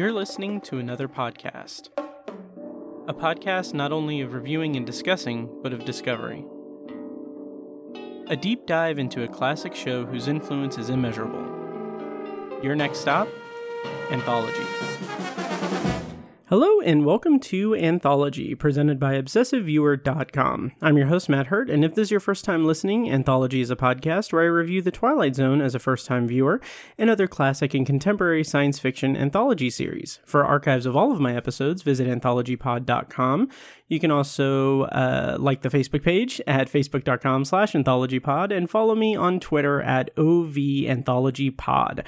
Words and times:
You're 0.00 0.12
listening 0.12 0.62
to 0.62 0.78
another 0.78 1.08
podcast. 1.08 1.90
A 3.06 3.12
podcast 3.12 3.74
not 3.74 3.92
only 3.92 4.22
of 4.22 4.32
reviewing 4.32 4.74
and 4.76 4.86
discussing, 4.86 5.50
but 5.62 5.74
of 5.74 5.84
discovery. 5.84 6.42
A 8.28 8.34
deep 8.34 8.64
dive 8.64 8.98
into 8.98 9.24
a 9.24 9.28
classic 9.28 9.74
show 9.74 10.06
whose 10.06 10.26
influence 10.26 10.78
is 10.78 10.88
immeasurable. 10.88 11.44
Your 12.62 12.74
next 12.74 13.00
stop? 13.00 13.28
Anthology. 14.10 14.64
Hello, 16.50 16.80
and 16.80 17.06
welcome 17.06 17.38
to 17.38 17.76
Anthology, 17.76 18.56
presented 18.56 18.98
by 18.98 19.14
ObsessiveViewer.com. 19.22 20.72
I'm 20.82 20.96
your 20.96 21.06
host, 21.06 21.28
Matt 21.28 21.46
Hurt, 21.46 21.70
and 21.70 21.84
if 21.84 21.94
this 21.94 22.08
is 22.08 22.10
your 22.10 22.18
first 22.18 22.44
time 22.44 22.64
listening, 22.64 23.08
Anthology 23.08 23.60
is 23.60 23.70
a 23.70 23.76
podcast 23.76 24.32
where 24.32 24.42
I 24.42 24.46
review 24.46 24.82
The 24.82 24.90
Twilight 24.90 25.36
Zone 25.36 25.60
as 25.60 25.76
a 25.76 25.78
first 25.78 26.06
time 26.06 26.26
viewer 26.26 26.60
and 26.98 27.08
other 27.08 27.28
classic 27.28 27.72
and 27.72 27.86
contemporary 27.86 28.42
science 28.42 28.80
fiction 28.80 29.16
anthology 29.16 29.70
series. 29.70 30.18
For 30.24 30.44
archives 30.44 30.86
of 30.86 30.96
all 30.96 31.12
of 31.12 31.20
my 31.20 31.36
episodes, 31.36 31.82
visit 31.82 32.08
AnthologyPod.com. 32.08 33.48
You 33.90 33.98
can 34.00 34.10
also 34.12 34.82
uh, 34.84 35.36
like 35.38 35.62
the 35.62 35.68
Facebook 35.68 36.02
page 36.04 36.40
at 36.46 36.70
facebook.com 36.70 37.44
slash 37.44 37.72
anthologypod 37.72 38.56
and 38.56 38.70
follow 38.70 38.94
me 38.94 39.16
on 39.16 39.40
Twitter 39.40 39.82
at 39.82 40.14
OVAnthologyPod. 40.14 42.06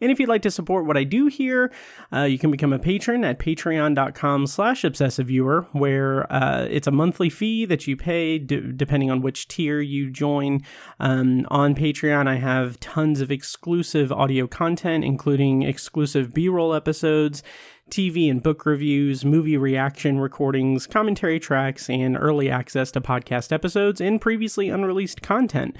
And 0.00 0.12
if 0.12 0.20
you'd 0.20 0.28
like 0.28 0.42
to 0.42 0.50
support 0.50 0.86
what 0.86 0.96
I 0.96 1.02
do 1.02 1.26
here, 1.26 1.72
uh, 2.12 2.22
you 2.22 2.38
can 2.38 2.52
become 2.52 2.72
a 2.72 2.78
patron 2.78 3.24
at 3.24 3.40
patreon.com 3.40 4.46
slash 4.46 4.82
obsessiveviewer, 4.82 5.66
where 5.72 6.32
uh, 6.32 6.68
it's 6.70 6.86
a 6.86 6.92
monthly 6.92 7.30
fee 7.30 7.64
that 7.64 7.88
you 7.88 7.96
pay 7.96 8.38
d- 8.38 8.72
depending 8.76 9.10
on 9.10 9.20
which 9.20 9.48
tier 9.48 9.80
you 9.80 10.10
join. 10.12 10.60
Um, 11.00 11.46
on 11.50 11.74
Patreon, 11.74 12.28
I 12.28 12.36
have 12.36 12.78
tons 12.78 13.20
of 13.20 13.32
exclusive 13.32 14.12
audio 14.12 14.46
content, 14.46 15.04
including 15.04 15.62
exclusive 15.62 16.32
B-roll 16.32 16.74
episodes, 16.74 17.42
TV 17.90 18.30
and 18.30 18.42
book 18.42 18.66
reviews, 18.66 19.24
movie 19.24 19.56
reaction 19.56 20.18
recordings, 20.18 20.86
commentary 20.86 21.38
tracks, 21.38 21.88
and 21.90 22.16
early 22.16 22.50
access 22.50 22.90
to 22.92 23.00
podcast 23.00 23.52
episodes 23.52 24.00
and 24.00 24.20
previously 24.20 24.68
unreleased 24.68 25.22
content. 25.22 25.76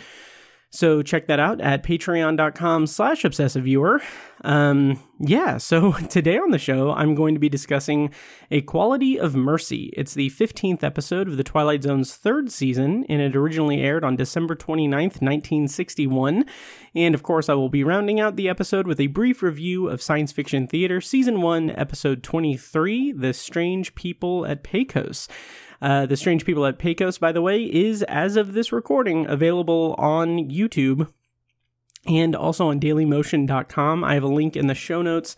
So 0.75 1.03
check 1.03 1.29
that 1.29 1.39
out 1.39 1.61
at 1.61 1.85
patreon.com 1.85 2.89
slash 2.89 3.23
obsessiveviewer. 3.23 4.03
Um, 4.43 4.99
yeah, 5.21 5.57
so 5.57 5.93
today 6.11 6.37
on 6.37 6.51
the 6.51 6.59
show, 6.59 6.91
I'm 6.91 7.15
going 7.15 7.35
to 7.35 7.39
be 7.39 7.49
discussing 7.49 8.13
A 8.51 8.61
Quality 8.61 9.17
of 9.17 9.37
Mercy. 9.37 9.93
It's 9.97 10.15
the 10.15 10.31
15th 10.31 10.83
episode 10.83 11.29
of 11.29 11.37
The 11.37 11.45
Twilight 11.45 11.85
Zone's 11.85 12.17
third 12.17 12.51
season, 12.51 13.05
and 13.09 13.23
it 13.23 13.37
originally 13.37 13.83
aired 13.83 14.03
on 14.03 14.17
December 14.17 14.57
29th, 14.57 15.23
1961. 15.23 16.45
And 16.97 17.15
of 17.15 17.23
course, 17.23 17.49
I 17.49 17.55
will 17.55 17.69
be 17.69 17.85
rounding 17.85 18.19
out 18.19 18.35
the 18.35 18.49
episode 18.49 18.89
with 18.89 18.99
a 18.99 19.07
brief 19.07 19.45
review 19.45 19.89
of 19.89 20.03
Science 20.03 20.33
Fiction 20.33 20.67
Theater 20.67 21.01
Season 21.01 21.41
1, 21.41 21.71
Episode 21.71 22.25
23, 22.25 23.13
The 23.13 23.33
Strange 23.33 23.95
People 23.95 24.45
at 24.45 24.65
Pecos. 24.65 25.29
Uh, 25.85 26.07
the 26.07 26.17
Strange 26.17 26.47
People 26.47 26.65
at 26.65 26.79
Pecos, 26.79 27.19
by 27.19 27.31
the 27.31 27.43
way, 27.43 27.63
is, 27.63 28.03
as 28.05 28.39
of 28.39 28.55
this 28.55 28.73
recording, 28.73 29.27
available 29.27 29.95
on 29.99 30.49
YouTube 30.49 31.13
and 32.07 32.35
also 32.35 32.69
on 32.69 32.81
dailymotion.com. 32.81 34.03
I 34.03 34.15
have 34.15 34.23
a 34.23 34.29
link 34.29 34.57
in 34.57 34.67
the 34.67 34.75
show 34.75 35.03
notes 35.03 35.37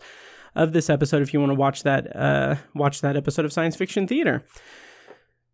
of 0.55 0.71
this 0.71 0.89
episode 0.89 1.21
if 1.21 1.33
you 1.33 1.41
want 1.41 1.49
to 1.49 1.55
watch 1.55 1.83
that 1.83 2.15
uh, 2.15 2.55
watch 2.73 3.01
that 3.01 3.17
episode 3.17 3.43
of 3.43 3.51
Science 3.51 3.75
Fiction 3.75 4.07
Theater. 4.07 4.45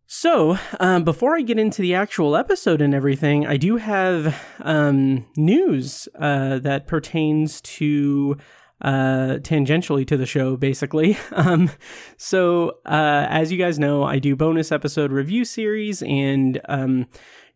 So, 0.06 0.58
um, 0.78 1.02
before 1.02 1.34
I 1.34 1.40
get 1.40 1.58
into 1.58 1.82
the 1.82 1.96
actual 1.96 2.36
episode 2.36 2.80
and 2.80 2.94
everything, 2.94 3.44
I 3.48 3.56
do 3.56 3.78
have 3.78 4.40
um, 4.60 5.26
news 5.36 6.06
uh, 6.20 6.60
that 6.60 6.86
pertains 6.86 7.60
to 7.62 8.36
uh, 8.80 9.38
tangentially 9.40 10.06
to 10.06 10.16
the 10.16 10.26
show, 10.26 10.56
basically. 10.56 11.16
Um, 11.32 11.70
so, 12.16 12.78
uh, 12.86 13.26
as 13.28 13.50
you 13.50 13.58
guys 13.58 13.78
know, 13.78 14.04
I 14.04 14.18
do 14.18 14.36
bonus 14.36 14.70
episode 14.70 15.10
review 15.10 15.44
series, 15.44 16.02
and 16.02 16.60
um, 16.68 17.06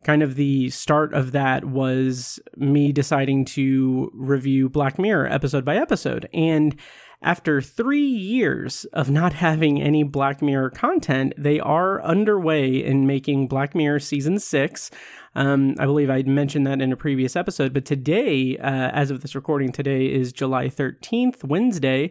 kind 0.04 0.22
of 0.22 0.34
the 0.34 0.68
start 0.70 1.14
of 1.14 1.32
that 1.32 1.64
was 1.64 2.40
me 2.56 2.92
deciding 2.92 3.44
to 3.46 4.10
review 4.14 4.68
Black 4.68 4.98
Mirror 4.98 5.28
episode 5.28 5.64
by 5.64 5.76
episode. 5.76 6.28
And 6.34 6.76
after 7.20 7.60
three 7.60 8.06
years 8.06 8.84
of 8.92 9.10
not 9.10 9.32
having 9.32 9.82
any 9.82 10.04
Black 10.04 10.40
Mirror 10.40 10.70
content, 10.70 11.32
they 11.36 11.58
are 11.58 12.02
underway 12.02 12.82
in 12.82 13.06
making 13.06 13.48
Black 13.48 13.74
Mirror 13.74 14.00
season 14.00 14.38
six. 14.38 14.90
Um, 15.34 15.74
I 15.78 15.84
believe 15.84 16.10
I'd 16.10 16.28
mentioned 16.28 16.66
that 16.66 16.80
in 16.80 16.92
a 16.92 16.96
previous 16.96 17.36
episode, 17.36 17.72
but 17.72 17.84
today, 17.84 18.56
uh, 18.58 18.90
as 18.90 19.10
of 19.10 19.20
this 19.20 19.34
recording, 19.34 19.72
today 19.72 20.06
is 20.06 20.32
July 20.32 20.68
13th, 20.68 21.44
Wednesday. 21.44 22.10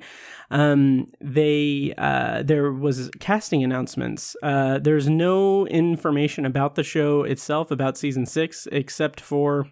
Um, 0.52 1.08
they 1.20 1.94
uh, 1.98 2.44
there 2.44 2.72
was 2.72 3.10
casting 3.20 3.64
announcements. 3.64 4.36
Uh, 4.44 4.80
there's 4.80 5.10
no 5.10 5.68
information 5.68 6.46
about 6.46 6.76
the 6.76 6.84
show 6.84 7.24
itself 7.24 7.72
about 7.72 7.98
season 7.98 8.26
six, 8.26 8.68
except 8.72 9.20
for 9.20 9.68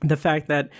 the 0.00 0.16
fact 0.16 0.48
that 0.48 0.70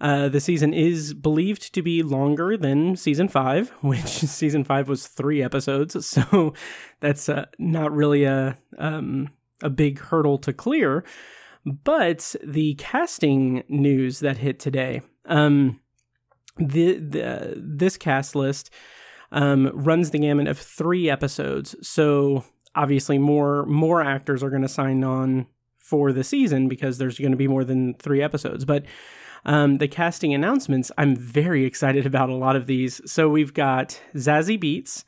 uh, 0.00 0.28
the 0.28 0.40
season 0.40 0.72
is 0.72 1.12
believed 1.12 1.74
to 1.74 1.82
be 1.82 2.02
longer 2.02 2.56
than 2.56 2.96
season 2.96 3.28
five, 3.28 3.68
which 3.82 4.06
season 4.06 4.64
five 4.64 4.88
was 4.88 5.06
three 5.06 5.42
episodes, 5.42 6.06
so 6.06 6.54
that's 7.00 7.28
uh, 7.28 7.46
not 7.58 7.92
really 7.92 8.24
a 8.24 8.56
um, 8.78 9.28
a 9.62 9.70
big 9.70 9.98
hurdle 9.98 10.38
to 10.38 10.52
clear. 10.52 11.04
But 11.66 12.34
the 12.42 12.74
casting 12.74 13.64
news 13.68 14.20
that 14.20 14.38
hit 14.38 14.58
today, 14.58 15.02
um, 15.26 15.78
the, 16.56 16.94
the 16.94 17.54
this 17.58 17.98
cast 17.98 18.34
list 18.34 18.70
um, 19.30 19.70
runs 19.74 20.10
the 20.10 20.18
gamut 20.18 20.48
of 20.48 20.58
three 20.58 21.10
episodes, 21.10 21.76
so 21.86 22.44
obviously 22.74 23.18
more 23.18 23.66
more 23.66 24.02
actors 24.02 24.42
are 24.42 24.50
going 24.50 24.62
to 24.62 24.68
sign 24.68 25.04
on 25.04 25.46
for 25.90 26.12
the 26.12 26.22
season 26.22 26.68
because 26.68 26.98
there's 26.98 27.18
going 27.18 27.32
to 27.32 27.36
be 27.36 27.48
more 27.48 27.64
than 27.64 27.94
three 27.94 28.22
episodes, 28.22 28.64
but 28.64 28.84
um, 29.44 29.78
the 29.78 29.88
casting 29.88 30.32
announcements, 30.32 30.92
I'm 30.96 31.16
very 31.16 31.64
excited 31.70 32.06
about 32.06 32.30
a 32.30 32.34
lot 32.34 32.54
of 32.54 32.66
these. 32.66 33.00
So 33.10 33.28
we've 33.28 33.52
got 33.52 34.00
Zazie 34.14 34.62
Beetz. 34.62 35.04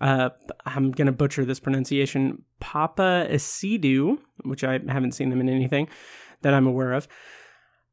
Uh, 0.00 0.30
I'm 0.64 0.90
going 0.90 1.06
to 1.06 1.12
butcher 1.12 1.44
this 1.44 1.60
pronunciation. 1.60 2.44
Paapa 2.62 3.30
Essiedu, 3.30 4.18
which 4.44 4.64
I 4.64 4.80
haven't 4.88 5.12
seen 5.12 5.28
them 5.28 5.40
in 5.40 5.50
anything 5.50 5.88
that 6.40 6.54
I'm 6.54 6.66
aware 6.66 6.94
of. 6.94 7.06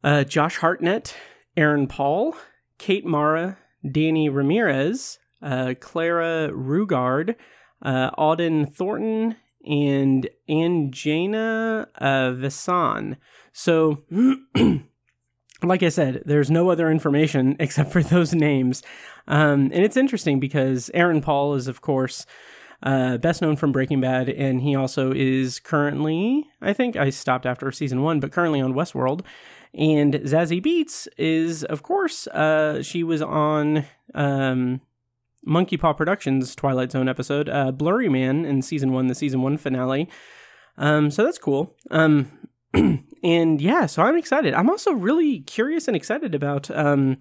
Uh, 0.02 0.24
Josh 0.24 0.56
Hartnett, 0.58 1.14
Aaron 1.58 1.88
Paul, 1.88 2.36
Kate 2.78 3.06
Mara, 3.06 3.58
Danny 3.92 4.30
Ramirez, 4.30 5.20
uh, 5.42 5.74
Clara 5.80 6.50
Rugaard, 6.54 7.36
uh, 7.82 8.12
Auden 8.12 8.74
Thornton, 8.74 9.36
and 9.66 10.30
Anjana 10.50 11.88
uh. 12.00 13.16
So 13.54 14.04
like 15.64 15.84
I 15.84 15.90
said, 15.90 16.24
there's 16.26 16.50
no 16.50 16.70
other 16.70 16.90
information 16.90 17.56
except 17.60 17.92
for 17.92 18.04
those 18.04 18.34
names. 18.34 18.84
Um, 19.28 19.72
and 19.74 19.84
it's 19.84 19.98
interesting 19.98 20.40
because 20.40 20.90
Aaron 20.94 21.22
Paul 21.22 21.56
is, 21.56 21.68
of 21.68 21.82
course, 21.82 22.26
uh, 22.82 23.18
best 23.18 23.42
known 23.42 23.58
from 23.58 23.72
Breaking 23.72 24.00
Bad, 24.00 24.30
and 24.30 24.62
he 24.62 24.74
also 24.76 25.12
is 25.12 25.60
currently, 25.60 26.48
I 26.62 26.72
think 26.72 26.96
I 26.96 27.10
stopped 27.10 27.46
after 27.46 27.72
season 27.72 28.02
one, 28.02 28.20
but 28.20 28.32
currently 28.32 28.62
on 28.62 28.74
Westworld. 28.74 29.26
And 29.74 30.14
Zazie 30.14 30.66
Beetz 30.66 31.08
is, 31.18 31.64
of 31.66 31.84
course, 31.84 32.26
uh, 32.28 32.82
she 32.82 33.04
was 33.04 33.22
on 33.22 33.86
um, 34.16 34.82
Monkey 35.46 35.78
Paw 35.78 35.94
Productions 35.94 36.56
Twilight 36.56 36.92
Zone 36.92 37.08
episode, 37.08 37.50
uh, 37.50 37.72
Blurry 37.72 38.10
Man 38.10 38.46
in 38.46 38.62
season 38.62 38.92
one, 38.92 39.08
the 39.08 39.16
season 39.16 39.42
one 39.42 39.58
finale. 39.58 40.10
Um, 40.78 41.12
so 41.12 41.24
that's 41.24 41.38
cool. 41.38 41.76
Um, 41.92 42.32
and 43.24 43.62
yeah, 43.62 43.86
so 43.86 44.04
I'm 44.04 44.18
excited. 44.18 44.54
I'm 44.54 44.70
also 44.70 44.92
really 44.92 45.42
curious 45.42 45.88
and 45.88 45.96
excited 45.96 46.36
about 46.36 46.70
um, 46.72 47.18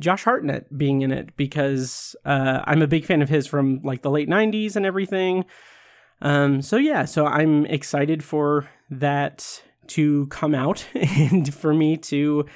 Josh 0.00 0.24
Hartnett 0.24 0.76
being 0.76 1.02
in 1.02 1.12
it 1.12 1.36
because 1.36 2.16
uh, 2.24 2.60
I'm 2.64 2.82
a 2.82 2.86
big 2.86 3.04
fan 3.04 3.22
of 3.22 3.28
his 3.28 3.46
from 3.46 3.80
like 3.82 4.02
the 4.02 4.10
late 4.10 4.28
'90s 4.28 4.76
and 4.76 4.86
everything. 4.86 5.44
Um, 6.22 6.62
so 6.62 6.76
yeah, 6.76 7.04
so 7.04 7.26
I'm 7.26 7.66
excited 7.66 8.22
for 8.22 8.68
that 8.90 9.62
to 9.88 10.26
come 10.28 10.54
out 10.54 10.86
and 10.94 11.52
for 11.52 11.74
me 11.74 11.96
to 11.98 12.46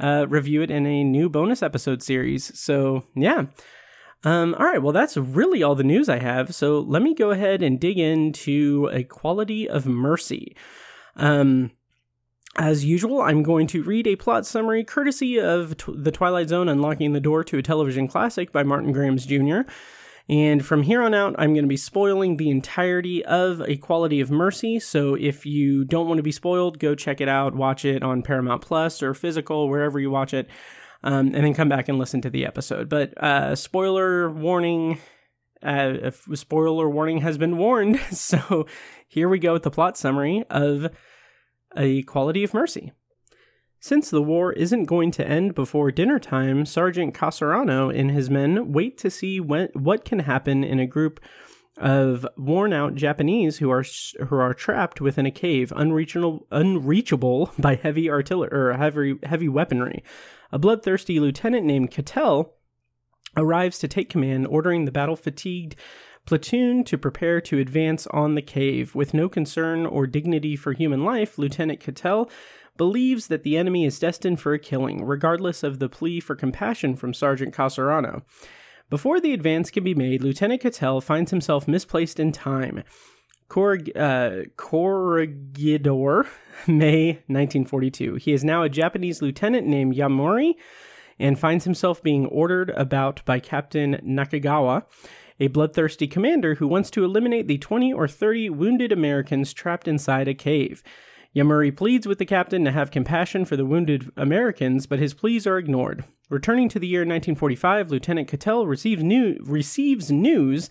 uh, 0.00 0.26
review 0.28 0.62
it 0.62 0.70
in 0.70 0.86
a 0.86 1.04
new 1.04 1.28
bonus 1.28 1.62
episode 1.62 2.02
series. 2.02 2.58
So 2.58 3.04
yeah. 3.14 3.46
Um, 4.24 4.54
all 4.58 4.66
right, 4.66 4.82
well, 4.82 4.92
that's 4.92 5.16
really 5.16 5.62
all 5.62 5.74
the 5.74 5.84
news 5.84 6.08
I 6.08 6.18
have. 6.18 6.54
So 6.54 6.80
let 6.80 7.02
me 7.02 7.14
go 7.14 7.30
ahead 7.30 7.62
and 7.62 7.78
dig 7.78 7.98
into 7.98 8.90
a 8.92 9.04
quality 9.04 9.68
of 9.68 9.86
mercy. 9.86 10.56
Um, 11.16 11.70
as 12.56 12.84
usual, 12.84 13.20
I'm 13.20 13.44
going 13.44 13.68
to 13.68 13.82
read 13.82 14.06
a 14.08 14.16
plot 14.16 14.44
summary 14.44 14.82
courtesy 14.82 15.38
of 15.38 15.76
t- 15.76 15.94
The 15.96 16.10
Twilight 16.10 16.48
Zone 16.48 16.68
Unlocking 16.68 17.12
the 17.12 17.20
Door 17.20 17.44
to 17.44 17.58
a 17.58 17.62
Television 17.62 18.08
Classic 18.08 18.50
by 18.50 18.64
Martin 18.64 18.90
Grams 18.90 19.24
Jr. 19.26 19.60
And 20.28 20.64
from 20.66 20.82
here 20.82 21.02
on 21.02 21.14
out, 21.14 21.36
I'm 21.38 21.54
going 21.54 21.64
to 21.64 21.68
be 21.68 21.76
spoiling 21.76 22.36
the 22.36 22.50
entirety 22.50 23.24
of 23.24 23.62
A 23.62 23.76
Quality 23.76 24.20
of 24.20 24.30
Mercy. 24.30 24.78
So 24.78 25.14
if 25.14 25.46
you 25.46 25.84
don't 25.84 26.06
want 26.08 26.18
to 26.18 26.22
be 26.22 26.32
spoiled, 26.32 26.78
go 26.78 26.94
check 26.94 27.20
it 27.20 27.28
out, 27.28 27.54
watch 27.54 27.84
it 27.84 28.02
on 28.02 28.22
Paramount 28.22 28.60
Plus 28.60 29.02
or 29.02 29.14
physical, 29.14 29.68
wherever 29.68 29.98
you 29.98 30.10
watch 30.10 30.34
it. 30.34 30.48
Um, 31.08 31.34
and 31.34 31.42
then 31.44 31.54
come 31.54 31.70
back 31.70 31.88
and 31.88 31.98
listen 31.98 32.20
to 32.20 32.28
the 32.28 32.44
episode. 32.44 32.90
But 32.90 33.16
uh, 33.16 33.56
spoiler 33.56 34.30
warning. 34.30 34.98
Uh, 35.62 36.10
spoiler 36.34 36.88
warning 36.88 37.18
has 37.22 37.38
been 37.38 37.56
warned. 37.56 37.98
So 38.12 38.66
here 39.08 39.28
we 39.28 39.38
go 39.38 39.54
with 39.54 39.62
the 39.62 39.70
plot 39.70 39.96
summary 39.96 40.44
of 40.50 40.94
A 41.76 42.02
Quality 42.02 42.44
of 42.44 42.52
Mercy. 42.52 42.92
Since 43.80 44.10
the 44.10 44.22
war 44.22 44.52
isn't 44.52 44.84
going 44.84 45.10
to 45.12 45.26
end 45.26 45.54
before 45.54 45.90
dinner 45.90 46.18
time, 46.18 46.66
Sergeant 46.66 47.14
Casarano 47.14 47.96
and 47.96 48.10
his 48.10 48.28
men 48.28 48.72
wait 48.72 48.98
to 48.98 49.10
see 49.10 49.40
when, 49.40 49.68
what 49.72 50.04
can 50.04 50.18
happen 50.18 50.62
in 50.62 50.78
a 50.78 50.86
group 50.86 51.20
of 51.78 52.26
worn 52.36 52.74
out 52.74 52.96
Japanese 52.96 53.58
who 53.58 53.70
are 53.70 53.84
who 54.26 54.36
are 54.36 54.52
trapped 54.52 55.00
within 55.00 55.26
a 55.26 55.30
cave, 55.30 55.72
unreachable 55.74 56.46
unreachable 56.50 57.52
by 57.58 57.76
heavy 57.76 58.10
artillery 58.10 58.50
or 58.52 58.72
heavy 58.74 59.14
heavy 59.22 59.48
weaponry. 59.48 60.02
A 60.50 60.58
bloodthirsty 60.58 61.20
lieutenant 61.20 61.66
named 61.66 61.90
Cattell 61.90 62.54
arrives 63.36 63.78
to 63.78 63.88
take 63.88 64.08
command, 64.08 64.46
ordering 64.46 64.84
the 64.84 64.92
battle 64.92 65.16
fatigued 65.16 65.76
platoon 66.24 66.84
to 66.84 66.98
prepare 66.98 67.40
to 67.40 67.58
advance 67.58 68.06
on 68.08 68.34
the 68.34 68.42
cave. 68.42 68.94
With 68.94 69.14
no 69.14 69.28
concern 69.28 69.86
or 69.86 70.06
dignity 70.06 70.56
for 70.56 70.72
human 70.72 71.04
life, 71.04 71.38
Lieutenant 71.38 71.80
Cattell 71.80 72.30
believes 72.76 73.26
that 73.26 73.42
the 73.42 73.56
enemy 73.56 73.84
is 73.84 73.98
destined 73.98 74.40
for 74.40 74.52
a 74.54 74.58
killing, 74.58 75.04
regardless 75.04 75.62
of 75.62 75.78
the 75.78 75.88
plea 75.88 76.20
for 76.20 76.36
compassion 76.36 76.96
from 76.96 77.12
Sergeant 77.12 77.54
Casarano. 77.54 78.22
Before 78.90 79.20
the 79.20 79.34
advance 79.34 79.70
can 79.70 79.84
be 79.84 79.94
made, 79.94 80.22
Lieutenant 80.22 80.62
Cattell 80.62 81.00
finds 81.00 81.30
himself 81.30 81.68
misplaced 81.68 82.20
in 82.20 82.32
time. 82.32 82.84
Uh, 83.50 84.42
Corregidor, 84.56 86.26
May 86.66 87.12
1942. 87.26 88.16
He 88.16 88.32
is 88.32 88.44
now 88.44 88.62
a 88.62 88.68
Japanese 88.68 89.22
lieutenant 89.22 89.66
named 89.66 89.96
Yamuri 89.96 90.54
and 91.18 91.38
finds 91.38 91.64
himself 91.64 92.02
being 92.02 92.26
ordered 92.26 92.70
about 92.70 93.24
by 93.24 93.40
Captain 93.40 93.96
Nakagawa, 94.04 94.84
a 95.40 95.48
bloodthirsty 95.48 96.06
commander 96.06 96.56
who 96.56 96.68
wants 96.68 96.90
to 96.90 97.04
eliminate 97.04 97.48
the 97.48 97.58
20 97.58 97.92
or 97.92 98.06
30 98.06 98.50
wounded 98.50 98.92
Americans 98.92 99.52
trapped 99.52 99.88
inside 99.88 100.28
a 100.28 100.34
cave. 100.34 100.82
Yamuri 101.34 101.74
pleads 101.74 102.06
with 102.06 102.18
the 102.18 102.26
captain 102.26 102.64
to 102.64 102.72
have 102.72 102.90
compassion 102.90 103.44
for 103.44 103.56
the 103.56 103.66
wounded 103.66 104.10
Americans, 104.16 104.86
but 104.86 104.98
his 104.98 105.14
pleas 105.14 105.46
are 105.46 105.58
ignored. 105.58 106.04
Returning 106.30 106.68
to 106.68 106.78
the 106.78 106.86
year 106.86 107.00
1945, 107.00 107.90
Lieutenant 107.90 108.28
Cattell 108.28 108.66
receives, 108.66 109.02
new, 109.02 109.38
receives 109.42 110.10
news 110.10 110.68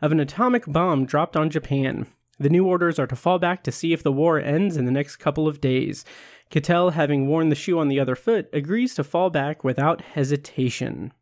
of 0.00 0.12
an 0.12 0.20
atomic 0.20 0.64
bomb 0.66 1.06
dropped 1.06 1.36
on 1.36 1.50
Japan. 1.50 2.06
The 2.38 2.48
new 2.48 2.66
orders 2.66 2.98
are 2.98 3.06
to 3.06 3.16
fall 3.16 3.38
back 3.38 3.62
to 3.64 3.72
see 3.72 3.92
if 3.92 4.02
the 4.02 4.12
war 4.12 4.40
ends 4.40 4.76
in 4.76 4.84
the 4.84 4.90
next 4.90 5.16
couple 5.16 5.46
of 5.46 5.60
days. 5.60 6.04
Cattell, 6.50 6.90
having 6.90 7.26
worn 7.26 7.48
the 7.48 7.54
shoe 7.54 7.78
on 7.78 7.88
the 7.88 8.00
other 8.00 8.16
foot, 8.16 8.48
agrees 8.52 8.94
to 8.94 9.04
fall 9.04 9.30
back 9.30 9.62
without 9.64 10.00
hesitation. 10.00 11.12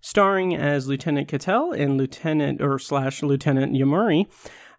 Starring 0.00 0.54
as 0.54 0.86
Lieutenant 0.86 1.28
Cattell 1.28 1.72
and 1.72 1.96
Lieutenant 1.96 2.62
or 2.62 2.78
slash 2.78 3.22
Lieutenant 3.22 3.74
Yamuri, 3.74 4.26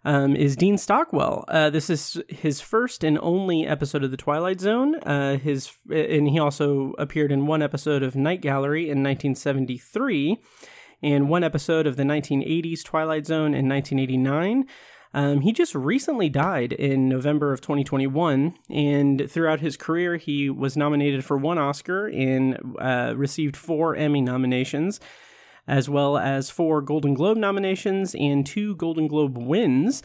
um, 0.04 0.34
is 0.34 0.56
Dean 0.56 0.78
Stockwell. 0.78 1.44
Uh, 1.48 1.70
this 1.70 1.90
is 1.90 2.20
his 2.28 2.60
first 2.60 3.04
and 3.04 3.18
only 3.20 3.66
episode 3.66 4.02
of 4.02 4.10
The 4.10 4.16
Twilight 4.16 4.60
Zone. 4.60 4.94
Uh, 4.96 5.36
his 5.36 5.72
and 5.90 6.28
he 6.28 6.38
also 6.38 6.94
appeared 6.98 7.32
in 7.32 7.46
one 7.46 7.62
episode 7.62 8.02
of 8.02 8.16
Night 8.16 8.40
Gallery 8.40 8.84
in 8.84 9.02
1973, 9.02 10.38
and 11.02 11.28
one 11.28 11.44
episode 11.44 11.86
of 11.86 11.96
the 11.96 12.02
1980s 12.02 12.82
Twilight 12.84 13.26
Zone 13.26 13.54
in 13.54 13.68
1989. 13.68 14.66
Um, 15.12 15.40
he 15.40 15.52
just 15.52 15.74
recently 15.74 16.28
died 16.28 16.72
in 16.72 17.08
November 17.08 17.52
of 17.52 17.60
2021, 17.60 18.54
and 18.68 19.28
throughout 19.28 19.60
his 19.60 19.76
career, 19.76 20.16
he 20.16 20.48
was 20.48 20.76
nominated 20.76 21.24
for 21.24 21.36
one 21.36 21.58
Oscar 21.58 22.06
and 22.06 22.76
uh, 22.78 23.14
received 23.16 23.56
four 23.56 23.96
Emmy 23.96 24.20
nominations 24.20 25.00
as 25.70 25.88
well 25.88 26.18
as 26.18 26.50
four 26.50 26.82
Golden 26.82 27.14
Globe 27.14 27.38
nominations 27.38 28.14
and 28.16 28.44
two 28.44 28.74
Golden 28.74 29.06
Globe 29.06 29.38
wins. 29.38 30.02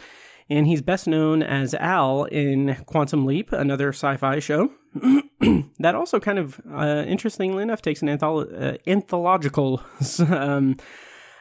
And 0.50 0.68
he's 0.68 0.82
best 0.82 1.08
known 1.08 1.42
as 1.42 1.74
Al 1.74 2.26
in 2.26 2.76
Quantum 2.86 3.26
Leap, 3.26 3.52
another 3.52 3.90
sci 3.90 4.16
fi 4.18 4.40
show. 4.40 4.70
that 5.80 5.96
also 5.96 6.20
kind 6.20 6.38
of, 6.38 6.62
uh, 6.72 7.04
interestingly 7.08 7.64
enough, 7.64 7.82
takes 7.82 8.02
an 8.02 8.08
antholo- 8.08 8.76
uh, 8.76 8.78
anthological 8.86 9.82
um, 10.30 10.76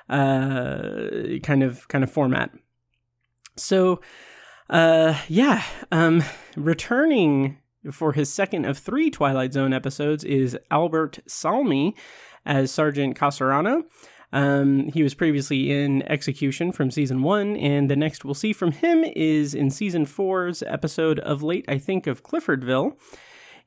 uh, 0.08 1.08
kind 1.42 1.62
of 1.62 1.86
kind 1.88 2.02
of 2.02 2.10
format. 2.10 2.50
So, 3.56 4.00
uh, 4.70 5.18
yeah, 5.28 5.62
um, 5.92 6.24
returning 6.56 7.58
for 7.92 8.12
his 8.12 8.32
second 8.32 8.64
of 8.64 8.78
three 8.78 9.10
Twilight 9.10 9.52
Zone 9.52 9.72
episodes 9.72 10.24
is 10.24 10.56
Albert 10.70 11.18
Salmi 11.26 11.94
as 12.46 12.70
Sergeant 12.70 13.16
Casarano. 13.16 13.82
Um, 14.34 14.88
he 14.92 15.04
was 15.04 15.14
previously 15.14 15.70
in 15.70 16.02
Execution 16.10 16.72
from 16.72 16.90
season 16.90 17.22
one, 17.22 17.56
and 17.56 17.88
the 17.88 17.94
next 17.94 18.24
we'll 18.24 18.34
see 18.34 18.52
from 18.52 18.72
him 18.72 19.04
is 19.14 19.54
in 19.54 19.70
season 19.70 20.06
four's 20.06 20.60
episode 20.64 21.20
of 21.20 21.44
late, 21.44 21.64
I 21.68 21.78
think, 21.78 22.08
of 22.08 22.24
Cliffordville. 22.24 22.98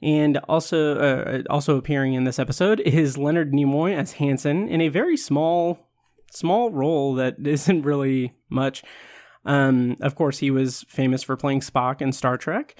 And 0.01 0.37
also, 0.49 0.97
uh, 0.99 1.43
also 1.49 1.77
appearing 1.77 2.15
in 2.15 2.25
this 2.25 2.37
episode 2.37 2.81
is 2.81 3.17
Leonard 3.17 3.53
Nimoy 3.53 3.95
as 3.95 4.11
Hanson 4.13 4.67
in 4.67 4.81
a 4.81 4.89
very 4.89 5.15
small, 5.15 5.87
small 6.31 6.69
role 6.69 7.15
that 7.15 7.35
isn't 7.47 7.83
really 7.83 8.33
much. 8.49 8.83
Um, 9.45 9.95
of 10.01 10.15
course, 10.15 10.39
he 10.39 10.51
was 10.51 10.83
famous 10.89 11.23
for 11.23 11.37
playing 11.37 11.61
Spock 11.61 12.01
in 12.01 12.11
Star 12.11 12.35
Trek, 12.35 12.75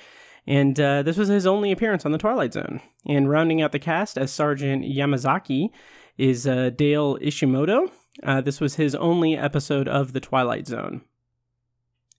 and 0.46 0.78
uh, 0.78 1.04
this 1.04 1.16
was 1.16 1.30
his 1.30 1.48
only 1.48 1.72
appearance 1.72 2.06
on 2.06 2.12
the 2.12 2.18
Twilight 2.18 2.52
Zone. 2.52 2.82
And 3.06 3.30
rounding 3.30 3.62
out 3.62 3.72
the 3.72 3.80
cast 3.80 4.18
as 4.18 4.34
Sergeant 4.34 4.84
Yamazaki 4.84 5.70
is 6.18 6.48
uh, 6.48 6.72
Dale 6.72 7.18
Ishimoto. 7.20 7.92
Uh, 8.24 8.42
this 8.42 8.60
was 8.60 8.76
his 8.76 8.96
only 8.96 9.38
episode 9.38 9.88
of 9.88 10.14
The 10.14 10.20
Twilight 10.20 10.68
Zone. 10.68 11.02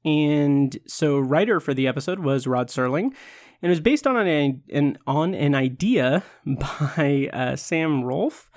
And 0.04 0.78
so, 0.86 1.18
writer 1.18 1.60
for 1.60 1.74
the 1.74 1.88
episode 1.88 2.20
was 2.20 2.46
Rod 2.46 2.68
Serling, 2.68 3.06
and 3.06 3.14
it 3.62 3.68
was 3.68 3.80
based 3.80 4.06
on 4.06 4.16
an, 4.16 4.62
an 4.72 4.98
on 5.06 5.34
an 5.34 5.54
idea 5.54 6.22
by 6.46 7.28
uh, 7.32 7.56
Sam 7.56 8.04
Rolfe, 8.04 8.48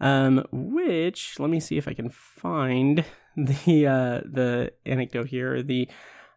um, 0.00 0.44
which 0.52 1.40
let 1.40 1.48
me 1.48 1.58
see 1.58 1.78
if 1.78 1.88
I 1.88 1.94
can 1.94 2.10
find 2.10 3.04
the 3.36 3.86
uh, 3.86 4.20
the 4.30 4.72
anecdote 4.84 5.28
here, 5.28 5.62
the 5.62 5.88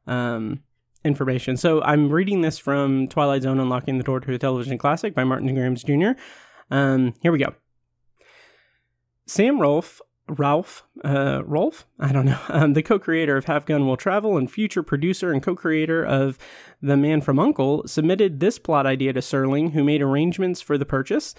um, 0.08 0.64
information. 1.04 1.58
So 1.58 1.82
I'm 1.82 2.10
reading 2.10 2.42
this 2.42 2.58
from 2.58 3.10
Twilight 3.10 3.44
Zone: 3.44 3.60
Unlocking 3.60 3.98
the 3.98 4.04
Door 4.04 4.22
to 4.22 4.34
a 4.34 4.38
Television 4.40 4.78
Classic 4.78 5.14
by 5.14 5.26
Martin 5.26 5.54
Grams 5.54 5.84
Jr. 5.84 6.12
Um, 6.72 7.16
here 7.22 7.34
we 7.34 7.40
go. 7.40 7.54
Sam 9.28 9.60
Rolfe, 9.60 10.02
Ralph, 10.30 10.86
uh, 11.04 11.42
Rolfe, 11.46 11.86
I 12.00 12.12
don't 12.12 12.26
know, 12.26 12.40
um, 12.50 12.74
the 12.74 12.84
co-creator 12.84 13.38
of 13.38 13.46
Have 13.46 13.66
Gun 13.66 13.86
Will 13.86 13.98
Travel 13.98 14.38
and 14.38 14.50
future 14.50 14.84
producer 14.84 15.32
and 15.32 15.44
co-creator 15.44 16.04
of 16.04 16.38
The 16.82 16.98
Man 16.98 17.22
from 17.22 17.38
U.N.C.L.E., 17.38 17.88
submitted 17.88 18.40
this 18.40 18.58
plot 18.58 18.86
idea 18.86 19.14
to 19.14 19.20
Serling, 19.20 19.72
who 19.72 19.84
made 19.84 20.02
arrangements 20.02 20.62
for 20.62 20.78
the 20.78 20.86
purchase. 20.86 21.36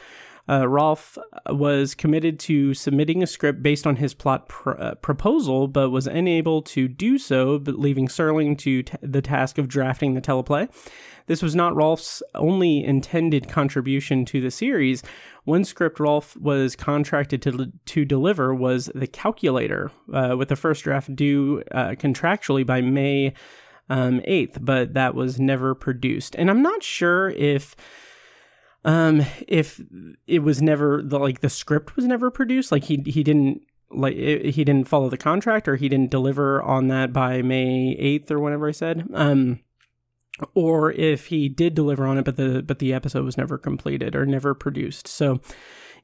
Uh, 0.49 0.67
Rolfe 0.67 1.19
was 1.51 1.95
committed 1.95 2.39
to 2.41 2.73
submitting 2.75 3.23
a 3.23 3.27
script 3.27 3.63
based 3.63 3.87
on 3.87 3.97
his 3.97 4.15
plot 4.15 4.49
pr- 4.49 4.71
uh, 4.79 4.95
proposal, 4.97 5.69
but 5.69 5.91
was 5.91 6.07
unable 6.07 6.63
to 6.63 6.89
do 6.89 7.19
so, 7.19 7.59
but 7.59 7.79
leaving 7.79 8.09
Serling 8.09 8.57
to 8.59 8.83
t- 8.83 8.97
the 9.03 9.21
task 9.21 9.59
of 9.59 9.69
drafting 9.69 10.15
the 10.15 10.21
teleplay. 10.21 10.69
This 11.27 11.43
was 11.43 11.55
not 11.55 11.77
Rolfe's 11.77 12.23
only 12.35 12.83
intended 12.83 13.49
contribution 13.49 14.25
to 14.27 14.41
the 14.41 14.51
series. 14.51 15.03
One 15.45 15.65
script 15.65 16.01
Rolfe 16.01 16.35
was 16.39 16.75
contracted 16.75 17.43
to, 17.43 17.71
to 17.85 18.05
deliver 18.07 18.55
was 18.55 18.91
The 18.95 19.07
Calculator, 19.07 19.93
uh, 20.13 20.37
with 20.39 20.49
the 20.49 20.57
first 20.57 20.85
draft 20.85 21.15
due 21.15 21.63
uh, 21.71 21.91
contractually 21.91 22.65
by 22.65 22.81
May 22.81 23.35
um, 23.91 24.21
8th, 24.21 24.59
but 24.63 24.95
that 24.95 25.15
was 25.15 25.39
never 25.39 25.75
produced. 25.75 26.35
And 26.37 26.51
I'm 26.51 26.63
not 26.63 26.83
sure 26.83 27.29
if 27.31 27.77
um 28.85 29.25
if 29.47 29.81
it 30.27 30.41
was 30.41 30.63
never 30.63 31.03
the 31.03 31.19
like 31.19 31.41
the 31.41 31.51
script 31.51 31.97
was 31.97 32.05
never 32.05 32.31
produced 32.31 32.71
like 32.71 32.85
he 32.85 33.03
he 33.07 33.23
didn't 33.23 33.63
like 33.91 34.17
it, 34.17 34.55
he 34.55 34.65
didn't 34.65 34.89
follow 34.89 35.09
the 35.09 35.17
contract 35.17 35.67
or 35.67 35.77
he 35.77 35.89
didn't 35.89 36.11
deliver 36.11 36.63
on 36.63 36.89
that 36.89 37.13
by 37.13 37.43
May 37.43 37.97
8th 37.99 38.31
or 38.31 38.39
whatever 38.41 38.69
I 38.69 38.73
said. 38.73 39.09
Um 39.15 39.61
or 40.55 40.93
if 40.93 41.27
he 41.27 41.49
did 41.49 41.75
deliver 41.75 42.07
on 42.07 42.19
it 42.19 42.25
but 42.25 42.37
the 42.37 42.63
but 42.63 42.79
the 42.79 42.93
episode 42.93 43.25
was 43.25 43.37
never 43.37 43.59
completed 43.59 44.15
or 44.15 44.27
never 44.27 44.55
produced. 44.55 45.09
So 45.09 45.41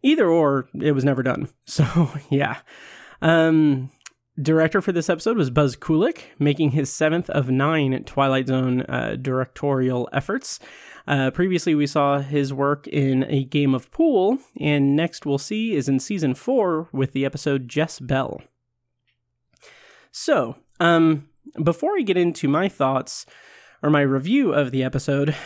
either 0.03 0.29
or 0.29 0.69
it 0.81 0.93
was 0.93 1.05
never 1.05 1.23
done. 1.23 1.49
So 1.67 2.11
yeah. 2.31 2.59
Um 3.23 3.91
director 4.41 4.81
for 4.81 4.93
this 4.93 5.09
episode 5.09 5.37
was 5.37 5.51
buzz 5.51 5.77
kulik 5.77 6.23
making 6.39 6.71
his 6.71 6.93
seventh 6.93 7.31
of 7.31 7.51
nine 7.51 8.03
twilight 8.05 8.49
zone 8.49 8.83
uh, 8.83 9.17
directorial 9.21 10.09
efforts 10.13 10.59
uh, 11.07 11.31
previously 11.31 11.75
we 11.75 11.87
saw 11.87 12.19
his 12.19 12.53
work 12.53 12.89
in 12.89 13.25
a 13.29 13.45
game 13.45 13.75
of 13.75 13.91
pool 13.91 14.39
and 14.61 14.97
next 14.97 15.25
we'll 15.25 15.39
see 15.39 15.75
is 15.75 15.89
in 15.89 16.01
season 16.01 16.35
four 16.35 16.89
with 16.93 17.13
the 17.13 17.25
episode 17.25 17.69
Jess-Belle 17.69 18.43
so 20.11 20.57
um 20.81 21.29
before 21.63 21.97
i 21.97 22.03
get 22.03 22.17
into 22.17 22.49
my 22.49 22.69
thoughts 22.69 23.27
or 23.85 23.91
my 23.91 24.01
review 24.01 24.55
of 24.55 24.71
the 24.71 24.83
episode, 24.83 25.37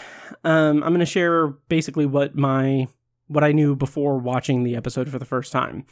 um, 0.45 0.85
I'm 0.85 0.91
going 0.91 1.01
to 1.01 1.07
share 1.07 1.49
basically 1.49 2.07
what 2.07 2.37
my 2.37 2.87
what 3.27 3.45
I 3.45 3.53
knew 3.53 3.75
before 3.77 4.17
watching 4.17 4.63
the 4.63 4.77
episode 4.77 5.11
for 5.11 5.19
the 5.19 5.27
first 5.27 5.53
time. 5.53 5.85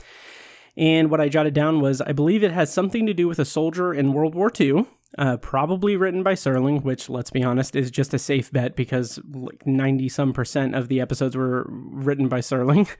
And 0.76 1.10
what 1.10 1.20
I 1.20 1.28
jotted 1.28 1.54
down 1.54 1.80
was 1.80 2.00
I 2.00 2.12
believe 2.12 2.42
it 2.42 2.52
has 2.52 2.72
something 2.72 3.06
to 3.06 3.14
do 3.14 3.28
with 3.28 3.38
a 3.38 3.44
soldier 3.44 3.94
in 3.94 4.12
World 4.12 4.34
War 4.34 4.50
II, 4.58 4.84
uh, 5.16 5.38
probably 5.38 5.96
written 5.96 6.22
by 6.22 6.34
Serling, 6.34 6.82
which, 6.82 7.08
let's 7.08 7.30
be 7.30 7.42
honest, 7.42 7.74
is 7.74 7.90
just 7.90 8.12
a 8.12 8.18
safe 8.18 8.52
bet 8.52 8.76
because 8.76 9.18
like 9.32 9.66
90 9.66 10.08
some 10.08 10.32
percent 10.32 10.74
of 10.74 10.88
the 10.88 11.00
episodes 11.00 11.36
were 11.36 11.66
written 11.68 12.28
by 12.28 12.40
Serling. 12.40 12.88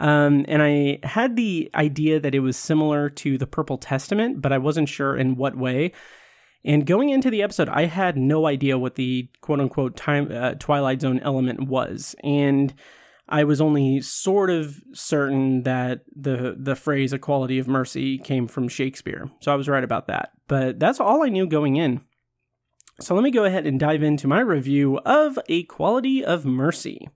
Um, 0.00 0.46
and 0.48 0.62
I 0.62 0.98
had 1.02 1.36
the 1.36 1.70
idea 1.74 2.18
that 2.20 2.34
it 2.34 2.40
was 2.40 2.56
similar 2.56 3.10
to 3.10 3.36
the 3.36 3.46
Purple 3.46 3.76
Testament, 3.76 4.40
but 4.40 4.50
I 4.50 4.56
wasn't 4.56 4.88
sure 4.88 5.14
in 5.14 5.36
what 5.36 5.58
way. 5.58 5.92
And 6.64 6.86
going 6.86 7.10
into 7.10 7.30
the 7.30 7.42
episode, 7.42 7.68
I 7.68 7.84
had 7.84 8.16
no 8.16 8.46
idea 8.46 8.78
what 8.78 8.94
the 8.94 9.28
quote 9.42 9.60
unquote 9.60 9.96
time 9.96 10.30
uh, 10.32 10.54
Twilight 10.54 11.02
Zone 11.02 11.20
element 11.20 11.68
was, 11.68 12.16
and 12.24 12.72
I 13.30 13.44
was 13.44 13.60
only 13.60 14.00
sort 14.00 14.50
of 14.50 14.82
certain 14.92 15.62
that 15.62 16.00
the 16.14 16.56
the 16.58 16.74
phrase 16.74 17.12
"a 17.12 17.18
quality 17.18 17.58
of 17.58 17.68
mercy" 17.68 18.18
came 18.18 18.48
from 18.48 18.68
Shakespeare. 18.68 19.30
So 19.40 19.52
I 19.52 19.56
was 19.56 19.68
right 19.68 19.84
about 19.84 20.08
that. 20.08 20.30
But 20.48 20.78
that's 20.80 21.00
all 21.00 21.22
I 21.22 21.28
knew 21.28 21.46
going 21.46 21.76
in. 21.76 22.00
So 23.00 23.14
let 23.14 23.22
me 23.22 23.30
go 23.30 23.44
ahead 23.44 23.66
and 23.66 23.80
dive 23.80 24.02
into 24.02 24.28
my 24.28 24.40
review 24.40 24.98
of 24.98 25.38
"A 25.48 25.62
Quality 25.64 26.24
of 26.24 26.44
Mercy." 26.44 27.08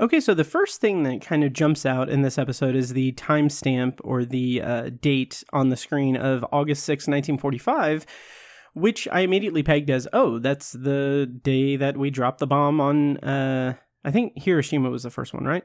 Okay, 0.00 0.18
so 0.18 0.34
the 0.34 0.42
first 0.42 0.80
thing 0.80 1.04
that 1.04 1.20
kind 1.20 1.44
of 1.44 1.52
jumps 1.52 1.86
out 1.86 2.08
in 2.08 2.22
this 2.22 2.36
episode 2.36 2.74
is 2.74 2.92
the 2.92 3.12
timestamp 3.12 4.00
or 4.02 4.24
the 4.24 4.60
uh, 4.60 4.90
date 5.00 5.44
on 5.52 5.68
the 5.68 5.76
screen 5.76 6.16
of 6.16 6.44
August 6.50 6.82
6, 6.86 7.02
1945, 7.02 8.04
which 8.74 9.06
I 9.12 9.20
immediately 9.20 9.62
pegged 9.62 9.90
as, 9.90 10.08
oh, 10.12 10.40
that's 10.40 10.72
the 10.72 11.32
day 11.44 11.76
that 11.76 11.96
we 11.96 12.10
dropped 12.10 12.40
the 12.40 12.48
bomb 12.48 12.80
on, 12.80 13.18
uh, 13.18 13.76
I 14.04 14.10
think 14.10 14.32
Hiroshima 14.36 14.90
was 14.90 15.02
the 15.02 15.10
first 15.10 15.32
one, 15.34 15.44
right? 15.44 15.64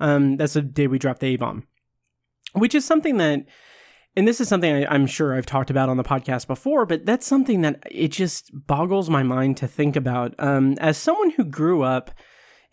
Um, 0.00 0.36
that's 0.36 0.54
the 0.54 0.62
day 0.62 0.86
we 0.86 0.98
dropped 0.98 1.20
the 1.20 1.28
A 1.28 1.36
bomb, 1.36 1.66
which 2.52 2.74
is 2.74 2.84
something 2.84 3.16
that, 3.18 3.44
and 4.16 4.28
this 4.28 4.40
is 4.40 4.48
something 4.48 4.72
I, 4.72 4.86
I'm 4.86 5.06
sure 5.06 5.34
I've 5.34 5.46
talked 5.46 5.70
about 5.70 5.88
on 5.88 5.96
the 5.96 6.04
podcast 6.04 6.46
before, 6.46 6.86
but 6.86 7.06
that's 7.06 7.26
something 7.26 7.62
that 7.62 7.82
it 7.90 8.08
just 8.08 8.50
boggles 8.52 9.10
my 9.10 9.22
mind 9.22 9.56
to 9.58 9.68
think 9.68 9.96
about. 9.96 10.34
Um, 10.38 10.76
as 10.80 10.96
someone 10.96 11.30
who 11.30 11.44
grew 11.44 11.82
up, 11.82 12.12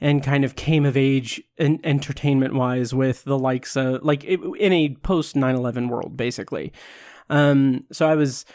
and 0.01 0.23
kind 0.23 0.45
of 0.45 0.55
came 0.55 0.85
of 0.85 0.95
age 0.95 1.41
in, 1.57 1.79
entertainment 1.83 2.53
wise 2.53 2.93
with 2.93 3.23
the 3.25 3.37
likes 3.37 3.75
of 3.75 4.03
like 4.03 4.23
in 4.23 4.73
a 4.73 4.95
post 5.03 5.35
9-11 5.35 5.89
world 5.89 6.15
basically 6.15 6.71
um, 7.29 7.85
so 7.91 8.07
i 8.07 8.15
was 8.15 8.45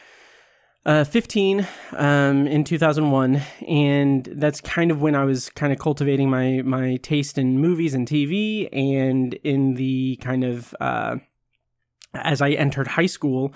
uh, 0.87 1.05
15 1.05 1.67
um, 1.97 2.47
in 2.47 2.65
2001 2.65 3.41
and 3.67 4.29
that's 4.37 4.61
kind 4.61 4.91
of 4.91 5.01
when 5.01 5.15
i 5.15 5.25
was 5.25 5.49
kind 5.51 5.73
of 5.73 5.79
cultivating 5.79 6.29
my 6.29 6.61
my 6.63 6.97
taste 6.97 7.39
in 7.39 7.59
movies 7.59 7.95
and 7.95 8.07
tv 8.07 8.69
and 8.73 9.35
in 9.45 9.75
the 9.75 10.17
kind 10.17 10.45
of 10.45 10.75
uh, 10.81 11.17
as 12.15 12.43
i 12.43 12.51
entered 12.51 12.87
high 12.87 13.07
school 13.07 13.55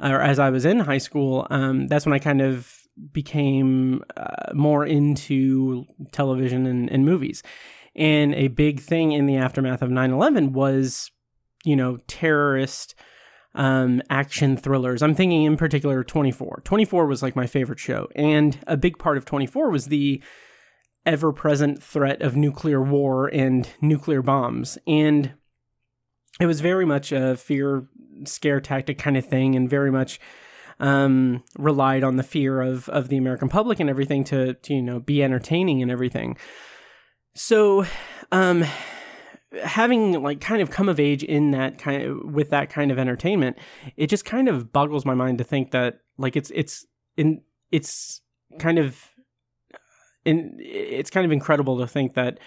or 0.00 0.20
as 0.20 0.38
i 0.38 0.50
was 0.50 0.64
in 0.64 0.78
high 0.78 0.98
school 0.98 1.46
um, 1.50 1.88
that's 1.88 2.06
when 2.06 2.12
i 2.12 2.18
kind 2.18 2.40
of 2.40 2.78
became 3.12 4.02
uh, 4.16 4.52
more 4.54 4.84
into 4.84 5.86
television 6.12 6.66
and, 6.66 6.90
and 6.90 7.04
movies. 7.04 7.42
And 7.94 8.34
a 8.34 8.48
big 8.48 8.80
thing 8.80 9.12
in 9.12 9.26
the 9.26 9.36
aftermath 9.36 9.82
of 9.82 9.90
9 9.90 10.10
11 10.10 10.52
was, 10.52 11.10
you 11.64 11.76
know, 11.76 11.98
terrorist 12.06 12.94
um, 13.54 14.02
action 14.10 14.56
thrillers. 14.56 15.02
I'm 15.02 15.14
thinking 15.14 15.44
in 15.44 15.56
particular 15.56 16.04
24. 16.04 16.62
24 16.64 17.06
was 17.06 17.22
like 17.22 17.36
my 17.36 17.46
favorite 17.46 17.78
show. 17.78 18.08
And 18.14 18.58
a 18.66 18.76
big 18.76 18.98
part 18.98 19.16
of 19.16 19.24
24 19.24 19.70
was 19.70 19.86
the 19.86 20.22
ever 21.06 21.32
present 21.32 21.82
threat 21.82 22.20
of 22.22 22.36
nuclear 22.36 22.82
war 22.82 23.28
and 23.28 23.68
nuclear 23.80 24.22
bombs. 24.22 24.78
And 24.86 25.32
it 26.40 26.46
was 26.46 26.60
very 26.60 26.84
much 26.84 27.12
a 27.12 27.36
fear 27.36 27.88
scare 28.24 28.60
tactic 28.60 28.98
kind 28.98 29.16
of 29.16 29.24
thing 29.24 29.54
and 29.54 29.70
very 29.70 29.90
much 29.90 30.20
um, 30.80 31.42
relied 31.56 32.04
on 32.04 32.16
the 32.16 32.22
fear 32.22 32.60
of 32.60 32.88
of 32.88 33.08
the 33.08 33.16
American 33.16 33.48
public 33.48 33.80
and 33.80 33.90
everything 33.90 34.24
to, 34.24 34.54
to 34.54 34.74
you 34.74 34.82
know 34.82 35.00
be 35.00 35.22
entertaining 35.22 35.82
and 35.82 35.90
everything. 35.90 36.36
So, 37.34 37.84
um, 38.32 38.64
having 39.62 40.22
like 40.22 40.40
kind 40.40 40.60
of 40.60 40.70
come 40.70 40.88
of 40.88 41.00
age 41.00 41.22
in 41.22 41.52
that 41.52 41.78
kind 41.78 42.02
of 42.02 42.32
with 42.32 42.50
that 42.50 42.70
kind 42.70 42.90
of 42.90 42.98
entertainment, 42.98 43.58
it 43.96 44.08
just 44.08 44.24
kind 44.24 44.48
of 44.48 44.72
boggles 44.72 45.04
my 45.04 45.14
mind 45.14 45.38
to 45.38 45.44
think 45.44 45.70
that 45.70 46.00
like 46.18 46.36
it's 46.36 46.50
it's 46.54 46.86
in 47.16 47.40
it's 47.70 48.20
kind 48.58 48.78
of 48.78 49.10
in 50.24 50.56
it's 50.60 51.10
kind 51.10 51.24
of 51.24 51.32
incredible 51.32 51.78
to 51.78 51.86
think 51.86 52.14
that 52.14 52.38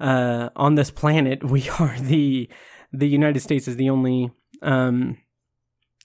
uh, 0.00 0.48
on 0.56 0.74
this 0.74 0.90
planet 0.90 1.44
we 1.44 1.68
are 1.80 1.96
the 1.98 2.48
the 2.92 3.08
United 3.08 3.40
States 3.40 3.68
is 3.68 3.76
the 3.76 3.90
only 3.90 4.30
um, 4.62 5.18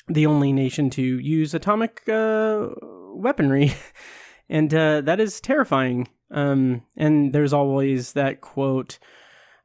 the 0.08 0.26
only 0.26 0.54
nation 0.54 0.90
to 0.92 1.02
use 1.02 1.54
atomic 1.54 2.08
uh, 2.08 2.68
weaponry, 3.14 3.74
and 4.50 4.74
uh, 4.74 5.02
that 5.02 5.20
is 5.20 5.42
terrifying. 5.42 6.08
Um, 6.30 6.84
and 6.98 7.32
there's 7.32 7.54
always 7.54 8.14
that 8.14 8.42
quote 8.42 9.00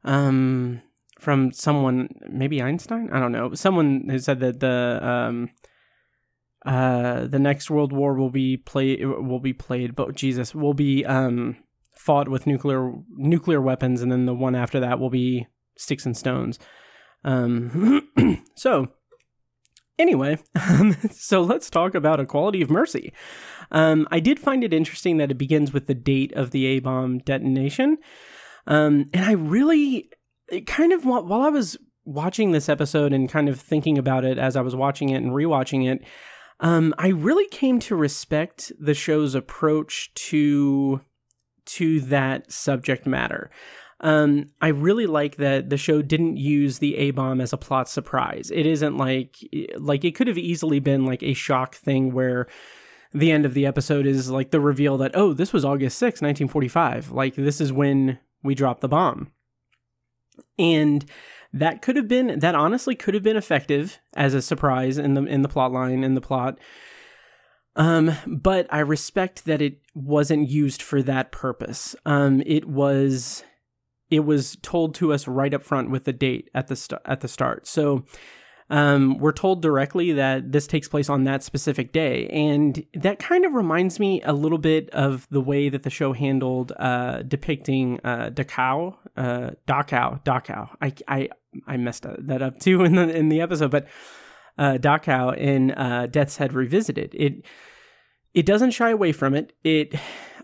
um, 0.03 0.81
from 1.19 1.51
someone, 1.51 2.09
maybe 2.29 2.61
Einstein. 2.61 3.09
I 3.11 3.19
don't 3.19 3.31
know. 3.31 3.53
Someone 3.53 4.07
who 4.09 4.19
said 4.19 4.39
that 4.41 4.59
the 4.59 4.99
um, 5.01 5.49
uh, 6.65 7.27
the 7.27 7.39
next 7.39 7.69
World 7.69 7.93
War 7.93 8.15
will 8.15 8.29
be 8.29 8.57
play 8.57 9.03
will 9.03 9.39
be 9.39 9.53
played, 9.53 9.95
but 9.95 10.15
Jesus 10.15 10.53
will 10.53 10.73
be 10.73 11.05
um, 11.05 11.57
fought 11.93 12.29
with 12.29 12.47
nuclear 12.47 12.93
nuclear 13.09 13.61
weapons, 13.61 14.01
and 14.01 14.11
then 14.11 14.25
the 14.25 14.33
one 14.33 14.55
after 14.55 14.79
that 14.79 14.99
will 14.99 15.09
be 15.09 15.47
sticks 15.77 16.05
and 16.05 16.15
stones. 16.15 16.59
Um, 17.23 18.09
so 18.55 18.89
Anyway, 19.99 20.39
so 21.11 21.41
let's 21.41 21.69
talk 21.69 21.93
about 21.93 22.19
A 22.19 22.25
Quality 22.25 22.61
of 22.61 22.69
Mercy. 22.69 23.13
Um, 23.71 24.07
I 24.11 24.19
did 24.19 24.39
find 24.39 24.63
it 24.63 24.73
interesting 24.73 25.17
that 25.17 25.29
it 25.29 25.37
begins 25.37 25.71
with 25.71 25.85
the 25.85 25.93
date 25.93 26.33
of 26.33 26.51
the 26.51 26.65
A 26.65 26.79
bomb 26.79 27.19
detonation. 27.19 27.97
Um, 28.67 29.09
and 29.13 29.25
I 29.25 29.33
really 29.33 30.09
kind 30.65 30.93
of, 30.93 31.05
while 31.05 31.41
I 31.41 31.49
was 31.49 31.77
watching 32.05 32.51
this 32.51 32.69
episode 32.69 33.13
and 33.13 33.29
kind 33.29 33.49
of 33.49 33.59
thinking 33.59 33.97
about 33.97 34.25
it 34.25 34.37
as 34.37 34.55
I 34.55 34.61
was 34.61 34.75
watching 34.75 35.09
it 35.09 35.21
and 35.21 35.31
rewatching 35.31 35.91
it, 35.91 36.03
um, 36.59 36.93
I 36.97 37.09
really 37.09 37.47
came 37.47 37.79
to 37.81 37.95
respect 37.95 38.71
the 38.79 38.93
show's 38.93 39.35
approach 39.35 40.13
to 40.15 41.01
to 41.65 42.01
that 42.01 42.51
subject 42.51 43.05
matter. 43.05 43.49
Um, 44.01 44.49
I 44.61 44.67
really 44.67 45.07
like 45.07 45.37
that 45.37 45.69
the 45.69 45.77
show 45.77 46.01
didn't 46.01 46.35
use 46.35 46.79
the 46.79 46.97
A 46.97 47.11
bomb 47.11 47.39
as 47.39 47.53
a 47.53 47.57
plot 47.57 47.87
surprise. 47.87 48.51
It 48.53 48.65
isn't 48.65 48.97
like 48.97 49.37
like 49.77 50.03
it 50.03 50.15
could 50.15 50.27
have 50.27 50.37
easily 50.37 50.79
been 50.79 51.05
like 51.05 51.23
a 51.23 51.33
shock 51.33 51.75
thing 51.75 52.13
where 52.13 52.47
the 53.13 53.31
end 53.31 53.45
of 53.45 53.53
the 53.53 53.65
episode 53.65 54.05
is 54.05 54.29
like 54.29 54.51
the 54.51 54.59
reveal 54.59 54.97
that 54.97 55.11
oh 55.15 55.33
this 55.33 55.53
was 55.53 55.65
August 55.65 55.97
6, 55.99 56.21
1945. 56.21 57.11
Like 57.11 57.35
this 57.35 57.61
is 57.61 57.71
when 57.71 58.19
we 58.43 58.55
dropped 58.55 58.81
the 58.81 58.87
bomb. 58.87 59.31
And 60.59 61.05
that 61.53 61.81
could 61.81 61.95
have 61.95 62.07
been 62.07 62.39
that 62.39 62.55
honestly 62.55 62.95
could 62.95 63.13
have 63.13 63.23
been 63.23 63.37
effective 63.37 63.99
as 64.15 64.33
a 64.33 64.41
surprise 64.41 64.97
in 64.97 65.13
the 65.13 65.23
in 65.23 65.43
the 65.43 65.49
plot 65.49 65.71
line 65.71 66.03
in 66.03 66.15
the 66.15 66.21
plot. 66.21 66.57
Um, 67.75 68.11
but 68.27 68.67
I 68.71 68.79
respect 68.79 69.45
that 69.45 69.61
it 69.61 69.79
wasn't 69.95 70.49
used 70.49 70.81
for 70.81 71.01
that 71.03 71.31
purpose. 71.31 71.95
Um, 72.05 72.43
it 72.45 72.67
was 72.67 73.43
it 74.09 74.21
was 74.21 74.57
told 74.61 74.95
to 74.95 75.13
us 75.13 75.27
right 75.27 75.53
up 75.53 75.63
front 75.63 75.89
with 75.89 76.03
the 76.03 76.13
date 76.13 76.49
at 76.53 76.67
the 76.67 76.75
st- 76.75 77.01
at 77.05 77.21
the 77.21 77.27
start. 77.27 77.67
So 77.67 78.05
um, 78.73 79.19
we're 79.19 79.33
told 79.33 79.61
directly 79.61 80.13
that 80.13 80.51
this 80.51 80.65
takes 80.65 80.87
place 80.87 81.07
on 81.07 81.25
that 81.25 81.43
specific 81.43 81.93
day, 81.93 82.27
and 82.29 82.83
that 82.95 83.19
kind 83.19 83.45
of 83.45 83.53
reminds 83.53 83.99
me 83.99 84.19
a 84.23 84.33
little 84.33 84.57
bit 84.57 84.89
of 84.89 85.27
the 85.29 85.41
way 85.41 85.69
that 85.69 85.83
the 85.83 85.91
show 85.91 86.11
handled 86.11 86.71
uh, 86.79 87.21
depicting 87.21 87.99
uh, 88.03 88.31
Dachau, 88.31 88.97
uh, 89.15 89.51
Dachau, 89.67 90.23
Dachau. 90.23 90.69
I, 90.81 90.91
I 91.07 91.29
I 91.67 91.77
messed 91.77 92.07
that 92.17 92.41
up 92.41 92.57
too 92.57 92.83
in 92.85 92.95
the 92.95 93.15
in 93.15 93.29
the 93.29 93.41
episode, 93.41 93.69
but 93.69 93.85
uh, 94.57 94.79
Dachau 94.79 95.37
in 95.37 95.69
uh, 95.69 96.07
Death's 96.09 96.37
Head 96.37 96.53
Revisited. 96.53 97.13
It 97.13 97.45
it 98.33 98.47
doesn't 98.47 98.71
shy 98.71 98.89
away 98.89 99.11
from 99.11 99.35
it. 99.35 99.53
It 99.63 99.93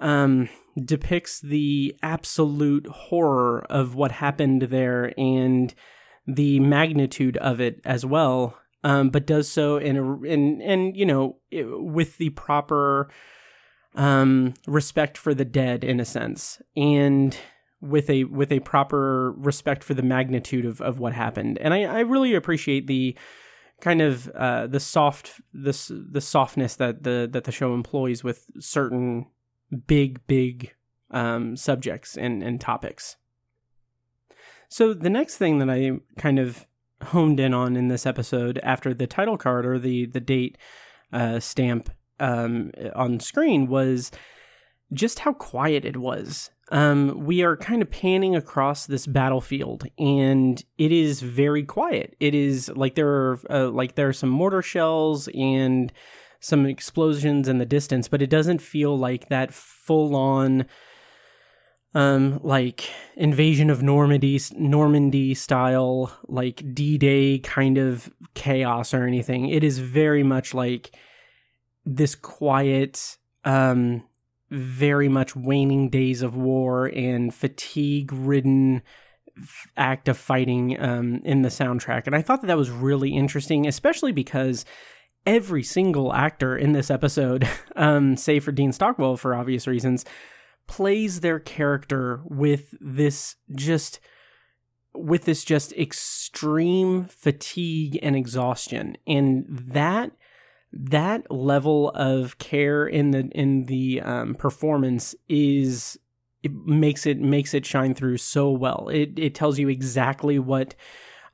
um, 0.01 0.49
depicts 0.79 1.39
the 1.39 1.95
absolute 2.03 2.85
horror 2.85 3.65
of 3.71 3.95
what 3.95 4.11
happened 4.11 4.61
there 4.61 5.19
and 5.19 5.73
the 6.35 6.59
magnitude 6.59 7.37
of 7.37 7.59
it 7.59 7.81
as 7.85 8.05
well, 8.05 8.57
um, 8.83 9.09
but 9.09 9.25
does 9.25 9.49
so 9.49 9.77
in 9.77 9.97
a 9.97 10.21
in 10.23 10.61
and 10.61 10.95
you 10.95 11.05
know 11.05 11.37
with 11.51 12.17
the 12.17 12.29
proper 12.31 13.09
um, 13.95 14.53
respect 14.67 15.17
for 15.17 15.33
the 15.33 15.45
dead 15.45 15.83
in 15.83 15.99
a 15.99 16.05
sense 16.05 16.61
and 16.77 17.37
with 17.81 18.09
a 18.09 18.25
with 18.25 18.51
a 18.51 18.59
proper 18.59 19.33
respect 19.33 19.83
for 19.83 19.93
the 19.93 20.03
magnitude 20.03 20.65
of, 20.65 20.81
of 20.81 20.99
what 20.99 21.13
happened 21.13 21.57
and 21.59 21.73
I, 21.73 21.83
I 21.83 21.99
really 22.01 22.35
appreciate 22.35 22.87
the 22.87 23.17
kind 23.81 24.01
of 24.01 24.29
uh, 24.29 24.67
the 24.67 24.79
soft 24.79 25.41
this 25.53 25.89
the 25.89 26.21
softness 26.21 26.75
that 26.75 27.03
the 27.03 27.27
that 27.31 27.45
the 27.45 27.51
show 27.51 27.73
employs 27.73 28.23
with 28.23 28.45
certain 28.59 29.25
big, 29.87 30.25
big 30.27 30.73
um, 31.11 31.55
subjects 31.55 32.17
and, 32.17 32.43
and 32.43 32.59
topics. 32.59 33.15
So 34.69 34.93
the 34.93 35.09
next 35.09 35.37
thing 35.37 35.59
that 35.59 35.69
I 35.69 35.99
kind 36.17 36.39
of 36.39 36.65
honed 37.01 37.39
in 37.39 37.53
on 37.53 37.75
in 37.75 37.87
this 37.87 38.05
episode 38.05 38.59
after 38.63 38.93
the 38.93 39.07
title 39.07 39.37
card 39.37 39.65
or 39.65 39.79
the 39.79 40.05
the 40.05 40.19
date 40.19 40.57
uh, 41.11 41.39
stamp 41.39 41.89
um, 42.19 42.71
on 42.95 43.19
screen 43.19 43.67
was 43.67 44.11
just 44.93 45.19
how 45.19 45.33
quiet 45.33 45.85
it 45.85 45.97
was. 45.97 46.49
Um, 46.71 47.25
we 47.25 47.41
are 47.41 47.57
kind 47.57 47.81
of 47.81 47.89
panning 47.89 48.35
across 48.35 48.85
this 48.85 49.07
battlefield, 49.07 49.85
and 49.97 50.63
it 50.77 50.91
is 50.91 51.21
very 51.21 51.63
quiet. 51.63 52.15
It 52.19 52.35
is 52.35 52.69
like 52.75 52.93
there 52.93 53.09
are 53.09 53.39
uh, 53.49 53.69
like 53.69 53.95
there 53.95 54.07
are 54.07 54.13
some 54.13 54.29
mortar 54.29 54.61
shells 54.61 55.27
and 55.29 55.91
some 56.41 56.65
explosions 56.65 57.47
in 57.47 57.57
the 57.57 57.65
distance, 57.65 58.07
but 58.07 58.21
it 58.21 58.29
doesn't 58.29 58.61
feel 58.61 58.97
like 58.97 59.29
that 59.29 59.53
full 59.53 60.15
on 60.15 60.65
um 61.95 62.39
like 62.43 62.89
invasion 63.15 63.69
of 63.69 63.81
Normandy 63.81 64.39
Normandy 64.55 65.33
style 65.33 66.15
like 66.27 66.63
D-Day 66.73 67.39
kind 67.39 67.77
of 67.77 68.11
chaos 68.33 68.93
or 68.93 69.05
anything. 69.05 69.49
It 69.49 69.63
is 69.63 69.79
very 69.79 70.23
much 70.23 70.53
like 70.53 70.95
this 71.85 72.15
quiet 72.15 73.17
um 73.43 74.03
very 74.51 75.07
much 75.09 75.35
waning 75.35 75.89
days 75.89 76.21
of 76.21 76.35
war 76.35 76.87
and 76.87 77.33
fatigue 77.33 78.11
ridden 78.11 78.81
act 79.77 80.07
of 80.07 80.17
fighting 80.17 80.79
um, 80.81 81.21
in 81.23 81.41
the 81.41 81.49
soundtrack. 81.49 82.07
And 82.07 82.15
I 82.15 82.21
thought 82.21 82.41
that 82.41 82.47
that 82.47 82.57
was 82.57 82.69
really 82.69 83.11
interesting, 83.11 83.67
especially 83.67 84.11
because 84.11 84.65
every 85.25 85.63
single 85.63 86.13
actor 86.13 86.57
in 86.57 86.71
this 86.71 86.89
episode, 86.89 87.47
um, 87.75 88.17
save 88.17 88.43
for 88.43 88.51
Dean 88.51 88.71
Stockwell 88.71 89.17
for 89.17 89.35
obvious 89.35 89.67
reasons, 89.67 90.05
plays 90.69 91.21
their 91.21 91.39
character 91.39 92.21
with 92.25 92.75
this 92.79 93.35
just 93.55 93.99
with 94.93 95.25
this 95.25 95.43
just 95.43 95.73
extreme 95.73 97.05
fatigue 97.05 97.97
and 98.03 98.15
exhaustion 98.15 98.95
and 99.07 99.45
that 99.49 100.11
that 100.71 101.29
level 101.31 101.89
of 101.95 102.37
care 102.37 102.85
in 102.85 103.09
the 103.09 103.29
in 103.33 103.65
the 103.65 103.99
um, 104.01 104.35
performance 104.35 105.15
is 105.27 105.97
it 106.43 106.53
makes 106.53 107.07
it 107.07 107.19
makes 107.19 107.55
it 107.55 107.65
shine 107.65 107.95
through 107.95 108.17
so 108.17 108.51
well. 108.51 108.89
It 108.93 109.17
it 109.17 109.33
tells 109.33 109.57
you 109.57 109.69
exactly 109.69 110.37
what 110.37 110.75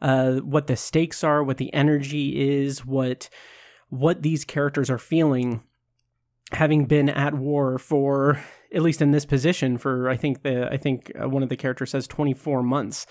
uh, 0.02 0.36
what 0.36 0.68
the 0.68 0.78
stakes 0.78 1.24
are, 1.24 1.44
what 1.44 1.58
the 1.58 1.74
energy 1.74 2.62
is, 2.62 2.86
what 2.86 3.30
what 3.90 4.22
these 4.22 4.46
characters 4.46 4.90
are 4.90 4.98
feeling, 4.98 5.62
having 6.52 6.86
been 6.86 7.10
at 7.10 7.34
war 7.34 7.78
for 7.78 8.40
at 8.74 8.82
least 8.82 9.02
in 9.02 9.12
this 9.12 9.26
position 9.26 9.78
for 9.78 10.10
I 10.10 10.18
think 10.18 10.44
the 10.44 10.72
I 10.72 10.78
think 10.78 11.12
uh, 11.20 11.28
one 11.28 11.44
of 11.44 11.50
the 11.50 11.58
characters 11.58 11.92
says 11.92 12.08
twenty 12.08 12.34
four 12.34 12.62
months 12.62 13.08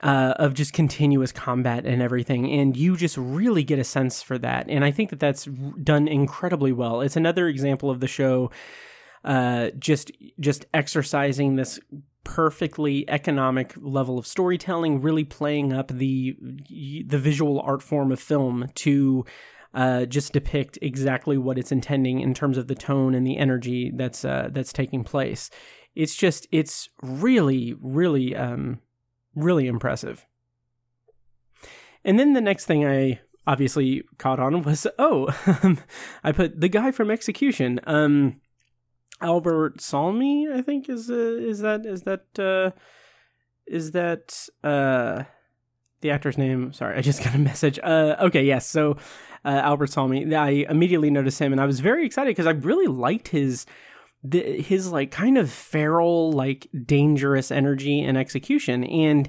uh, 0.00 0.34
of 0.36 0.54
just 0.54 0.72
continuous 0.72 1.32
combat 1.32 1.84
and 1.84 2.00
everything. 2.00 2.50
And 2.50 2.76
you 2.76 2.96
just 2.96 3.16
really 3.16 3.64
get 3.64 3.78
a 3.78 3.84
sense 3.84 4.22
for 4.22 4.38
that. 4.38 4.66
And 4.68 4.84
I 4.84 4.90
think 4.90 5.10
that 5.10 5.20
that's 5.20 5.44
done 5.44 6.06
incredibly 6.06 6.72
well. 6.72 7.00
It's 7.00 7.16
another 7.16 7.48
example 7.48 7.90
of 7.90 8.00
the 8.00 8.06
show 8.06 8.50
uh, 9.24 9.70
just 9.78 10.12
just 10.38 10.66
exercising 10.72 11.56
this 11.56 11.80
perfectly 12.24 13.08
economic 13.08 13.74
level 13.76 14.18
of 14.18 14.26
storytelling, 14.26 15.00
really 15.00 15.24
playing 15.24 15.72
up 15.72 15.88
the 15.88 16.36
the 17.06 17.18
visual 17.18 17.60
art 17.60 17.82
form 17.82 18.12
of 18.12 18.20
film 18.20 18.68
to 18.76 19.24
uh, 19.74 20.06
just 20.06 20.32
depict 20.32 20.78
exactly 20.80 21.38
what 21.38 21.58
it's 21.58 21.72
intending 21.72 22.20
in 22.20 22.34
terms 22.34 22.56
of 22.56 22.68
the 22.68 22.74
tone 22.74 23.14
and 23.14 23.26
the 23.26 23.36
energy 23.36 23.92
that's 23.94 24.24
uh, 24.24 24.48
that's 24.52 24.72
taking 24.72 25.04
place. 25.04 25.50
It's 25.94 26.14
just 26.14 26.46
it's 26.50 26.88
really 27.02 27.74
really 27.80 28.34
um, 28.34 28.80
really 29.34 29.66
impressive. 29.66 30.26
And 32.04 32.18
then 32.18 32.32
the 32.32 32.40
next 32.40 32.66
thing 32.66 32.86
I 32.86 33.20
obviously 33.46 34.04
caught 34.18 34.40
on 34.40 34.62
was 34.62 34.86
oh, 34.98 35.28
I 36.24 36.32
put 36.32 36.60
the 36.60 36.68
guy 36.68 36.90
from 36.90 37.10
Execution, 37.10 37.80
um, 37.86 38.40
Albert 39.20 39.80
Salmi, 39.80 40.48
I 40.52 40.62
think 40.62 40.88
is 40.88 41.10
uh, 41.10 41.14
is 41.14 41.60
that 41.60 41.84
is 41.84 42.02
that 42.02 42.38
uh, 42.38 42.70
is 43.66 43.90
that 43.92 44.48
uh, 44.62 45.24
the 46.00 46.10
actor's 46.10 46.38
name? 46.38 46.72
Sorry, 46.72 46.96
I 46.96 47.00
just 47.00 47.24
got 47.24 47.34
a 47.34 47.38
message. 47.50 47.78
Uh, 47.82 48.16
okay, 48.20 48.44
yes, 48.44 48.66
so 48.66 48.96
uh, 49.44 49.60
Albert 49.62 49.90
Salmi, 49.90 50.34
I 50.34 50.66
immediately 50.68 51.10
noticed 51.10 51.38
him, 51.38 51.52
and 51.52 51.60
I 51.60 51.66
was 51.66 51.80
very 51.80 52.04
excited 52.04 52.30
because 52.30 52.46
I 52.46 52.52
really 52.52 52.86
liked 52.86 53.28
his 53.28 53.66
the, 54.24 54.60
his 54.60 54.90
like 54.90 55.10
kind 55.10 55.38
of 55.38 55.50
feral, 55.50 56.32
like 56.32 56.68
dangerous 56.84 57.50
energy 57.50 58.00
and 58.00 58.18
execution. 58.18 58.84
And 58.84 59.28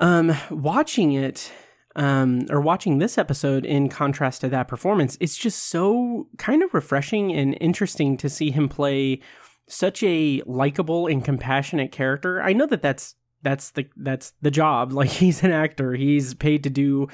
um, 0.00 0.34
watching 0.50 1.12
it, 1.12 1.52
um, 1.94 2.46
or 2.50 2.60
watching 2.60 2.98
this 2.98 3.18
episode 3.18 3.66
in 3.66 3.88
contrast 3.88 4.40
to 4.40 4.48
that 4.48 4.68
performance, 4.68 5.18
it's 5.20 5.36
just 5.36 5.64
so 5.64 6.28
kind 6.38 6.62
of 6.62 6.72
refreshing 6.72 7.32
and 7.32 7.56
interesting 7.60 8.16
to 8.18 8.28
see 8.28 8.50
him 8.50 8.68
play 8.68 9.20
such 9.68 10.02
a 10.02 10.42
likable 10.46 11.06
and 11.06 11.24
compassionate 11.24 11.92
character. 11.92 12.42
I 12.42 12.52
know 12.52 12.66
that 12.66 12.82
that's 12.82 13.14
that's 13.42 13.70
the 13.70 13.86
that's 13.96 14.32
the 14.40 14.50
job. 14.50 14.92
Like 15.02 15.10
he's 15.10 15.42
an 15.42 15.52
actor, 15.52 15.94
he's 15.94 16.34
paid 16.34 16.64
to 16.64 16.70
do, 16.70 17.08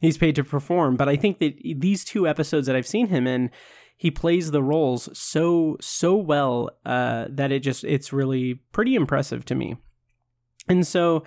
he's 0.00 0.18
paid 0.18 0.34
to 0.36 0.44
perform. 0.44 0.96
But 0.96 1.08
I 1.08 1.16
think 1.16 1.38
that 1.38 1.54
these 1.76 2.04
two 2.04 2.26
episodes 2.26 2.66
that 2.66 2.76
I've 2.76 2.86
seen 2.86 3.08
him 3.08 3.26
in 3.26 3.50
he 3.98 4.12
plays 4.12 4.52
the 4.52 4.62
roles 4.62 5.08
so 5.18 5.76
so 5.80 6.14
well 6.14 6.70
uh, 6.86 7.26
that 7.28 7.50
it 7.50 7.60
just 7.60 7.82
it's 7.84 8.12
really 8.12 8.54
pretty 8.72 8.94
impressive 8.94 9.44
to 9.46 9.56
me. 9.56 9.76
And 10.68 10.86
so, 10.86 11.24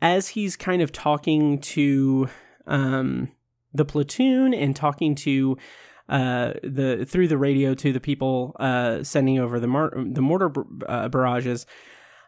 as 0.00 0.28
he's 0.28 0.56
kind 0.56 0.82
of 0.82 0.92
talking 0.92 1.58
to 1.60 2.28
um, 2.68 3.32
the 3.74 3.84
platoon 3.84 4.54
and 4.54 4.76
talking 4.76 5.16
to 5.16 5.58
uh, 6.08 6.52
the 6.62 7.04
through 7.08 7.26
the 7.26 7.38
radio 7.38 7.74
to 7.74 7.92
the 7.92 8.00
people 8.00 8.54
uh, 8.60 9.02
sending 9.02 9.40
over 9.40 9.58
the 9.58 9.66
mar- 9.66 9.92
the 9.96 10.22
mortar 10.22 10.52
uh, 10.86 11.08
barrages. 11.08 11.66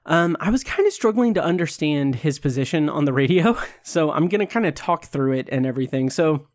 Um, 0.09 0.39
I 0.41 0.49
was 0.49 0.65
kind 0.65 0.87
of 0.87 0.93
struggling 0.95 1.35
to 1.35 1.45
understand 1.45 2.17
his 2.17 2.39
position 2.39 2.89
on 2.89 3.05
the 3.05 3.13
radio, 3.13 3.59
so 3.83 4.11
I'm 4.11 4.29
gonna 4.29 4.47
kind 4.47 4.67
of 4.67 4.75
talk 4.75 5.05
through 5.05 5.35
it 5.35 5.49
and 5.53 5.67
everything. 5.67 6.11
So 6.11 6.49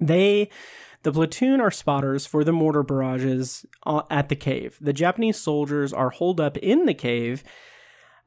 they 0.00 0.50
the 1.04 1.12
platoon 1.12 1.60
are 1.60 1.70
spotters 1.70 2.26
for 2.26 2.42
the 2.42 2.52
mortar 2.52 2.82
barrages 2.82 3.64
uh, 3.86 4.02
at 4.10 4.28
the 4.28 4.36
cave. 4.36 4.76
The 4.80 4.92
Japanese 4.92 5.36
soldiers 5.36 5.92
are 5.92 6.10
holed 6.10 6.40
up 6.40 6.56
in 6.56 6.86
the 6.86 6.94
cave, 6.94 7.44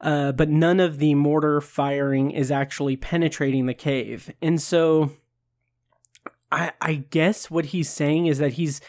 uh, 0.00 0.32
but 0.32 0.48
none 0.48 0.80
of 0.80 0.98
the 0.98 1.14
mortar 1.14 1.60
firing 1.60 2.30
is 2.30 2.50
actually 2.50 2.96
penetrating 2.96 3.66
the 3.66 3.74
cave. 3.74 4.30
And 4.40 4.62
so, 4.62 5.10
I, 6.50 6.72
I 6.80 6.94
guess 6.94 7.50
what 7.50 7.66
he's 7.66 7.90
saying 7.90 8.26
is 8.26 8.38
that 8.38 8.54
he's 8.54 8.80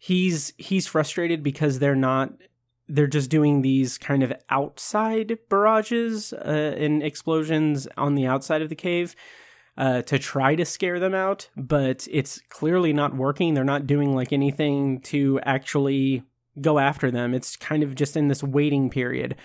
he's 0.00 0.52
he's 0.56 0.88
frustrated 0.88 1.44
because 1.44 1.78
they're 1.78 1.94
not 1.94 2.32
they're 2.88 3.06
just 3.06 3.30
doing 3.30 3.62
these 3.62 3.98
kind 3.98 4.22
of 4.22 4.32
outside 4.50 5.38
barrages 5.48 6.32
uh, 6.32 6.74
and 6.78 7.02
explosions 7.02 7.88
on 7.96 8.14
the 8.14 8.26
outside 8.26 8.62
of 8.62 8.68
the 8.68 8.74
cave 8.74 9.16
uh, 9.76 10.02
to 10.02 10.18
try 10.18 10.54
to 10.54 10.64
scare 10.64 10.98
them 10.98 11.14
out, 11.14 11.48
but 11.56 12.06
it's 12.10 12.40
clearly 12.48 12.92
not 12.92 13.14
working. 13.14 13.54
They're 13.54 13.64
not 13.64 13.86
doing 13.86 14.14
like 14.14 14.32
anything 14.32 15.00
to 15.02 15.40
actually 15.44 16.22
go 16.60 16.78
after 16.78 17.10
them. 17.10 17.34
It's 17.34 17.56
kind 17.56 17.82
of 17.82 17.94
just 17.94 18.16
in 18.16 18.28
this 18.28 18.42
waiting 18.42 18.88
period, 18.88 19.36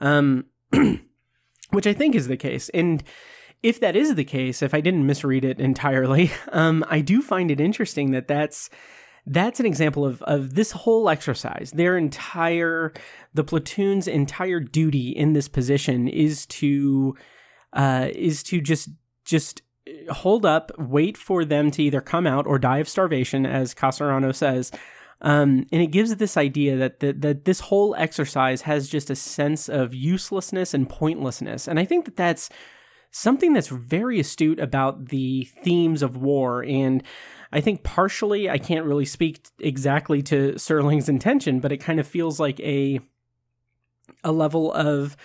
um, 0.00 0.46
which 1.70 1.86
I 1.86 1.92
think 1.92 2.14
is 2.14 2.28
the 2.28 2.36
case. 2.36 2.68
And 2.70 3.02
if 3.62 3.78
that 3.80 3.96
is 3.96 4.14
the 4.14 4.24
case, 4.24 4.62
if 4.62 4.74
I 4.74 4.80
didn't 4.80 5.06
misread 5.06 5.44
it 5.44 5.60
entirely, 5.60 6.32
um, 6.52 6.84
I 6.88 7.00
do 7.00 7.22
find 7.22 7.50
it 7.50 7.60
interesting 7.60 8.10
that 8.10 8.28
that's 8.28 8.70
that's 9.26 9.60
an 9.60 9.66
example 9.66 10.04
of 10.04 10.22
of 10.22 10.54
this 10.54 10.70
whole 10.70 11.08
exercise. 11.08 11.72
Their 11.72 11.96
entire 11.96 12.92
the 13.34 13.44
platoon's 13.44 14.08
entire 14.08 14.60
duty 14.60 15.10
in 15.10 15.32
this 15.32 15.48
position 15.48 16.08
is 16.08 16.46
to 16.46 17.16
uh, 17.72 18.08
is 18.14 18.42
to 18.44 18.60
just 18.60 18.88
just 19.24 19.62
hold 20.10 20.46
up, 20.46 20.72
wait 20.78 21.16
for 21.16 21.44
them 21.44 21.70
to 21.72 21.82
either 21.82 22.00
come 22.00 22.26
out 22.26 22.46
or 22.46 22.58
die 22.58 22.78
of 22.78 22.88
starvation, 22.88 23.46
as 23.46 23.74
Casarano 23.74 24.34
says. 24.34 24.72
Um, 25.22 25.66
and 25.72 25.80
it 25.80 25.88
gives 25.88 26.14
this 26.16 26.36
idea 26.36 26.76
that, 26.76 27.00
that 27.00 27.22
that 27.22 27.44
this 27.46 27.60
whole 27.60 27.94
exercise 27.96 28.62
has 28.62 28.88
just 28.88 29.10
a 29.10 29.16
sense 29.16 29.68
of 29.68 29.94
uselessness 29.94 30.74
and 30.74 30.88
pointlessness. 30.88 31.66
And 31.66 31.80
I 31.80 31.84
think 31.84 32.04
that 32.04 32.16
that's 32.16 32.50
something 33.10 33.54
that's 33.54 33.68
very 33.68 34.20
astute 34.20 34.60
about 34.60 35.06
the 35.08 35.44
themes 35.62 36.02
of 36.02 36.16
war. 36.16 36.62
And 36.62 37.02
I 37.56 37.62
think 37.62 37.82
partially, 37.82 38.50
I 38.50 38.58
can't 38.58 38.84
really 38.84 39.06
speak 39.06 39.48
exactly 39.58 40.22
to 40.24 40.52
Serling's 40.56 41.08
intention, 41.08 41.58
but 41.60 41.72
it 41.72 41.78
kind 41.78 41.98
of 41.98 42.06
feels 42.06 42.38
like 42.38 42.60
a 42.60 43.00
a 44.22 44.30
level 44.30 44.74
of 44.74 45.16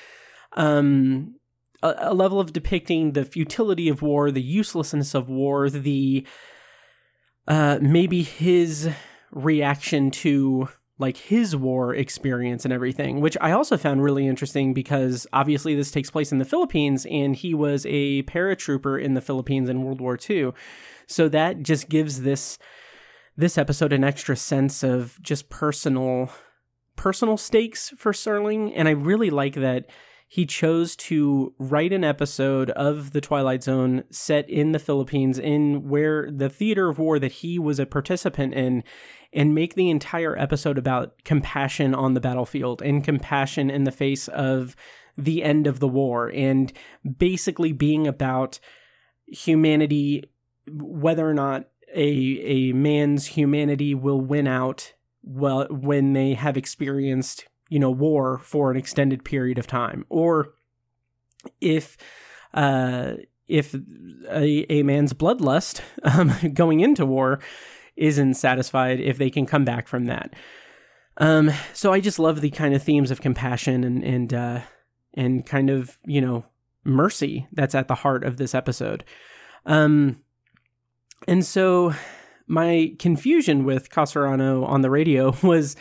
um 0.53 1.35
a, 1.83 1.93
a 1.97 2.13
level 2.13 2.39
of 2.39 2.53
depicting 2.53 3.11
the 3.11 3.25
futility 3.25 3.89
of 3.89 4.01
war, 4.01 4.31
the 4.31 4.41
uselessness 4.41 5.13
of 5.13 5.27
war, 5.27 5.69
the 5.69 6.25
uh, 7.49 7.79
maybe 7.81 8.23
his 8.23 8.89
reaction 9.33 10.09
to 10.11 10.69
like 10.99 11.17
his 11.17 11.53
war 11.53 11.93
experience 11.93 12.63
and 12.63 12.73
everything, 12.73 13.19
which 13.19 13.35
I 13.41 13.51
also 13.51 13.75
found 13.75 14.03
really 14.03 14.25
interesting 14.25 14.73
because 14.73 15.27
obviously 15.33 15.75
this 15.75 15.91
takes 15.91 16.09
place 16.09 16.31
in 16.31 16.37
the 16.37 16.45
Philippines 16.45 17.05
and 17.11 17.35
he 17.35 17.53
was 17.53 17.85
a 17.89 18.23
paratrooper 18.23 19.01
in 19.03 19.15
the 19.15 19.21
Philippines 19.21 19.67
in 19.67 19.83
World 19.83 19.99
War 19.99 20.17
II. 20.29 20.53
So 21.11 21.29
that 21.29 21.61
just 21.61 21.89
gives 21.89 22.21
this 22.21 22.57
this 23.37 23.57
episode 23.57 23.93
an 23.93 24.03
extra 24.03 24.35
sense 24.35 24.83
of 24.83 25.17
just 25.21 25.49
personal 25.49 26.31
personal 26.95 27.37
stakes 27.37 27.89
for 27.97 28.11
Serling. 28.11 28.71
And 28.75 28.87
I 28.87 28.91
really 28.91 29.29
like 29.29 29.55
that 29.55 29.89
he 30.27 30.45
chose 30.45 30.95
to 30.95 31.53
write 31.57 31.91
an 31.91 32.05
episode 32.05 32.69
of 32.71 33.11
The 33.11 33.19
Twilight 33.19 33.63
Zone 33.63 34.05
set 34.09 34.49
in 34.49 34.71
the 34.71 34.79
Philippines, 34.79 35.37
in 35.37 35.89
where 35.89 36.31
the 36.31 36.49
theater 36.49 36.87
of 36.87 36.99
war 36.99 37.19
that 37.19 37.33
he 37.33 37.59
was 37.59 37.79
a 37.79 37.85
participant 37.85 38.53
in, 38.53 38.85
and 39.33 39.53
make 39.53 39.75
the 39.75 39.89
entire 39.89 40.37
episode 40.37 40.77
about 40.77 41.21
compassion 41.25 41.93
on 41.93 42.13
the 42.13 42.21
battlefield 42.21 42.81
and 42.81 43.03
compassion 43.03 43.69
in 43.69 43.83
the 43.83 43.91
face 43.91 44.29
of 44.29 44.77
the 45.17 45.43
end 45.43 45.67
of 45.67 45.81
the 45.81 45.87
war, 45.87 46.31
and 46.33 46.71
basically 47.17 47.73
being 47.73 48.07
about 48.07 48.61
humanity, 49.27 50.23
whether 50.73 51.27
or 51.27 51.33
not 51.33 51.67
a 51.93 52.39
a 52.43 52.73
man's 52.73 53.27
humanity 53.27 53.93
will 53.93 54.21
win 54.21 54.47
out 54.47 54.93
well 55.23 55.67
when 55.69 56.13
they 56.13 56.33
have 56.33 56.57
experienced 56.57 57.45
you 57.69 57.79
know 57.79 57.91
war 57.91 58.39
for 58.39 58.71
an 58.71 58.77
extended 58.77 59.23
period 59.23 59.57
of 59.57 59.67
time. 59.67 60.05
Or 60.09 60.53
if 61.59 61.97
uh 62.53 63.13
if 63.47 63.73
a, 64.29 64.65
a 64.71 64.83
man's 64.83 65.13
bloodlust 65.13 65.81
um, 66.03 66.33
going 66.53 66.79
into 66.79 67.05
war 67.05 67.39
isn't 67.95 68.35
satisfied 68.35 68.99
if 68.99 69.17
they 69.17 69.29
can 69.29 69.45
come 69.45 69.65
back 69.65 69.87
from 69.87 70.05
that. 70.05 70.33
Um 71.17 71.51
so 71.73 71.91
i 71.91 71.99
just 71.99 72.19
love 72.19 72.41
the 72.41 72.51
kind 72.51 72.73
of 72.73 72.83
themes 72.83 73.11
of 73.11 73.21
compassion 73.21 73.83
and 73.83 74.03
and 74.03 74.33
uh 74.33 74.61
and 75.13 75.45
kind 75.45 75.69
of 75.69 75.97
you 76.05 76.21
know 76.21 76.45
mercy 76.83 77.47
that's 77.51 77.75
at 77.75 77.87
the 77.87 77.95
heart 77.95 78.23
of 78.23 78.37
this 78.37 78.55
episode. 78.55 79.03
Um 79.65 80.21
and 81.27 81.45
so 81.45 81.93
my 82.47 82.93
confusion 82.99 83.63
with 83.63 83.89
Casarano 83.89 84.67
on 84.67 84.81
the 84.81 84.89
radio 84.89 85.33
was 85.43 85.75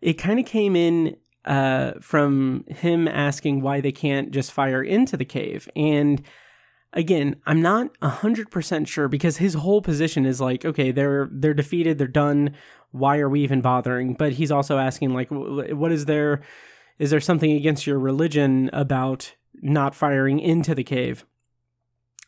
it 0.00 0.14
kind 0.14 0.38
of 0.38 0.46
came 0.46 0.76
in 0.76 1.16
uh, 1.44 1.92
from 2.00 2.64
him 2.68 3.06
asking 3.06 3.60
why 3.60 3.80
they 3.80 3.92
can't 3.92 4.30
just 4.30 4.50
fire 4.50 4.82
into 4.82 5.16
the 5.16 5.24
cave. 5.24 5.68
And 5.76 6.22
again, 6.92 7.36
I'm 7.46 7.62
not 7.62 7.96
100% 8.00 8.88
sure 8.88 9.08
because 9.08 9.36
his 9.36 9.54
whole 9.54 9.80
position 9.80 10.26
is 10.26 10.40
like, 10.40 10.64
okay, 10.64 10.90
they're 10.90 11.28
they're 11.30 11.54
defeated, 11.54 11.98
they're 11.98 12.08
done. 12.08 12.54
Why 12.90 13.18
are 13.18 13.28
we 13.28 13.42
even 13.42 13.60
bothering? 13.60 14.14
But 14.14 14.32
he's 14.32 14.50
also 14.50 14.78
asking 14.78 15.14
like 15.14 15.28
what 15.30 15.92
is 15.92 16.06
there 16.06 16.42
is 16.98 17.10
there 17.10 17.20
something 17.20 17.52
against 17.52 17.86
your 17.86 17.98
religion 17.98 18.70
about 18.72 19.34
not 19.54 19.94
firing 19.94 20.40
into 20.40 20.74
the 20.74 20.84
cave? 20.84 21.24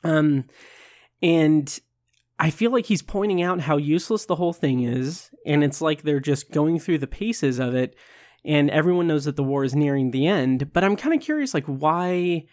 Um 0.04 0.44
and 1.22 1.80
I 2.38 2.50
feel 2.50 2.70
like 2.70 2.86
he's 2.86 3.02
pointing 3.02 3.42
out 3.42 3.60
how 3.60 3.76
useless 3.76 4.26
the 4.26 4.36
whole 4.36 4.52
thing 4.52 4.84
is, 4.84 5.30
and 5.44 5.64
it's 5.64 5.80
like 5.80 6.02
they're 6.02 6.20
just 6.20 6.52
going 6.52 6.78
through 6.78 6.98
the 6.98 7.06
paces 7.06 7.58
of 7.58 7.74
it 7.74 7.96
and 8.44 8.70
everyone 8.70 9.08
knows 9.08 9.24
that 9.24 9.34
the 9.34 9.42
war 9.42 9.64
is 9.64 9.74
nearing 9.74 10.12
the 10.12 10.26
end 10.26 10.72
but 10.72 10.84
i'm 10.84 10.94
kind 10.94 11.12
of 11.12 11.20
curious 11.20 11.52
like 11.52 11.66
why 11.66 12.44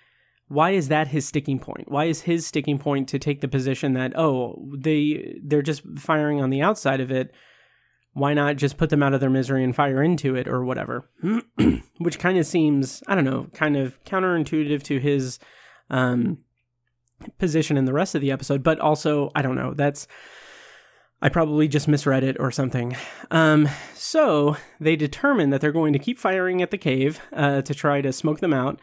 why 0.47 0.71
is 0.71 0.89
that 0.89 1.07
his 1.07 1.27
sticking 1.27 1.57
point? 1.59 1.91
Why 1.91 2.05
is 2.05 2.21
his 2.21 2.45
sticking 2.45 2.77
point 2.77 3.09
to 3.09 3.19
take 3.19 3.41
the 3.41 3.47
position 3.47 3.93
that 3.93 4.13
oh 4.15 4.69
they 4.77 5.39
they're 5.43 5.61
just 5.61 5.83
firing 5.97 6.41
on 6.41 6.49
the 6.49 6.61
outside 6.61 7.01
of 7.01 7.11
it 7.11 7.33
why 8.13 8.33
not 8.33 8.55
just 8.55 8.77
put 8.77 8.89
them 8.89 9.03
out 9.03 9.13
of 9.13 9.19
their 9.19 9.29
misery 9.29 9.61
and 9.61 9.75
fire 9.75 10.01
into 10.01 10.35
it 10.35 10.47
or 10.47 10.63
whatever? 10.63 11.09
Which 11.97 12.19
kind 12.19 12.37
of 12.37 12.45
seems 12.45 13.01
i 13.07 13.15
don't 13.15 13.25
know 13.25 13.47
kind 13.53 13.75
of 13.75 14.01
counterintuitive 14.03 14.83
to 14.83 14.99
his 14.99 15.39
um 15.89 16.37
position 17.37 17.77
in 17.77 17.85
the 17.85 17.93
rest 17.93 18.15
of 18.15 18.21
the 18.21 18.31
episode 18.31 18.63
but 18.63 18.79
also 18.79 19.31
i 19.35 19.41
don't 19.41 19.55
know 19.55 19.73
that's 19.73 20.07
I 21.21 21.29
probably 21.29 21.67
just 21.67 21.87
misread 21.87 22.23
it 22.23 22.37
or 22.39 22.51
something. 22.51 22.95
Um, 23.31 23.69
so 23.93 24.57
they 24.79 24.95
determine 24.95 25.49
that 25.49 25.61
they're 25.61 25.71
going 25.71 25.93
to 25.93 25.99
keep 25.99 26.19
firing 26.19 26.61
at 26.61 26.71
the 26.71 26.77
cave 26.77 27.19
uh, 27.33 27.61
to 27.63 27.73
try 27.73 28.01
to 28.01 28.11
smoke 28.11 28.41
them 28.41 28.53
out. 28.53 28.79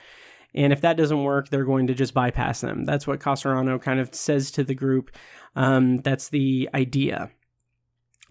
And 0.55 0.73
if 0.73 0.81
that 0.81 0.97
doesn't 0.97 1.23
work, 1.23 1.49
they're 1.49 1.65
going 1.65 1.87
to 1.87 1.95
just 1.95 2.15
bypass 2.15 2.61
them. 2.61 2.85
That's 2.85 3.07
what 3.07 3.21
Casarano 3.21 3.81
kind 3.81 4.01
of 4.01 4.15
says 4.15 4.51
to 4.53 4.65
the 4.65 4.75
group. 4.75 5.15
Um, 5.57 5.99
that's 5.99 6.31
the 6.31 6.69
idea. 6.75 7.31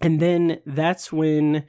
And 0.00 0.20
then 0.20 0.60
that's 0.66 1.12
when 1.12 1.64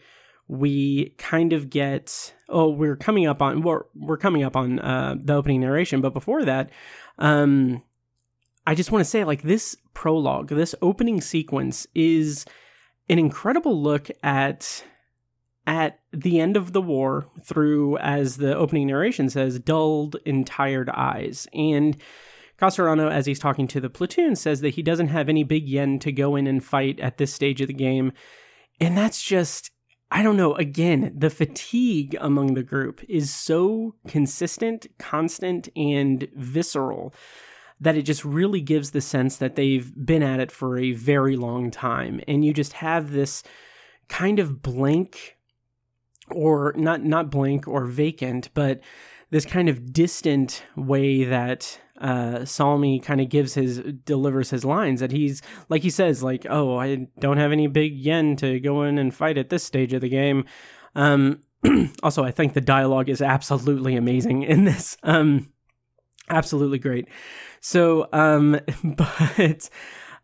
we 0.49 1.15
kind 1.17 1.53
of 1.53 1.69
get 1.69 2.33
oh 2.49 2.69
we're 2.69 2.97
coming 2.97 3.25
up 3.25 3.41
on 3.41 3.61
we're, 3.61 3.83
we're 3.95 4.17
coming 4.17 4.43
up 4.43 4.57
on 4.57 4.77
uh, 4.79 5.15
the 5.17 5.33
opening 5.33 5.61
narration 5.61 6.01
but 6.01 6.13
before 6.13 6.43
that 6.43 6.69
um, 7.17 7.81
I 8.65 8.75
just 8.75 8.91
want 8.91 9.03
to 9.03 9.09
say, 9.09 9.23
like, 9.23 9.41
this 9.41 9.75
prologue, 9.93 10.49
this 10.49 10.75
opening 10.81 11.21
sequence 11.21 11.85
is 11.93 12.45
an 13.09 13.19
incredible 13.19 13.81
look 13.81 14.09
at 14.21 14.83
at 15.65 15.99
the 16.11 16.39
end 16.39 16.57
of 16.57 16.73
the 16.73 16.81
war 16.81 17.29
through, 17.41 17.97
as 17.99 18.37
the 18.37 18.55
opening 18.55 18.87
narration 18.87 19.29
says, 19.29 19.59
dulled 19.59 20.17
and 20.25 20.45
tired 20.45 20.89
eyes. 20.89 21.47
And 21.53 21.95
Cassarano, 22.59 23.09
as 23.09 23.25
he's 23.25 23.39
talking 23.39 23.67
to 23.67 23.79
the 23.79 23.89
platoon, 23.89 24.35
says 24.35 24.61
that 24.61 24.75
he 24.75 24.81
doesn't 24.81 25.07
have 25.07 25.29
any 25.29 25.43
big 25.43 25.67
yen 25.67 25.99
to 25.99 26.11
go 26.11 26.35
in 26.35 26.47
and 26.47 26.63
fight 26.63 26.99
at 26.99 27.17
this 27.17 27.33
stage 27.33 27.61
of 27.61 27.67
the 27.67 27.73
game. 27.73 28.11
And 28.81 28.97
that's 28.97 29.23
just, 29.23 29.71
I 30.11 30.21
don't 30.21 30.37
know, 30.37 30.53
again, 30.55 31.13
the 31.17 31.29
fatigue 31.29 32.17
among 32.19 32.55
the 32.55 32.63
group 32.63 33.01
is 33.07 33.33
so 33.33 33.95
consistent, 34.07 34.87
constant, 34.99 35.69
and 35.75 36.27
visceral 36.35 37.13
that 37.83 37.95
it 37.95 38.03
just 38.03 38.23
really 38.23 38.61
gives 38.61 38.91
the 38.91 39.01
sense 39.01 39.37
that 39.37 39.55
they've 39.55 39.91
been 40.05 40.23
at 40.23 40.39
it 40.39 40.51
for 40.51 40.77
a 40.77 40.93
very 40.93 41.35
long 41.35 41.69
time. 41.69 42.21
And 42.27 42.43
you 42.43 42.53
just 42.53 42.73
have 42.73 43.11
this 43.11 43.43
kind 44.07 44.39
of 44.39 44.61
blank 44.61 45.37
or 46.29 46.73
not 46.77 47.03
not 47.03 47.29
blank 47.29 47.67
or 47.67 47.85
vacant, 47.85 48.49
but 48.53 48.81
this 49.29 49.45
kind 49.45 49.67
of 49.67 49.91
distant 49.91 50.63
way 50.75 51.25
that 51.25 51.79
uh, 51.99 52.45
Salmi 52.45 52.99
kind 52.99 53.19
of 53.19 53.29
gives 53.29 53.53
his 53.53 53.79
delivers 54.05 54.49
his 54.49 54.63
lines 54.63 54.99
that 54.99 55.11
he's 55.11 55.41
like 55.69 55.83
he 55.83 55.89
says 55.89 56.23
like 56.23 56.45
oh 56.49 56.77
I 56.77 57.07
don't 57.19 57.37
have 57.37 57.51
any 57.51 57.67
big 57.67 57.95
yen 57.95 58.35
to 58.37 58.59
go 58.59 58.83
in 58.83 58.97
and 58.97 59.13
fight 59.13 59.37
at 59.37 59.49
this 59.49 59.63
stage 59.63 59.93
of 59.93 60.01
the 60.01 60.09
game. 60.09 60.45
Um, 60.95 61.41
also, 62.03 62.23
I 62.23 62.31
think 62.31 62.53
the 62.53 62.61
dialogue 62.61 63.09
is 63.09 63.21
absolutely 63.21 63.95
amazing 63.95 64.43
in 64.43 64.65
this. 64.65 64.97
Um, 65.03 65.51
absolutely 66.29 66.79
great. 66.79 67.07
So, 67.63 68.09
um, 68.11 68.59
but, 68.83 69.69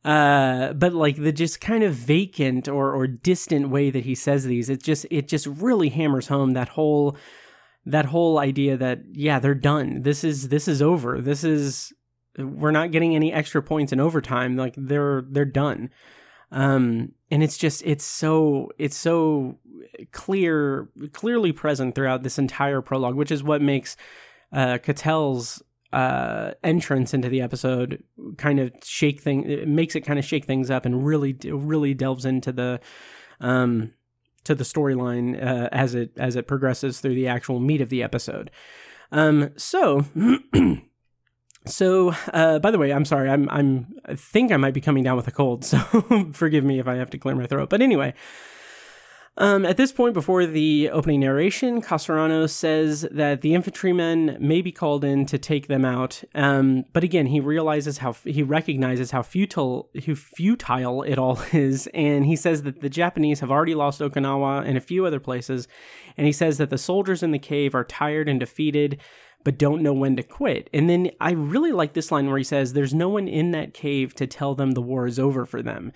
uh, 0.03 0.73
but 0.73 0.93
like 0.93 1.15
the 1.15 1.31
just 1.31 1.61
kind 1.61 1.83
of 1.85 1.93
vacant 1.93 2.67
or, 2.67 2.93
or 2.93 3.07
distant 3.07 3.69
way 3.69 3.89
that 3.89 4.03
he 4.03 4.13
says 4.13 4.43
these, 4.43 4.69
it 4.69 4.83
just, 4.83 5.05
it 5.09 5.29
just 5.29 5.47
really 5.47 5.87
hammers 5.87 6.27
home 6.27 6.51
that 6.51 6.67
whole, 6.67 7.15
that 7.85 8.05
whole 8.05 8.39
idea 8.39 8.75
that, 8.75 8.99
yeah, 9.13 9.39
they're 9.39 9.55
done. 9.55 10.01
This 10.01 10.25
is, 10.25 10.49
this 10.49 10.67
is 10.67 10.81
over. 10.81 11.21
This 11.21 11.45
is, 11.45 11.93
we're 12.37 12.71
not 12.71 12.91
getting 12.91 13.15
any 13.15 13.31
extra 13.31 13.63
points 13.63 13.93
in 13.93 14.01
overtime. 14.01 14.57
Like 14.57 14.75
they're, 14.75 15.23
they're 15.29 15.45
done. 15.45 15.91
Um, 16.51 17.13
and 17.31 17.41
it's 17.41 17.57
just, 17.57 17.81
it's 17.85 18.03
so, 18.03 18.69
it's 18.77 18.97
so 18.97 19.59
clear, 20.11 20.89
clearly 21.13 21.53
present 21.53 21.95
throughout 21.95 22.23
this 22.23 22.37
entire 22.37 22.81
prologue, 22.81 23.15
which 23.15 23.31
is 23.31 23.43
what 23.43 23.61
makes, 23.61 23.95
uh, 24.51 24.79
Ketel's 24.79 25.63
uh, 25.91 26.51
entrance 26.63 27.13
into 27.13 27.29
the 27.29 27.41
episode 27.41 28.03
kind 28.37 28.59
of 28.59 28.71
shake 28.83 29.21
thing 29.21 29.49
it 29.49 29.67
makes 29.67 29.95
it 29.95 30.01
kind 30.01 30.19
of 30.19 30.25
shake 30.25 30.45
things 30.45 30.69
up 30.69 30.85
and 30.85 31.05
really 31.05 31.35
really 31.51 31.93
delves 31.93 32.25
into 32.25 32.51
the 32.51 32.79
um 33.41 33.91
to 34.43 34.53
the 34.53 34.63
storyline 34.63 35.35
uh, 35.35 35.67
as 35.71 35.95
it 35.95 36.11
as 36.17 36.35
it 36.35 36.47
progresses 36.47 36.99
through 36.99 37.15
the 37.15 37.27
actual 37.27 37.59
meat 37.59 37.81
of 37.81 37.89
the 37.89 38.03
episode. 38.03 38.51
Um 39.11 39.51
so 39.57 40.05
so 41.65 42.13
uh 42.33 42.59
by 42.59 42.71
the 42.71 42.77
way 42.77 42.91
i'm 42.91 43.03
sorry 43.03 43.29
i'm 43.29 43.49
i'm 43.49 43.87
i 44.05 44.15
think 44.15 44.51
i 44.51 44.57
might 44.57 44.73
be 44.73 44.81
coming 44.81 45.03
down 45.03 45.17
with 45.17 45.27
a 45.27 45.31
cold 45.31 45.65
so 45.65 45.77
forgive 46.31 46.63
me 46.63 46.79
if 46.79 46.87
i 46.87 46.95
have 46.95 47.09
to 47.09 47.17
clear 47.17 47.35
my 47.35 47.47
throat. 47.47 47.69
But 47.69 47.81
anyway 47.81 48.13
um, 49.39 49.65
at 49.65 49.77
this 49.77 49.93
point, 49.93 50.13
before 50.13 50.45
the 50.45 50.89
opening 50.91 51.21
narration, 51.21 51.81
Cassarano 51.81 52.49
says 52.49 53.07
that 53.09 53.39
the 53.39 53.53
infantrymen 53.53 54.35
may 54.39 54.61
be 54.61 54.73
called 54.73 55.05
in 55.05 55.25
to 55.27 55.37
take 55.37 55.67
them 55.67 55.85
out. 55.85 56.21
Um, 56.35 56.83
but 56.91 57.05
again, 57.05 57.25
he 57.25 57.39
realizes 57.39 57.99
how 57.99 58.11
he 58.11 58.43
recognizes 58.43 59.11
how 59.11 59.21
futile, 59.21 59.89
how 60.05 60.13
futile 60.15 61.03
it 61.03 61.17
all 61.17 61.41
is, 61.53 61.87
and 61.93 62.25
he 62.25 62.35
says 62.35 62.63
that 62.63 62.81
the 62.81 62.89
Japanese 62.89 63.39
have 63.39 63.49
already 63.49 63.75
lost 63.75 64.01
Okinawa 64.01 64.67
and 64.67 64.77
a 64.77 64.81
few 64.81 65.05
other 65.05 65.21
places, 65.21 65.69
and 66.17 66.27
he 66.27 66.33
says 66.33 66.57
that 66.57 66.69
the 66.69 66.77
soldiers 66.77 67.23
in 67.23 67.31
the 67.31 67.39
cave 67.39 67.73
are 67.73 67.85
tired 67.85 68.27
and 68.27 68.41
defeated 68.41 68.99
but 69.45 69.57
don't 69.57 69.81
know 69.81 69.93
when 69.93 70.17
to 70.17 70.23
quit. 70.23 70.69
And 70.73 70.89
then 70.89 71.11
I 71.21 71.31
really 71.31 71.71
like 71.71 71.93
this 71.93 72.11
line 72.11 72.27
where 72.27 72.37
he 72.37 72.43
says, 72.43 72.73
There's 72.73 72.93
no 72.93 73.07
one 73.07 73.29
in 73.29 73.51
that 73.51 73.73
cave 73.73 74.13
to 74.15 74.27
tell 74.27 74.53
them 74.53 74.71
the 74.71 74.81
war 74.81 75.07
is 75.07 75.17
over 75.17 75.45
for 75.45 75.61
them. 75.61 75.93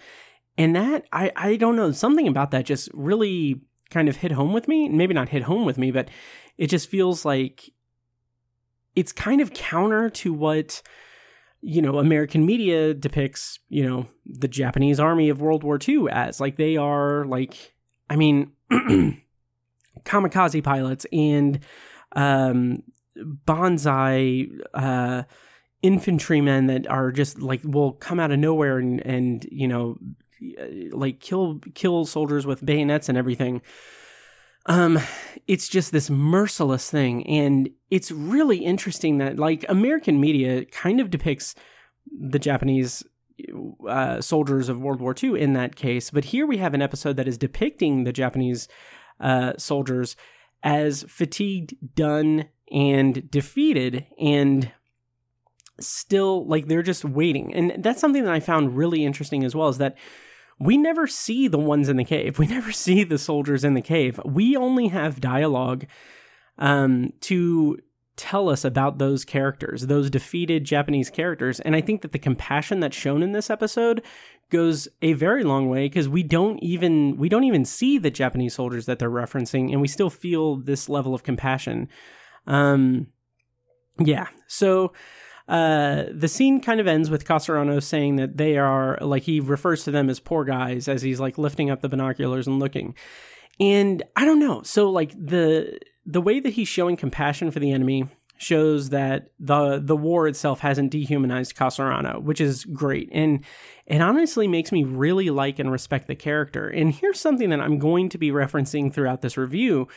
And 0.57 0.75
that, 0.75 1.05
I, 1.11 1.31
I 1.35 1.55
don't 1.55 1.75
know, 1.75 1.91
something 1.91 2.27
about 2.27 2.51
that 2.51 2.65
just 2.65 2.89
really 2.93 3.61
kind 3.89 4.09
of 4.09 4.17
hit 4.17 4.31
home 4.31 4.53
with 4.53 4.67
me. 4.67 4.89
Maybe 4.89 5.13
not 5.13 5.29
hit 5.29 5.43
home 5.43 5.65
with 5.65 5.77
me, 5.77 5.91
but 5.91 6.09
it 6.57 6.67
just 6.67 6.89
feels 6.89 7.25
like 7.25 7.71
it's 8.95 9.11
kind 9.11 9.41
of 9.41 9.53
counter 9.53 10.09
to 10.09 10.33
what 10.33 10.81
you 11.61 11.81
know 11.81 11.97
American 11.97 12.45
media 12.45 12.93
depicts, 12.93 13.59
you 13.69 13.87
know, 13.87 14.07
the 14.25 14.47
Japanese 14.47 14.99
army 14.99 15.29
of 15.29 15.41
World 15.41 15.63
War 15.63 15.79
II 15.87 16.07
as. 16.11 16.39
Like 16.39 16.57
they 16.57 16.77
are 16.77 17.25
like 17.25 17.73
I 18.09 18.15
mean 18.15 18.51
kamikaze 20.03 20.63
pilots 20.63 21.05
and 21.11 21.59
um 22.15 22.83
banzai 23.15 24.47
uh 24.73 25.23
infantrymen 25.81 26.67
that 26.67 26.87
are 26.87 27.11
just 27.11 27.39
like 27.39 27.61
will 27.63 27.93
come 27.93 28.19
out 28.19 28.31
of 28.31 28.39
nowhere 28.39 28.77
and 28.77 29.05
and 29.05 29.45
you 29.51 29.67
know 29.67 29.97
like 30.91 31.19
kill 31.19 31.60
kill 31.73 32.06
soldiers 32.06 32.45
with 32.45 32.65
bayonets 32.65 33.10
and 33.10 33.17
everything. 33.17 33.62
Um 34.65 34.99
it's 35.47 35.67
just 35.67 35.91
this 35.91 36.10
merciless 36.10 36.89
thing. 36.89 37.25
And 37.27 37.69
it's 37.89 38.12
really 38.12 38.58
interesting 38.58 39.17
that 39.17 39.38
like 39.38 39.65
american 39.69 40.19
media 40.19 40.65
kind 40.65 40.99
of 40.99 41.10
depicts 41.10 41.56
the 42.08 42.39
japanese 42.39 43.03
uh, 43.89 44.21
soldiers 44.21 44.69
of 44.69 44.79
world 44.79 45.01
war 45.01 45.15
ii 45.21 45.39
in 45.39 45.53
that 45.53 45.75
case. 45.75 46.12
But 46.12 46.25
here 46.25 46.45
we 46.45 46.58
have 46.58 46.73
an 46.73 46.82
episode 46.82 47.17
that 47.17 47.27
is 47.27 47.38
depicting 47.38 48.03
the 48.03 48.13
japanese 48.13 48.67
uh, 49.19 49.53
soldiers 49.58 50.15
as 50.63 51.03
fatigued 51.03 51.75
done 51.95 52.45
and 52.71 53.29
defeated 53.29 54.06
and 54.19 54.71
still 55.79 56.47
like 56.47 56.67
they're 56.67 56.84
just 56.84 57.03
waiting. 57.03 57.53
And 57.53 57.84
that's 57.84 57.99
something 57.99 58.23
that 58.23 58.34
i 58.34 58.39
found 58.39 58.77
really 58.77 59.06
interesting 59.06 59.43
as 59.43 59.56
well 59.56 59.69
is 59.69 59.79
that 59.79 59.97
we 60.63 60.78
never 60.78 61.08
see 61.08 61.47
the 61.47 61.60
ones 61.60 61.89
in 61.89 61.97
the 61.97 62.04
cave. 62.04 62.39
We 62.43 62.47
never 62.47 62.71
see 62.71 63.04
the 63.04 63.17
soldiers 63.17 63.63
in 63.63 63.73
the 63.73 63.82
cave. 63.82 64.19
We 64.26 64.56
only 64.56 64.88
have 64.88 65.21
dialogue 65.21 65.86
um, 66.58 67.13
to 67.21 67.80
tell 68.15 68.49
us 68.49 68.63
about 68.63 68.99
those 68.99 69.26
characters, 69.26 69.88
those 69.88 70.10
defeated 70.10 70.65
Japanese 70.65 71.10
characters. 71.10 71.60
And 71.60 71.76
I 71.76 71.82
think 71.82 72.02
that 72.02 72.12
the 72.12 72.19
compassion 72.19 72.80
that's 72.80 72.95
shown 72.95 73.23
in 73.23 73.32
this 73.32 73.49
episode 73.49 74.04
goes 74.49 74.88
a 75.02 75.13
very 75.13 75.43
long 75.43 75.67
way 75.69 75.86
because 75.86 76.08
we 76.08 76.21
don't 76.21 76.60
even 76.62 77.17
we 77.17 77.28
don't 77.28 77.43
even 77.43 77.65
see 77.65 77.97
the 77.97 78.12
Japanese 78.12 78.54
soldiers 78.54 78.86
that 78.86 78.99
they're 78.99 79.10
referencing, 79.10 79.71
and 79.71 79.82
we 79.82 79.88
still 79.88 80.12
feel 80.12 80.58
this 80.58 80.89
level 80.89 81.15
of 81.15 81.23
compassion. 81.23 81.89
Um, 82.45 83.08
yeah, 83.99 84.28
so 84.47 84.93
uh, 85.47 86.03
the 86.12 86.27
scene 86.27 86.62
kind 86.62 86.79
of 86.79 86.88
ends 86.88 87.10
with 87.10 87.25
Cassarano 87.25 87.82
saying 87.84 88.15
that 88.15 88.38
they 88.38 88.58
are 88.58 88.97
like 89.01 89.23
he 89.23 89.39
refers 89.39 89.84
to 89.84 89.91
them 89.91 90.10
as 90.10 90.19
poor 90.19 90.45
guys 90.45 90.88
as 90.88 91.01
he's 91.01 91.19
like 91.19 91.38
lifting 91.38 91.69
up 91.69 91.82
the 91.82 91.89
binoculars 91.89 92.47
and 92.47 92.60
looking. 92.60 92.95
And 93.60 94.03
I 94.15 94.25
don't 94.25 94.39
know. 94.39 94.63
So 94.63 94.89
like 94.89 95.12
the 95.12 95.79
the 96.06 96.21
way 96.21 96.39
that 96.39 96.53
he's 96.53 96.67
showing 96.67 96.95
compassion 96.95 97.51
for 97.51 97.60
the 97.60 97.71
enemy 97.71 98.08
shows 98.38 98.89
that 98.89 99.32
the 99.39 99.79
the 99.84 99.97
war 99.97 100.27
itself 100.27 100.60
hasn't 100.62 100.91
dehumanized 100.91 101.56
Cassarano, 101.56 102.21
which 102.21 102.39
is 102.39 102.63
great. 102.65 103.10
And 103.12 103.43
it 103.86 104.01
honestly 104.01 104.47
makes 104.47 104.71
me 104.71 104.84
really 104.84 105.29
like 105.29 105.60
and 105.60 105.71
respect 105.71 106.08
the 106.08 106.15
character. 106.15 106.69
And 106.69 106.93
here's 106.93 107.19
something 107.19 107.49
that 107.49 107.60
I'm 107.60 107.79
going 107.79 108.10
to 108.10 108.17
be 108.17 108.32
referencing 108.32 108.93
throughout 108.93 109.21
this 109.21 109.38
review 109.38 109.88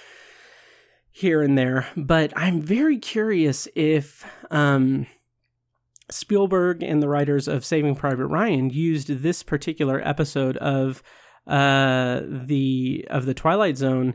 here 1.12 1.40
and 1.40 1.56
there, 1.56 1.86
but 1.96 2.32
I'm 2.36 2.60
very 2.60 2.98
curious 2.98 3.68
if 3.74 4.26
um 4.50 5.06
Spielberg 6.10 6.82
and 6.82 7.02
the 7.02 7.08
writers 7.08 7.48
of 7.48 7.64
Saving 7.64 7.96
Private 7.96 8.26
Ryan 8.26 8.70
used 8.70 9.08
this 9.08 9.42
particular 9.42 10.00
episode 10.06 10.56
of 10.58 11.02
uh, 11.46 12.22
the 12.26 13.06
of 13.10 13.26
the 13.26 13.34
Twilight 13.34 13.76
Zone 13.76 14.14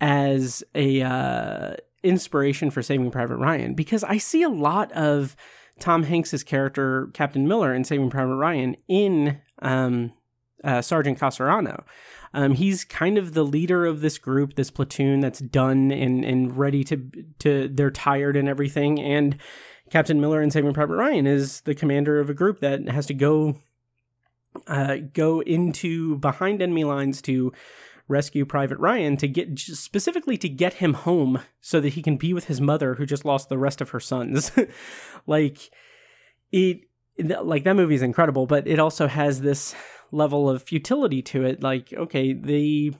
as 0.00 0.64
a 0.74 1.02
uh, 1.02 1.74
inspiration 2.02 2.70
for 2.70 2.82
Saving 2.82 3.10
Private 3.10 3.36
Ryan 3.36 3.74
because 3.74 4.04
I 4.04 4.18
see 4.18 4.42
a 4.42 4.48
lot 4.48 4.92
of 4.92 5.36
Tom 5.78 6.04
Hanks's 6.04 6.44
character 6.44 7.08
Captain 7.14 7.46
Miller 7.46 7.74
in 7.74 7.84
Saving 7.84 8.10
Private 8.10 8.36
Ryan 8.36 8.76
in 8.88 9.40
um, 9.60 10.12
uh, 10.64 10.82
Sergeant 10.82 11.18
Cassarano. 11.18 11.84
Um, 12.34 12.52
he's 12.52 12.84
kind 12.84 13.18
of 13.18 13.34
the 13.34 13.44
leader 13.44 13.84
of 13.84 14.00
this 14.00 14.18
group, 14.18 14.54
this 14.54 14.70
platoon 14.70 15.20
that's 15.20 15.40
done 15.40 15.90
and 15.90 16.24
and 16.24 16.56
ready 16.56 16.82
to 16.84 17.10
to 17.40 17.68
they're 17.68 17.90
tired 17.90 18.36
and 18.36 18.48
everything 18.48 19.00
and 19.00 19.38
Captain 19.92 20.22
Miller 20.22 20.40
in 20.40 20.50
Saving 20.50 20.72
Private 20.72 20.96
Ryan 20.96 21.26
is 21.26 21.60
the 21.60 21.74
commander 21.74 22.18
of 22.18 22.30
a 22.30 22.34
group 22.34 22.60
that 22.60 22.88
has 22.88 23.04
to 23.06 23.14
go 23.14 23.56
uh, 24.66 24.96
go 25.12 25.40
into 25.40 26.16
behind 26.16 26.62
enemy 26.62 26.84
lines 26.84 27.20
to 27.22 27.52
rescue 28.08 28.46
Private 28.46 28.78
Ryan 28.78 29.18
to 29.18 29.28
get 29.28 29.58
specifically 29.58 30.38
to 30.38 30.48
get 30.48 30.74
him 30.74 30.94
home 30.94 31.40
so 31.60 31.78
that 31.78 31.90
he 31.90 32.00
can 32.00 32.16
be 32.16 32.32
with 32.32 32.46
his 32.46 32.58
mother 32.58 32.94
who 32.94 33.04
just 33.04 33.26
lost 33.26 33.50
the 33.50 33.58
rest 33.58 33.82
of 33.82 33.90
her 33.90 34.00
sons. 34.00 34.50
like 35.26 35.70
it 36.52 36.80
like 37.18 37.64
that 37.64 37.76
movie 37.76 37.94
is 37.94 38.00
incredible, 38.00 38.46
but 38.46 38.66
it 38.66 38.78
also 38.78 39.06
has 39.06 39.42
this 39.42 39.74
level 40.10 40.48
of 40.48 40.62
futility 40.62 41.20
to 41.20 41.44
it. 41.44 41.62
Like, 41.62 41.92
okay, 41.92 42.32
the 42.32 42.94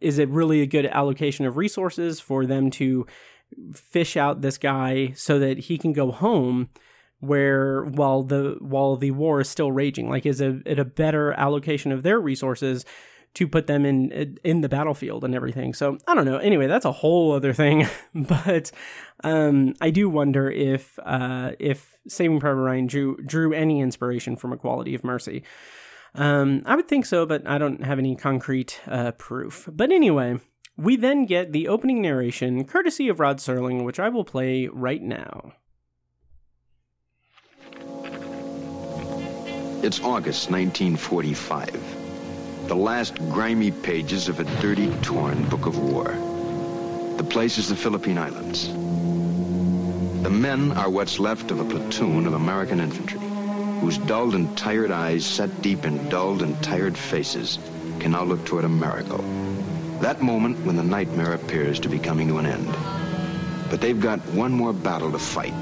is 0.00 0.18
it 0.18 0.30
really 0.30 0.62
a 0.62 0.66
good 0.66 0.86
allocation 0.86 1.44
of 1.44 1.58
resources 1.58 2.18
for 2.18 2.46
them 2.46 2.70
to 2.70 3.06
fish 3.74 4.16
out 4.16 4.40
this 4.40 4.58
guy 4.58 5.12
so 5.14 5.38
that 5.38 5.58
he 5.58 5.78
can 5.78 5.92
go 5.92 6.10
home 6.10 6.68
where 7.20 7.84
while 7.84 8.22
the 8.22 8.56
while 8.60 8.96
the 8.96 9.10
war 9.10 9.40
is 9.40 9.48
still 9.48 9.70
raging 9.70 10.08
like 10.08 10.26
is 10.26 10.40
a, 10.40 10.60
it 10.64 10.78
a 10.78 10.84
better 10.84 11.32
allocation 11.34 11.92
of 11.92 12.02
their 12.02 12.18
resources 12.18 12.84
to 13.34 13.46
put 13.46 13.66
them 13.66 13.84
in 13.84 14.38
in 14.42 14.60
the 14.60 14.68
battlefield 14.68 15.22
and 15.22 15.34
everything. 15.34 15.72
So 15.72 15.98
i 16.08 16.14
don't 16.14 16.24
know. 16.24 16.38
Anyway 16.38 16.66
that's 16.66 16.84
a 16.84 16.92
whole 16.92 17.32
other 17.32 17.52
thing. 17.52 17.86
But 18.14 18.72
um, 19.22 19.74
i 19.80 19.90
do 19.90 20.08
wonder 20.08 20.50
if 20.50 20.98
uh, 21.04 21.52
if 21.58 21.98
saving 22.08 22.40
private 22.40 22.60
ryan 22.60 22.86
drew 22.86 23.16
drew 23.18 23.52
any 23.52 23.80
inspiration 23.80 24.36
from 24.36 24.52
A 24.52 24.56
Quality 24.56 24.94
of 24.94 25.04
Mercy. 25.04 25.44
Um, 26.14 26.62
i 26.66 26.74
would 26.74 26.88
think 26.88 27.06
so 27.06 27.24
but 27.24 27.46
i 27.46 27.58
don't 27.58 27.84
have 27.84 27.98
any 27.98 28.16
concrete 28.16 28.80
uh, 28.86 29.12
proof. 29.12 29.68
But 29.70 29.92
anyway 29.92 30.38
we 30.80 30.96
then 30.96 31.26
get 31.26 31.52
the 31.52 31.68
opening 31.68 32.00
narration, 32.00 32.64
courtesy 32.64 33.10
of 33.10 33.20
Rod 33.20 33.36
Serling, 33.36 33.84
which 33.84 34.00
I 34.00 34.08
will 34.08 34.24
play 34.24 34.66
right 34.68 35.02
now. 35.02 35.52
It's 39.82 40.00
August 40.00 40.50
1945. 40.50 42.68
The 42.68 42.74
last 42.74 43.16
grimy 43.30 43.72
pages 43.72 44.30
of 44.30 44.40
a 44.40 44.44
dirty, 44.62 44.90
torn 45.02 45.46
book 45.50 45.66
of 45.66 45.78
war. 45.78 46.14
The 47.18 47.24
place 47.24 47.58
is 47.58 47.68
the 47.68 47.76
Philippine 47.76 48.16
Islands. 48.16 48.68
The 50.22 50.30
men 50.30 50.72
are 50.72 50.88
what's 50.88 51.18
left 51.18 51.50
of 51.50 51.60
a 51.60 51.64
platoon 51.64 52.26
of 52.26 52.32
American 52.32 52.80
infantry, 52.80 53.20
whose 53.80 53.98
dulled 53.98 54.34
and 54.34 54.56
tired 54.56 54.90
eyes, 54.90 55.26
set 55.26 55.60
deep 55.60 55.84
in 55.84 56.08
dulled 56.08 56.40
and 56.40 56.62
tired 56.62 56.96
faces, 56.96 57.58
can 57.98 58.12
now 58.12 58.24
look 58.24 58.46
toward 58.46 58.64
America 58.64 59.20
that 60.00 60.22
moment 60.22 60.58
when 60.64 60.76
the 60.76 60.82
nightmare 60.82 61.34
appears 61.34 61.78
to 61.80 61.88
be 61.88 61.98
coming 61.98 62.28
to 62.28 62.38
an 62.38 62.46
end. 62.46 62.66
But 63.70 63.80
they've 63.80 64.00
got 64.00 64.18
one 64.30 64.52
more 64.52 64.72
battle 64.72 65.12
to 65.12 65.18
fight. 65.18 65.52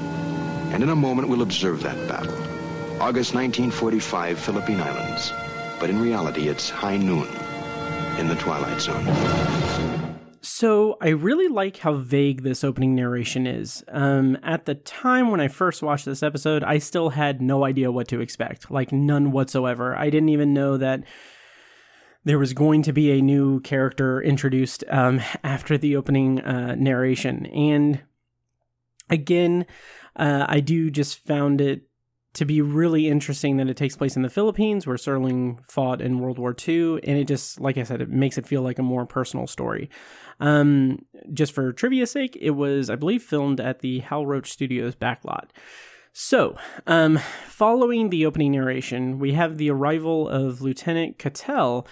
And 0.71 0.81
in 0.81 0.89
a 0.89 0.95
moment, 0.95 1.27
we'll 1.27 1.41
observe 1.41 1.83
that 1.83 2.07
battle. 2.07 2.33
August 3.01 3.33
1945, 3.33 4.39
Philippine 4.39 4.79
Islands. 4.79 5.31
But 5.79 5.89
in 5.89 6.01
reality, 6.01 6.47
it's 6.47 6.69
high 6.69 6.97
noon 6.97 7.27
in 8.17 8.27
the 8.27 8.35
Twilight 8.35 8.81
Zone. 8.81 9.05
So 10.41 10.97
I 11.01 11.09
really 11.09 11.47
like 11.47 11.77
how 11.77 11.93
vague 11.93 12.43
this 12.43 12.63
opening 12.63 12.95
narration 12.95 13.45
is. 13.45 13.83
Um, 13.89 14.37
at 14.43 14.65
the 14.65 14.75
time 14.75 15.31
when 15.31 15.39
I 15.39 15.47
first 15.47 15.83
watched 15.83 16.05
this 16.05 16.23
episode, 16.23 16.63
I 16.63 16.77
still 16.77 17.09
had 17.09 17.41
no 17.41 17.65
idea 17.65 17.91
what 17.91 18.07
to 18.09 18.21
expect, 18.21 18.71
like 18.71 18.91
none 18.91 19.31
whatsoever. 19.31 19.95
I 19.95 20.09
didn't 20.09 20.29
even 20.29 20.53
know 20.53 20.77
that 20.77 21.03
there 22.25 22.39
was 22.39 22.53
going 22.53 22.81
to 22.83 22.93
be 22.93 23.11
a 23.11 23.21
new 23.21 23.59
character 23.61 24.21
introduced 24.21 24.83
um, 24.89 25.21
after 25.43 25.77
the 25.77 25.95
opening 25.95 26.41
uh, 26.41 26.75
narration. 26.75 27.45
And 27.47 28.01
again, 29.09 29.65
uh, 30.15 30.45
I 30.47 30.59
do 30.59 30.91
just 30.91 31.25
found 31.25 31.61
it 31.61 31.83
to 32.33 32.45
be 32.45 32.61
really 32.61 33.07
interesting 33.07 33.57
that 33.57 33.69
it 33.69 33.77
takes 33.77 33.95
place 33.95 34.15
in 34.15 34.21
the 34.21 34.29
Philippines 34.29 34.85
where 34.85 34.97
Serling 34.97 35.59
fought 35.69 36.01
in 36.01 36.19
World 36.19 36.37
War 36.37 36.55
II. 36.67 36.99
And 37.03 37.17
it 37.17 37.27
just, 37.27 37.59
like 37.59 37.77
I 37.77 37.83
said, 37.83 38.01
it 38.01 38.09
makes 38.09 38.37
it 38.37 38.45
feel 38.45 38.61
like 38.61 38.77
a 38.77 38.83
more 38.83 39.05
personal 39.05 39.47
story. 39.47 39.89
Um, 40.39 41.05
just 41.33 41.53
for 41.53 41.73
trivia's 41.73 42.11
sake, 42.11 42.37
it 42.39 42.51
was, 42.51 42.89
I 42.89 42.95
believe, 42.95 43.23
filmed 43.23 43.59
at 43.59 43.79
the 43.79 43.99
Hal 43.99 44.25
Roach 44.25 44.51
Studios 44.51 44.95
backlot. 44.95 45.49
So, 46.21 46.57
um, 46.85 47.17
following 47.47 48.09
the 48.09 48.25
opening 48.25 48.51
narration, 48.51 49.19
we 49.19 49.31
have 49.35 49.57
the 49.57 49.71
arrival 49.71 50.27
of 50.27 50.61
Lieutenant 50.61 51.17
Cattell, 51.17 51.87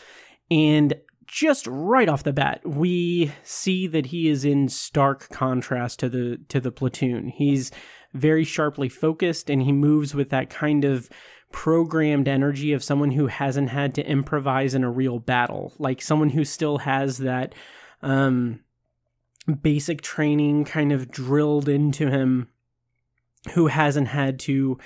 and 0.52 0.96
just 1.26 1.66
right 1.66 2.10
off 2.10 2.24
the 2.24 2.34
bat, 2.34 2.60
we 2.66 3.32
see 3.44 3.88
that 3.88 4.08
he 4.08 4.28
is 4.28 4.44
in 4.44 4.68
stark 4.68 5.30
contrast 5.30 6.00
to 6.00 6.10
the 6.10 6.42
to 6.50 6.60
the 6.60 6.74
platoon. 6.74 7.30
He's 7.30 7.72
very 8.14 8.44
sharply 8.44 8.90
focused, 8.90 9.50
and 9.50 9.62
he 9.62 9.72
moves 9.72 10.14
with 10.14 10.30
that 10.32 10.50
kind 10.50 10.84
of 10.84 11.08
programmed 11.54 12.28
energy 12.28 12.74
of 12.74 12.84
someone 12.84 13.12
who 13.12 13.28
hasn't 13.28 13.70
had 13.70 13.96
to 13.96 14.06
improvise 14.06 14.76
in 14.76 14.84
a 14.84 14.92
real 14.92 15.20
battle, 15.20 15.72
like 15.80 16.02
someone 16.02 16.32
who 16.32 16.44
still 16.44 16.80
has 16.80 17.20
that 17.20 17.56
um, 18.02 18.60
basic 19.62 20.02
training 20.02 20.66
kind 20.66 20.92
of 20.92 21.10
drilled 21.10 21.70
into 21.70 22.10
him, 22.10 22.50
who 23.48 23.68
hasn't 23.68 24.08
had 24.08 24.40
to 24.40 24.78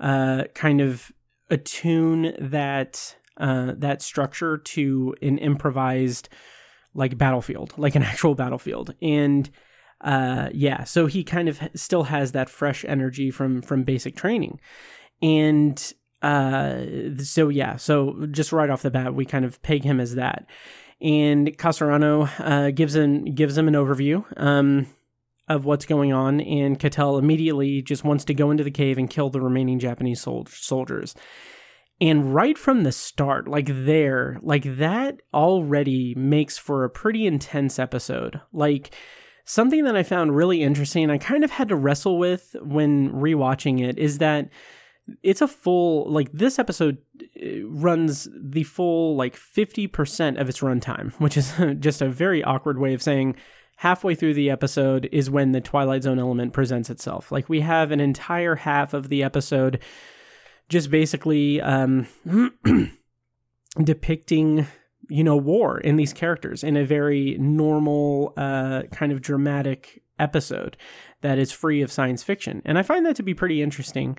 uh, 0.00 0.44
kind 0.54 0.80
of 0.80 1.12
attune 1.50 2.34
that 2.38 3.16
uh, 3.38 3.72
that 3.76 4.02
structure 4.02 4.58
to 4.58 5.14
an 5.22 5.38
improvised 5.38 6.28
like 6.94 7.16
battlefield, 7.16 7.72
like 7.76 7.94
an 7.94 8.02
actual 8.12 8.34
battlefield, 8.34 8.94
and 9.00 9.50
uh, 10.02 10.48
yeah, 10.52 10.84
so 10.84 11.06
he 11.06 11.22
kind 11.22 11.48
of 11.48 11.60
still 11.74 12.04
has 12.04 12.32
that 12.32 12.48
fresh 12.48 12.84
energy 12.86 13.30
from 13.30 13.62
from 13.62 13.84
basic 13.84 14.16
training, 14.16 14.60
and 15.20 15.94
uh, 16.22 16.82
so 17.18 17.48
yeah, 17.48 17.76
so 17.76 18.26
just 18.30 18.52
right 18.52 18.70
off 18.70 18.82
the 18.82 18.90
bat, 18.90 19.14
we 19.14 19.24
kind 19.24 19.44
of 19.44 19.62
peg 19.62 19.84
him 19.84 20.00
as 20.00 20.14
that, 20.16 20.46
and 21.00 21.56
Casarano 21.58 22.28
uh, 22.38 22.70
gives 22.70 22.94
him 22.94 23.24
gives 23.24 23.56
him 23.56 23.68
an 23.68 23.74
overview. 23.74 24.24
Um, 24.40 24.86
of 25.52 25.64
what's 25.64 25.86
going 25.86 26.12
on, 26.12 26.40
and 26.40 26.78
Cattell 26.78 27.18
immediately 27.18 27.82
just 27.82 28.04
wants 28.04 28.24
to 28.24 28.34
go 28.34 28.50
into 28.50 28.64
the 28.64 28.70
cave 28.70 28.98
and 28.98 29.08
kill 29.08 29.30
the 29.30 29.40
remaining 29.40 29.78
Japanese 29.78 30.20
sol- 30.20 30.46
soldiers. 30.48 31.14
And 32.00 32.34
right 32.34 32.58
from 32.58 32.82
the 32.82 32.92
start, 32.92 33.46
like 33.46 33.68
there, 33.68 34.38
like 34.42 34.64
that 34.78 35.20
already 35.32 36.14
makes 36.16 36.58
for 36.58 36.82
a 36.82 36.90
pretty 36.90 37.26
intense 37.26 37.78
episode. 37.78 38.40
Like 38.52 38.92
something 39.44 39.84
that 39.84 39.96
I 39.96 40.02
found 40.02 40.34
really 40.34 40.62
interesting, 40.62 41.10
I 41.10 41.18
kind 41.18 41.44
of 41.44 41.52
had 41.52 41.68
to 41.68 41.76
wrestle 41.76 42.18
with 42.18 42.56
when 42.60 43.12
rewatching 43.12 43.80
it, 43.80 43.98
is 43.98 44.18
that 44.18 44.50
it's 45.22 45.42
a 45.42 45.48
full 45.48 46.10
like 46.10 46.30
this 46.32 46.58
episode 46.58 46.98
uh, 47.20 47.66
runs 47.66 48.28
the 48.34 48.62
full 48.64 49.16
like 49.16 49.36
50% 49.36 50.40
of 50.40 50.48
its 50.48 50.60
runtime 50.60 51.12
which 51.18 51.36
is 51.36 51.52
just 51.80 52.02
a 52.02 52.08
very 52.08 52.42
awkward 52.44 52.78
way 52.78 52.94
of 52.94 53.02
saying 53.02 53.34
halfway 53.82 54.14
through 54.14 54.32
the 54.32 54.48
episode 54.48 55.08
is 55.10 55.28
when 55.28 55.50
the 55.50 55.60
twilight 55.60 56.04
zone 56.04 56.20
element 56.20 56.52
presents 56.52 56.88
itself. 56.88 57.32
Like 57.32 57.48
we 57.48 57.62
have 57.62 57.90
an 57.90 57.98
entire 57.98 58.54
half 58.54 58.94
of 58.94 59.08
the 59.08 59.24
episode 59.24 59.80
just 60.68 60.88
basically 60.88 61.60
um, 61.60 62.06
depicting 63.82 64.68
you 65.08 65.24
know 65.24 65.36
war 65.36 65.80
in 65.80 65.96
these 65.96 66.12
characters 66.12 66.62
in 66.62 66.76
a 66.76 66.84
very 66.84 67.36
normal 67.40 68.34
uh, 68.36 68.82
kind 68.92 69.10
of 69.10 69.20
dramatic 69.20 70.00
episode 70.16 70.76
that 71.22 71.40
is 71.40 71.50
free 71.50 71.82
of 71.82 71.90
science 71.90 72.22
fiction. 72.22 72.62
And 72.64 72.78
i 72.78 72.82
find 72.84 73.04
that 73.04 73.16
to 73.16 73.24
be 73.24 73.34
pretty 73.34 73.62
interesting 73.62 74.16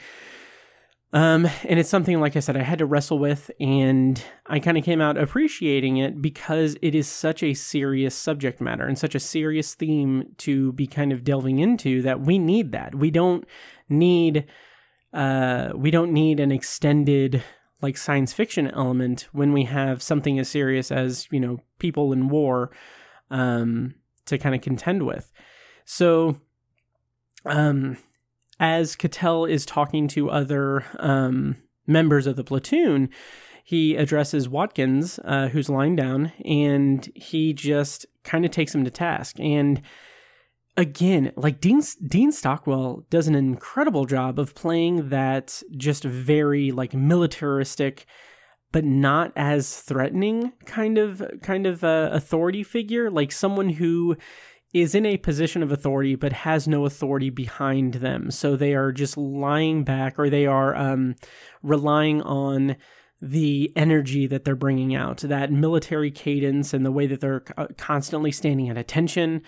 um, 1.13 1.47
and 1.63 1.79
it's 1.79 1.89
something 1.89 2.19
like 2.19 2.35
i 2.35 2.39
said 2.39 2.57
i 2.57 2.61
had 2.61 2.79
to 2.79 2.85
wrestle 2.85 3.19
with 3.19 3.49
and 3.59 4.23
i 4.47 4.59
kind 4.59 4.77
of 4.77 4.83
came 4.83 4.99
out 4.99 5.17
appreciating 5.17 5.97
it 5.97 6.21
because 6.21 6.75
it 6.81 6.93
is 6.93 7.07
such 7.07 7.41
a 7.43 7.53
serious 7.53 8.15
subject 8.15 8.59
matter 8.59 8.85
and 8.85 8.97
such 8.97 9.15
a 9.15 9.19
serious 9.19 9.73
theme 9.75 10.25
to 10.37 10.73
be 10.73 10.87
kind 10.87 11.11
of 11.11 11.23
delving 11.23 11.59
into 11.59 12.01
that 12.01 12.21
we 12.21 12.37
need 12.37 12.71
that 12.71 12.95
we 12.95 13.09
don't 13.09 13.45
need 13.89 14.45
uh, 15.13 15.71
we 15.75 15.91
don't 15.91 16.11
need 16.11 16.39
an 16.39 16.51
extended 16.51 17.43
like 17.83 17.97
science 17.97 18.33
fiction 18.33 18.67
element 18.71 19.27
when 19.31 19.53
we 19.53 19.65
have 19.65 20.01
something 20.01 20.39
as 20.39 20.49
serious 20.49 20.91
as 20.91 21.27
you 21.31 21.39
know 21.39 21.59
people 21.77 22.11
in 22.11 22.29
war 22.29 22.71
um, 23.29 23.95
to 24.25 24.37
kind 24.37 24.55
of 24.55 24.61
contend 24.61 25.05
with. 25.05 25.31
So, 25.85 26.37
um, 27.45 27.97
as 28.63 28.95
Cattell 28.95 29.43
is 29.43 29.65
talking 29.65 30.07
to 30.07 30.31
other 30.31 30.85
um, 30.97 31.57
members 31.85 32.25
of 32.25 32.37
the 32.37 32.45
platoon, 32.45 33.09
he 33.61 33.97
addresses 33.97 34.47
Watkins, 34.47 35.19
uh, 35.25 35.49
who's 35.49 35.69
lying 35.69 35.97
down, 35.97 36.31
and 36.45 37.11
he 37.13 37.51
just 37.51 38.05
kind 38.23 38.45
of 38.45 38.51
takes 38.51 38.73
him 38.73 38.85
to 38.85 38.89
task. 38.89 39.37
And 39.37 39.81
again, 40.77 41.33
like 41.35 41.59
Dean 41.59 41.81
Dean 42.07 42.31
Stockwell 42.31 43.05
does 43.09 43.27
an 43.27 43.35
incredible 43.35 44.05
job 44.05 44.39
of 44.39 44.55
playing 44.55 45.09
that 45.09 45.61
just 45.75 46.05
very 46.05 46.71
like 46.71 46.93
militaristic 46.93 48.05
but 48.71 48.83
not 48.83 49.31
as 49.35 49.81
threatening 49.81 50.51
kind 50.65 50.97
of 50.97 51.21
kind 51.41 51.67
of 51.67 51.83
uh, 51.83 52.09
authority 52.13 52.63
figure, 52.63 53.11
like 53.11 53.31
someone 53.31 53.69
who 53.69 54.17
is 54.73 54.95
in 54.95 55.05
a 55.05 55.17
position 55.17 55.61
of 55.61 55.71
authority 55.71 56.15
but 56.15 56.33
has 56.33 56.67
no 56.67 56.85
authority 56.85 57.29
behind 57.29 57.95
them. 57.95 58.31
So 58.31 58.55
they 58.55 58.73
are 58.73 58.91
just 58.91 59.17
lying 59.17 59.83
back 59.83 60.17
or 60.17 60.29
they 60.29 60.47
are 60.47 60.75
um, 60.75 61.15
relying 61.61 62.21
on 62.23 62.75
the 63.21 63.71
energy 63.75 64.27
that 64.27 64.43
they're 64.43 64.55
bringing 64.55 64.95
out, 64.95 65.19
that 65.19 65.51
military 65.51 66.11
cadence 66.11 66.73
and 66.73 66.85
the 66.85 66.91
way 66.91 67.07
that 67.07 67.21
they're 67.21 67.43
uh, 67.55 67.67
constantly 67.77 68.31
standing 68.31 68.69
at 68.69 68.77
attention. 68.77 69.43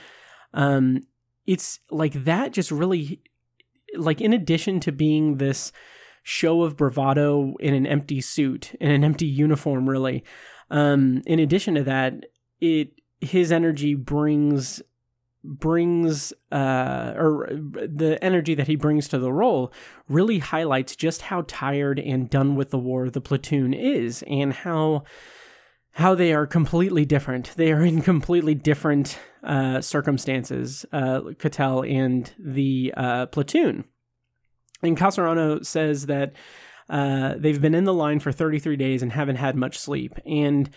Um, 0.53 1.01
it's 1.45 1.79
like 1.91 2.13
that 2.23 2.53
just 2.53 2.71
really 2.71 3.21
like 3.97 4.21
in 4.21 4.33
addition 4.33 4.79
to 4.81 4.91
being 4.91 5.37
this 5.37 5.71
show 6.23 6.63
of 6.63 6.77
bravado 6.77 7.53
in 7.59 7.73
an 7.73 7.85
empty 7.85 8.19
suit 8.19 8.73
in 8.79 8.89
an 8.89 9.03
empty 9.03 9.27
uniform 9.27 9.87
really 9.87 10.23
um 10.71 11.21
in 11.27 11.39
addition 11.39 11.75
to 11.75 11.83
that 11.83 12.13
it 12.59 12.89
his 13.21 13.51
energy 13.51 13.93
brings 13.93 14.81
brings 15.47 16.33
uh 16.51 17.13
or 17.15 17.47
the 17.51 18.17
energy 18.21 18.55
that 18.55 18.67
he 18.67 18.75
brings 18.75 19.07
to 19.07 19.19
the 19.19 19.31
role 19.31 19.71
really 20.09 20.39
highlights 20.39 20.95
just 20.95 21.23
how 21.23 21.43
tired 21.47 21.99
and 21.99 22.29
done 22.29 22.55
with 22.55 22.69
the 22.69 22.77
war 22.77 23.09
the 23.09 23.21
platoon 23.21 23.73
is 23.73 24.23
and 24.27 24.53
how 24.53 25.03
how 25.95 26.13
they 26.13 26.33
are 26.33 26.45
completely 26.45 27.05
different. 27.05 27.53
They 27.55 27.71
are 27.71 27.81
in 27.81 28.01
completely 28.01 28.53
different 28.53 29.17
uh, 29.43 29.79
circumstances, 29.79 30.85
uh, 30.91 31.21
Cattell 31.39 31.85
and 31.85 32.31
the 32.37 32.93
uh, 32.97 33.25
platoon. 33.27 33.85
And 34.83 34.97
Casarano 34.97 35.65
says 35.65 36.07
that 36.07 36.33
uh, 36.89 37.35
they've 37.37 37.61
been 37.61 37.73
in 37.73 37.85
the 37.85 37.93
line 37.93 38.19
for 38.19 38.33
33 38.33 38.75
days 38.75 39.01
and 39.01 39.11
haven't 39.13 39.37
had 39.37 39.55
much 39.55 39.79
sleep. 39.79 40.19
And 40.25 40.69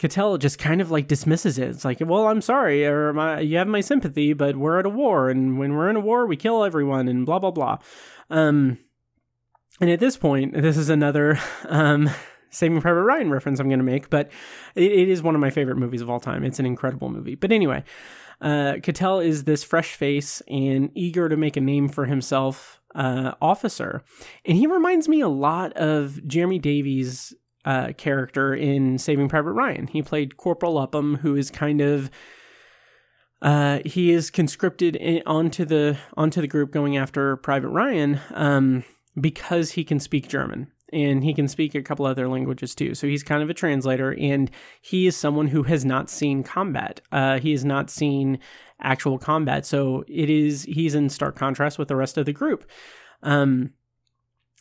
Cattell 0.00 0.38
just 0.38 0.58
kind 0.58 0.80
of 0.80 0.90
like 0.90 1.08
dismisses 1.08 1.58
it. 1.58 1.68
It's 1.68 1.84
like, 1.84 1.98
well, 2.00 2.26
I'm 2.26 2.40
sorry, 2.40 2.86
or 2.86 3.12
my, 3.12 3.40
you 3.40 3.58
have 3.58 3.68
my 3.68 3.82
sympathy, 3.82 4.32
but 4.32 4.56
we're 4.56 4.78
at 4.78 4.86
a 4.86 4.90
war, 4.90 5.28
and 5.28 5.58
when 5.58 5.74
we're 5.74 5.90
in 5.90 5.96
a 5.96 6.00
war, 6.00 6.26
we 6.26 6.36
kill 6.36 6.64
everyone, 6.64 7.06
and 7.06 7.26
blah 7.26 7.38
blah 7.38 7.50
blah. 7.50 7.76
Um, 8.30 8.78
and 9.78 9.90
at 9.90 10.00
this 10.00 10.16
point, 10.16 10.54
this 10.54 10.78
is 10.78 10.88
another 10.88 11.38
um, 11.68 12.08
Saving 12.48 12.80
Private 12.80 13.02
Ryan 13.02 13.30
reference 13.30 13.60
I'm 13.60 13.68
going 13.68 13.78
to 13.78 13.84
make, 13.84 14.08
but 14.08 14.30
it, 14.74 14.90
it 14.90 15.08
is 15.10 15.22
one 15.22 15.34
of 15.34 15.40
my 15.40 15.50
favorite 15.50 15.76
movies 15.76 16.00
of 16.00 16.08
all 16.08 16.18
time. 16.18 16.44
It's 16.44 16.58
an 16.58 16.66
incredible 16.66 17.10
movie. 17.10 17.34
But 17.34 17.52
anyway, 17.52 17.84
uh, 18.40 18.76
Cattell 18.82 19.20
is 19.20 19.44
this 19.44 19.62
fresh 19.62 19.94
face 19.94 20.40
and 20.48 20.90
eager 20.94 21.28
to 21.28 21.36
make 21.36 21.58
a 21.58 21.60
name 21.60 21.88
for 21.88 22.06
himself 22.06 22.80
uh, 22.94 23.34
officer. 23.42 24.02
And 24.46 24.56
he 24.56 24.66
reminds 24.66 25.08
me 25.08 25.20
a 25.20 25.28
lot 25.28 25.74
of 25.74 26.26
Jeremy 26.26 26.58
Davies' 26.58 27.34
uh, 27.70 27.92
character 27.92 28.52
in 28.52 28.98
Saving 28.98 29.28
Private 29.28 29.52
Ryan. 29.52 29.86
He 29.86 30.02
played 30.02 30.36
Corporal 30.36 30.76
Upham, 30.78 31.18
who 31.18 31.36
is 31.36 31.50
kind 31.50 31.80
of. 31.80 32.10
Uh, 33.42 33.78
he 33.86 34.10
is 34.10 34.28
conscripted 34.30 34.96
in, 34.96 35.22
onto 35.24 35.64
the 35.64 35.96
onto 36.16 36.40
the 36.40 36.46
group 36.46 36.72
going 36.72 36.96
after 36.96 37.36
Private 37.36 37.68
Ryan 37.68 38.20
um, 38.34 38.84
because 39.18 39.70
he 39.72 39.84
can 39.84 39.98
speak 39.98 40.28
German 40.28 40.70
and 40.92 41.22
he 41.22 41.32
can 41.32 41.48
speak 41.48 41.74
a 41.74 41.82
couple 41.82 42.04
other 42.04 42.28
languages 42.28 42.74
too. 42.74 42.94
So 42.94 43.06
he's 43.06 43.22
kind 43.22 43.42
of 43.42 43.48
a 43.48 43.54
translator, 43.54 44.14
and 44.18 44.50
he 44.82 45.06
is 45.06 45.16
someone 45.16 45.46
who 45.46 45.62
has 45.62 45.84
not 45.84 46.10
seen 46.10 46.42
combat. 46.42 47.00
Uh, 47.12 47.38
he 47.38 47.52
has 47.52 47.64
not 47.64 47.88
seen 47.88 48.40
actual 48.82 49.16
combat, 49.16 49.64
so 49.64 50.04
it 50.08 50.28
is 50.28 50.64
he's 50.64 50.96
in 50.96 51.08
stark 51.08 51.36
contrast 51.36 51.78
with 51.78 51.88
the 51.88 51.96
rest 51.96 52.18
of 52.18 52.26
the 52.26 52.32
group. 52.32 52.68
Um, 53.22 53.70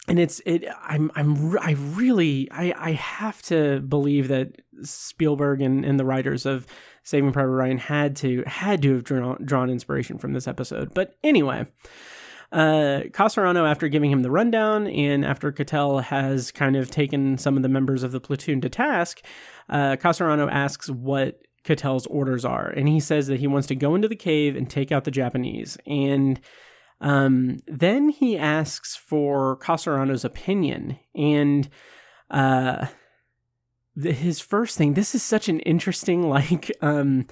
and 0.09 0.19
it's 0.19 0.41
it. 0.45 0.65
I'm 0.81 1.11
I'm 1.15 1.57
I 1.59 1.71
really 1.71 2.49
I 2.51 2.73
I 2.77 2.91
have 2.93 3.41
to 3.43 3.79
believe 3.81 4.27
that 4.29 4.61
Spielberg 4.83 5.61
and, 5.61 5.85
and 5.85 5.99
the 5.99 6.05
writers 6.05 6.45
of 6.45 6.65
Saving 7.03 7.31
Private 7.31 7.51
Ryan 7.51 7.77
had 7.77 8.15
to 8.17 8.43
had 8.45 8.81
to 8.81 8.93
have 8.93 9.03
drawn 9.03 9.43
drawn 9.45 9.69
inspiration 9.69 10.17
from 10.17 10.33
this 10.33 10.47
episode. 10.47 10.93
But 10.93 11.15
anyway. 11.23 11.67
Uh, 12.51 13.05
Cassarano, 13.11 13.69
after 13.69 13.87
giving 13.89 14.09
him 14.09 14.23
the 14.23 14.31
rundown 14.31 14.87
and 14.87 15.23
after 15.23 15.51
Cattell 15.51 15.99
has 15.99 16.51
kind 16.51 16.75
of 16.75 16.89
taken 16.89 17.37
some 17.37 17.55
of 17.55 17.61
the 17.61 17.69
members 17.69 18.01
of 18.01 18.11
the 18.11 18.19
platoon 18.19 18.59
to 18.61 18.69
task, 18.69 19.21
uh, 19.69 19.97
Cassarano 19.97 20.51
asks 20.51 20.89
what 20.89 21.43
Cattell's 21.63 22.07
orders 22.07 22.45
are. 22.45 22.67
And 22.69 22.87
he 22.87 22.99
says 22.99 23.27
that 23.27 23.39
he 23.39 23.45
wants 23.45 23.67
to 23.67 23.75
go 23.75 23.93
into 23.93 24.07
the 24.07 24.15
cave 24.15 24.55
and 24.55 24.67
take 24.67 24.91
out 24.91 25.03
the 25.03 25.11
Japanese. 25.11 25.77
And 25.85 26.39
um, 27.01 27.59
then 27.67 28.09
he 28.09 28.37
asks 28.37 28.95
for 28.95 29.57
Casarano's 29.57 30.25
opinion. 30.25 30.99
And 31.15 31.69
uh, 32.29 32.87
the, 33.95 34.11
his 34.11 34.39
first 34.39 34.77
thing, 34.77 34.93
this 34.93 35.15
is 35.15 35.23
such 35.23 35.49
an 35.49 35.59
interesting, 35.61 36.23
like, 36.29 36.71
um, 36.81 37.27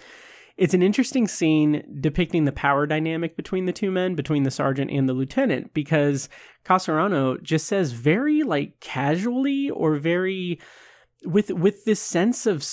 it's 0.58 0.74
an 0.74 0.82
interesting 0.82 1.28
scene 1.28 1.84
depicting 2.02 2.46
the 2.46 2.52
power 2.52 2.88
dynamic 2.88 3.36
between 3.36 3.66
the 3.66 3.74
two 3.74 3.92
men, 3.92 4.16
between 4.16 4.44
the 4.44 4.52
sergeant 4.52 4.90
and 4.90 5.08
the 5.08 5.14
lieutenant, 5.14 5.74
because 5.74 6.30
Casarano 6.66 7.42
just 7.44 7.68
says 7.68 7.92
very 7.92 8.42
like 8.42 8.80
casually 8.80 9.70
or 9.70 9.98
very 9.98 10.60
with 11.24 11.52
with 11.52 11.86
this 11.86 12.00
sense 12.00 12.46
of 12.48 12.64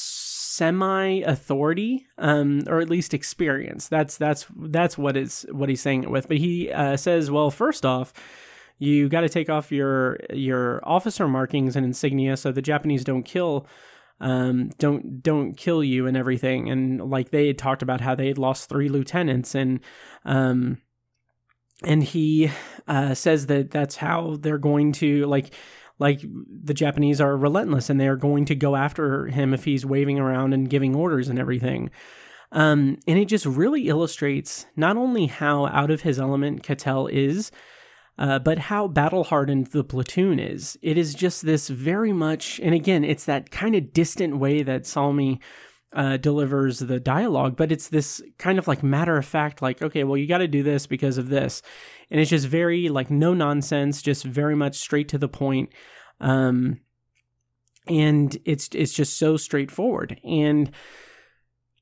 semi 0.54 1.20
authority, 1.22 2.06
um, 2.18 2.62
or 2.68 2.80
at 2.80 2.88
least 2.88 3.14
experience. 3.14 3.88
That's 3.88 4.16
that's 4.16 4.46
that's 4.56 4.96
what 4.96 5.16
is 5.16 5.46
what 5.50 5.68
he's 5.68 5.82
saying 5.82 6.04
it 6.04 6.10
with. 6.10 6.28
But 6.28 6.38
he 6.38 6.70
uh, 6.70 6.96
says, 6.96 7.30
well, 7.30 7.50
first 7.50 7.84
off, 7.84 8.12
you 8.78 9.08
got 9.08 9.22
to 9.22 9.28
take 9.28 9.50
off 9.50 9.72
your 9.72 10.18
your 10.32 10.80
officer 10.88 11.26
markings 11.26 11.76
and 11.76 11.84
insignia 11.84 12.36
so 12.36 12.52
the 12.52 12.62
Japanese 12.62 13.04
don't 13.04 13.24
kill 13.24 13.66
um, 14.20 14.70
don't 14.78 15.22
don't 15.22 15.54
kill 15.56 15.82
you 15.82 16.06
and 16.06 16.16
everything. 16.16 16.70
And 16.70 17.10
like 17.10 17.30
they 17.30 17.48
had 17.48 17.58
talked 17.58 17.82
about 17.82 18.00
how 18.00 18.14
they 18.14 18.28
had 18.28 18.38
lost 18.38 18.68
three 18.68 18.88
lieutenants 18.88 19.54
and 19.54 19.80
um, 20.24 20.78
and 21.82 22.02
he 22.02 22.50
uh, 22.86 23.14
says 23.14 23.46
that 23.46 23.70
that's 23.70 23.96
how 23.96 24.36
they're 24.40 24.58
going 24.58 24.92
to 24.92 25.26
like 25.26 25.52
like 25.98 26.20
the 26.20 26.74
Japanese 26.74 27.20
are 27.20 27.36
relentless 27.36 27.88
and 27.88 28.00
they 28.00 28.08
are 28.08 28.16
going 28.16 28.44
to 28.46 28.54
go 28.54 28.76
after 28.76 29.26
him 29.26 29.54
if 29.54 29.64
he's 29.64 29.86
waving 29.86 30.18
around 30.18 30.52
and 30.52 30.70
giving 30.70 30.94
orders 30.94 31.28
and 31.28 31.38
everything. 31.38 31.90
Um, 32.52 32.98
and 33.06 33.18
it 33.18 33.26
just 33.26 33.46
really 33.46 33.88
illustrates 33.88 34.66
not 34.76 34.96
only 34.96 35.26
how 35.26 35.66
out 35.66 35.90
of 35.90 36.02
his 36.02 36.18
element 36.18 36.62
Kettel 36.62 37.10
is, 37.10 37.50
uh, 38.16 38.38
but 38.38 38.58
how 38.58 38.86
battle 38.86 39.24
hardened 39.24 39.68
the 39.68 39.82
platoon 39.82 40.38
is. 40.38 40.78
It 40.82 40.96
is 40.96 41.14
just 41.14 41.44
this 41.44 41.68
very 41.68 42.12
much, 42.12 42.60
and 42.60 42.74
again, 42.74 43.04
it's 43.04 43.24
that 43.24 43.50
kind 43.50 43.74
of 43.74 43.92
distant 43.92 44.38
way 44.38 44.62
that 44.62 44.86
Salmi 44.86 45.40
uh, 45.94 46.16
delivers 46.16 46.80
the 46.80 46.98
dialogue, 46.98 47.56
but 47.56 47.70
it's 47.70 47.88
this 47.88 48.20
kind 48.38 48.58
of 48.58 48.66
like 48.66 48.82
matter 48.82 49.16
of 49.16 49.24
fact, 49.24 49.62
like, 49.62 49.80
okay, 49.80 50.04
well, 50.04 50.16
you 50.16 50.26
got 50.26 50.38
to 50.38 50.48
do 50.48 50.62
this 50.62 50.86
because 50.86 51.18
of 51.18 51.28
this. 51.28 51.62
And 52.10 52.20
it's 52.20 52.30
just 52.30 52.46
very 52.46 52.88
like 52.88 53.10
no 53.10 53.32
nonsense, 53.32 54.02
just 54.02 54.24
very 54.24 54.56
much 54.56 54.76
straight 54.76 55.08
to 55.10 55.18
the 55.18 55.28
point. 55.28 55.70
Um, 56.20 56.80
and 57.86 58.36
it's 58.44 58.68
it's 58.72 58.92
just 58.92 59.18
so 59.18 59.36
straightforward. 59.36 60.20
And 60.24 60.72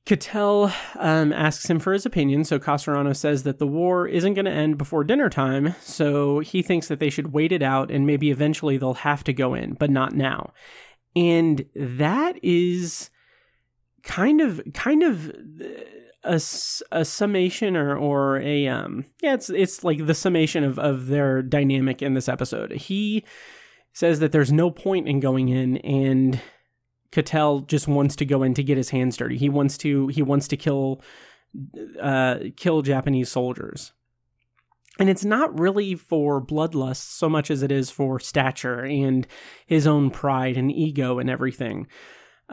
Kettel 0.05 0.73
um, 0.95 1.31
asks 1.31 1.69
him 1.69 1.79
for 1.79 1.93
his 1.93 2.05
opinion, 2.05 2.43
so 2.43 2.59
Cassarano 2.59 3.15
says 3.15 3.43
that 3.43 3.57
the 3.57 3.67
war 3.67 4.05
isn't 4.05 4.33
going 4.33 4.45
to 4.45 4.51
end 4.51 4.77
before 4.77 5.05
dinner 5.05 5.29
time, 5.29 5.75
so 5.81 6.39
he 6.39 6.61
thinks 6.61 6.89
that 6.89 6.99
they 6.99 7.09
should 7.09 7.31
wait 7.31 7.53
it 7.53 7.63
out 7.63 7.89
and 7.89 8.05
maybe 8.05 8.29
eventually 8.29 8.77
they'll 8.77 8.95
have 8.95 9.23
to 9.23 9.33
go 9.33 9.53
in, 9.53 9.75
but 9.75 9.89
not 9.89 10.13
now. 10.13 10.51
And 11.15 11.65
that 11.73 12.37
is 12.43 13.09
kind 14.03 14.41
of 14.41 14.61
kind 14.73 15.03
of 15.03 15.31
a, 16.23 16.41
a 16.91 17.05
summation 17.05 17.75
or 17.75 17.95
or 17.95 18.39
a 18.39 18.67
um 18.67 19.05
yeah 19.21 19.33
it's 19.33 19.49
it's 19.49 19.83
like 19.83 20.05
the 20.05 20.13
summation 20.13 20.63
of 20.63 20.77
of 20.79 21.07
their 21.07 21.41
dynamic 21.41 22.01
in 22.01 22.13
this 22.13 22.29
episode. 22.29 22.71
He 22.71 23.23
says 23.93 24.19
that 24.19 24.31
there's 24.31 24.51
no 24.51 24.71
point 24.71 25.07
in 25.07 25.19
going 25.19 25.49
in 25.49 25.77
and 25.77 26.41
Kettel 27.11 27.67
just 27.67 27.87
wants 27.87 28.15
to 28.17 28.25
go 28.25 28.41
in 28.41 28.55
to 28.55 28.63
get 28.63 28.75
his 28.75 28.89
hands 28.89 29.17
dirty. 29.17 29.37
He 29.37 29.49
wants 29.49 29.77
to 29.79 30.07
he 30.07 30.21
wants 30.21 30.47
to 30.49 30.57
kill 30.57 31.01
uh, 32.01 32.39
kill 32.55 32.81
Japanese 32.81 33.29
soldiers. 33.29 33.93
And 34.99 35.09
it's 35.09 35.25
not 35.25 35.59
really 35.59 35.95
for 35.95 36.43
bloodlust 36.43 37.09
so 37.11 37.27
much 37.27 37.49
as 37.49 37.63
it 37.63 37.71
is 37.71 37.89
for 37.89 38.19
stature 38.19 38.85
and 38.85 39.25
his 39.65 39.87
own 39.87 40.11
pride 40.11 40.55
and 40.55 40.71
ego 40.71 41.17
and 41.17 41.29
everything, 41.29 41.87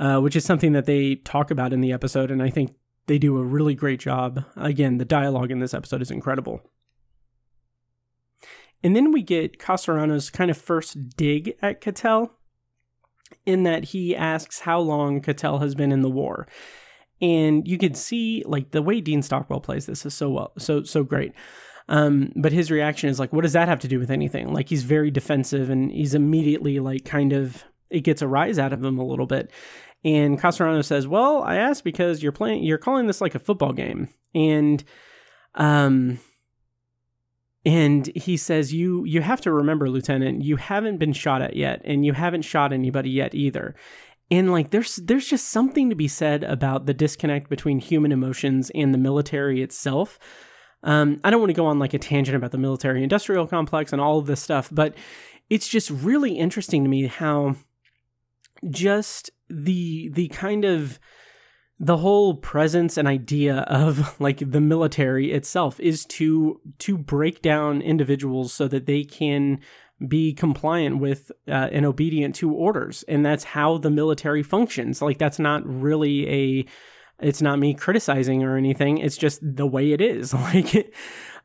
uh, 0.01 0.18
which 0.18 0.34
is 0.34 0.44
something 0.44 0.72
that 0.72 0.86
they 0.86 1.16
talk 1.16 1.51
about 1.51 1.72
in 1.72 1.82
the 1.82 1.92
episode. 1.92 2.30
And 2.30 2.42
I 2.42 2.48
think 2.48 2.74
they 3.07 3.18
do 3.18 3.38
a 3.38 3.44
really 3.44 3.74
great 3.74 4.01
job. 4.01 4.44
Again, 4.57 4.96
the 4.96 5.05
dialogue 5.05 5.51
in 5.51 5.61
this 5.61 5.74
episode 5.74 6.01
is 6.01 6.11
incredible. 6.11 6.62
And 8.82 8.96
then 8.96 9.12
we 9.12 9.22
get 9.22 9.59
Casarano's 9.59 10.30
kind 10.30 10.51
of 10.51 10.57
first 10.57 11.16
dig 11.16 11.55
at 11.61 11.82
Kettel 11.82 12.30
in 13.44 13.64
that 13.64 13.84
he 13.84 14.16
asks 14.16 14.61
how 14.61 14.80
long 14.80 15.20
Kettel 15.20 15.61
has 15.61 15.74
been 15.74 15.92
in 15.92 16.01
the 16.01 16.11
war. 16.11 16.48
And 17.20 17.68
you 17.68 17.76
can 17.76 17.92
see 17.92 18.42
like 18.46 18.70
the 18.70 18.80
way 18.80 19.03
Dean 19.03 19.20
Stockwell 19.20 19.61
plays 19.61 19.84
this 19.84 20.07
is 20.07 20.14
so 20.14 20.30
well, 20.30 20.53
so 20.57 20.82
so 20.82 21.05
great. 21.05 21.34
Um, 21.90 22.32
but 22.36 22.53
his 22.53 22.70
reaction 22.70 23.11
is 23.11 23.18
like, 23.18 23.34
what 23.34 23.42
does 23.42 23.53
that 23.53 23.68
have 23.68 23.80
to 23.80 23.88
do 23.88 23.98
with 23.98 24.11
anything? 24.11 24.55
Like 24.55 24.70
he's 24.70 24.84
very 24.84 25.11
defensive 25.11 25.68
and 25.68 25.92
he's 25.92 26.14
immediately 26.14 26.80
like 26.80 27.05
kind 27.05 27.34
of 27.34 27.64
it 27.90 28.01
gets 28.01 28.22
a 28.22 28.28
rise 28.28 28.59
out 28.59 28.72
of 28.72 28.82
him 28.82 28.98
a 28.98 29.05
little 29.05 29.26
bit. 29.26 29.51
And 30.05 30.40
Cassarano 30.40 30.84
says, 30.84 31.07
"Well, 31.07 31.42
I 31.42 31.57
asked 31.57 31.84
because 31.84 32.22
you're 32.22 32.32
playing, 32.32 32.62
you're 32.62 32.78
calling 32.78 33.07
this 33.07 33.20
like 33.20 33.34
a 33.34 33.38
football 33.38 33.72
game, 33.72 34.09
and 34.34 34.82
um, 35.55 36.18
and 37.64 38.07
he 38.14 38.36
says 38.36 38.72
you 38.72 39.05
you 39.05 39.20
have 39.20 39.40
to 39.42 39.53
remember 39.53 39.90
lieutenant 39.90 40.42
you 40.42 40.57
haven't 40.57 40.98
been 40.98 41.12
shot 41.12 41.42
at 41.42 41.57
yet 41.57 41.82
and 41.84 42.07
you 42.07 42.12
haven't 42.12 42.42
shot 42.42 42.72
anybody 42.72 43.11
yet 43.11 43.34
either. 43.34 43.74
And 44.30 44.53
like 44.53 44.70
there's 44.70 44.96
there's 44.96 45.26
just 45.26 45.48
something 45.48 45.90
to 45.90 45.96
be 45.96 46.09
said 46.09 46.44
about 46.44 46.86
the 46.86 46.94
disconnect 46.94 47.51
between 47.51 47.78
human 47.78 48.12
emotions 48.12 48.70
and 48.74 48.94
the 48.94 48.98
military 48.98 49.62
itself. 49.62 50.18
Um, 50.82 51.20
i 51.24 51.30
don't 51.30 51.40
want 51.40 51.51
to 51.51 51.55
go 51.55 51.66
on 51.66 51.78
like 51.78 51.92
a 51.92 51.98
tangent 51.98 52.34
about 52.34 52.53
the 52.53 52.57
military 52.57 53.03
industrial 53.03 53.46
complex 53.46 53.92
and 53.92 54.01
all 54.01 54.18
of 54.18 54.24
this 54.24 54.40
stuff 54.40 54.70
but 54.72 54.94
it's 55.51 55.68
just 55.68 55.90
really 55.90 56.38
interesting 56.38 56.84
to 56.84 56.88
me 56.88 57.07
how 57.07 57.55
just 58.70 59.30
the 59.51 60.09
the 60.11 60.28
kind 60.28 60.64
of 60.64 60.98
the 61.78 61.96
whole 61.96 62.34
presence 62.34 62.98
and 62.98 63.09
idea 63.09 63.61
of 63.61 64.20
like 64.20 64.38
the 64.38 64.61
military 64.61 65.32
itself 65.32 65.80
is 65.80 66.05
to 66.07 66.61
to 66.78 66.96
break 66.96 67.42
down 67.42 67.80
individuals 67.80 68.53
so 68.53 68.68
that 68.68 68.86
they 68.86 69.03
can 69.05 69.61
be 70.07 70.32
compliant 70.32 70.98
with 70.98 71.30
uh, 71.48 71.68
and 71.72 71.84
obedient 71.84 72.34
to 72.34 72.53
orders. 72.53 73.05
And 73.07 73.24
that's 73.24 73.44
how 73.44 73.78
the 73.78 73.90
military 73.90 74.42
functions. 74.42 75.03
Like 75.03 75.18
that's 75.18 75.38
not 75.38 75.66
really 75.66 76.28
a 76.28 76.66
it's 77.22 77.42
not 77.42 77.59
me 77.59 77.74
criticizing 77.74 78.42
or 78.42 78.57
anything. 78.57 78.98
It's 78.98 79.18
just 79.18 79.40
the 79.42 79.66
way 79.66 79.92
it 79.92 80.01
is. 80.01 80.34
Like 80.34 80.94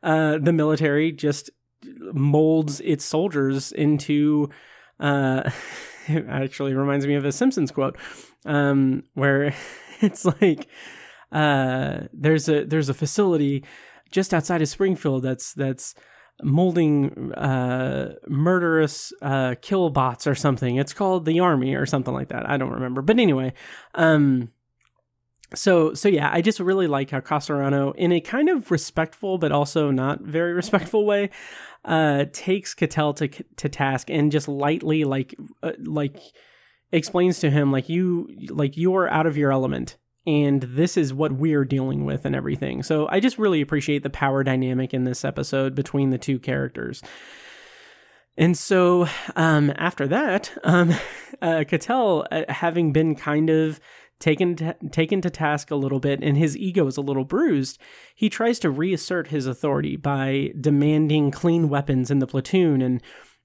uh, 0.02 0.38
the 0.38 0.52
military 0.52 1.12
just 1.12 1.50
molds 2.12 2.80
its 2.80 3.04
soldiers 3.04 3.72
into 3.72 4.50
uh, 5.00 5.50
it 6.08 6.26
actually 6.28 6.74
reminds 6.74 7.06
me 7.06 7.14
of 7.14 7.24
a 7.24 7.32
simpsons 7.32 7.70
quote 7.70 7.96
um, 8.44 9.04
where 9.14 9.54
it's 10.00 10.24
like 10.24 10.68
uh, 11.32 12.00
there's 12.12 12.48
a 12.48 12.64
there's 12.64 12.88
a 12.88 12.94
facility 12.94 13.64
just 14.10 14.32
outside 14.32 14.62
of 14.62 14.68
Springfield 14.68 15.22
that's 15.22 15.52
that's 15.54 15.94
molding 16.42 17.32
uh, 17.32 18.14
murderous 18.28 19.12
uh, 19.22 19.54
kill 19.62 19.90
bots 19.90 20.26
or 20.26 20.34
something. 20.34 20.76
It's 20.76 20.92
called 20.92 21.24
the 21.24 21.40
Army 21.40 21.74
or 21.74 21.86
something 21.86 22.14
like 22.14 22.28
that. 22.28 22.48
I 22.48 22.56
don't 22.56 22.72
remember, 22.72 23.02
but 23.02 23.18
anyway. 23.18 23.52
Um, 23.94 24.50
so 25.54 25.94
so 25.94 26.08
yeah, 26.08 26.30
I 26.32 26.40
just 26.40 26.60
really 26.60 26.86
like 26.86 27.10
how 27.10 27.20
Cassarano, 27.20 27.94
in 27.96 28.12
a 28.12 28.20
kind 28.20 28.48
of 28.48 28.70
respectful 28.70 29.38
but 29.38 29.52
also 29.52 29.90
not 29.90 30.20
very 30.20 30.52
respectful 30.62 31.04
way, 31.04 31.30
uh, 31.84 32.26
takes 32.32 32.74
Kettel 32.74 33.14
to 33.16 33.28
to 33.28 33.68
task 33.68 34.10
and 34.10 34.32
just 34.32 34.48
lightly 34.48 35.04
like 35.04 35.34
uh, 35.62 35.72
like 35.78 36.18
explains 36.92 37.40
to 37.40 37.50
him 37.50 37.72
like 37.72 37.88
you 37.88 38.28
like 38.50 38.76
you're 38.76 39.08
out 39.08 39.26
of 39.26 39.36
your 39.36 39.52
element 39.52 39.96
and 40.26 40.62
this 40.62 40.96
is 40.96 41.14
what 41.14 41.32
we're 41.32 41.64
dealing 41.64 42.04
with 42.04 42.24
and 42.24 42.34
everything. 42.34 42.82
So 42.82 43.06
I 43.08 43.20
just 43.20 43.38
really 43.38 43.60
appreciate 43.60 44.02
the 44.02 44.10
power 44.10 44.42
dynamic 44.42 44.92
in 44.92 45.04
this 45.04 45.24
episode 45.24 45.74
between 45.74 46.10
the 46.10 46.18
two 46.18 46.38
characters. 46.40 47.02
And 48.36 48.58
so 48.58 49.08
um, 49.36 49.72
after 49.76 50.06
that, 50.08 50.52
um, 50.64 50.90
uh, 51.42 51.64
Kettel, 51.66 52.26
uh, 52.30 52.52
having 52.52 52.92
been 52.92 53.14
kind 53.14 53.50
of 53.50 53.80
taken 54.18 54.56
to, 54.56 54.76
taken 54.90 55.20
to 55.20 55.30
task 55.30 55.70
a 55.70 55.76
little 55.76 56.00
bit 56.00 56.20
and 56.22 56.36
his 56.36 56.56
ego 56.56 56.86
is 56.86 56.96
a 56.96 57.02
little 57.02 57.24
bruised, 57.24 57.78
he 58.14 58.28
tries 58.28 58.58
to 58.60 58.70
reassert 58.70 59.28
his 59.28 59.46
authority 59.46 59.96
by 59.96 60.50
demanding 60.60 61.30
clean 61.30 61.68
weapons 61.68 62.10
in 62.10 62.18
the 62.18 62.26
platoon 62.26 62.82
and 62.82 63.02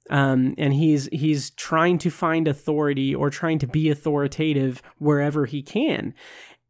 um, 0.09 0.55
and 0.57 0.74
he's 0.74 1.07
he's 1.11 1.51
trying 1.51 1.97
to 1.99 2.09
find 2.09 2.47
authority 2.47 3.13
or 3.13 3.30
trying 3.30 3.59
to 3.59 3.67
be 3.67 3.89
authoritative 3.89 4.82
wherever 4.97 5.45
he 5.45 5.61
can. 5.61 6.13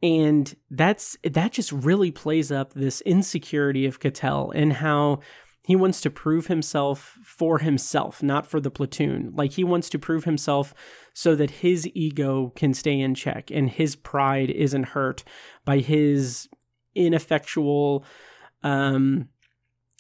And 0.03 0.53
that's 0.69 1.17
that 1.23 1.51
just 1.51 1.71
really 1.71 2.11
plays 2.11 2.51
up 2.51 2.73
this 2.73 3.01
insecurity 3.01 3.85
of 3.85 3.99
Kettel 3.99 4.51
and 4.53 4.73
how 4.73 5.19
he 5.63 5.75
wants 5.75 6.01
to 6.01 6.09
prove 6.09 6.47
himself 6.47 7.17
for 7.23 7.59
himself, 7.59 8.23
not 8.23 8.47
for 8.47 8.59
the 8.59 8.71
platoon. 8.71 9.31
Like 9.35 9.53
he 9.53 9.63
wants 9.63 9.89
to 9.91 9.99
prove 9.99 10.23
himself 10.23 10.73
so 11.13 11.35
that 11.35 11.51
his 11.51 11.87
ego 11.93 12.51
can 12.55 12.73
stay 12.73 12.99
in 12.99 13.13
check 13.13 13.51
and 13.51 13.69
his 13.69 13.95
pride 13.95 14.49
isn't 14.49 14.89
hurt 14.89 15.23
by 15.63 15.79
his 15.79 16.49
ineffectual 16.95 18.03
um, 18.63 19.29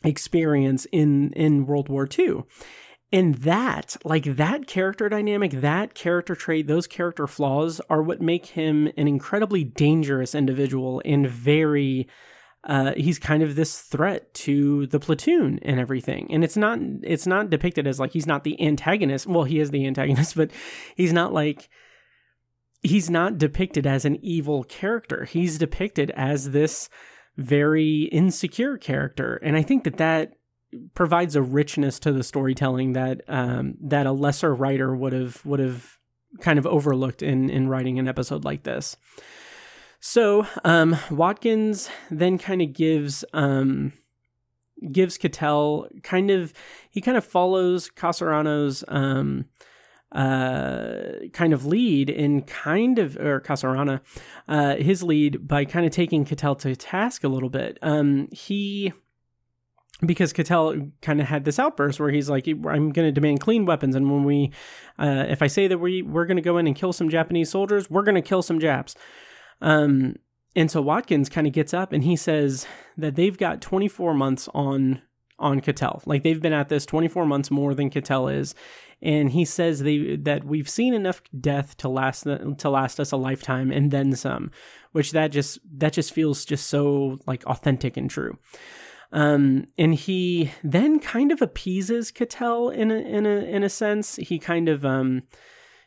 experience 0.03 0.85
in 0.91 1.31
in 1.33 1.65
World 1.65 1.89
War 1.89 2.07
II. 2.17 2.43
And 3.13 3.35
that, 3.35 3.97
like 4.05 4.23
that 4.23 4.67
character 4.67 5.09
dynamic, 5.09 5.51
that 5.51 5.93
character 5.93 6.33
trait, 6.33 6.67
those 6.67 6.87
character 6.87 7.27
flaws 7.27 7.81
are 7.89 8.01
what 8.01 8.21
make 8.21 8.47
him 8.47 8.87
an 8.95 9.07
incredibly 9.07 9.65
dangerous 9.65 10.33
individual 10.33 11.01
and 11.03 11.27
very 11.29 12.07
uh, 12.63 12.93
he's 12.95 13.17
kind 13.17 13.41
of 13.41 13.55
this 13.55 13.79
threat 13.79 14.33
to 14.33 14.85
the 14.87 14.99
platoon 14.99 15.59
and 15.63 15.79
everything. 15.79 16.27
And 16.31 16.43
it's 16.43 16.57
not 16.57 16.79
it's 17.03 17.25
not 17.25 17.49
depicted 17.49 17.87
as 17.87 17.99
like 17.99 18.11
he's 18.11 18.27
not 18.27 18.43
the 18.43 18.61
antagonist. 18.61 19.27
Well, 19.27 19.45
he 19.45 19.59
is 19.59 19.71
the 19.71 19.85
antagonist, 19.87 20.35
but 20.35 20.51
he's 20.95 21.13
not 21.13 21.33
like 21.33 21.69
he's 22.81 23.09
not 23.09 23.37
depicted 23.37 23.87
as 23.87 24.05
an 24.05 24.23
evil 24.23 24.63
character. 24.63 25.25
He's 25.25 25.57
depicted 25.57 26.11
as 26.11 26.51
this 26.51 26.89
very 27.37 28.03
insecure 28.11 28.77
character, 28.77 29.37
and 29.37 29.55
I 29.55 29.63
think 29.63 29.83
that 29.85 29.97
that 29.97 30.33
provides 30.93 31.35
a 31.35 31.41
richness 31.41 31.99
to 31.99 32.11
the 32.11 32.23
storytelling 32.23 32.93
that 32.93 33.21
um, 33.27 33.75
that 33.81 34.05
a 34.05 34.11
lesser 34.11 34.53
writer 34.53 34.95
would 34.95 35.13
have 35.13 35.43
would 35.45 35.59
have 35.59 35.97
kind 36.39 36.59
of 36.59 36.67
overlooked 36.67 37.23
in 37.23 37.49
in 37.49 37.67
writing 37.67 37.97
an 37.97 38.07
episode 38.07 38.45
like 38.45 38.63
this. 38.63 38.97
So 40.01 40.47
um, 40.63 40.97
Watkins 41.11 41.89
then 42.09 42.39
kind 42.39 42.61
of 42.61 42.73
gives 42.73 43.23
um, 43.33 43.93
gives 44.91 45.17
Cattell 45.17 45.87
kind 46.01 46.31
of 46.31 46.53
he 46.89 47.01
kind 47.01 47.17
of 47.17 47.23
follows 47.23 47.89
Casarano's 47.89 48.83
um, 48.87 49.45
uh, 50.11 51.03
kind 51.33 51.53
of 51.53 51.67
lead 51.67 52.09
in 52.09 52.41
kind 52.41 52.97
of 52.97 53.15
or 53.15 53.39
Casarana 53.41 54.01
uh, 54.47 54.75
his 54.77 55.03
lead 55.03 55.47
by 55.47 55.65
kind 55.65 55.85
of 55.85 55.91
taking 55.91 56.25
Cattell 56.25 56.55
to 56.55 56.75
task 56.75 57.23
a 57.23 57.29
little 57.29 57.49
bit. 57.49 57.77
Um, 57.83 58.27
he 58.31 58.93
because 60.03 60.33
Cattell 60.33 60.89
kind 61.03 61.21
of 61.21 61.27
had 61.27 61.45
this 61.45 61.59
outburst 61.59 61.99
where 61.99 62.09
he's 62.09 62.27
like, 62.27 62.47
"I'm 62.47 62.91
going 62.91 63.07
to 63.07 63.11
demand 63.11 63.39
clean 63.39 63.67
weapons, 63.67 63.95
and 63.95 64.11
when 64.11 64.23
we, 64.23 64.51
uh, 64.97 65.25
if 65.29 65.43
I 65.43 65.47
say 65.47 65.67
that 65.67 65.77
we 65.77 66.01
we're 66.01 66.25
going 66.25 66.37
to 66.37 66.41
go 66.41 66.57
in 66.57 66.65
and 66.65 66.75
kill 66.75 66.91
some 66.91 67.07
Japanese 67.07 67.51
soldiers, 67.51 67.87
we're 67.87 68.01
going 68.01 68.15
to 68.15 68.21
kill 68.23 68.41
some 68.41 68.59
Japs." 68.59 68.95
Um, 69.61 70.15
and 70.55 70.69
so 70.69 70.81
Watkins 70.81 71.29
kind 71.29 71.47
of 71.47 71.53
gets 71.53 71.73
up 71.73 71.93
and 71.93 72.03
he 72.03 72.15
says 72.15 72.67
that 72.97 73.15
they've 73.15 73.37
got 73.37 73.61
24 73.61 74.13
months 74.13 74.49
on 74.53 75.01
on 75.41 75.59
Cattell. 75.59 76.01
Like 76.05 76.23
they've 76.23 76.41
been 76.41 76.53
at 76.53 76.69
this 76.69 76.85
24 76.85 77.25
months 77.25 77.49
more 77.51 77.73
than 77.73 77.89
Cattell 77.89 78.27
is. 78.27 78.53
And 79.01 79.31
he 79.31 79.43
says 79.45 79.79
they 79.79 80.15
that 80.17 80.43
we've 80.43 80.69
seen 80.69 80.93
enough 80.93 81.23
death 81.39 81.75
to 81.77 81.89
last 81.89 82.23
to 82.23 82.69
last 82.69 82.99
us 82.99 83.11
a 83.11 83.17
lifetime 83.17 83.71
and 83.71 83.89
then 83.89 84.15
some, 84.15 84.51
which 84.91 85.11
that 85.11 85.31
just 85.31 85.57
that 85.77 85.93
just 85.93 86.13
feels 86.13 86.45
just 86.45 86.67
so 86.67 87.17
like 87.25 87.43
authentic 87.45 87.97
and 87.97 88.09
true. 88.09 88.37
Um, 89.11 89.65
and 89.77 89.95
he 89.95 90.51
then 90.63 90.99
kind 90.99 91.31
of 91.31 91.41
appeases 91.41 92.11
Cattell 92.11 92.69
in 92.69 92.91
a 92.91 92.95
in 92.95 93.25
a 93.25 93.37
in 93.37 93.63
a 93.63 93.69
sense. 93.69 94.17
He 94.17 94.37
kind 94.37 94.69
of 94.69 94.85
um 94.85 95.23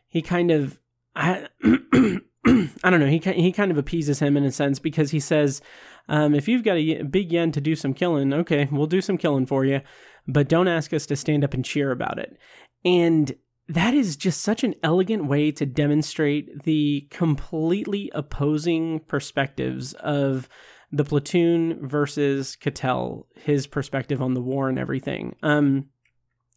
he 0.09 0.21
kind 0.21 0.51
of 0.51 0.81
I 1.15 1.47
I 2.85 2.91
don't 2.91 3.01
know. 3.01 3.07
He 3.07 3.19
he 3.19 3.53
kind 3.53 3.71
of 3.71 3.79
appeases 3.79 4.19
him 4.19 4.37
in 4.37 4.45
a 4.45 4.53
sense 4.53 4.79
because 4.79 5.11
he 5.11 5.21
says, 5.21 5.63
um, 6.09 6.35
"If 6.35 6.49
you've 6.49 6.65
got 6.65 6.77
a 6.77 7.03
big 7.03 7.33
yen 7.33 7.53
to 7.53 7.61
do 7.61 7.75
some 7.75 7.95
killing, 7.95 8.33
okay, 8.33 8.69
we'll 8.71 8.87
do 8.87 9.01
some 9.01 9.19
killing 9.19 9.47
for 9.47 9.65
you, 9.65 9.81
but 10.27 10.49
don't 10.49 10.69
ask 10.69 10.93
us 10.93 11.07
to 11.07 11.17
stand 11.17 11.45
up 11.45 11.55
and 11.55 11.65
cheer 11.65 11.91
about 11.91 12.19
it." 12.19 12.37
And 12.85 13.35
that 13.69 13.95
is 13.95 14.17
just 14.17 14.43
such 14.43 14.63
an 14.63 14.75
elegant 14.83 15.27
way 15.27 15.51
to 15.53 15.65
demonstrate 15.65 16.65
the 16.65 17.07
completely 17.11 18.11
opposing 18.15 19.01
perspectives 19.01 19.95
of 19.95 20.49
the 20.93 21.05
platoon 21.05 21.87
versus 21.87 22.57
Cattell, 22.57 23.27
his 23.35 23.67
perspective 23.67 24.21
on 24.21 24.35
the 24.35 24.43
war 24.43 24.69
and 24.69 24.79
everything. 24.79 25.35
Um, 25.43 25.87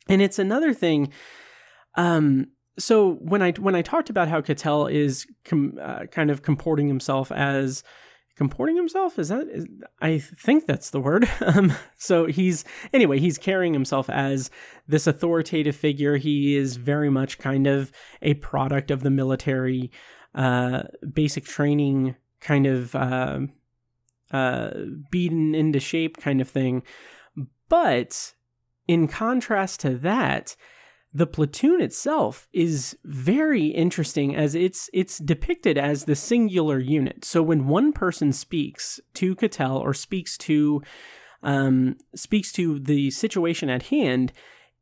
and 0.10 0.22
it's 0.22 0.38
another 0.38 0.74
thing. 0.74 1.12
Um, 1.96 2.48
so 2.80 3.14
when 3.16 3.42
I 3.42 3.52
when 3.54 3.76
I 3.76 3.82
talked 3.82 4.10
about 4.10 4.28
how 4.28 4.42
Cattell 4.42 4.88
is 4.88 5.26
com, 5.46 5.78
uh, 5.82 6.06
kind 6.12 6.30
of 6.30 6.42
comporting 6.42 6.88
himself 6.88 7.32
as 7.32 7.84
comporting 8.36 8.76
himself 8.76 9.18
is 9.18 9.30
that 9.30 9.48
is, 9.48 9.66
I 10.00 10.20
think 10.20 10.68
that's 10.68 10.92
the 10.92 11.02
word. 11.02 11.28
Um, 11.42 11.74
so 11.98 12.26
he's 12.26 12.66
anyway 12.94 13.20
he's 13.20 13.38
carrying 13.38 13.74
himself 13.74 14.10
as 14.10 14.52
this 14.88 15.08
authoritative 15.08 15.76
figure. 15.76 16.18
He 16.18 16.56
is 16.56 16.76
very 16.78 17.10
much 17.10 17.40
kind 17.40 17.68
of 17.68 17.92
a 18.22 18.36
product 18.36 18.92
of 18.92 19.02
the 19.02 19.10
military 19.10 19.92
uh, 20.36 20.84
basic 21.14 21.46
training 21.46 22.16
kind 22.42 22.68
of 22.68 22.94
uh, 22.96 23.40
uh, 24.32 24.72
beaten 25.10 25.56
into 25.56 25.80
shape 25.80 26.18
kind 26.18 26.42
of 26.42 26.50
thing. 26.50 26.84
But 27.70 28.34
in 28.88 29.08
contrast 29.08 29.80
to 29.82 29.98
that, 29.98 30.56
the 31.14 31.28
platoon 31.28 31.82
itself 31.82 32.48
is 32.54 32.98
very 33.04 33.68
interesting 33.68 34.36
as 34.36 34.56
it's 34.56 34.90
it's 34.94 35.18
depicted 35.18 35.78
as 35.78 36.06
the 36.06 36.16
singular 36.16 36.80
unit. 36.80 37.26
So 37.26 37.42
when 37.42 37.68
one 37.68 37.94
person 37.94 38.34
speaks 38.34 39.00
to 39.16 39.36
Cattell 39.36 39.78
or 39.78 39.94
speaks 39.94 40.38
to 40.40 40.82
um, 41.44 41.98
speaks 42.16 42.52
to 42.54 42.80
the 42.80 43.10
situation 43.12 43.70
at 43.70 43.84
hand, 43.84 44.34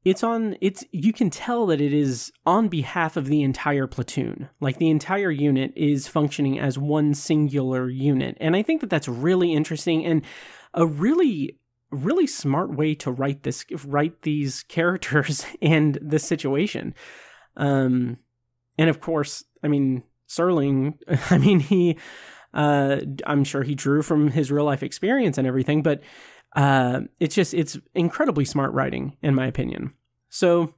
it's 0.03 0.23
on 0.23 0.55
it's 0.61 0.84
you 0.91 1.13
can 1.13 1.30
tell 1.30 1.67
that 1.67 1.82
it 1.82 1.93
is 1.93 2.32
on 2.45 2.69
behalf 2.69 3.17
of 3.17 3.28
the 3.28 3.41
entire 3.41 3.88
platoon. 3.88 4.49
Like 4.59 4.78
the 4.78 4.89
entire 4.89 5.32
unit 5.32 5.73
is 5.76 6.07
functioning 6.07 6.59
as 6.59 6.78
one 6.78 7.13
singular 7.13 7.89
unit. 7.89 8.38
And 8.39 8.55
I 8.55 8.61
think 8.61 8.82
that 8.82 8.89
that's 8.89 9.07
really 9.07 9.53
interesting 9.53 10.05
and 10.05 10.23
a 10.73 10.86
really 10.86 11.57
really 11.91 12.27
smart 12.27 12.75
way 12.75 12.95
to 12.95 13.11
write 13.11 13.43
this 13.43 13.65
write 13.86 14.21
these 14.23 14.63
characters 14.63 15.45
and 15.61 15.97
this 16.01 16.23
situation. 16.23 16.93
Um 17.55 18.17
and 18.77 18.89
of 18.89 18.99
course 18.99 19.43
i 19.63 19.67
mean 19.67 20.03
serling 20.27 20.95
i 21.31 21.38
mean 21.38 21.59
he 21.59 21.97
uh 22.53 22.97
i'm 23.25 23.43
sure 23.43 23.63
he 23.63 23.75
drew 23.75 24.01
from 24.01 24.31
his 24.31 24.51
real 24.51 24.65
life 24.65 24.83
experience 24.83 25.38
and 25.38 25.47
everything 25.47 25.81
but 25.81 26.01
uh 26.55 27.01
it's 27.19 27.36
just 27.36 27.53
it's 27.53 27.77
incredibly 27.93 28.45
smart 28.45 28.71
writing 28.73 29.17
in 29.21 29.36
my 29.36 29.45
opinion. 29.45 29.93
So 30.29 30.73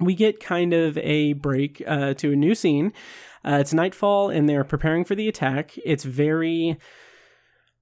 we 0.00 0.14
get 0.14 0.40
kind 0.40 0.72
of 0.72 0.98
a 0.98 1.34
break 1.34 1.82
uh, 1.86 2.14
to 2.14 2.32
a 2.32 2.36
new 2.36 2.54
scene. 2.54 2.92
Uh, 3.44 3.58
it's 3.60 3.72
nightfall 3.72 4.30
and 4.30 4.48
they're 4.48 4.64
preparing 4.64 5.04
for 5.04 5.14
the 5.14 5.28
attack. 5.28 5.78
It's 5.84 6.04
very 6.04 6.78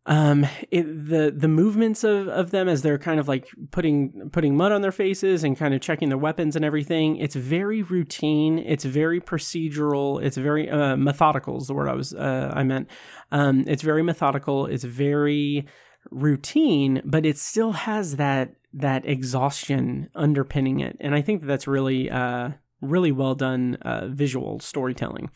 um 0.06 0.44
it, 0.70 0.82
the 0.82 1.32
the 1.34 1.46
movements 1.46 2.02
of 2.02 2.26
of 2.28 2.50
them 2.50 2.68
as 2.68 2.82
they're 2.82 2.98
kind 2.98 3.20
of 3.20 3.28
like 3.28 3.46
putting 3.70 4.28
putting 4.32 4.56
mud 4.56 4.72
on 4.72 4.82
their 4.82 4.90
faces 4.90 5.44
and 5.44 5.56
kind 5.56 5.74
of 5.74 5.80
checking 5.80 6.08
their 6.08 6.18
weapons 6.18 6.56
and 6.56 6.64
everything 6.64 7.16
it's 7.18 7.36
very 7.36 7.82
routine 7.82 8.58
it's 8.58 8.84
very 8.84 9.20
procedural 9.20 10.20
it's 10.22 10.36
very 10.36 10.68
uh, 10.68 10.96
methodical 10.96 11.56
is 11.56 11.68
the 11.68 11.74
word 11.74 11.88
i 11.88 11.94
was 11.94 12.12
uh, 12.14 12.52
i 12.54 12.64
meant. 12.64 12.88
Um 13.30 13.64
it's 13.68 13.82
very 13.82 14.02
methodical 14.02 14.66
it's 14.66 14.84
very 14.84 15.66
routine 16.10 17.00
but 17.04 17.24
it 17.24 17.38
still 17.38 17.72
has 17.72 18.16
that 18.16 18.54
that 18.74 19.06
exhaustion 19.06 20.08
underpinning 20.16 20.80
it. 20.80 20.96
And 20.98 21.14
i 21.14 21.22
think 21.22 21.42
that 21.42 21.46
that's 21.46 21.68
really 21.68 22.10
uh 22.10 22.50
really 22.82 23.12
well 23.12 23.34
done 23.34 23.76
uh, 23.82 24.08
visual 24.08 24.58
storytelling. 24.60 25.30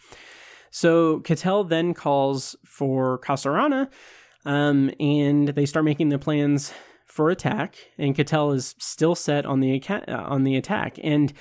So 0.71 1.21
Cattell 1.21 1.65
then 1.65 1.95
calls 1.95 2.57
for 2.65 3.21
Casarana 3.21 3.89
um, 4.47 4.91
and 4.99 5.49
they 5.49 5.67
start 5.67 5.85
making 5.85 6.09
their 6.09 6.19
plans 6.19 6.73
for 7.05 7.31
attack. 7.31 7.77
And 7.99 8.15
Cattell 8.15 8.53
is 8.53 8.75
still 8.79 9.15
set 9.15 9.45
on 9.45 9.61
the 9.61 9.83
on 10.09 10.45
the 10.45 10.57
attack. 10.57 10.99
And 11.03 11.33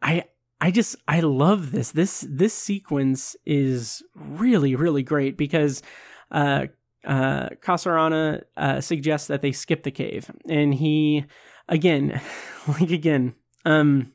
I 0.00 0.24
I 0.60 0.70
just 0.70 0.96
I 1.06 1.20
love 1.20 1.72
this. 1.72 1.90
This 1.90 2.24
this 2.30 2.54
sequence 2.54 3.36
is 3.44 4.02
really 4.14 4.74
really 4.76 5.02
great 5.02 5.36
because 5.36 5.82
uh, 6.30 6.66
uh, 7.04 7.50
Casarana 7.60 8.42
uh, 8.56 8.80
suggests 8.80 9.28
that 9.28 9.42
they 9.42 9.52
skip 9.52 9.82
the 9.82 9.90
cave, 9.90 10.30
and 10.48 10.74
he 10.74 11.24
again, 11.68 12.20
like 12.68 12.90
again, 12.90 13.34
um, 13.64 14.12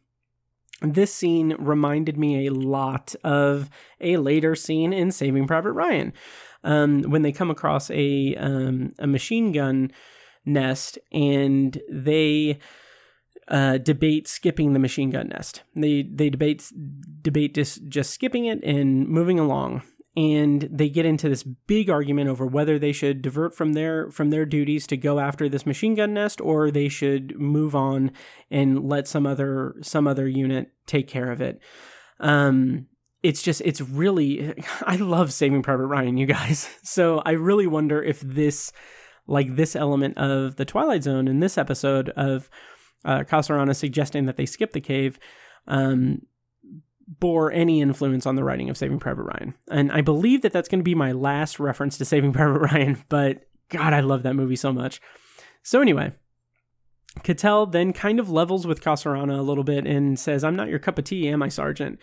this 0.82 1.14
scene 1.14 1.56
reminded 1.60 2.18
me 2.18 2.48
a 2.48 2.54
lot 2.54 3.14
of 3.24 3.70
a 4.00 4.18
later 4.18 4.56
scene 4.56 4.94
in 4.94 5.12
Saving 5.12 5.48
Private 5.48 5.74
Ryan 5.74 6.14
um, 6.64 7.04
when 7.04 7.22
they 7.22 7.32
come 7.32 7.52
across 7.52 7.90
a 7.92 8.36
um, 8.36 8.94
a 9.00 9.08
machine 9.08 9.52
gun 9.52 9.92
nest 10.46 10.98
and 11.12 11.80
they 11.90 12.60
uh, 13.48 13.78
debate 13.78 14.28
skipping 14.28 14.74
the 14.74 14.80
machine 14.80 15.10
gun 15.10 15.28
nest. 15.30 15.64
They 15.76 16.04
they 16.04 16.30
debate 16.30 16.72
debate 17.22 17.56
just 17.56 17.88
just 17.88 18.12
skipping 18.12 18.46
it 18.46 18.64
and 18.64 19.08
moving 19.08 19.40
along, 19.40 19.84
and 20.16 20.68
they 20.72 20.90
get 20.90 21.06
into 21.06 21.30
this 21.30 21.44
big 21.44 21.90
argument 21.90 22.30
over 22.30 22.46
whether 22.46 22.78
they 22.80 22.92
should 22.92 23.22
divert 23.22 23.56
from 23.56 23.74
their 23.74 24.10
from 24.12 24.30
their 24.30 24.46
duties 24.46 24.88
to 24.88 24.98
go 24.98 25.20
after 25.20 25.50
this 25.50 25.66
machine 25.66 25.96
gun 25.96 26.14
nest 26.14 26.40
or 26.42 26.72
they 26.72 26.88
should 26.88 27.40
move 27.40 27.76
on 27.76 28.12
and 28.50 28.88
let 28.88 29.08
some 29.08 29.26
other 29.26 29.76
some 29.82 30.08
other 30.08 30.28
unit 30.28 30.72
take 30.86 31.08
care 31.08 31.32
of 31.32 31.42
it. 31.42 31.60
Um, 32.20 32.88
it's 33.24 33.42
just 33.42 33.62
it's 33.64 33.82
really 33.82 34.54
I 34.82 34.96
love 34.98 35.34
Saving 35.34 35.62
Private 35.62 35.88
Ryan, 35.88 36.18
you 36.18 36.26
guys. 36.26 36.70
So 36.84 37.22
I 37.26 37.32
really 37.32 37.68
wonder 37.68 38.04
if 38.04 38.20
this 38.20 38.74
like 39.28 39.56
this 39.56 39.76
element 39.76 40.18
of 40.18 40.58
the 40.58 40.66
Twilight 40.66 41.04
Zone 41.04 41.28
in 41.28 41.40
this 41.40 41.58
episode 41.58 42.10
of 42.10 42.50
uh, 43.06 43.20
Casarana 43.20 43.76
suggesting 43.76 44.26
that 44.26 44.36
they 44.36 44.46
skip 44.46 44.74
the 44.74 44.82
cave 44.82 45.20
um, 45.68 46.24
bore 47.20 47.52
any 47.52 47.82
influence 47.82 48.26
on 48.26 48.36
the 48.36 48.44
writing 48.44 48.70
of 48.70 48.78
Saving 48.78 49.00
Private 49.00 49.24
Ryan. 49.24 49.54
And 49.70 49.92
I 49.92 50.02
believe 50.02 50.42
that 50.42 50.54
that's 50.54 50.68
going 50.68 50.80
to 50.80 50.84
be 50.84 50.96
my 50.96 51.12
last 51.12 51.60
reference 51.60 51.98
to 51.98 52.06
Saving 52.06 52.34
Private 52.34 52.60
Ryan, 52.60 53.04
but 53.10 53.46
God, 53.70 53.94
I 53.94 54.02
love 54.02 54.24
that 54.24 54.36
movie 54.36 54.56
so 54.56 54.74
much. 54.74 55.02
So 55.64 55.82
anyway, 55.82 56.14
Cattell 57.24 57.66
then 57.66 57.94
kind 57.94 58.20
of 58.20 58.30
levels 58.30 58.66
with 58.66 58.82
Casarana 58.82 59.38
a 59.38 59.44
little 59.44 59.64
bit 59.64 59.86
and 59.86 60.20
says, 60.20 60.44
I'm 60.44 60.56
not 60.56 60.70
your 60.70 60.80
cup 60.80 60.98
of 60.98 61.06
tea, 61.06 61.30
am 61.30 61.44
I, 61.44 61.50
Sergeant? 61.50 62.00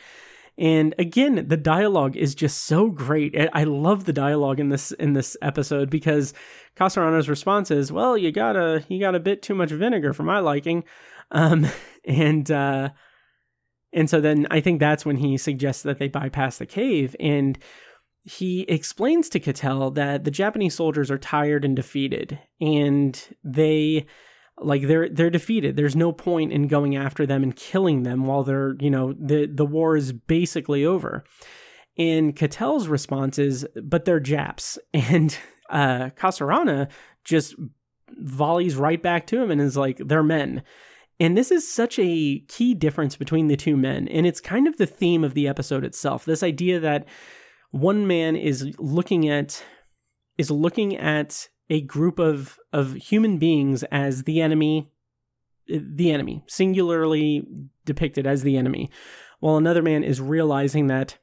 And 0.59 0.93
again, 0.99 1.47
the 1.47 1.57
dialogue 1.57 2.17
is 2.17 2.35
just 2.35 2.65
so 2.65 2.91
great. 2.91 3.37
I 3.53 3.63
love 3.63 4.05
the 4.05 4.13
dialogue 4.13 4.59
in 4.59 4.71
this 4.71 4.91
in 4.93 5.13
this 5.13 5.37
episode 5.41 5.89
because 5.89 6.35
Casarano's 6.75 7.29
response 7.29 7.71
is, 7.71 7.93
"Well, 7.93 8.19
you 8.19 8.33
got 8.33 8.57
a 8.57 8.85
you 8.89 8.99
got 8.99 9.15
a 9.15 9.21
bit 9.21 9.41
too 9.41 9.55
much 9.55 9.71
vinegar 9.71 10.13
for 10.13 10.25
my 10.25 10.41
liking," 10.41 10.83
um, 11.31 11.69
and 12.05 12.51
uh, 12.51 12.91
and 13.93 14.11
so 14.11 14.21
then 14.21 14.49
I 14.51 14.61
think 14.61 14.81
that's 14.81 15.07
when 15.07 15.17
he 15.17 15.37
suggests 15.37 15.85
that 15.85 15.99
they 15.99 16.09
bypass 16.09 16.59
the 16.59 16.67
cave 16.67 17.15
and 17.21 17.59
he 18.25 18.63
explains 18.63 19.29
to 19.31 19.41
Cattell 19.41 19.91
that 19.93 20.25
the 20.25 20.31
Japanese 20.31 20.75
soldiers 20.75 21.11
are 21.11 21.19
tired 21.19 21.65
and 21.65 21.75
defeated 21.75 22.39
and 22.61 23.29
they 23.43 24.07
like 24.61 24.87
they're 24.87 25.09
they're 25.09 25.31
defeated. 25.31 25.77
There's 25.77 25.97
no 25.97 26.13
point 26.13 26.53
in 26.53 26.69
going 26.69 26.97
after 26.97 27.27
them 27.27 27.43
and 27.43 27.55
killing 27.55 28.03
them 28.03 28.27
while 28.27 28.45
they're, 28.45 28.77
you 28.81 28.91
know, 28.91 29.15
the 29.19 29.47
the 29.47 29.67
war 29.67 29.97
is 29.97 30.13
basically 30.13 30.85
over. 30.85 31.25
And 31.97 32.37
Cattell's 32.37 32.87
response 32.89 33.39
is, 33.39 33.67
but 33.83 34.05
they're 34.05 34.21
Japs. 34.21 34.79
And 34.95 35.37
uh 35.71 36.11
Casarana 36.17 36.89
just 37.25 37.55
volleys 38.17 38.75
right 38.77 39.03
back 39.03 39.27
to 39.27 39.43
him 39.43 39.51
and 39.51 39.61
is 39.61 39.77
like, 39.77 39.99
they're 39.99 40.23
men. 40.23 40.63
And 41.21 41.37
this 41.37 41.51
is 41.51 41.71
such 41.71 41.99
a 41.99 42.39
key 42.49 42.75
difference 42.75 43.17
between 43.17 43.49
the 43.49 43.57
two 43.57 43.77
men. 43.77 44.07
And 44.09 44.27
it's 44.27 44.41
kind 44.41 44.69
of 44.69 44.77
the 44.77 44.87
theme 44.87 45.25
of 45.25 45.35
the 45.35 45.49
episode 45.49 45.85
itself. 45.85 46.25
This 46.25 46.43
idea 46.43 46.79
that 46.81 47.07
one 47.71 48.07
man 48.07 48.37
is 48.37 48.75
looking 48.79 49.29
at 49.29 49.63
is 50.39 50.51
looking 50.51 50.97
at 50.97 51.49
a 51.71 51.81
group 51.83 52.19
of 52.19 52.59
of 52.73 52.95
human 52.95 53.39
beings 53.39 53.83
as 53.85 54.25
the 54.25 54.41
enemy 54.41 54.91
the 55.69 56.11
enemy 56.11 56.43
singularly 56.47 57.47
depicted 57.85 58.27
as 58.27 58.43
the 58.43 58.57
enemy 58.57 58.91
while 59.41 59.57
another 59.57 59.83
man 59.83 60.03
is 60.03 60.21
realizing 60.21 60.87
that 60.87 61.19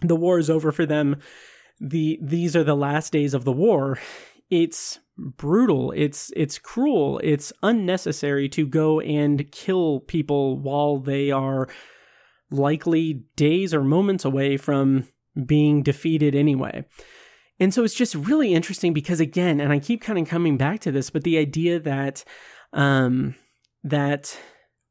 the 0.00 0.16
war 0.16 0.38
is 0.38 0.50
over 0.50 0.72
for 0.72 0.86
them. 0.86 1.16
The 1.80 2.18
these 2.22 2.56
are 2.56 2.64
the 2.64 2.76
last 2.76 3.12
days 3.12 3.34
of 3.34 3.44
the 3.44 3.52
war. 3.52 3.98
It's 4.50 4.98
brutal. 5.16 5.92
It's 5.92 6.32
it's 6.36 6.58
cruel. 6.58 7.20
It's 7.22 7.52
unnecessary 7.62 8.48
to 8.50 8.66
go 8.66 9.00
and 9.00 9.50
kill 9.50 10.00
people 10.00 10.58
while 10.58 10.98
they 10.98 11.30
are 11.30 11.68
likely 12.50 13.24
days 13.36 13.74
or 13.74 13.82
moments 13.82 14.24
away 14.24 14.56
from 14.56 15.06
being 15.46 15.82
defeated 15.82 16.34
anyway 16.34 16.84
and 17.60 17.74
so 17.74 17.84
it's 17.84 17.94
just 17.94 18.14
really 18.14 18.54
interesting 18.54 18.92
because 18.92 19.20
again, 19.20 19.60
and 19.60 19.72
I 19.72 19.78
keep 19.78 20.02
kind 20.02 20.18
of 20.18 20.28
coming 20.28 20.56
back 20.56 20.80
to 20.80 20.92
this, 20.92 21.10
but 21.10 21.24
the 21.24 21.38
idea 21.38 21.80
that 21.80 22.24
um, 22.72 23.34
that 23.84 24.38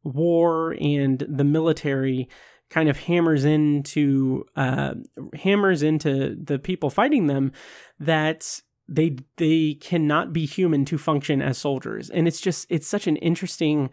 war 0.03 0.75
and 0.79 1.25
the 1.29 1.43
military 1.43 2.29
kind 2.69 2.89
of 2.89 2.97
hammers 2.97 3.45
into 3.45 4.43
uh, 4.55 4.95
hammers 5.33 5.83
into 5.83 6.35
the 6.35 6.59
people 6.59 6.89
fighting 6.89 7.27
them 7.27 7.51
that 7.99 8.61
they 8.89 9.17
they 9.37 9.75
cannot 9.75 10.33
be 10.33 10.45
human 10.45 10.85
to 10.85 10.97
function 10.97 11.41
as 11.41 11.57
soldiers, 11.57 12.09
and 12.09 12.27
it's 12.27 12.41
just 12.41 12.65
it's 12.69 12.87
such 12.87 13.07
an 13.07 13.17
interesting 13.17 13.89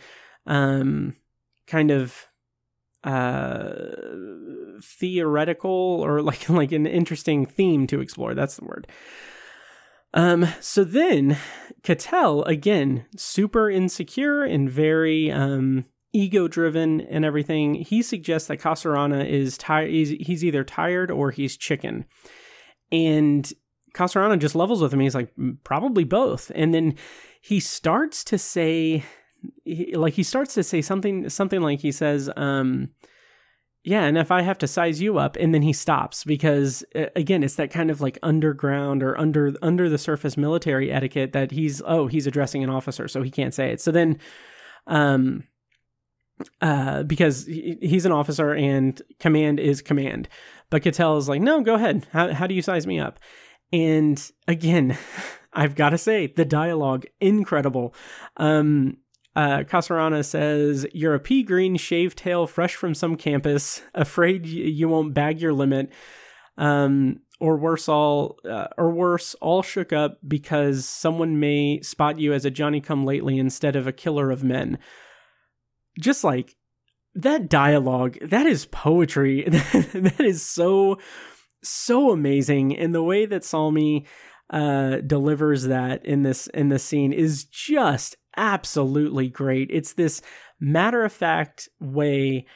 um, 0.46 1.14
kind 1.66 1.90
of 1.90 2.28
uh, 3.04 3.74
theoretical 4.82 5.70
or 5.70 6.22
like 6.22 6.48
like 6.48 6.72
an 6.72 6.86
interesting 6.86 7.46
theme 7.46 7.86
to 7.88 8.00
explore. 8.00 8.34
That's 8.34 8.56
the 8.56 8.64
word. 8.64 8.86
Um, 10.14 10.46
so 10.60 10.84
then 10.84 11.36
Cattell, 11.82 12.44
again, 12.44 13.04
super 13.16 13.68
insecure 13.68 14.44
and 14.44 14.70
very 14.70 15.30
um, 15.30 15.86
ego 16.12 16.46
driven 16.46 17.00
and 17.02 17.24
everything. 17.24 17.74
He 17.74 18.00
suggests 18.00 18.48
that 18.48 18.60
Casarana 18.60 19.28
is 19.28 19.58
tired. 19.58 19.90
He's, 19.90 20.10
he's 20.10 20.44
either 20.44 20.62
tired 20.62 21.10
or 21.10 21.32
he's 21.32 21.56
chicken. 21.56 22.04
And 22.92 23.52
Casarana 23.94 24.38
just 24.38 24.54
levels 24.54 24.80
with 24.80 24.94
him. 24.94 25.00
He's 25.00 25.16
like, 25.16 25.34
mm, 25.36 25.56
probably 25.64 26.04
both. 26.04 26.52
And 26.54 26.72
then 26.72 26.94
he 27.40 27.58
starts 27.58 28.22
to 28.24 28.38
say, 28.38 29.04
he, 29.64 29.94
like 29.94 30.14
he 30.14 30.22
starts 30.22 30.54
to 30.54 30.62
say 30.62 30.82
something, 30.82 31.28
something 31.28 31.60
like 31.60 31.80
he 31.80 31.92
says, 31.92 32.30
um, 32.36 32.90
yeah, 33.84 34.04
and 34.04 34.16
if 34.16 34.30
I 34.30 34.40
have 34.40 34.56
to 34.58 34.66
size 34.66 35.02
you 35.02 35.18
up, 35.18 35.36
and 35.36 35.54
then 35.54 35.60
he 35.60 35.74
stops 35.74 36.24
because 36.24 36.84
again, 37.14 37.42
it's 37.42 37.56
that 37.56 37.70
kind 37.70 37.90
of 37.90 38.00
like 38.00 38.18
underground 38.22 39.02
or 39.02 39.16
under 39.18 39.52
under 39.60 39.90
the 39.90 39.98
surface 39.98 40.38
military 40.38 40.90
etiquette 40.90 41.32
that 41.32 41.50
he's 41.50 41.82
oh 41.84 42.06
he's 42.06 42.26
addressing 42.26 42.64
an 42.64 42.70
officer, 42.70 43.08
so 43.08 43.22
he 43.22 43.30
can't 43.30 43.52
say 43.52 43.70
it. 43.70 43.82
So 43.82 43.90
then, 43.90 44.18
um, 44.86 45.44
uh, 46.62 47.02
because 47.02 47.44
he's 47.46 48.06
an 48.06 48.12
officer 48.12 48.54
and 48.54 49.00
command 49.20 49.60
is 49.60 49.82
command, 49.82 50.30
but 50.70 50.82
Cattell 50.82 51.18
is 51.18 51.28
like, 51.28 51.42
no, 51.42 51.60
go 51.60 51.74
ahead. 51.74 52.06
How 52.10 52.32
how 52.32 52.46
do 52.46 52.54
you 52.54 52.62
size 52.62 52.86
me 52.86 52.98
up? 52.98 53.20
And 53.70 54.30
again, 54.48 54.96
I've 55.52 55.74
got 55.74 55.90
to 55.90 55.98
say 55.98 56.26
the 56.26 56.46
dialogue 56.46 57.04
incredible. 57.20 57.94
Um, 58.38 58.96
uh, 59.36 59.58
Casarana 59.64 60.24
says, 60.24 60.86
You're 60.92 61.14
a 61.14 61.20
pea 61.20 61.42
green 61.42 61.76
shaved 61.76 62.18
tail 62.18 62.46
fresh 62.46 62.74
from 62.76 62.94
some 62.94 63.16
campus, 63.16 63.82
afraid 63.94 64.46
you 64.46 64.88
won't 64.88 65.14
bag 65.14 65.40
your 65.40 65.52
limit. 65.52 65.90
Um, 66.56 67.20
or 67.40 67.56
worse 67.56 67.88
all 67.88 68.38
uh, 68.48 68.68
or 68.78 68.90
worse 68.90 69.34
all 69.40 69.62
shook 69.62 69.92
up 69.92 70.18
because 70.26 70.88
someone 70.88 71.40
may 71.40 71.80
spot 71.82 72.18
you 72.18 72.32
as 72.32 72.44
a 72.44 72.50
johnny 72.50 72.80
come 72.80 73.04
lately 73.04 73.38
instead 73.38 73.76
of 73.76 73.86
a 73.86 73.92
killer 73.92 74.30
of 74.30 74.44
men. 74.44 74.78
Just 76.00 76.24
like 76.24 76.56
that 77.14 77.48
dialogue 77.48 78.16
that 78.22 78.46
is 78.46 78.66
poetry. 78.66 79.44
That 79.92 80.20
is 80.20 80.48
so 80.48 80.98
so 81.62 82.10
amazing. 82.10 82.76
And 82.76 82.94
the 82.94 83.02
way 83.02 83.26
that 83.26 83.44
salmi 83.44 84.06
uh 84.50 84.96
delivers 84.98 85.64
that 85.64 86.04
in 86.06 86.22
this 86.22 86.46
in 86.48 86.68
this 86.68 86.84
scene 86.84 87.12
is 87.12 87.44
just 87.44 88.16
absolutely 88.36 89.28
great. 89.28 89.70
It's 89.70 89.94
this 89.94 90.22
matter 90.60 91.04
of 91.04 91.12
fact 91.12 91.68
way 91.80 92.46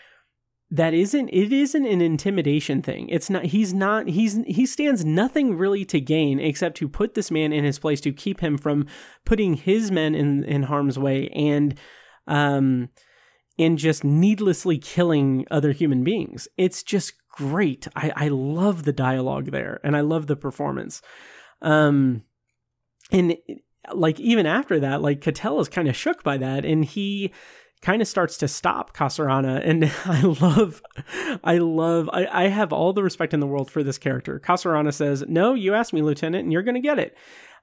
that 0.71 0.93
isn't 0.93 1.31
it 1.31 1.53
isn't 1.53 1.87
an 1.87 2.03
intimidation 2.03 2.83
thing. 2.83 3.09
It's 3.09 3.31
not 3.31 3.47
he's 3.47 3.73
not 3.73 4.09
he's 4.09 4.39
he 4.47 4.67
stands 4.67 5.05
nothing 5.05 5.57
really 5.57 5.85
to 5.87 6.01
gain 6.01 6.39
except 6.39 6.77
to 6.79 6.89
put 6.89 7.15
this 7.15 7.31
man 7.31 7.53
in 7.53 7.65
his 7.65 7.79
place 7.79 8.01
to 8.03 8.13
keep 8.13 8.41
him 8.41 8.59
from 8.59 8.87
putting 9.25 9.55
his 9.55 9.91
men 9.91 10.15
in 10.15 10.45
in 10.45 10.65
harm's 10.65 10.99
way 10.99 11.29
and 11.29 11.79
um 12.27 12.91
and 13.59 13.79
just 13.79 14.05
needlessly 14.05 14.79
killing 14.79 15.47
other 15.51 15.73
human 15.73 16.05
beings. 16.05 16.49
It's 16.59 16.83
just 16.83 17.15
great. 17.31 17.89
I 17.97 18.13
i 18.15 18.29
love 18.29 18.85
the 18.85 18.93
dialogue 18.93 19.51
there 19.51 19.81
and 19.83 19.97
i 19.97 20.01
love 20.01 20.27
the 20.27 20.37
performance. 20.37 21.01
Um 21.63 22.25
and 23.11 23.37
like 23.95 24.19
even 24.21 24.47
after 24.47 24.81
that, 24.81 25.03
like 25.03 25.21
Cattell 25.21 25.61
is 25.61 25.69
kind 25.69 25.89
of 25.89 25.97
shook 25.97 26.23
by 26.23 26.37
that, 26.39 26.65
and 26.65 26.85
he 26.85 27.33
kind 27.81 28.03
of 28.03 28.09
starts 28.09 28.37
to 28.39 28.49
stop 28.49 28.97
Casarana. 28.97 29.61
And 29.65 29.85
I 30.05 30.23
love, 30.23 30.83
I 31.45 31.59
love, 31.59 32.11
I, 32.13 32.27
I 32.27 32.49
have 32.49 32.73
all 32.73 32.93
the 32.93 33.03
respect 33.03 33.35
in 33.35 33.41
the 33.41 33.47
world 33.47 33.71
for 33.71 33.83
this 33.83 33.99
character. 33.99 34.41
Casarana 34.41 34.93
says, 34.93 35.25
"No, 35.29 35.55
you 35.55 35.75
asked 35.75 35.93
me, 35.93 36.03
Lieutenant, 36.03 36.45
and 36.45 36.53
you're 36.53 36.63
going 36.63 36.75
to 36.75 36.81
get 36.81 36.99
it." 36.99 37.17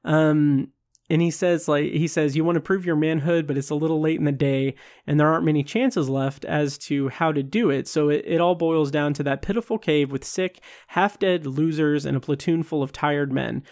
Um, 0.03 0.69
and 1.09 1.21
he 1.21 1.30
says, 1.30 1.67
like 1.67 1.91
he 1.91 2.07
says, 2.07 2.36
you 2.36 2.43
want 2.43 2.55
to 2.55 2.61
prove 2.61 2.86
your 2.86 2.95
manhood, 2.95 3.45
but 3.45 3.57
it's 3.57 3.69
a 3.69 3.76
little 3.76 4.01
late 4.01 4.17
in 4.17 4.26
the 4.26 4.32
day, 4.32 4.73
and 5.05 5.19
there 5.19 5.28
aren't 5.28 5.45
many 5.45 5.63
chances 5.63 6.09
left 6.09 6.45
as 6.45 6.80
to 6.80 7.09
how 7.09 7.32
to 7.32 7.43
do 7.43 7.69
it. 7.69 7.88
So 7.88 8.09
it, 8.09 8.23
it 8.26 8.41
all 8.41 8.55
boils 8.55 8.89
down 8.89 9.13
to 9.15 9.23
that 9.23 9.43
pitiful 9.43 9.78
cave 9.78 10.11
with 10.11 10.23
sick, 10.23 10.61
half 10.88 11.19
dead 11.19 11.45
losers 11.45 12.05
and 12.05 12.17
a 12.17 12.19
platoon 12.19 12.63
full 12.63 12.82
of 12.82 12.91
tired 12.91 13.32
men. 13.32 13.63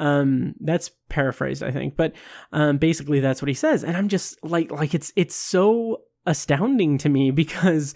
Um, 0.00 0.54
that's 0.60 0.90
paraphrased, 1.08 1.62
I 1.62 1.70
think, 1.70 1.96
but 1.96 2.14
um, 2.52 2.78
basically 2.78 3.20
that's 3.20 3.42
what 3.42 3.48
he 3.48 3.54
says, 3.54 3.84
and 3.84 3.96
I'm 3.96 4.08
just 4.08 4.42
like, 4.42 4.70
like 4.70 4.94
it's 4.94 5.12
it's 5.14 5.36
so 5.36 6.02
astounding 6.26 6.98
to 6.98 7.08
me 7.08 7.30
because 7.42 7.94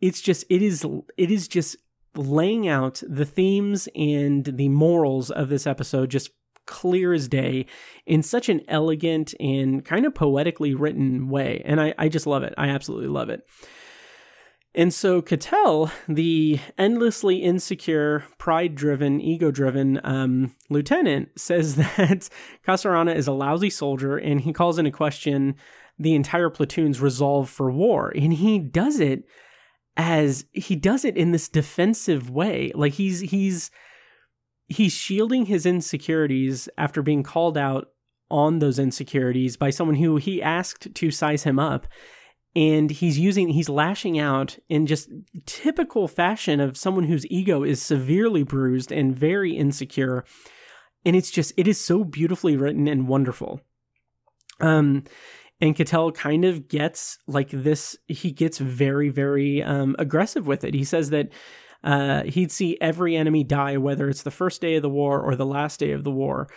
it's 0.00 0.20
just 0.20 0.44
it 0.50 0.62
is 0.62 0.86
it 1.16 1.30
is 1.30 1.46
just 1.48 1.76
laying 2.16 2.68
out 2.68 3.02
the 3.06 3.24
themes 3.24 3.88
and 3.94 4.44
the 4.44 4.68
morals 4.68 5.30
of 5.30 5.48
this 5.48 5.66
episode 5.66 6.10
just 6.10 6.30
clear 6.66 7.12
as 7.12 7.28
day 7.28 7.66
in 8.06 8.22
such 8.22 8.48
an 8.48 8.60
elegant 8.68 9.34
and 9.40 9.84
kind 9.84 10.06
of 10.06 10.14
poetically 10.14 10.74
written 10.74 11.28
way. 11.28 11.62
And 11.64 11.80
I, 11.80 11.94
I 11.98 12.08
just 12.08 12.26
love 12.26 12.42
it. 12.42 12.54
I 12.56 12.68
absolutely 12.68 13.08
love 13.08 13.28
it. 13.28 13.46
And 14.74 14.92
so 14.92 15.22
Cattell, 15.22 15.92
the 16.08 16.58
endlessly 16.76 17.36
insecure, 17.36 18.24
pride 18.38 18.74
driven, 18.74 19.20
ego 19.20 19.52
driven 19.52 20.00
um, 20.02 20.54
lieutenant, 20.68 21.28
says 21.38 21.76
that 21.76 22.28
Casarana 22.66 23.14
is 23.14 23.28
a 23.28 23.32
lousy 23.32 23.70
soldier 23.70 24.16
and 24.16 24.40
he 24.40 24.52
calls 24.52 24.78
into 24.78 24.90
question 24.90 25.54
the 25.96 26.14
entire 26.14 26.50
platoon's 26.50 27.00
resolve 27.00 27.48
for 27.48 27.70
war. 27.70 28.12
And 28.16 28.32
he 28.34 28.58
does 28.58 28.98
it 28.98 29.24
as 29.96 30.44
he 30.50 30.74
does 30.74 31.04
it 31.04 31.16
in 31.16 31.30
this 31.30 31.48
defensive 31.48 32.28
way. 32.28 32.72
Like 32.74 32.94
he's, 32.94 33.20
he's, 33.20 33.70
he's 34.66 34.92
shielding 34.92 35.46
his 35.46 35.66
insecurities 35.66 36.68
after 36.76 37.00
being 37.00 37.22
called 37.22 37.56
out 37.56 37.90
on 38.28 38.58
those 38.58 38.80
insecurities 38.80 39.56
by 39.56 39.70
someone 39.70 39.96
who 39.96 40.16
he 40.16 40.42
asked 40.42 40.92
to 40.92 41.12
size 41.12 41.44
him 41.44 41.60
up 41.60 41.86
and 42.56 42.90
he's 42.90 43.18
using 43.18 43.48
he's 43.48 43.68
lashing 43.68 44.18
out 44.18 44.58
in 44.68 44.86
just 44.86 45.10
typical 45.46 46.06
fashion 46.06 46.60
of 46.60 46.76
someone 46.76 47.04
whose 47.04 47.26
ego 47.26 47.62
is 47.62 47.82
severely 47.82 48.42
bruised 48.42 48.92
and 48.92 49.16
very 49.16 49.56
insecure. 49.56 50.24
And 51.04 51.16
it's 51.16 51.30
just 51.30 51.52
it 51.56 51.66
is 51.66 51.84
so 51.84 52.04
beautifully 52.04 52.56
written 52.56 52.86
and 52.86 53.08
wonderful. 53.08 53.60
Um 54.60 55.04
and 55.60 55.74
Ketel 55.74 56.12
kind 56.12 56.44
of 56.44 56.68
gets 56.68 57.18
like 57.26 57.50
this 57.50 57.96
he 58.06 58.30
gets 58.30 58.58
very 58.58 59.08
very 59.08 59.62
um 59.62 59.96
aggressive 59.98 60.46
with 60.46 60.64
it. 60.64 60.74
He 60.74 60.84
says 60.84 61.10
that 61.10 61.30
uh, 61.84 62.22
he'd 62.24 62.50
see 62.50 62.78
every 62.80 63.14
enemy 63.14 63.44
die, 63.44 63.76
whether 63.76 64.08
it's 64.08 64.22
the 64.22 64.30
first 64.30 64.62
day 64.62 64.76
of 64.76 64.82
the 64.82 64.88
war 64.88 65.20
or 65.20 65.36
the 65.36 65.44
last 65.44 65.78
day 65.78 65.92
of 65.92 66.02
the 66.02 66.10
war. 66.10 66.48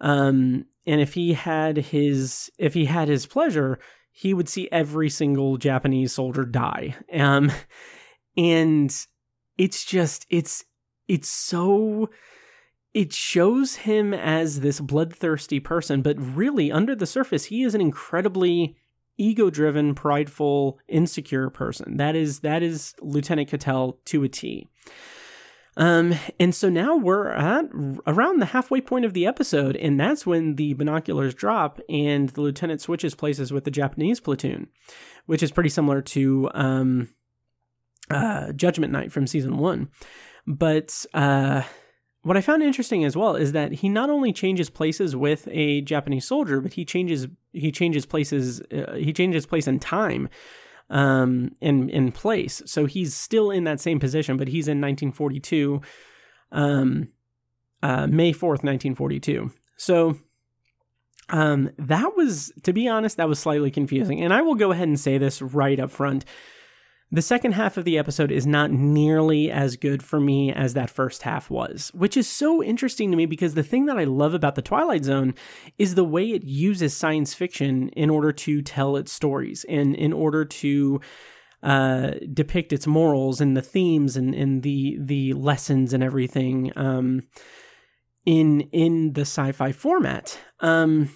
Um, 0.00 0.66
and 0.86 1.00
if 1.00 1.14
he 1.14 1.32
had 1.32 1.78
his 1.78 2.50
if 2.58 2.74
he 2.74 2.84
had 2.84 3.08
his 3.08 3.24
pleasure, 3.24 3.78
he 4.16 4.32
would 4.32 4.48
see 4.48 4.68
every 4.70 5.10
single 5.10 5.56
Japanese 5.56 6.12
soldier 6.12 6.44
die. 6.44 6.94
Um, 7.12 7.50
and 8.36 8.94
it's 9.58 9.84
just 9.84 10.24
it's 10.30 10.64
it's 11.08 11.28
so 11.28 12.08
it 12.94 13.12
shows 13.12 13.74
him 13.74 14.14
as 14.14 14.60
this 14.60 14.80
bloodthirsty 14.80 15.58
person, 15.58 16.00
but 16.00 16.16
really 16.18 16.70
under 16.70 16.94
the 16.94 17.06
surface, 17.06 17.46
he 17.46 17.64
is 17.64 17.74
an 17.74 17.80
incredibly 17.80 18.76
ego-driven, 19.18 19.96
prideful, 19.96 20.78
insecure 20.86 21.50
person. 21.50 21.96
That 21.96 22.14
is 22.14 22.40
that 22.40 22.62
is 22.62 22.94
Lieutenant 23.00 23.48
Cattell 23.48 23.98
to 24.06 24.22
a 24.22 24.28
T. 24.28 24.68
Um, 25.76 26.14
and 26.38 26.54
so 26.54 26.68
now 26.68 26.96
we're 26.96 27.30
at 27.30 27.66
around 28.06 28.38
the 28.38 28.46
halfway 28.46 28.80
point 28.80 29.04
of 29.04 29.12
the 29.12 29.26
episode, 29.26 29.76
and 29.76 29.98
that's 29.98 30.24
when 30.26 30.56
the 30.56 30.74
binoculars 30.74 31.34
drop 31.34 31.80
and 31.88 32.28
the 32.30 32.40
lieutenant 32.40 32.80
switches 32.80 33.14
places 33.14 33.52
with 33.52 33.64
the 33.64 33.70
Japanese 33.70 34.20
platoon, 34.20 34.68
which 35.26 35.42
is 35.42 35.50
pretty 35.50 35.70
similar 35.70 36.00
to 36.00 36.48
um, 36.54 37.08
uh, 38.10 38.52
Judgment 38.52 38.92
Night 38.92 39.12
from 39.12 39.26
season 39.26 39.58
one. 39.58 39.88
But 40.46 41.04
uh, 41.12 41.62
what 42.22 42.36
I 42.36 42.40
found 42.40 42.62
interesting 42.62 43.04
as 43.04 43.16
well 43.16 43.34
is 43.34 43.52
that 43.52 43.72
he 43.72 43.88
not 43.88 44.10
only 44.10 44.32
changes 44.32 44.70
places 44.70 45.16
with 45.16 45.48
a 45.50 45.80
Japanese 45.80 46.24
soldier, 46.24 46.60
but 46.60 46.74
he 46.74 46.84
changes 46.84 47.26
he 47.52 47.72
changes 47.72 48.06
places 48.06 48.60
uh, 48.72 48.94
he 48.94 49.12
changes 49.12 49.46
place 49.46 49.66
and 49.66 49.80
time 49.80 50.28
um, 50.90 51.54
in 51.60 51.88
in 51.90 52.12
place. 52.12 52.62
So 52.66 52.86
he's 52.86 53.14
still 53.14 53.50
in 53.50 53.64
that 53.64 53.80
same 53.80 53.98
position, 53.98 54.36
but 54.36 54.48
he's 54.48 54.68
in 54.68 54.80
1942, 54.80 55.80
um, 56.52 57.08
uh, 57.82 58.06
May 58.06 58.32
4th, 58.32 58.62
1942. 58.62 59.50
So 59.76 60.18
um, 61.30 61.70
that 61.78 62.16
was, 62.16 62.52
to 62.62 62.72
be 62.72 62.88
honest, 62.88 63.16
that 63.16 63.28
was 63.28 63.38
slightly 63.38 63.70
confusing. 63.70 64.22
And 64.22 64.32
I 64.32 64.42
will 64.42 64.54
go 64.54 64.72
ahead 64.72 64.88
and 64.88 65.00
say 65.00 65.18
this 65.18 65.40
right 65.40 65.80
up 65.80 65.90
front. 65.90 66.24
The 67.14 67.22
second 67.22 67.52
half 67.52 67.76
of 67.76 67.84
the 67.84 67.96
episode 67.96 68.32
is 68.32 68.44
not 68.44 68.72
nearly 68.72 69.48
as 69.48 69.76
good 69.76 70.02
for 70.02 70.18
me 70.18 70.52
as 70.52 70.74
that 70.74 70.90
first 70.90 71.22
half 71.22 71.48
was, 71.48 71.92
which 71.94 72.16
is 72.16 72.26
so 72.26 72.60
interesting 72.60 73.12
to 73.12 73.16
me 73.16 73.24
because 73.24 73.54
the 73.54 73.62
thing 73.62 73.86
that 73.86 73.96
I 73.96 74.02
love 74.02 74.34
about 74.34 74.56
The 74.56 74.62
Twilight 74.62 75.04
Zone 75.04 75.36
is 75.78 75.94
the 75.94 76.02
way 76.02 76.30
it 76.30 76.42
uses 76.42 76.92
science 76.92 77.32
fiction 77.32 77.88
in 77.90 78.10
order 78.10 78.32
to 78.32 78.62
tell 78.62 78.96
its 78.96 79.12
stories 79.12 79.64
and 79.68 79.94
in 79.94 80.12
order 80.12 80.44
to 80.44 81.00
uh, 81.62 82.10
depict 82.32 82.72
its 82.72 82.84
morals 82.84 83.40
and 83.40 83.56
the 83.56 83.62
themes 83.62 84.16
and, 84.16 84.34
and 84.34 84.64
the 84.64 84.98
the 85.00 85.34
lessons 85.34 85.92
and 85.92 86.02
everything 86.02 86.72
um, 86.74 87.22
in 88.26 88.62
in 88.72 89.12
the 89.12 89.20
sci-fi 89.20 89.70
format. 89.70 90.36
Um, 90.58 91.10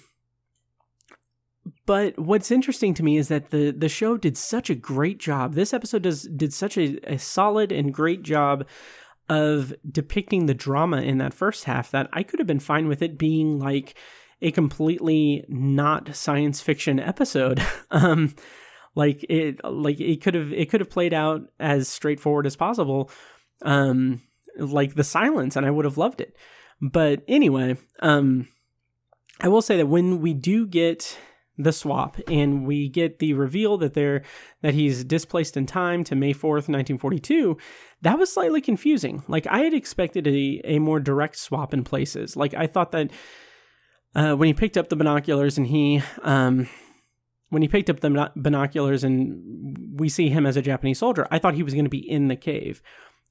but 1.89 2.19
what's 2.19 2.51
interesting 2.51 2.93
to 2.93 3.01
me 3.01 3.17
is 3.17 3.29
that 3.29 3.49
the 3.49 3.71
the 3.71 3.89
show 3.89 4.15
did 4.15 4.37
such 4.37 4.69
a 4.69 4.75
great 4.75 5.17
job. 5.17 5.55
This 5.55 5.73
episode 5.73 6.03
does 6.03 6.21
did 6.21 6.53
such 6.53 6.77
a, 6.77 6.99
a 7.11 7.17
solid 7.17 7.71
and 7.71 7.91
great 7.91 8.21
job 8.21 8.67
of 9.27 9.73
depicting 9.89 10.45
the 10.45 10.53
drama 10.53 11.01
in 11.01 11.17
that 11.17 11.33
first 11.33 11.63
half 11.63 11.89
that 11.89 12.07
I 12.13 12.21
could 12.21 12.39
have 12.39 12.45
been 12.45 12.59
fine 12.59 12.87
with 12.87 13.01
it 13.01 13.17
being 13.17 13.57
like 13.57 13.95
a 14.39 14.51
completely 14.51 15.43
not 15.49 16.15
science 16.15 16.61
fiction 16.61 16.99
episode. 16.99 17.59
um, 17.89 18.35
like 18.93 19.25
it, 19.27 19.59
like 19.63 19.99
it 19.99 20.21
could 20.21 20.35
have 20.35 20.53
it 20.53 20.69
could 20.69 20.81
have 20.81 20.91
played 20.91 21.15
out 21.15 21.41
as 21.59 21.87
straightforward 21.87 22.45
as 22.45 22.55
possible, 22.55 23.09
um, 23.63 24.21
like 24.59 24.93
the 24.93 25.03
silence, 25.03 25.55
and 25.55 25.65
I 25.65 25.71
would 25.71 25.85
have 25.85 25.97
loved 25.97 26.21
it. 26.21 26.37
But 26.79 27.23
anyway, 27.27 27.77
um, 27.99 28.47
I 29.41 29.47
will 29.47 29.63
say 29.63 29.77
that 29.77 29.87
when 29.87 30.21
we 30.21 30.35
do 30.35 30.67
get 30.67 31.17
the 31.59 31.73
swap 31.73 32.17
and 32.29 32.65
we 32.65 32.87
get 32.87 33.19
the 33.19 33.33
reveal 33.33 33.77
that 33.77 33.93
they're 33.93 34.23
that 34.61 34.73
he's 34.73 35.03
displaced 35.03 35.57
in 35.57 35.65
time 35.65 36.05
to 36.05 36.15
May 36.15 36.33
4th, 36.33 36.69
1942, 36.69 37.57
that 38.01 38.17
was 38.17 38.31
slightly 38.31 38.61
confusing. 38.61 39.23
Like 39.27 39.45
I 39.47 39.59
had 39.59 39.73
expected 39.73 40.25
a, 40.25 40.61
a 40.63 40.79
more 40.79 41.01
direct 41.01 41.35
swap 41.35 41.73
in 41.73 41.83
places. 41.83 42.37
Like 42.37 42.53
I 42.53 42.65
thought 42.65 42.93
that 42.93 43.11
uh, 44.15 44.35
when 44.35 44.47
he 44.47 44.53
picked 44.53 44.77
up 44.77 44.87
the 44.87 44.95
binoculars 44.95 45.57
and 45.57 45.67
he 45.67 46.01
um, 46.23 46.69
when 47.49 47.61
he 47.61 47.67
picked 47.67 47.89
up 47.89 47.99
the 47.99 48.31
binoculars 48.37 49.03
and 49.03 49.99
we 49.99 50.07
see 50.07 50.29
him 50.29 50.45
as 50.45 50.55
a 50.55 50.61
Japanese 50.61 50.99
soldier, 50.99 51.27
I 51.29 51.39
thought 51.39 51.55
he 51.55 51.63
was 51.63 51.73
going 51.73 51.85
to 51.85 51.89
be 51.89 52.09
in 52.09 52.29
the 52.29 52.35
cave. 52.37 52.81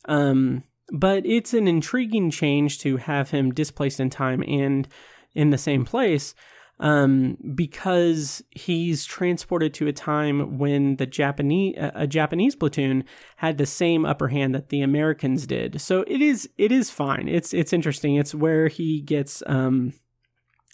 Um, 0.04 0.64
but 0.92 1.24
it's 1.24 1.54
an 1.54 1.66
intriguing 1.66 2.30
change 2.30 2.78
to 2.80 2.98
have 2.98 3.30
him 3.30 3.52
displaced 3.52 4.00
in 4.00 4.10
time 4.10 4.42
and 4.46 4.86
in 5.34 5.50
the 5.50 5.58
same 5.58 5.84
place 5.84 6.34
um, 6.80 7.36
because 7.54 8.42
he's 8.50 9.04
transported 9.04 9.74
to 9.74 9.88
a 9.88 9.92
time 9.92 10.58
when 10.58 10.96
the 10.96 11.06
Japanese 11.06 11.74
a 11.78 12.06
Japanese 12.06 12.54
platoon 12.54 13.04
had 13.36 13.58
the 13.58 13.66
same 13.66 14.04
upper 14.04 14.28
hand 14.28 14.54
that 14.54 14.68
the 14.68 14.82
Americans 14.82 15.46
did. 15.46 15.80
So 15.80 16.04
it 16.06 16.20
is 16.20 16.48
it 16.56 16.70
is 16.70 16.90
fine. 16.90 17.28
It's 17.28 17.52
it's 17.52 17.72
interesting. 17.72 18.16
It's 18.16 18.34
where 18.34 18.68
he 18.68 19.00
gets 19.00 19.42
um, 19.46 19.92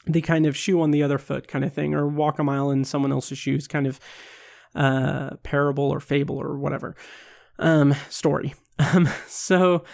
the 0.06 0.20
kind 0.20 0.44
of 0.46 0.56
shoe 0.56 0.82
on 0.82 0.90
the 0.90 1.02
other 1.02 1.18
foot 1.18 1.48
kind 1.48 1.64
of 1.64 1.72
thing, 1.72 1.94
or 1.94 2.06
walk 2.06 2.38
a 2.38 2.44
mile 2.44 2.70
in 2.70 2.84
someone 2.84 3.12
else's 3.12 3.38
shoes 3.38 3.66
kind 3.66 3.86
of 3.86 3.98
uh, 4.74 5.36
parable 5.42 5.90
or 5.90 6.00
fable 6.00 6.36
or 6.36 6.58
whatever 6.58 6.96
um, 7.58 7.94
story. 8.08 8.54
Um, 8.76 9.08
so 9.28 9.84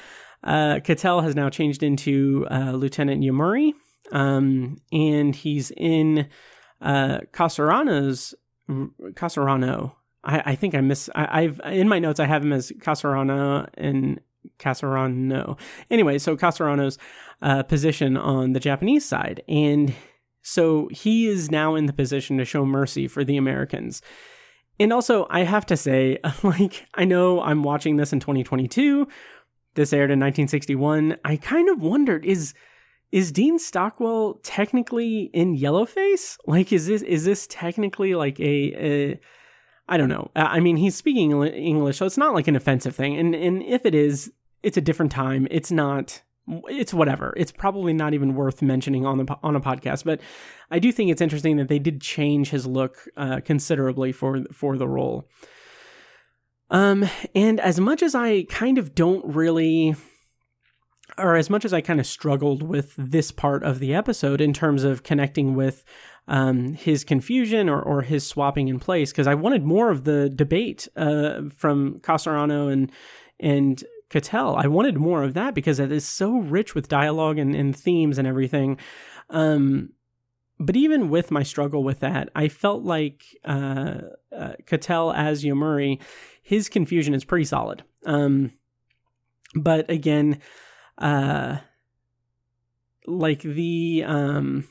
uh, 0.42 0.80
Ketel 0.82 1.20
has 1.20 1.34
now 1.34 1.50
changed 1.50 1.82
into 1.82 2.46
uh, 2.50 2.72
Lieutenant 2.72 3.22
Yamuri 3.22 3.74
um, 4.12 4.78
and 4.92 5.34
he's 5.34 5.70
in 5.76 6.28
uh, 6.80 7.20
Casarano's 7.32 8.34
Casarano. 8.68 9.92
I, 10.22 10.42
I 10.46 10.54
think 10.54 10.74
I 10.74 10.80
miss. 10.80 11.08
I, 11.14 11.42
have 11.42 11.60
in 11.64 11.88
my 11.88 11.98
notes. 11.98 12.20
I 12.20 12.26
have 12.26 12.44
him 12.44 12.52
as 12.52 12.72
Casarano 12.78 13.68
and 13.74 14.20
Casarano. 14.58 15.58
Anyway, 15.90 16.18
so 16.18 16.36
Casarano's 16.36 16.98
uh, 17.42 17.62
position 17.62 18.16
on 18.16 18.52
the 18.52 18.60
Japanese 18.60 19.04
side, 19.04 19.42
and 19.48 19.94
so 20.42 20.88
he 20.92 21.26
is 21.26 21.50
now 21.50 21.74
in 21.74 21.86
the 21.86 21.92
position 21.92 22.38
to 22.38 22.44
show 22.44 22.64
mercy 22.64 23.08
for 23.08 23.24
the 23.24 23.36
Americans. 23.36 24.02
And 24.78 24.94
also, 24.94 25.26
I 25.28 25.40
have 25.44 25.66
to 25.66 25.76
say, 25.76 26.18
like, 26.42 26.86
I 26.94 27.04
know 27.04 27.40
I'm 27.42 27.62
watching 27.62 27.96
this 27.96 28.12
in 28.12 28.20
2022. 28.20 29.06
This 29.74 29.92
aired 29.92 30.10
in 30.10 30.18
1961. 30.18 31.16
I 31.24 31.36
kind 31.36 31.68
of 31.68 31.80
wondered 31.80 32.24
is 32.24 32.54
is 33.12 33.32
Dean 33.32 33.58
Stockwell 33.58 34.34
technically 34.42 35.30
in 35.32 35.56
Yellowface? 35.56 36.38
Like, 36.46 36.72
is 36.72 36.86
this 36.86 37.02
is 37.02 37.24
this 37.24 37.46
technically 37.48 38.14
like 38.14 38.38
a, 38.38 38.74
a 39.12 39.20
I 39.88 39.96
don't 39.96 40.08
know. 40.08 40.30
I 40.36 40.60
mean, 40.60 40.76
he's 40.76 40.94
speaking 40.94 41.30
English, 41.42 41.96
so 41.96 42.06
it's 42.06 42.18
not 42.18 42.34
like 42.34 42.46
an 42.46 42.56
offensive 42.56 42.94
thing. 42.94 43.18
And 43.18 43.34
and 43.34 43.62
if 43.62 43.84
it 43.84 43.94
is, 43.94 44.32
it's 44.62 44.76
a 44.76 44.80
different 44.80 45.12
time. 45.12 45.48
It's 45.50 45.72
not. 45.72 46.22
It's 46.68 46.94
whatever. 46.94 47.34
It's 47.36 47.52
probably 47.52 47.92
not 47.92 48.14
even 48.14 48.34
worth 48.34 48.62
mentioning 48.62 49.04
on 49.06 49.18
the 49.18 49.36
on 49.42 49.56
a 49.56 49.60
podcast. 49.60 50.04
But 50.04 50.20
I 50.70 50.78
do 50.78 50.92
think 50.92 51.10
it's 51.10 51.20
interesting 51.20 51.56
that 51.56 51.68
they 51.68 51.78
did 51.80 52.00
change 52.00 52.50
his 52.50 52.66
look 52.66 53.08
uh, 53.16 53.40
considerably 53.44 54.12
for 54.12 54.44
for 54.52 54.76
the 54.76 54.88
role. 54.88 55.28
Um, 56.70 57.08
and 57.34 57.58
as 57.58 57.80
much 57.80 58.00
as 58.00 58.14
I 58.14 58.44
kind 58.44 58.78
of 58.78 58.94
don't 58.94 59.34
really 59.34 59.96
or 61.18 61.36
as 61.36 61.50
much 61.50 61.64
as 61.64 61.72
I 61.72 61.80
kind 61.80 62.00
of 62.00 62.06
struggled 62.06 62.62
with 62.62 62.94
this 62.96 63.30
part 63.30 63.62
of 63.62 63.78
the 63.78 63.94
episode 63.94 64.40
in 64.40 64.52
terms 64.52 64.84
of 64.84 65.02
connecting 65.02 65.54
with 65.54 65.84
um, 66.28 66.74
his 66.74 67.04
confusion 67.04 67.68
or, 67.68 67.80
or 67.80 68.02
his 68.02 68.26
swapping 68.26 68.68
in 68.68 68.78
place, 68.78 69.10
because 69.10 69.26
I 69.26 69.34
wanted 69.34 69.64
more 69.64 69.90
of 69.90 70.04
the 70.04 70.28
debate 70.28 70.88
uh, 70.96 71.42
from 71.56 72.00
Casarano 72.00 72.72
and 72.72 72.92
and 73.38 73.82
Ketel. 74.10 74.56
I 74.56 74.66
wanted 74.66 74.96
more 74.96 75.22
of 75.22 75.34
that 75.34 75.54
because 75.54 75.78
it 75.78 75.92
is 75.92 76.06
so 76.06 76.38
rich 76.38 76.74
with 76.74 76.88
dialogue 76.88 77.38
and, 77.38 77.54
and 77.54 77.74
themes 77.74 78.18
and 78.18 78.26
everything. 78.26 78.78
Um, 79.30 79.90
but 80.58 80.76
even 80.76 81.08
with 81.08 81.30
my 81.30 81.42
struggle 81.42 81.82
with 81.82 82.00
that, 82.00 82.28
I 82.34 82.48
felt 82.48 82.82
like 82.82 83.24
uh, 83.44 83.94
uh, 84.36 84.52
Ketel 84.66 85.12
as 85.12 85.42
Yamuri, 85.42 86.00
his 86.42 86.68
confusion 86.68 87.14
is 87.14 87.24
pretty 87.24 87.46
solid. 87.46 87.82
Um, 88.04 88.52
but 89.54 89.90
again, 89.90 90.40
uh 91.00 91.58
like 93.06 93.42
the 93.42 94.04
um 94.06 94.68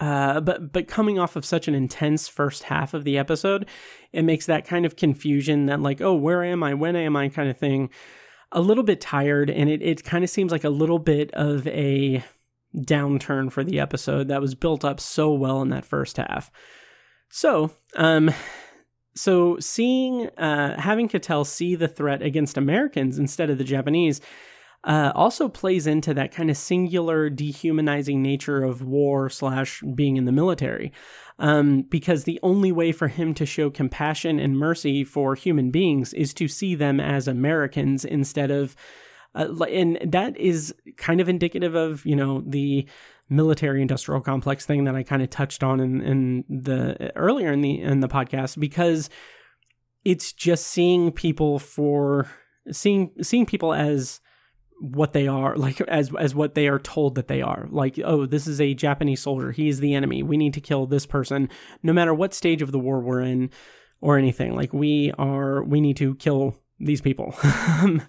uh, 0.00 0.40
but 0.40 0.72
but 0.72 0.88
coming 0.88 1.18
off 1.18 1.36
of 1.36 1.44
such 1.44 1.68
an 1.68 1.74
intense 1.74 2.26
first 2.26 2.62
half 2.64 2.94
of 2.94 3.04
the 3.04 3.18
episode, 3.18 3.66
it 4.12 4.22
makes 4.22 4.46
that 4.46 4.66
kind 4.66 4.86
of 4.86 4.96
confusion 4.96 5.66
that 5.66 5.80
like, 5.80 6.00
oh, 6.00 6.14
where 6.14 6.42
am 6.42 6.62
I? 6.62 6.72
When 6.72 6.96
am 6.96 7.16
I? 7.16 7.28
Kind 7.28 7.50
of 7.50 7.58
thing, 7.58 7.90
a 8.50 8.62
little 8.62 8.82
bit 8.82 9.02
tired, 9.02 9.50
and 9.50 9.68
it 9.68 9.82
it 9.82 10.02
kind 10.02 10.24
of 10.24 10.30
seems 10.30 10.52
like 10.52 10.64
a 10.64 10.70
little 10.70 10.98
bit 10.98 11.30
of 11.34 11.66
a 11.66 12.24
downturn 12.74 13.52
for 13.52 13.62
the 13.62 13.78
episode 13.78 14.28
that 14.28 14.40
was 14.40 14.54
built 14.54 14.86
up 14.86 15.00
so 15.00 15.34
well 15.34 15.60
in 15.60 15.68
that 15.68 15.84
first 15.84 16.16
half. 16.16 16.50
So, 17.28 17.70
um, 17.96 18.32
so 19.14 19.58
seeing 19.60 20.28
uh, 20.38 20.80
having 20.80 21.08
Ketel 21.08 21.44
see 21.44 21.74
the 21.74 21.88
threat 21.88 22.22
against 22.22 22.56
Americans 22.56 23.18
instead 23.18 23.50
of 23.50 23.58
the 23.58 23.64
Japanese 23.64 24.22
uh, 24.84 25.12
also 25.14 25.48
plays 25.48 25.86
into 25.86 26.14
that 26.14 26.32
kind 26.32 26.50
of 26.50 26.56
singular 26.56 27.28
dehumanizing 27.28 28.22
nature 28.22 28.62
of 28.62 28.82
war 28.82 29.28
slash 29.28 29.82
being 29.94 30.16
in 30.16 30.24
the 30.24 30.32
military. 30.32 30.92
Um, 31.38 31.82
because 31.82 32.24
the 32.24 32.40
only 32.42 32.70
way 32.70 32.92
for 32.92 33.08
him 33.08 33.32
to 33.34 33.46
show 33.46 33.70
compassion 33.70 34.38
and 34.38 34.58
mercy 34.58 35.04
for 35.04 35.34
human 35.34 35.70
beings 35.70 36.12
is 36.12 36.34
to 36.34 36.48
see 36.48 36.74
them 36.74 37.00
as 37.00 37.26
Americans 37.26 38.04
instead 38.04 38.50
of, 38.50 38.76
uh, 39.34 39.48
and 39.64 39.98
that 40.04 40.36
is 40.36 40.74
kind 40.96 41.20
of 41.20 41.28
indicative 41.28 41.74
of 41.74 42.04
you 42.04 42.16
know 42.16 42.42
the 42.46 42.86
military 43.30 43.80
industrial 43.80 44.20
complex 44.20 44.66
thing 44.66 44.84
that 44.84 44.96
I 44.96 45.02
kind 45.02 45.22
of 45.22 45.30
touched 45.30 45.62
on 45.62 45.80
in, 45.80 46.02
in 46.02 46.44
the 46.48 47.12
earlier 47.16 47.52
in 47.52 47.62
the 47.62 47.80
in 47.80 48.00
the 48.00 48.08
podcast 48.08 48.58
because 48.58 49.08
it's 50.04 50.32
just 50.32 50.66
seeing 50.66 51.12
people 51.12 51.58
for 51.58 52.28
seeing 52.70 53.12
seeing 53.22 53.46
people 53.46 53.72
as 53.72 54.20
what 54.80 55.12
they 55.12 55.28
are 55.28 55.56
like 55.56 55.80
as 55.82 56.10
as 56.18 56.34
what 56.34 56.54
they 56.54 56.66
are 56.66 56.78
told 56.78 57.14
that 57.14 57.28
they 57.28 57.42
are. 57.42 57.68
Like 57.70 57.98
oh 58.04 58.26
this 58.26 58.46
is 58.46 58.60
a 58.60 58.74
japanese 58.74 59.22
soldier. 59.22 59.52
He 59.52 59.68
is 59.68 59.80
the 59.80 59.94
enemy. 59.94 60.22
We 60.22 60.36
need 60.36 60.54
to 60.54 60.60
kill 60.60 60.86
this 60.86 61.06
person 61.06 61.48
no 61.82 61.92
matter 61.92 62.14
what 62.14 62.34
stage 62.34 62.62
of 62.62 62.72
the 62.72 62.78
war 62.78 63.00
we're 63.00 63.20
in 63.20 63.50
or 64.00 64.18
anything. 64.18 64.56
Like 64.56 64.72
we 64.72 65.12
are 65.18 65.62
we 65.62 65.80
need 65.80 65.96
to 65.98 66.14
kill 66.16 66.56
these 66.78 67.00
people. 67.00 67.34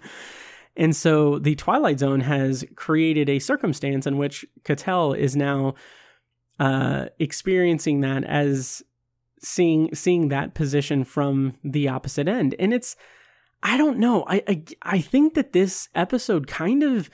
And 0.76 0.96
so 0.96 1.38
the 1.38 1.54
twilight 1.54 1.98
zone 1.98 2.20
has 2.20 2.64
created 2.76 3.28
a 3.28 3.38
circumstance 3.38 4.06
in 4.06 4.16
which 4.16 4.44
Ketel 4.64 5.12
is 5.12 5.36
now 5.36 5.74
uh 6.58 7.06
experiencing 7.18 8.00
that 8.00 8.24
as 8.24 8.82
seeing 9.42 9.94
seeing 9.94 10.28
that 10.28 10.54
position 10.54 11.04
from 11.04 11.58
the 11.62 11.88
opposite 11.88 12.28
end. 12.28 12.54
And 12.58 12.72
it's 12.72 12.96
I 13.62 13.76
don't 13.76 13.98
know. 13.98 14.24
I, 14.26 14.42
I, 14.48 14.64
I 14.82 15.00
think 15.00 15.34
that 15.34 15.52
this 15.52 15.88
episode 15.94 16.46
kind 16.46 16.82
of 16.82 17.08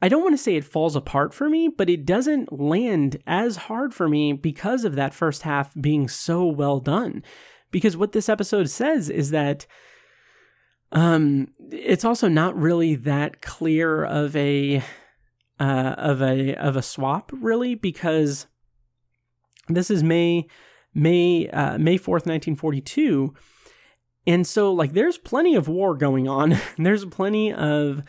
I 0.00 0.08
don't 0.08 0.22
want 0.22 0.34
to 0.34 0.42
say 0.42 0.54
it 0.54 0.64
falls 0.64 0.94
apart 0.94 1.34
for 1.34 1.48
me, 1.48 1.68
but 1.68 1.90
it 1.90 2.06
doesn't 2.06 2.52
land 2.52 3.16
as 3.26 3.56
hard 3.56 3.92
for 3.92 4.08
me 4.08 4.32
because 4.32 4.84
of 4.84 4.94
that 4.94 5.12
first 5.12 5.42
half 5.42 5.74
being 5.74 6.08
so 6.08 6.46
well 6.46 6.78
done. 6.78 7.24
Because 7.72 7.96
what 7.96 8.12
this 8.12 8.28
episode 8.28 8.70
says 8.70 9.10
is 9.10 9.30
that 9.30 9.66
um 10.90 11.48
it's 11.70 12.04
also 12.04 12.28
not 12.28 12.56
really 12.56 12.94
that 12.94 13.42
clear 13.42 14.04
of 14.04 14.34
a 14.34 14.82
uh 15.60 15.94
of 15.98 16.22
a 16.22 16.54
of 16.54 16.76
a 16.76 16.82
swap 16.82 17.30
really 17.34 17.74
because 17.74 18.46
this 19.68 19.90
is 19.90 20.02
May 20.02 20.46
May 20.94 21.48
uh, 21.50 21.76
May 21.76 21.98
4th 21.98 22.24
1942 22.24 23.34
and 24.26 24.46
so, 24.46 24.72
like, 24.72 24.92
there's 24.92 25.18
plenty 25.18 25.54
of 25.54 25.68
war 25.68 25.96
going 25.96 26.28
on. 26.28 26.56
there's 26.78 27.04
plenty 27.04 27.52
of, 27.52 28.02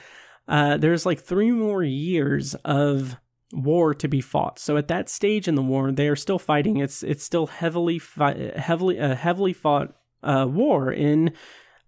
uh, 0.48 0.78
there's 0.78 1.06
like 1.06 1.20
three 1.20 1.52
more 1.52 1.84
years 1.84 2.56
of 2.66 3.18
war 3.52 3.94
to 3.96 4.08
be 4.08 4.22
fought. 4.22 4.60
So 4.60 4.78
at 4.78 4.88
that 4.90 5.10
stage 5.10 5.48
in 5.48 5.56
the 5.56 5.62
war, 5.62 5.92
they 5.92 6.08
are 6.08 6.16
still 6.16 6.40
fighting. 6.40 6.78
It's 6.78 7.04
it's 7.04 7.24
still 7.24 7.48
heavily 7.48 8.00
fi- 8.00 8.52
heavily 8.56 9.00
uh, 9.00 9.16
heavily 9.16 9.54
fought 9.54 9.96
uh, 10.24 10.48
war 10.50 10.92
in 10.92 11.34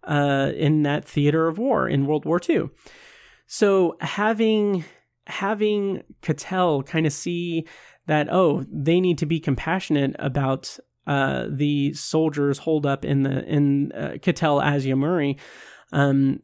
uh, 0.04 0.52
in 0.56 0.84
that 0.84 1.06
theater 1.06 1.48
of 1.48 1.58
war 1.58 1.88
in 1.88 2.06
World 2.06 2.26
War 2.26 2.40
II. 2.48 2.70
So 3.48 3.98
having 4.00 4.86
having 5.28 6.04
Ketel 6.22 6.84
kind 6.84 7.06
of 7.06 7.14
see 7.14 7.68
that 8.08 8.28
oh 8.32 8.66
they 8.72 9.00
need 9.00 9.18
to 9.20 9.26
be 9.26 9.40
compassionate 9.40 10.16
about 10.18 10.80
uh, 11.08 11.46
the 11.50 11.94
soldiers 11.94 12.60
hold 12.60 12.86
up 12.86 13.04
in 13.04 13.24
the 13.24 13.44
in 13.46 13.92
uh, 13.92 14.18
Ketel 14.22 14.62
as 14.62 14.86
Yamuri, 14.86 15.38
um, 15.92 16.42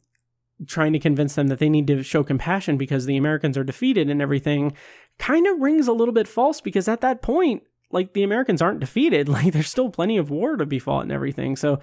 trying 0.66 0.94
to 0.94 1.00
convince 1.00 1.36
them 1.36 1.48
that 1.48 1.60
they 1.60 1.70
need 1.70 1.88
to 1.88 2.04
show 2.04 2.24
compassion 2.24 2.78
because 2.78 3.06
the 3.06 3.18
Americans 3.18 3.58
are 3.58 3.64
defeated 3.64 4.10
and 4.10 4.22
everything, 4.22 4.74
kind 5.20 5.46
of 5.48 5.60
rings 5.60 5.88
a 5.88 5.94
little 5.94 6.14
bit 6.14 6.28
false 6.28 6.62
because 6.62 6.88
at 6.88 7.02
that 7.02 7.22
point, 7.22 7.64
like 7.92 8.14
the 8.14 8.24
Americans 8.24 8.62
aren't 8.62 8.80
defeated, 8.80 9.30
like 9.30 9.54
there's 9.54 9.70
still 9.70 9.90
plenty 9.90 10.18
of 10.18 10.30
war 10.30 10.56
to 10.56 10.66
be 10.66 10.80
fought 10.80 11.04
and 11.04 11.12
everything. 11.12 11.56
So 11.56 11.80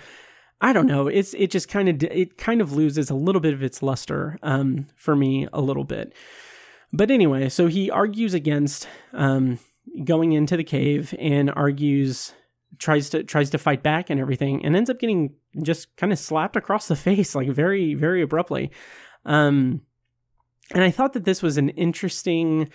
I 0.60 0.72
don't 0.72 0.86
know. 0.86 1.08
It's 1.08 1.34
it 1.34 1.50
just 1.50 1.68
kind 1.68 1.88
of 1.88 2.02
it 2.10 2.38
kind 2.38 2.60
of 2.60 2.72
loses 2.72 3.10
a 3.10 3.14
little 3.14 3.40
bit 3.40 3.54
of 3.54 3.62
its 3.62 3.82
luster 3.82 4.38
um, 4.42 4.86
for 4.96 5.14
me 5.14 5.46
a 5.52 5.60
little 5.60 5.84
bit. 5.84 6.12
But 6.92 7.10
anyway, 7.10 7.48
so 7.48 7.66
he 7.66 7.90
argues 7.90 8.34
against 8.34 8.88
um, 9.12 9.58
going 10.04 10.32
into 10.32 10.56
the 10.56 10.64
cave 10.64 11.14
and 11.18 11.50
argues 11.50 12.32
tries 12.78 13.10
to 13.10 13.24
tries 13.24 13.50
to 13.50 13.58
fight 13.58 13.82
back 13.82 14.10
and 14.10 14.20
everything 14.20 14.64
and 14.64 14.76
ends 14.76 14.90
up 14.90 14.98
getting 14.98 15.34
just 15.62 15.94
kind 15.96 16.12
of 16.12 16.18
slapped 16.18 16.56
across 16.56 16.88
the 16.88 16.96
face 17.06 17.34
like 17.34 17.48
very 17.50 17.94
very 17.94 18.22
abruptly. 18.22 18.70
Um 19.24 19.82
and 20.72 20.82
i 20.82 20.90
thought 20.90 21.12
that 21.12 21.24
this 21.24 21.42
was 21.42 21.56
an 21.56 21.68
interesting 21.70 22.70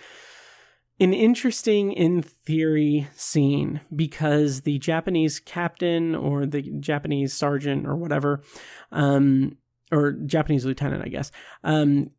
an 0.98 1.14
interesting 1.14 1.92
in 1.92 2.22
theory 2.22 3.08
scene 3.14 3.80
because 3.94 4.62
the 4.62 4.78
japanese 4.78 5.40
captain 5.40 6.14
or 6.14 6.46
the 6.46 6.62
japanese 6.80 7.32
sergeant 7.32 7.86
or 7.86 7.96
whatever 7.96 8.42
um 8.92 9.56
or 9.90 10.12
japanese 10.12 10.64
lieutenant 10.64 11.04
i 11.04 11.08
guess 11.08 11.32
um 11.64 12.10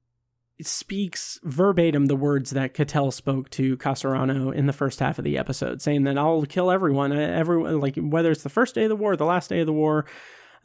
speaks 0.65 1.39
verbatim 1.43 2.05
the 2.05 2.15
words 2.15 2.51
that 2.51 2.73
Ketel 2.73 3.11
spoke 3.11 3.49
to 3.51 3.77
Casarano 3.77 4.53
in 4.53 4.65
the 4.65 4.73
first 4.73 4.99
half 4.99 5.17
of 5.17 5.23
the 5.23 5.37
episode, 5.37 5.81
saying 5.81 6.03
that 6.03 6.17
I'll 6.17 6.45
kill 6.45 6.71
everyone, 6.71 7.11
uh, 7.11 7.15
everyone, 7.15 7.79
like 7.79 7.95
whether 7.97 8.31
it's 8.31 8.43
the 8.43 8.49
first 8.49 8.75
day 8.75 8.83
of 8.83 8.89
the 8.89 8.95
war, 8.95 9.15
the 9.15 9.25
last 9.25 9.49
day 9.49 9.59
of 9.59 9.65
the 9.65 9.73
war, 9.73 10.05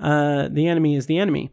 uh, 0.01 0.49
the 0.49 0.67
enemy 0.67 0.97
is 0.97 1.07
the 1.07 1.19
enemy. 1.19 1.51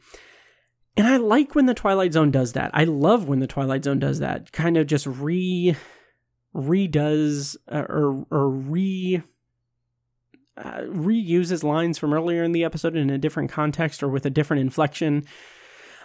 And 0.96 1.08
I 1.08 1.18
like 1.18 1.56
when 1.56 1.66
the 1.66 1.74
Twilight 1.74 2.14
Zone 2.14 2.32
does 2.32 2.54
that. 2.54 2.72
I 2.74 2.84
love 2.84 3.28
when 3.28 3.40
the 3.40 3.48
Twilight 3.48 3.84
Zone 3.84 4.00
does 4.00 4.20
that. 4.20 4.52
Kind 4.52 4.78
of 4.78 4.88
just 4.88 5.08
re 5.08 5.76
redoes 6.56 7.58
uh, 7.72 7.86
or 7.90 8.26
or 8.30 8.50
re 8.50 9.24
uh, 10.56 10.82
reuses 10.82 11.64
lines 11.64 11.98
from 11.98 12.14
earlier 12.14 12.44
in 12.44 12.52
the 12.52 12.64
episode 12.64 12.96
in 12.96 13.10
a 13.10 13.18
different 13.18 13.52
context 13.52 14.04
or 14.04 14.08
with 14.08 14.26
a 14.26 14.30
different 14.30 14.62
inflection. 14.62 15.26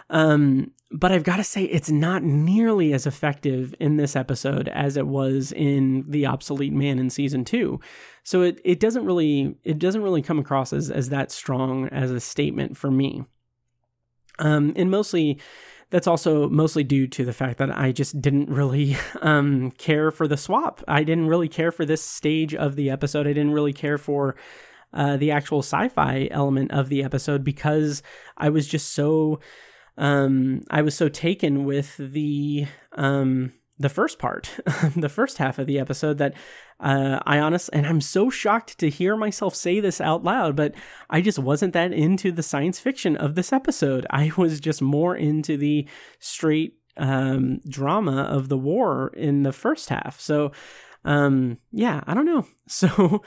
Um, 0.09 0.71
but 0.91 1.11
I've 1.11 1.23
got 1.23 1.37
to 1.37 1.43
say, 1.43 1.63
it's 1.65 1.91
not 1.91 2.23
nearly 2.23 2.93
as 2.93 3.05
effective 3.05 3.75
in 3.79 3.97
this 3.97 4.15
episode 4.15 4.67
as 4.69 4.97
it 4.97 5.05
was 5.05 5.51
in 5.51 6.03
the 6.07 6.25
obsolete 6.25 6.73
man 6.73 6.97
in 6.97 7.09
season 7.09 7.45
two. 7.45 7.79
So 8.23 8.41
it, 8.41 8.59
it 8.65 8.79
doesn't 8.79 9.05
really 9.05 9.55
it 9.63 9.77
doesn't 9.77 10.01
really 10.01 10.21
come 10.21 10.39
across 10.39 10.73
as 10.73 10.89
as 10.89 11.09
that 11.09 11.31
strong 11.31 11.87
as 11.89 12.11
a 12.11 12.19
statement 12.19 12.75
for 12.75 12.89
me. 12.89 13.23
Um, 14.39 14.73
and 14.75 14.89
mostly 14.89 15.39
that's 15.91 16.07
also 16.07 16.49
mostly 16.49 16.83
due 16.83 17.07
to 17.07 17.25
the 17.25 17.33
fact 17.33 17.57
that 17.59 17.75
I 17.75 17.91
just 17.91 18.19
didn't 18.21 18.49
really 18.49 18.97
um, 19.21 19.71
care 19.71 20.11
for 20.11 20.27
the 20.27 20.37
swap. 20.37 20.83
I 20.87 21.03
didn't 21.03 21.27
really 21.27 21.49
care 21.49 21.71
for 21.71 21.85
this 21.85 22.03
stage 22.03 22.55
of 22.55 22.75
the 22.75 22.89
episode. 22.89 23.27
I 23.27 23.33
didn't 23.33 23.53
really 23.53 23.73
care 23.73 23.97
for 23.97 24.35
uh, 24.91 25.17
the 25.17 25.31
actual 25.31 25.59
sci-fi 25.59 26.27
element 26.31 26.71
of 26.71 26.89
the 26.89 27.03
episode 27.03 27.43
because 27.43 28.01
I 28.37 28.49
was 28.49 28.67
just 28.67 28.93
so 28.93 29.39
um, 29.99 30.61
I 30.71 30.81
was 30.81 30.95
so 30.95 31.09
taken 31.09 31.65
with 31.65 31.97
the 31.97 32.65
um, 32.93 33.53
the 33.77 33.89
first 33.89 34.17
part, 34.17 34.49
the 34.95 35.09
first 35.09 35.37
half 35.37 35.59
of 35.59 35.67
the 35.67 35.77
episode 35.77 36.17
that 36.17 36.33
uh, 36.79 37.19
I 37.25 37.39
honestly, 37.39 37.77
and 37.77 37.85
I'm 37.85 38.01
so 38.01 38.29
shocked 38.29 38.77
to 38.79 38.89
hear 38.89 39.17
myself 39.17 39.55
say 39.55 39.81
this 39.81 39.99
out 39.99 40.23
loud, 40.23 40.55
but 40.55 40.73
I 41.09 41.21
just 41.21 41.37
wasn't 41.37 41.73
that 41.73 41.91
into 41.91 42.31
the 42.31 42.43
science 42.43 42.79
fiction 42.79 43.17
of 43.17 43.35
this 43.35 43.51
episode. 43.51 44.07
I 44.09 44.31
was 44.37 44.61
just 44.61 44.81
more 44.81 45.15
into 45.15 45.57
the 45.57 45.87
straight 46.19 46.77
um, 46.95 47.59
drama 47.67 48.23
of 48.23 48.47
the 48.47 48.57
war 48.57 49.11
in 49.15 49.43
the 49.43 49.53
first 49.53 49.89
half. 49.89 50.19
So, 50.19 50.53
um, 51.03 51.57
yeah, 51.71 52.01
I 52.07 52.13
don't 52.13 52.25
know. 52.25 52.45
So, 52.71 53.23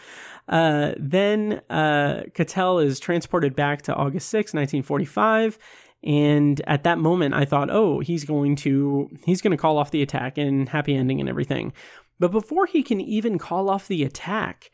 uh, 0.49 0.93
then 0.99 1.63
uh, 1.69 2.23
Ketel 2.33 2.79
is 2.79 3.01
transported 3.01 3.57
back 3.57 3.83
to 3.83 3.95
August 3.95 4.29
6, 4.29 4.55
1945 4.55 5.59
and 6.05 6.61
at 6.67 6.83
that 6.85 6.99
moment, 6.99 7.35
I 7.35 7.45
thought, 7.45 7.71
oh, 7.71 8.01
he's 8.01 8.25
going 8.25 8.57
to 8.57 9.09
he's 9.25 9.41
going 9.41 9.53
to 9.53 9.57
call 9.57 9.79
off 9.79 9.91
the 9.91 10.03
attack 10.03 10.37
and 10.37 10.69
happy 10.69 10.95
ending 10.95 11.21
and 11.21 11.29
everything. 11.29 11.73
But 12.19 12.33
before 12.33 12.67
he 12.67 12.83
can 12.83 13.01
even 13.01 13.39
call 13.39 13.69
off 13.69 13.89
the 13.89 14.03
attack, 14.03 14.71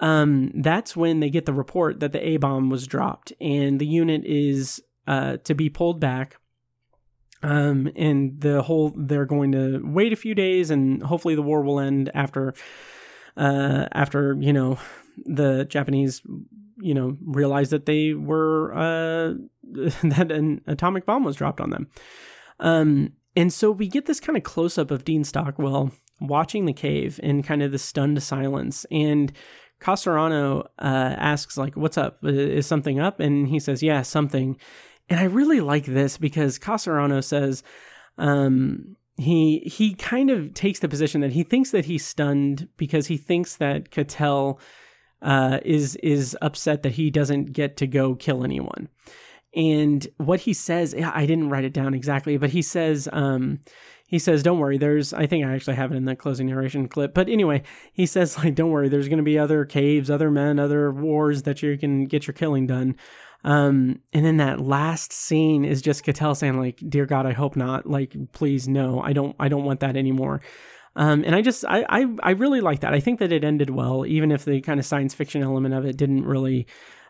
um, 0.00 0.50
that's 0.54 0.96
when 0.96 1.20
they 1.20 1.30
get 1.30 1.46
the 1.46 1.52
report 1.52 2.00
that 2.00 2.12
the 2.12 2.26
A 2.26 2.36
bomb 2.36 2.70
was 2.70 2.86
dropped 2.86 3.32
and 3.40 3.80
the 3.80 3.86
unit 3.86 4.22
is 4.24 4.82
uh, 5.06 5.38
to 5.44 5.54
be 5.54 5.68
pulled 5.68 6.00
back. 6.00 6.36
Um, 7.42 7.90
and 7.96 8.38
the 8.38 8.60
whole 8.60 8.92
they're 8.94 9.24
going 9.24 9.52
to 9.52 9.80
wait 9.82 10.12
a 10.12 10.16
few 10.16 10.34
days 10.34 10.70
and 10.70 11.02
hopefully 11.02 11.34
the 11.34 11.42
war 11.42 11.62
will 11.62 11.80
end 11.80 12.10
after 12.12 12.52
uh, 13.38 13.86
after 13.92 14.36
you 14.38 14.52
know 14.52 14.78
the 15.24 15.64
Japanese 15.64 16.20
you 16.80 16.92
know 16.92 17.16
realized 17.22 17.70
that 17.70 17.86
they 17.86 18.12
were 18.12 18.74
uh, 18.74 19.34
that 20.02 20.30
an 20.30 20.60
atomic 20.66 21.06
bomb 21.06 21.24
was 21.24 21.36
dropped 21.36 21.60
on 21.60 21.70
them. 21.70 21.88
Um, 22.58 23.12
and 23.36 23.52
so 23.52 23.70
we 23.70 23.88
get 23.88 24.06
this 24.06 24.20
kind 24.20 24.36
of 24.36 24.42
close 24.42 24.76
up 24.76 24.90
of 24.90 25.04
Dean 25.04 25.24
Stockwell 25.24 25.92
watching 26.20 26.66
the 26.66 26.72
cave 26.72 27.18
in 27.22 27.42
kind 27.42 27.62
of 27.62 27.72
the 27.72 27.78
stunned 27.78 28.22
silence. 28.22 28.84
And 28.90 29.32
Casarano 29.80 30.66
uh, 30.78 31.14
asks 31.18 31.56
like 31.56 31.76
what's 31.76 31.96
up? 31.96 32.18
Is 32.24 32.66
something 32.66 33.00
up? 33.00 33.20
And 33.20 33.48
he 33.48 33.58
says 33.58 33.82
yeah 33.82 34.02
something. 34.02 34.58
And 35.08 35.18
I 35.18 35.24
really 35.24 35.60
like 35.60 35.86
this 35.86 36.18
because 36.18 36.58
Casarano 36.58 37.24
says 37.24 37.62
um, 38.18 38.96
he 39.16 39.60
he 39.60 39.94
kind 39.94 40.30
of 40.30 40.54
takes 40.54 40.80
the 40.80 40.88
position 40.88 41.20
that 41.22 41.32
he 41.32 41.42
thinks 41.42 41.70
that 41.70 41.86
he's 41.86 42.06
stunned 42.06 42.68
because 42.76 43.06
he 43.06 43.16
thinks 43.16 43.56
that 43.56 43.90
Cattell 43.90 44.60
uh, 45.22 45.58
is 45.64 45.96
is 45.96 46.36
upset 46.42 46.82
that 46.82 46.92
he 46.92 47.10
doesn't 47.10 47.52
get 47.52 47.76
to 47.78 47.86
go 47.86 48.14
kill 48.14 48.44
anyone 48.44 48.88
and 49.54 50.06
what 50.16 50.40
he 50.40 50.52
says 50.52 50.94
i 50.94 51.26
didn't 51.26 51.50
write 51.50 51.64
it 51.64 51.72
down 51.72 51.94
exactly 51.94 52.36
but 52.36 52.50
he 52.50 52.62
says 52.62 53.08
um, 53.12 53.58
he 54.06 54.18
says 54.18 54.42
don't 54.42 54.58
worry 54.58 54.78
there's 54.78 55.12
i 55.12 55.26
think 55.26 55.44
i 55.44 55.52
actually 55.52 55.76
have 55.76 55.92
it 55.92 55.96
in 55.96 56.04
the 56.04 56.14
closing 56.14 56.46
narration 56.46 56.88
clip 56.88 57.14
but 57.14 57.28
anyway 57.28 57.62
he 57.92 58.06
says 58.06 58.36
like 58.38 58.54
don't 58.54 58.70
worry 58.70 58.88
there's 58.88 59.08
going 59.08 59.18
to 59.18 59.24
be 59.24 59.38
other 59.38 59.64
caves 59.64 60.10
other 60.10 60.30
men 60.30 60.58
other 60.58 60.92
wars 60.92 61.42
that 61.42 61.62
you 61.62 61.76
can 61.78 62.04
get 62.04 62.26
your 62.26 62.34
killing 62.34 62.66
done. 62.66 62.96
Um, 63.42 64.00
and 64.12 64.26
then 64.26 64.36
that 64.36 64.60
last 64.60 65.14
scene 65.14 65.64
is 65.64 65.80
just 65.80 66.04
Katell 66.04 66.36
saying 66.36 66.58
like 66.58 66.78
dear 66.86 67.06
god 67.06 67.24
i 67.24 67.32
hope 67.32 67.56
not. 67.56 67.86
Like 67.86 68.14
please 68.32 68.68
no 68.68 69.00
i 69.00 69.12
don't 69.12 69.34
i 69.40 69.48
don't 69.48 69.64
want 69.64 69.80
that 69.80 69.96
anymore. 69.96 70.42
Um, 70.96 71.22
and 71.24 71.34
I 71.34 71.40
just 71.40 71.64
I, 71.64 71.84
I 71.88 72.06
I 72.22 72.30
really 72.32 72.60
like 72.60 72.80
that. 72.80 72.92
I 72.92 73.00
think 73.00 73.20
that 73.20 73.32
it 73.32 73.44
ended 73.44 73.70
well, 73.70 74.04
even 74.04 74.32
if 74.32 74.44
the 74.44 74.60
kind 74.60 74.80
of 74.80 74.84
science 74.84 75.14
fiction 75.14 75.42
element 75.42 75.72
of 75.72 75.86
it 75.86 75.96
didn't 75.96 76.26
really 76.26 76.66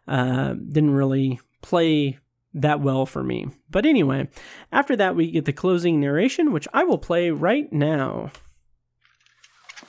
uh, 0.07 0.53
didn't 0.53 0.93
really 0.93 1.41
play 1.63 2.19
that 2.55 2.81
well 2.81 3.07
for 3.07 3.23
me. 3.23 3.49
But 3.71 3.87
anyway, 3.87 4.29
after 4.73 4.97
that, 4.97 5.17
we 5.17 5.31
get 5.31 5.45
the 5.45 5.53
closing 5.53 6.01
narration, 6.01 6.53
which 6.53 6.69
I 6.73 6.85
will 6.85 6.99
play 6.99 7.31
right 7.31 7.73
now. 7.73 8.31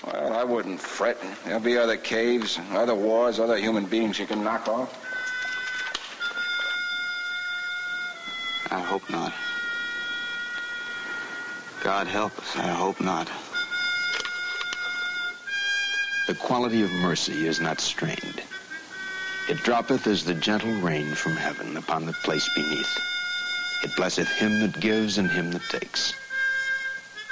Well, 0.06 0.34
I 0.34 0.44
wouldn't 0.44 0.80
fret. 0.80 1.18
There'll 1.46 1.60
be 1.60 1.78
other 1.78 1.98
caves, 1.98 2.60
other 2.72 2.96
wars, 2.96 3.40
other 3.40 3.58
human 3.58 3.86
beings 3.86 4.18
you 4.18 4.26
can 4.26 4.44
knock 4.44 4.68
off. 4.68 4.98
I 8.72 8.80
hope 8.80 9.08
not. 9.10 9.34
God 11.84 12.08
help 12.08 12.38
us, 12.38 12.56
I 12.56 12.68
hope 12.68 13.02
not. 13.02 13.28
The 16.28 16.36
quality 16.36 16.84
of 16.84 16.92
mercy 16.92 17.48
is 17.48 17.60
not 17.60 17.82
strained. 17.82 18.44
It 19.50 19.58
droppeth 19.64 20.08
as 20.08 20.24
the 20.24 20.34
gentle 20.34 20.72
rain 20.82 21.14
from 21.16 21.34
heaven 21.34 21.76
upon 21.76 22.06
the 22.06 22.14
place 22.14 22.48
beneath. 22.56 23.00
It 23.84 23.96
blesseth 23.96 24.30
him 24.30 24.60
that 24.62 24.80
gives 24.80 25.18
and 25.18 25.30
him 25.30 25.52
that 25.52 25.64
takes. 25.70 26.14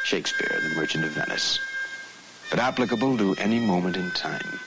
Shakespeare, 0.04 0.60
The 0.62 0.76
Merchant 0.76 1.06
of 1.06 1.12
Venice. 1.12 1.60
But 2.50 2.60
applicable 2.60 3.18
to 3.20 3.36
any 3.36 3.60
moment 3.60 3.96
in 3.96 4.10
time, 4.12 4.60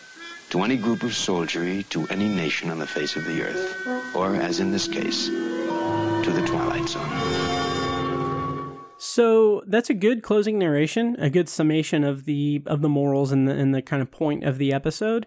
to 0.50 0.62
any 0.62 0.76
group 0.76 1.02
of 1.02 1.14
soldiery, 1.14 1.84
to 1.90 2.06
any 2.08 2.28
nation 2.28 2.70
on 2.70 2.78
the 2.78 2.86
face 2.86 3.16
of 3.16 3.24
the 3.24 3.42
earth, 3.42 4.14
or, 4.14 4.36
as 4.36 4.60
in 4.60 4.70
this 4.70 4.86
case, 4.86 5.26
to 5.26 6.30
the 6.32 6.46
Twilight 6.46 6.88
Zone. 6.88 7.82
So 8.98 9.62
that's 9.66 9.90
a 9.90 9.94
good 9.94 10.22
closing 10.22 10.58
narration, 10.58 11.16
a 11.18 11.28
good 11.28 11.48
summation 11.48 12.04
of 12.04 12.24
the 12.24 12.62
of 12.66 12.82
the 12.82 12.88
morals 12.88 13.32
and 13.32 13.48
the 13.48 13.52
and 13.52 13.74
the 13.74 13.82
kind 13.82 14.00
of 14.00 14.12
point 14.12 14.44
of 14.44 14.58
the 14.58 14.72
episode. 14.72 15.26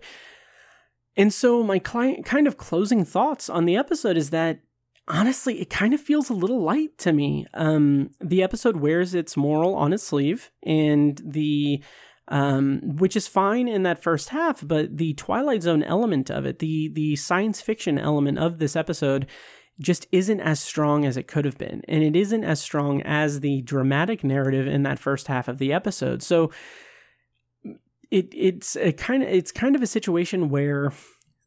And 1.17 1.33
so 1.33 1.63
my 1.63 1.79
client 1.79 2.25
kind 2.25 2.47
of 2.47 2.57
closing 2.57 3.05
thoughts 3.05 3.49
on 3.49 3.65
the 3.65 3.77
episode 3.77 4.17
is 4.17 4.31
that 4.31 4.59
honestly, 5.07 5.61
it 5.61 5.69
kind 5.69 5.93
of 5.93 6.01
feels 6.01 6.29
a 6.29 6.33
little 6.33 6.61
light 6.61 6.97
to 6.99 7.13
me. 7.13 7.45
Um, 7.53 8.11
the 8.19 8.43
episode 8.43 8.77
wears 8.77 9.13
its 9.13 9.37
moral 9.37 9.75
on 9.75 9.93
its 9.93 10.03
sleeve, 10.03 10.51
and 10.63 11.21
the 11.23 11.83
um, 12.27 12.97
which 12.97 13.15
is 13.15 13.27
fine 13.27 13.67
in 13.67 13.83
that 13.83 14.01
first 14.01 14.29
half, 14.29 14.67
but 14.67 14.97
the 14.97 15.13
Twilight 15.13 15.61
Zone 15.61 15.83
element 15.83 16.31
of 16.31 16.45
it, 16.45 16.59
the 16.59 16.89
the 16.89 17.15
science 17.15 17.61
fiction 17.61 17.99
element 17.99 18.39
of 18.39 18.57
this 18.57 18.75
episode, 18.75 19.27
just 19.79 20.07
isn't 20.11 20.39
as 20.39 20.59
strong 20.59 21.05
as 21.05 21.17
it 21.17 21.27
could 21.27 21.45
have 21.45 21.57
been, 21.57 21.81
and 21.87 22.03
it 22.03 22.15
isn't 22.15 22.43
as 22.43 22.59
strong 22.59 23.01
as 23.03 23.41
the 23.41 23.61
dramatic 23.61 24.23
narrative 24.23 24.67
in 24.67 24.83
that 24.83 24.99
first 24.99 25.27
half 25.27 25.47
of 25.47 25.59
the 25.59 25.71
episode. 25.71 26.23
So 26.23 26.51
it 28.15 28.33
it's 28.33 28.77
a 28.77 28.93
kind 28.93 29.23
of 29.23 29.29
it's 29.29 29.51
kind 29.51 29.75
of 29.75 29.83
a 29.83 29.87
situation 29.87 30.49
where 30.49 30.93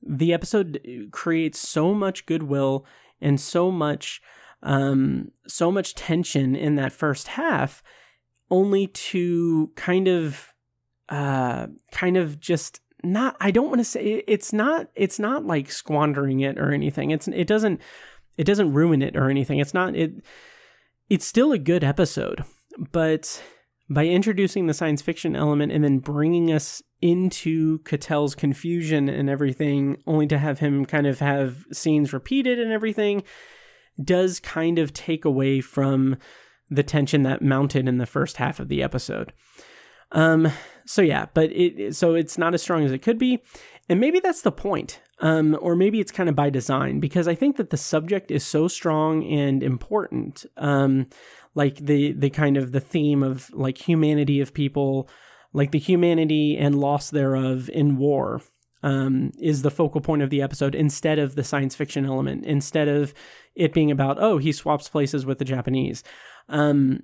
the 0.02 0.34
episode 0.34 0.80
creates 1.12 1.66
so 1.66 1.94
much 1.94 2.26
goodwill 2.26 2.84
and 3.20 3.40
so 3.40 3.70
much 3.70 4.20
um 4.62 5.30
so 5.46 5.72
much 5.72 5.94
tension 5.94 6.54
in 6.54 6.74
that 6.74 6.92
first 6.92 7.28
half 7.28 7.82
only 8.50 8.86
to 8.88 9.70
kind 9.76 10.08
of 10.08 10.52
uh 11.08 11.66
kind 11.90 12.18
of 12.18 12.38
just 12.38 12.80
not 13.02 13.34
I 13.40 13.50
don't 13.50 13.68
want 13.68 13.78
to 13.78 13.84
say 13.84 14.22
it's 14.26 14.52
not 14.52 14.88
it's 14.94 15.18
not 15.18 15.46
like 15.46 15.70
squandering 15.70 16.40
it 16.40 16.58
or 16.58 16.72
anything. 16.72 17.12
It's 17.12 17.28
it 17.28 17.46
doesn't 17.46 17.80
it 18.36 18.44
doesn't 18.44 18.74
ruin 18.74 19.00
it 19.00 19.16
or 19.16 19.30
anything. 19.30 19.58
It's 19.58 19.74
not 19.74 19.94
it 19.94 20.12
it's 21.08 21.24
still 21.24 21.52
a 21.52 21.58
good 21.58 21.82
episode, 21.82 22.44
but 22.92 23.40
by 23.90 24.06
introducing 24.06 24.66
the 24.66 24.74
science 24.74 25.00
fiction 25.00 25.34
element 25.34 25.72
and 25.72 25.82
then 25.82 25.98
bringing 25.98 26.52
us 26.52 26.82
into 27.00 27.78
Katell's 27.80 28.34
confusion 28.34 29.08
and 29.08 29.30
everything, 29.30 29.96
only 30.06 30.26
to 30.26 30.38
have 30.38 30.58
him 30.58 30.84
kind 30.84 31.06
of 31.06 31.20
have 31.20 31.64
scenes 31.72 32.12
repeated 32.12 32.58
and 32.58 32.72
everything, 32.72 33.22
does 34.02 34.40
kind 34.40 34.78
of 34.78 34.92
take 34.92 35.24
away 35.24 35.60
from 35.60 36.16
the 36.70 36.82
tension 36.82 37.22
that 37.22 37.42
mounted 37.42 37.88
in 37.88 37.98
the 37.98 38.06
first 38.06 38.36
half 38.36 38.60
of 38.60 38.68
the 38.68 38.82
episode. 38.82 39.32
Um, 40.12 40.50
so 40.86 41.02
yeah, 41.02 41.26
but 41.34 41.50
it 41.52 41.94
so 41.94 42.14
it's 42.14 42.38
not 42.38 42.54
as 42.54 42.62
strong 42.62 42.84
as 42.84 42.92
it 42.92 43.02
could 43.02 43.18
be, 43.18 43.42
and 43.88 44.00
maybe 44.00 44.20
that's 44.20 44.42
the 44.42 44.52
point. 44.52 45.00
Um, 45.20 45.58
or 45.60 45.74
maybe 45.74 45.98
it's 45.98 46.12
kind 46.12 46.28
of 46.28 46.36
by 46.36 46.48
design 46.48 47.00
because 47.00 47.26
I 47.26 47.34
think 47.34 47.56
that 47.56 47.70
the 47.70 47.76
subject 47.76 48.30
is 48.30 48.44
so 48.44 48.68
strong 48.68 49.24
and 49.24 49.64
important. 49.64 50.46
Um, 50.56 51.08
like 51.58 51.76
the 51.78 52.12
the 52.12 52.30
kind 52.30 52.56
of 52.56 52.70
the 52.70 52.80
theme 52.80 53.22
of 53.24 53.52
like 53.52 53.76
humanity 53.76 54.40
of 54.40 54.54
people 54.54 55.08
like 55.52 55.72
the 55.72 55.78
humanity 55.78 56.56
and 56.56 56.78
loss 56.78 57.10
thereof 57.10 57.68
in 57.70 57.96
war 57.96 58.40
um, 58.84 59.32
is 59.40 59.62
the 59.62 59.72
focal 59.72 60.00
point 60.00 60.22
of 60.22 60.30
the 60.30 60.40
episode 60.40 60.76
instead 60.76 61.18
of 61.18 61.34
the 61.34 61.42
science 61.42 61.74
fiction 61.74 62.06
element 62.06 62.44
instead 62.44 62.86
of 62.86 63.12
it 63.56 63.72
being 63.72 63.90
about 63.90 64.18
oh 64.20 64.38
he 64.38 64.52
swaps 64.52 64.88
places 64.88 65.26
with 65.26 65.38
the 65.38 65.44
japanese. 65.44 66.04
Um, 66.48 67.00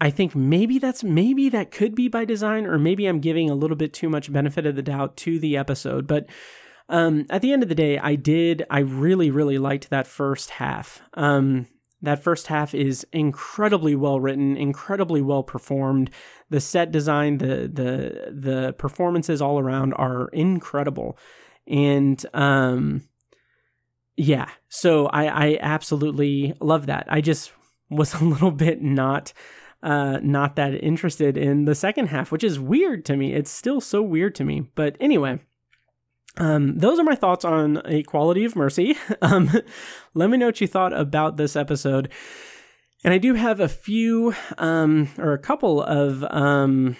i 0.00 0.08
think 0.10 0.34
maybe 0.34 0.78
that's 0.78 1.04
maybe 1.04 1.50
that 1.50 1.70
could 1.70 1.94
be 1.94 2.08
by 2.08 2.24
design 2.24 2.64
or 2.64 2.78
maybe 2.78 3.06
i'm 3.06 3.20
giving 3.20 3.50
a 3.50 3.54
little 3.54 3.76
bit 3.76 3.92
too 3.92 4.08
much 4.08 4.32
benefit 4.32 4.66
of 4.66 4.76
the 4.76 4.82
doubt 4.82 5.16
to 5.18 5.38
the 5.38 5.56
episode 5.58 6.06
but 6.06 6.26
um, 6.88 7.26
at 7.30 7.42
the 7.42 7.52
end 7.52 7.62
of 7.62 7.68
the 7.68 7.74
day 7.74 7.98
i 7.98 8.14
did 8.14 8.64
i 8.70 8.78
really 8.78 9.30
really 9.30 9.58
liked 9.58 9.90
that 9.90 10.06
first 10.06 10.50
half. 10.50 11.02
Um, 11.12 11.66
that 12.04 12.22
first 12.22 12.46
half 12.46 12.74
is 12.74 13.06
incredibly 13.12 13.94
well 13.94 14.20
written, 14.20 14.56
incredibly 14.56 15.22
well 15.22 15.42
performed. 15.42 16.10
The 16.50 16.60
set 16.60 16.92
design, 16.92 17.38
the 17.38 17.70
the 17.72 18.32
the 18.32 18.74
performances 18.78 19.42
all 19.42 19.58
around 19.58 19.94
are 19.94 20.28
incredible, 20.28 21.18
and 21.66 22.24
um, 22.34 23.02
yeah. 24.16 24.48
So 24.68 25.06
I 25.06 25.26
I 25.26 25.58
absolutely 25.60 26.54
love 26.60 26.86
that. 26.86 27.06
I 27.08 27.20
just 27.20 27.52
was 27.90 28.14
a 28.20 28.24
little 28.24 28.50
bit 28.50 28.82
not 28.82 29.32
uh, 29.82 30.18
not 30.22 30.56
that 30.56 30.82
interested 30.82 31.36
in 31.36 31.66
the 31.66 31.74
second 31.74 32.06
half, 32.06 32.32
which 32.32 32.42
is 32.42 32.58
weird 32.58 33.04
to 33.04 33.16
me. 33.16 33.34
It's 33.34 33.50
still 33.50 33.80
so 33.80 34.02
weird 34.02 34.34
to 34.36 34.44
me. 34.44 34.62
But 34.74 34.96
anyway, 34.98 35.40
um, 36.36 36.78
those 36.78 36.98
are 36.98 37.04
my 37.04 37.14
thoughts 37.14 37.44
on 37.44 37.80
A 37.84 38.02
Quality 38.02 38.44
of 38.44 38.56
Mercy. 38.56 38.96
Um, 39.22 39.50
let 40.12 40.28
me 40.28 40.36
know 40.36 40.46
what 40.46 40.60
you 40.60 40.66
thought 40.66 40.92
about 40.92 41.36
this 41.36 41.56
episode. 41.56 42.10
And 43.04 43.14
I 43.14 43.18
do 43.18 43.34
have 43.34 43.58
a 43.58 43.68
few, 43.68 44.34
um, 44.58 45.08
or 45.18 45.32
a 45.32 45.38
couple 45.38 45.82
of, 45.82 46.24
um, 46.24 46.96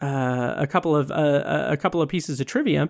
uh, 0.00 0.54
a 0.56 0.66
couple 0.66 0.96
of, 0.96 1.10
uh, 1.10 1.66
a 1.68 1.76
couple 1.76 2.00
of 2.00 2.08
pieces 2.08 2.40
of 2.40 2.46
trivia. 2.46 2.88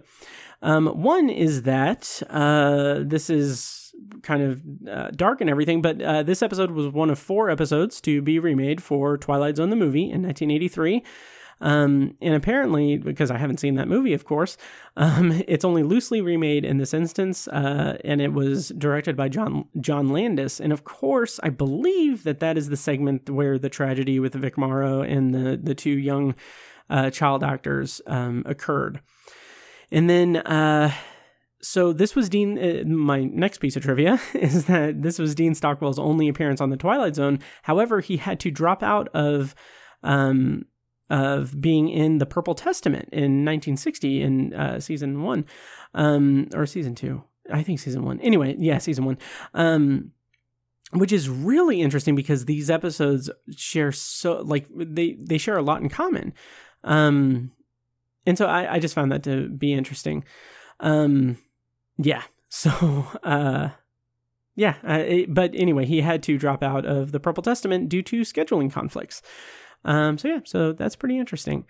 Um, 0.63 0.87
one 0.87 1.29
is 1.29 1.63
that 1.63 2.23
uh, 2.31 3.01
this 3.05 3.29
is 3.29 3.93
kind 4.23 4.43
of 4.43 4.63
uh, 4.89 5.11
dark 5.11 5.41
and 5.41 5.51
everything, 5.51 5.83
but 5.83 6.01
uh, 6.01 6.23
this 6.23 6.43
episode 6.43 6.71
was 6.71 6.89
one 6.89 7.11
of 7.11 7.19
four 7.19 7.51
episodes 7.51 8.01
to 8.03 8.23
be 8.23 8.39
remade 8.39 8.83
for 8.83 9.19
Twilight 9.19 9.57
Zone 9.57 9.71
the 9.71 9.77
movie 9.77 10.05
in 10.05 10.23
1983. 10.23 11.03
Um, 11.61 12.17
and 12.21 12.35
apparently, 12.35 12.97
because 12.97 13.31
I 13.31 13.39
haven't 13.39 13.61
seen 13.61 13.77
that 13.77 13.89
movie, 13.89 14.15
of 14.15 14.25
course, 14.25 14.57
um, 14.97 15.43
it's 15.49 15.65
only 15.65 15.83
loosely 15.83 16.21
remade 16.21 16.65
in 16.65 16.79
this 16.79 16.93
instance, 16.95 17.47
uh, 17.49 17.99
and 18.05 18.21
it 18.21 18.33
was 18.33 18.71
directed 18.71 19.17
by 19.17 19.29
John 19.29 19.67
John 19.81 20.09
Landis. 20.09 20.61
And 20.61 20.73
of 20.73 20.85
course, 20.85 21.39
I 21.43 21.51
believe 21.51 22.25
that 22.25 22.41
that 22.41 22.59
is 22.59 22.69
the 22.69 22.77
segment 22.77 23.31
where 23.31 23.59
the 23.59 23.69
tragedy 23.69 24.19
with 24.19 24.35
Vic 24.35 24.59
Morrow 24.59 25.03
and 25.03 25.35
the 25.35 25.59
the 25.63 25.75
two 25.75 25.99
young 25.99 26.35
uh, 26.91 27.11
child 27.11 27.43
actors 27.43 28.01
um, 28.07 28.43
occurred. 28.47 29.01
And 29.91 30.09
then, 30.09 30.39
uh, 30.39 30.93
so 31.61 31.93
this 31.93 32.17
was 32.17 32.29
Dean. 32.29 32.59
Uh, 32.59 32.85
my 32.87 33.25
next 33.25 33.59
piece 33.59 33.77
of 33.77 33.83
trivia 33.83 34.21
is 34.35 34.67
that 34.67 35.03
this 35.03 35.19
was 35.19 35.35
Dean 35.35 35.55
Stockwell's 35.55 35.99
only 35.99 36.29
appearance 36.29 36.61
on 36.61 36.71
the 36.71 36.77
Twilight 36.77 37.15
Zone. 37.15 37.39
However, 37.63 38.01
he 38.01 38.17
had 38.17 38.41
to 38.41 38.51
drop 38.51 38.83
out 38.83 39.09
of 39.09 39.55
um, 40.03 40.65
of 41.13 41.61
being 41.61 41.89
in 41.91 42.19
the 42.19 42.27
Purple 42.27 42.55
Testament 42.55 43.09
in 43.13 43.45
1960 43.45 44.23
in 44.23 44.55
uh, 44.55 44.81
season 44.81 45.23
one, 45.23 45.45
um, 45.95 46.49
or 46.55 46.67
season 46.67 46.95
two. 46.95 47.23
I 47.53 47.63
think 47.63 47.79
season 47.79 48.05
one. 48.05 48.19
Anyway, 48.21 48.57
yeah, 48.59 48.79
season 48.79 49.05
one. 49.05 49.19
Um, 49.53 50.13
which 50.93 51.13
is 51.13 51.29
really 51.29 51.81
interesting 51.81 52.15
because 52.15 52.47
these 52.47 52.71
episodes 52.71 53.31
share 53.57 53.93
so 53.93 54.41
like 54.43 54.67
they 54.75 55.17
they 55.21 55.39
share 55.39 55.57
a 55.57 55.63
lot 55.63 55.83
in 55.83 55.89
common. 55.89 56.33
Um, 56.83 57.53
and 58.27 58.39
so 58.39 58.47
I, 58.47 58.75
I 58.75 58.79
just 58.79 58.95
found 58.95 59.13
that 59.13 59.23
to 59.25 59.49
be 59.49 59.73
interesting. 59.73 60.25
Um, 60.81 61.39
yeah. 61.99 62.23
So, 62.55 63.07
uh, 63.23 63.71
yeah. 64.57 64.75
Uh, 64.87 64.99
it, 65.07 65.33
but 65.33 65.53
anyway, 65.55 65.87
he 65.87 66.03
had 66.03 66.23
to 66.25 66.37
drop 66.37 66.63
out 66.63 66.85
of 66.85 67.11
the 67.11 67.19
Purple 67.19 67.43
Testament 67.43 67.89
due 67.89 68.03
to 68.03 68.21
scheduling 68.21 68.71
conflicts. 68.71 69.23
Um, 69.85 70.19
so 70.19 70.29
yeah, 70.29 70.41
so 70.45 70.73
that's 70.73 70.97
pretty 70.97 71.19
interesting. 71.19 71.65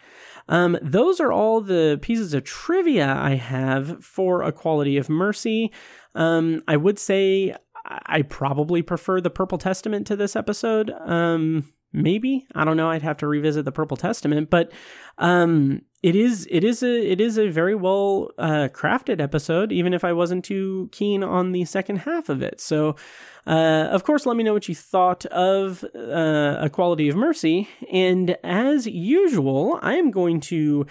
Um, 0.48 0.78
those 0.82 1.20
are 1.20 1.32
all 1.32 1.60
the 1.60 1.98
pieces 2.02 2.34
of 2.34 2.44
trivia 2.44 3.14
I 3.14 3.36
have 3.36 4.04
for 4.04 4.42
A 4.42 4.52
Quality 4.52 4.96
of 4.96 5.08
Mercy. 5.08 5.72
Um, 6.14 6.62
I 6.68 6.76
would 6.76 6.98
say 6.98 7.54
I 7.84 8.22
probably 8.22 8.82
prefer 8.82 9.20
the 9.20 9.30
Purple 9.30 9.58
Testament 9.58 10.06
to 10.06 10.16
this 10.16 10.36
episode. 10.36 10.90
Um, 10.90 11.72
maybe 11.92 12.46
I 12.54 12.64
don't 12.64 12.76
know. 12.76 12.90
I'd 12.90 13.02
have 13.02 13.18
to 13.18 13.26
revisit 13.26 13.64
the 13.64 13.72
Purple 13.72 13.96
Testament, 13.96 14.50
but 14.50 14.72
um, 15.18 15.82
it 16.02 16.16
is 16.16 16.46
it 16.50 16.64
is 16.64 16.82
a 16.82 17.12
it 17.12 17.20
is 17.20 17.38
a 17.38 17.48
very 17.48 17.74
well 17.74 18.30
uh, 18.38 18.68
crafted 18.72 19.20
episode. 19.20 19.72
Even 19.72 19.94
if 19.94 20.04
I 20.04 20.12
wasn't 20.12 20.44
too 20.44 20.88
keen 20.92 21.22
on 21.22 21.52
the 21.52 21.64
second 21.64 21.96
half 21.98 22.28
of 22.28 22.42
it, 22.42 22.60
so. 22.60 22.96
Uh, 23.44 23.88
of 23.90 24.04
course, 24.04 24.24
let 24.24 24.36
me 24.36 24.44
know 24.44 24.52
what 24.52 24.68
you 24.68 24.74
thought 24.76 25.26
of 25.26 25.82
uh, 25.96 26.58
A 26.60 26.70
Quality 26.70 27.08
of 27.08 27.16
Mercy. 27.16 27.68
And 27.90 28.36
as 28.44 28.86
usual, 28.86 29.80
I 29.82 29.96
am 29.96 30.12
going 30.12 30.38
to 30.42 30.86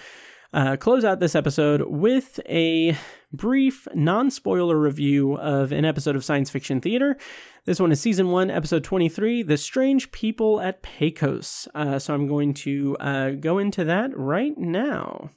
uh, 0.54 0.76
close 0.78 1.06
out 1.06 1.20
this 1.20 1.36
episode 1.36 1.84
with 1.88 2.39
a 2.47 2.97
brief, 3.32 3.88
non 3.93 4.30
spoiler 4.30 4.78
review 4.78 5.38
of 5.38 5.72
an 5.72 5.86
episode 5.86 6.16
of 6.16 6.26
Science 6.26 6.49
Fiction 6.49 6.82
Theater. 6.82 7.18
This 7.66 7.80
one 7.80 7.91
is 7.91 8.02
season 8.02 8.30
one, 8.30 8.49
episode 8.49 8.84
23 8.84 9.43
The 9.43 9.58
Strange 9.58 10.12
People 10.12 10.60
at 10.60 10.82
Pecos. 10.82 11.68
Uh, 11.74 11.99
so 11.99 12.14
I'm 12.14 12.28
going 12.28 12.54
to 12.56 12.97
uh, 12.99 13.30
go 13.32 13.60
into 13.60 13.84
that 13.86 14.18
right 14.18 14.58
now. 14.58 15.32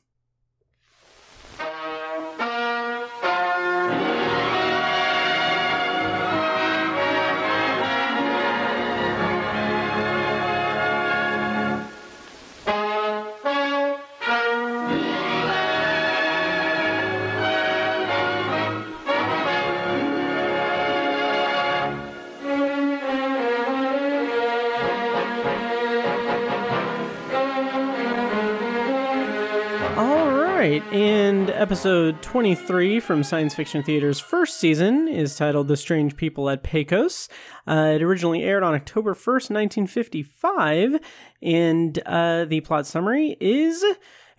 Right, 30.80 30.92
and 30.92 31.50
episode 31.50 32.20
23 32.22 32.98
from 32.98 33.22
Science 33.22 33.54
Fiction 33.54 33.82
Theater's 33.82 34.18
first 34.18 34.58
season 34.58 35.06
is 35.06 35.36
titled 35.36 35.68
The 35.68 35.76
Strange 35.76 36.16
People 36.16 36.50
at 36.50 36.64
Pecos. 36.64 37.28
Uh, 37.66 37.92
it 37.94 38.02
originally 38.02 38.42
aired 38.42 38.62
on 38.64 38.74
October 38.74 39.14
1st, 39.14 39.50
1955, 39.50 41.00
and 41.42 41.98
uh, 42.06 42.44
the 42.46 42.60
plot 42.60 42.86
summary 42.86 43.36
is. 43.40 43.84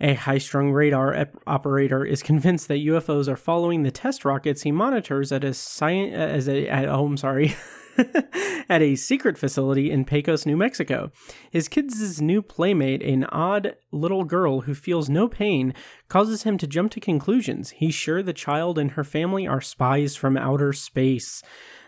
A 0.01 0.13
high 0.13 0.39
strung 0.39 0.73
radar 0.73 1.13
ep- 1.13 1.37
operator 1.47 2.03
is 2.03 2.21
convinced 2.21 2.67
that 2.67 2.85
UFOs 2.85 3.29
are 3.29 3.37
following 3.37 3.83
the 3.83 3.91
test 3.91 4.25
rockets 4.25 4.63
he 4.63 4.71
monitors 4.73 5.31
at 5.31 5.45
a 5.45 5.53
science 5.53 6.13
as 6.13 6.49
a 6.49 6.67
at, 6.67 6.89
oh 6.89 7.05
I'm 7.05 7.15
sorry 7.15 7.55
at 8.69 8.81
a 8.81 8.95
secret 8.95 9.37
facility 9.37 9.91
in 9.91 10.05
Pecos, 10.05 10.45
New 10.45 10.57
Mexico. 10.57 11.11
His 11.49 11.67
kid's 11.67 12.21
new 12.21 12.41
playmate, 12.41 13.01
an 13.01 13.25
odd 13.25 13.75
little 13.91 14.23
girl 14.23 14.61
who 14.61 14.73
feels 14.73 15.09
no 15.09 15.27
pain, 15.27 15.73
causes 16.09 16.43
him 16.43 16.57
to 16.57 16.67
jump 16.67 16.91
to 16.91 16.99
conclusions. 16.99 17.71
He's 17.71 17.95
sure 17.95 18.21
the 18.21 18.33
child 18.33 18.77
and 18.77 18.91
her 18.91 19.03
family 19.03 19.47
are 19.47 19.61
spies 19.61 20.15
from 20.15 20.37
outer 20.37 20.73
space. 20.73 21.41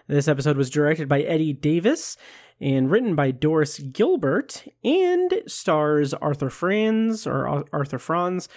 This 0.07 0.27
episode 0.27 0.57
was 0.57 0.69
directed 0.69 1.09
by 1.09 1.21
Eddie 1.21 1.53
Davis 1.53 2.15
and 2.59 2.89
written 2.89 3.15
by 3.15 3.31
Doris 3.31 3.79
Gilbert 3.79 4.63
and 4.83 5.41
stars 5.47 6.13
Arthur 6.13 6.49
Franz 6.49 7.27
or 7.27 7.65
Arthur 7.73 7.99
Franz, 7.99 8.49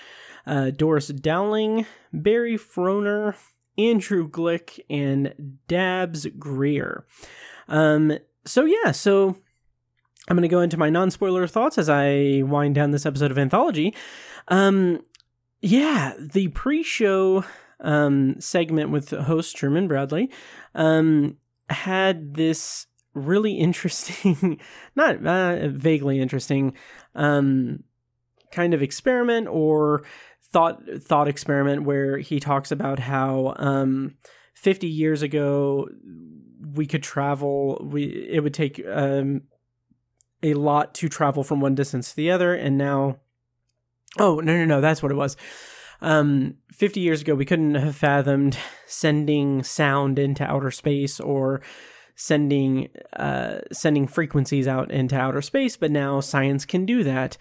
uh, 0.46 0.70
Doris 0.70 1.09
Dowling, 1.09 1.86
Barry 2.12 2.57
Frohner, 2.57 3.34
Andrew 3.79 4.29
Glick, 4.29 4.81
and 4.89 5.59
Dabbs 5.68 6.27
Greer. 6.39 7.07
Um, 7.68 8.18
so 8.45 8.64
yeah, 8.64 8.93
so 8.93 9.37
I'm 10.29 10.37
going 10.37 10.43
to 10.43 10.49
go 10.49 10.61
into 10.61 10.77
my 10.77 10.91
non-spoiler 10.91 11.47
thoughts 11.47 11.79
as 11.79 11.89
I 11.89 12.43
wind 12.45 12.75
down 12.75 12.91
this 12.91 13.07
episode 13.07 13.31
of 13.31 13.39
Anthology. 13.39 13.95
Um, 14.49 15.01
yeah, 15.61 16.14
the 16.18 16.49
pre-show 16.49 17.45
um, 17.81 18.41
segment 18.41 18.91
with 18.91 19.11
host 19.11 19.57
Truman 19.57 19.89
Bradley 19.89 20.31
um, 20.75 21.37
had 21.68 22.35
this 22.35 22.87
really 23.14 23.55
interesting, 23.55 24.61
not 24.97 25.25
uh, 25.27 25.68
vaguely 25.68 26.21
interesting, 26.21 26.75
um, 27.14 27.83
kind 28.53 28.75
of 28.75 28.83
experiment 28.83 29.49
or 29.49 30.05
thought 30.53 30.82
thought 31.01 31.28
experiment 31.28 31.84
where 31.84 32.18
he 32.18 32.40
talks 32.40 32.72
about 32.72 32.98
how 32.98 33.55
um, 33.57 34.16
50 34.55 34.86
years 34.86 35.22
ago 35.22 35.88
we 36.74 36.86
could 36.86 37.03
travel 37.03 37.80
we 37.88 38.05
it 38.05 38.40
would 38.40 38.55
take 38.55 38.84
um, 38.86 39.42
a 40.42 40.55
lot 40.55 40.94
to 40.94 41.09
travel 41.09 41.44
from 41.44 41.61
one 41.61 41.74
distance 41.74 42.11
to 42.11 42.16
the 42.16 42.30
other 42.30 42.55
and 42.55 42.76
now 42.76 43.18
oh 44.18 44.40
no 44.40 44.57
no 44.57 44.64
no 44.64 44.80
that's 44.80 45.03
what 45.03 45.12
it 45.12 45.16
was. 45.16 45.36
Um, 46.03 46.55
50 46.72 47.01
years 47.01 47.20
ago 47.20 47.34
we 47.34 47.44
couldn't 47.44 47.74
have 47.74 47.95
fathomed 47.95 48.57
sending 48.87 49.62
sound 49.62 50.18
into 50.18 50.42
outer 50.45 50.70
space 50.70 51.20
or 51.20 51.61
sending 52.16 52.88
uh, 53.14 53.58
sending 53.70 54.07
frequencies 54.07 54.66
out 54.66 54.91
into 54.91 55.16
outer 55.16 55.42
space 55.42 55.76
but 55.76 55.91
now 55.91 56.20
science 56.20 56.64
can 56.64 56.87
do 56.87 57.04
that. 57.04 57.37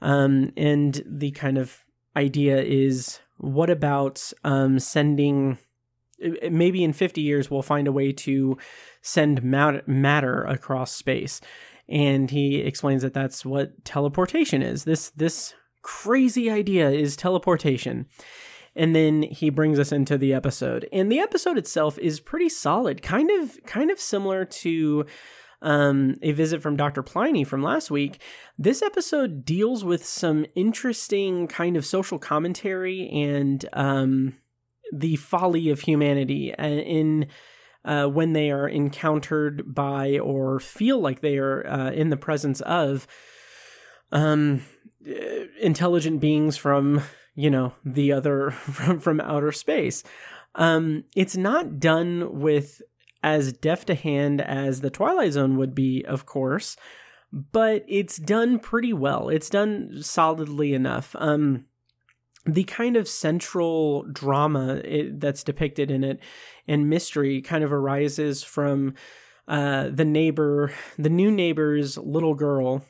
Um, 0.00 0.52
and 0.56 1.00
the 1.06 1.30
kind 1.30 1.58
of 1.58 1.81
idea 2.16 2.60
is 2.60 3.20
what 3.38 3.70
about 3.70 4.32
um, 4.44 4.78
sending 4.78 5.58
maybe 6.50 6.84
in 6.84 6.92
50 6.92 7.20
years 7.20 7.50
we'll 7.50 7.62
find 7.62 7.88
a 7.88 7.92
way 7.92 8.12
to 8.12 8.56
send 9.00 9.42
matter 9.42 10.44
across 10.44 10.92
space. 10.92 11.40
And 11.88 12.30
he 12.30 12.56
explains 12.56 13.02
that 13.02 13.14
that's 13.14 13.44
what 13.44 13.84
teleportation 13.84 14.62
is. 14.62 14.84
This 14.84 15.10
this 15.10 15.54
crazy 15.82 16.50
idea 16.50 16.90
is 16.90 17.16
teleportation. 17.16 18.06
And 18.74 18.96
then 18.96 19.22
he 19.22 19.50
brings 19.50 19.78
us 19.78 19.92
into 19.92 20.16
the 20.16 20.32
episode. 20.32 20.88
And 20.92 21.12
the 21.12 21.18
episode 21.18 21.58
itself 21.58 21.98
is 21.98 22.20
pretty 22.20 22.48
solid 22.48 23.02
kind 23.02 23.30
of 23.30 23.58
kind 23.66 23.90
of 23.90 24.00
similar 24.00 24.44
to 24.44 25.06
um, 25.62 26.16
a 26.22 26.32
visit 26.32 26.60
from 26.60 26.76
Dr. 26.76 27.02
Pliny 27.02 27.44
from 27.44 27.62
last 27.62 27.90
week, 27.90 28.20
this 28.58 28.82
episode 28.82 29.44
deals 29.44 29.84
with 29.84 30.04
some 30.04 30.44
interesting 30.54 31.46
kind 31.48 31.76
of 31.76 31.86
social 31.86 32.18
commentary 32.18 33.08
and 33.10 33.64
um, 33.72 34.36
the 34.92 35.16
folly 35.16 35.70
of 35.70 35.80
humanity 35.80 36.54
uh, 36.54 36.66
in. 36.66 37.26
Uh, 37.84 38.06
when 38.06 38.32
they 38.32 38.52
are 38.52 38.68
encountered 38.68 39.74
by 39.74 40.16
or 40.20 40.60
feel 40.60 41.00
like 41.00 41.20
they 41.20 41.36
are 41.36 41.66
uh, 41.66 41.90
in 41.90 42.10
the 42.10 42.16
presence 42.16 42.60
of 42.60 43.08
um, 44.12 44.62
uh, 45.04 45.46
intelligent 45.60 46.20
beings 46.20 46.56
from 46.56 47.02
you 47.34 47.50
know 47.50 47.74
the 47.84 48.12
other 48.12 48.50
from, 48.52 49.00
from 49.00 49.20
outer 49.20 49.50
space 49.50 50.04
um, 50.54 51.04
it's 51.16 51.36
not 51.36 51.80
done 51.80 52.40
with 52.40 52.82
as 53.22 53.52
deft 53.52 53.90
a 53.90 53.94
hand 53.94 54.40
as 54.40 54.80
the 54.80 54.90
Twilight 54.90 55.32
Zone 55.32 55.56
would 55.56 55.74
be, 55.74 56.04
of 56.06 56.26
course, 56.26 56.76
but 57.32 57.84
it's 57.88 58.16
done 58.16 58.58
pretty 58.58 58.92
well. 58.92 59.28
It's 59.28 59.48
done 59.48 60.02
solidly 60.02 60.74
enough. 60.74 61.14
Um, 61.18 61.66
the 62.44 62.64
kind 62.64 62.96
of 62.96 63.08
central 63.08 64.04
drama 64.04 64.80
it, 64.84 65.20
that's 65.20 65.44
depicted 65.44 65.90
in 65.90 66.02
it 66.02 66.18
and 66.66 66.90
mystery 66.90 67.40
kind 67.40 67.62
of 67.62 67.72
arises 67.72 68.42
from 68.42 68.94
uh, 69.46 69.88
the 69.92 70.04
neighbor, 70.04 70.72
the 70.98 71.10
new 71.10 71.30
neighbor's 71.30 71.96
little 71.98 72.34
girl, 72.34 72.84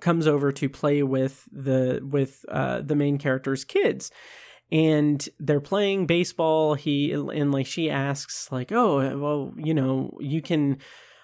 comes 0.00 0.26
over 0.26 0.52
to 0.52 0.68
play 0.68 1.02
with 1.02 1.48
the 1.50 2.00
with 2.02 2.44
uh, 2.48 2.80
the 2.80 2.94
main 2.94 3.18
character's 3.18 3.64
kids 3.64 4.10
and 4.72 5.28
they're 5.38 5.60
playing 5.60 6.06
baseball. 6.06 6.74
He 6.74 7.12
and 7.12 7.52
like 7.52 7.66
she 7.66 7.90
asks 7.90 8.50
like 8.50 8.72
oh 8.72 9.18
well 9.18 9.52
you 9.56 9.74
know 9.74 10.16
you 10.20 10.42
can 10.42 10.78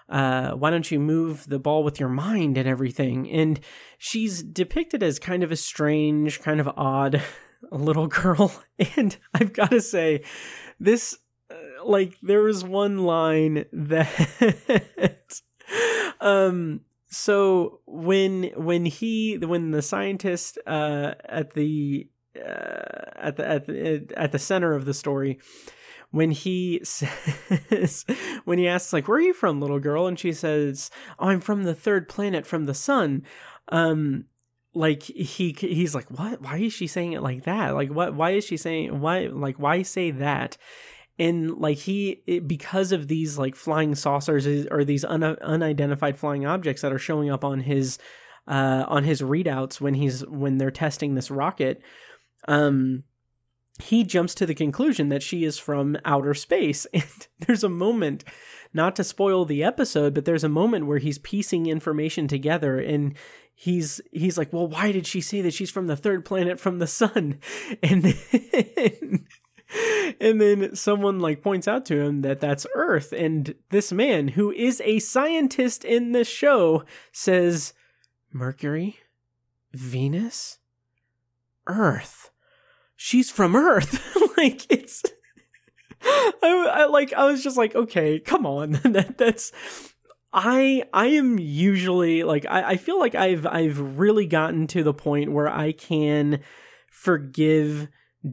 uh, 0.09 0.53
why 0.53 0.71
don't 0.71 0.91
you 0.91 1.01
move 1.01 1.49
the 1.49 1.59
ball 1.59 1.83
with 1.83 1.99
your 1.99 2.09
mind 2.09 2.57
and 2.57 2.69
everything? 2.69 3.29
And 3.29 3.59
she's 3.99 4.43
depicted 4.43 5.03
as 5.03 5.19
kind 5.19 5.43
of 5.43 5.51
a 5.51 5.57
strange 5.57 6.41
kind 6.41 6.61
of 6.61 6.69
odd 6.77 7.23
little 7.71 8.07
girl. 8.07 8.53
And 8.97 9.17
i've 9.33 9.55
got 9.55 9.71
to 9.71 9.81
say 9.81 10.23
this 10.79 11.17
uh, 11.51 11.55
like 11.83 12.15
there 12.23 12.43
was 12.43 12.63
one 12.63 12.99
line 12.99 13.65
that 13.73 15.41
um 16.21 16.83
so 17.09 17.81
when 17.87 18.51
when 18.57 18.85
he 18.85 19.39
when 19.39 19.71
the 19.71 19.81
scientist 19.81 20.59
uh 20.67 21.15
at 21.25 21.55
the 21.55 22.07
uh, 22.39 23.11
at 23.17 23.37
the 23.37 23.49
at 23.49 23.67
the 23.67 24.07
at 24.17 24.33
the 24.33 24.39
center 24.39 24.75
of 24.75 24.85
the 24.85 24.95
story 24.95 25.39
when 26.11 26.31
he 26.31 26.81
says 26.85 28.05
when 28.45 28.59
he 28.59 28.69
asks 28.69 28.93
like 28.93 29.09
where 29.09 29.19
are 29.19 29.23
you 29.23 29.35
from 29.35 29.61
little 29.61 29.81
girl? 29.81 30.07
And 30.07 30.19
she 30.19 30.33
says 30.33 30.91
oh 31.19 31.29
i'm 31.29 31.41
from 31.41 31.65
the 31.65 31.75
third 31.75 32.09
planet 32.09 32.47
from 32.47 32.65
the 32.65 32.75
sun. 32.75 33.23
Um 33.69 34.27
like 34.75 35.03
he 35.03 35.57
he's 35.59 35.95
like 35.95 36.09
what? 36.11 36.41
Why 36.41 36.59
is 36.59 36.73
she 36.73 36.87
saying 36.87 37.13
it 37.13 37.23
like 37.23 37.45
that? 37.45 37.75
Like 37.75 37.91
what 37.91 38.15
why 38.15 38.31
is 38.33 38.45
she 38.45 38.57
saying 38.57 39.01
why 39.01 39.27
like 39.27 39.59
why 39.59 39.83
say 39.83 40.11
that? 40.13 40.57
And 41.19 41.53
like 41.59 41.79
he 41.79 42.23
it, 42.27 42.47
because 42.47 42.93
of 42.93 43.09
these 43.09 43.39
like 43.39 43.57
flying 43.57 43.95
saucers 43.95 44.47
or 44.71 44.85
these 44.85 45.05
un, 45.05 45.23
unidentified 45.23 46.19
flying 46.19 46.45
objects 46.45 46.83
that 46.83 46.93
are 46.93 46.99
showing 46.99 47.31
up 47.31 47.45
on 47.45 47.61
his 47.61 47.99
uh 48.47 48.85
on 48.87 49.03
his 49.05 49.23
readouts 49.23 49.81
when 49.81 49.95
he's 49.95 50.27
when 50.27 50.59
they're 50.59 50.71
testing 50.71 51.15
this 51.15 51.31
rocket 51.31 51.83
um 52.47 53.05
he 53.79 54.05
jumps 54.05 54.35
to 54.35 54.47
the 54.47 54.55
conclusion 54.55 55.11
that 55.11 55.23
she 55.23 55.45
is 55.45 55.59
from 55.59 55.99
outer 56.05 56.35
space. 56.35 56.87
And 56.95 57.05
there's 57.47 57.65
a 57.65 57.69
moment 57.69 58.25
not 58.73 58.97
to 58.97 59.05
spoil 59.05 59.45
the 59.45 59.63
episode 59.63 60.15
but 60.15 60.25
there's 60.25 60.45
a 60.45 60.49
moment 60.49 60.87
where 60.87 60.99
he's 60.99 61.19
piecing 61.19 61.67
information 61.67 62.29
together 62.29 62.79
and 62.79 63.15
he's 63.55 64.01
he's 64.13 64.37
like 64.39 64.53
well 64.53 64.67
why 64.67 64.93
did 64.93 65.07
she 65.07 65.21
say 65.21 65.41
that 65.43 65.55
she's 65.55 65.71
from 65.71 65.87
the 65.87 65.97
third 65.97 66.25
planet 66.25 66.59
from 66.59 66.79
the 66.79 66.87
sun? 66.87 67.39
And 67.83 68.03
then 68.03 69.27
and 70.21 70.41
then 70.41 70.75
someone 70.75 71.21
like 71.21 71.43
points 71.43 71.69
out 71.69 71.85
to 71.87 72.01
him 72.01 72.23
that 72.23 72.41
that's 72.41 72.67
earth. 72.75 73.13
And 73.13 73.55
this 73.71 73.93
man 73.93 74.29
who 74.29 74.51
is 74.51 74.81
a 74.85 74.99
scientist 75.01 75.85
in 75.85 76.13
the 76.13 76.25
show 76.25 76.85
says 77.13 77.73
mercury? 78.33 78.99
Venus? 79.73 80.59
Earth 81.67 82.31
she's 82.97 83.31
from 83.31 83.55
earth. 83.55 84.03
Like 84.37 84.71
it's 84.71 85.03
I, 86.03 86.71
I 86.75 86.87
like 86.89 87.15
i 87.15 87.25
was 87.25 87.43
just 87.43 87.57
like 87.57 87.75
okay 87.75 88.19
come 88.21 88.45
on. 88.45 88.73
That 88.85 89.17
that's 89.17 89.51
I 90.31 90.83
I 90.93 91.07
am 91.07 91.39
usually 91.39 92.23
like 92.23 92.45
I, 92.47 92.73
I 92.73 92.77
feel 92.77 92.99
like 92.99 93.15
I've 93.15 93.47
I've 93.47 93.79
really 93.99 94.27
gotten 94.27 94.67
to 94.69 94.83
the 94.83 94.93
point 94.93 95.33
where 95.33 95.49
I 95.49 95.73
can 95.73 96.41
forgive 96.91 97.89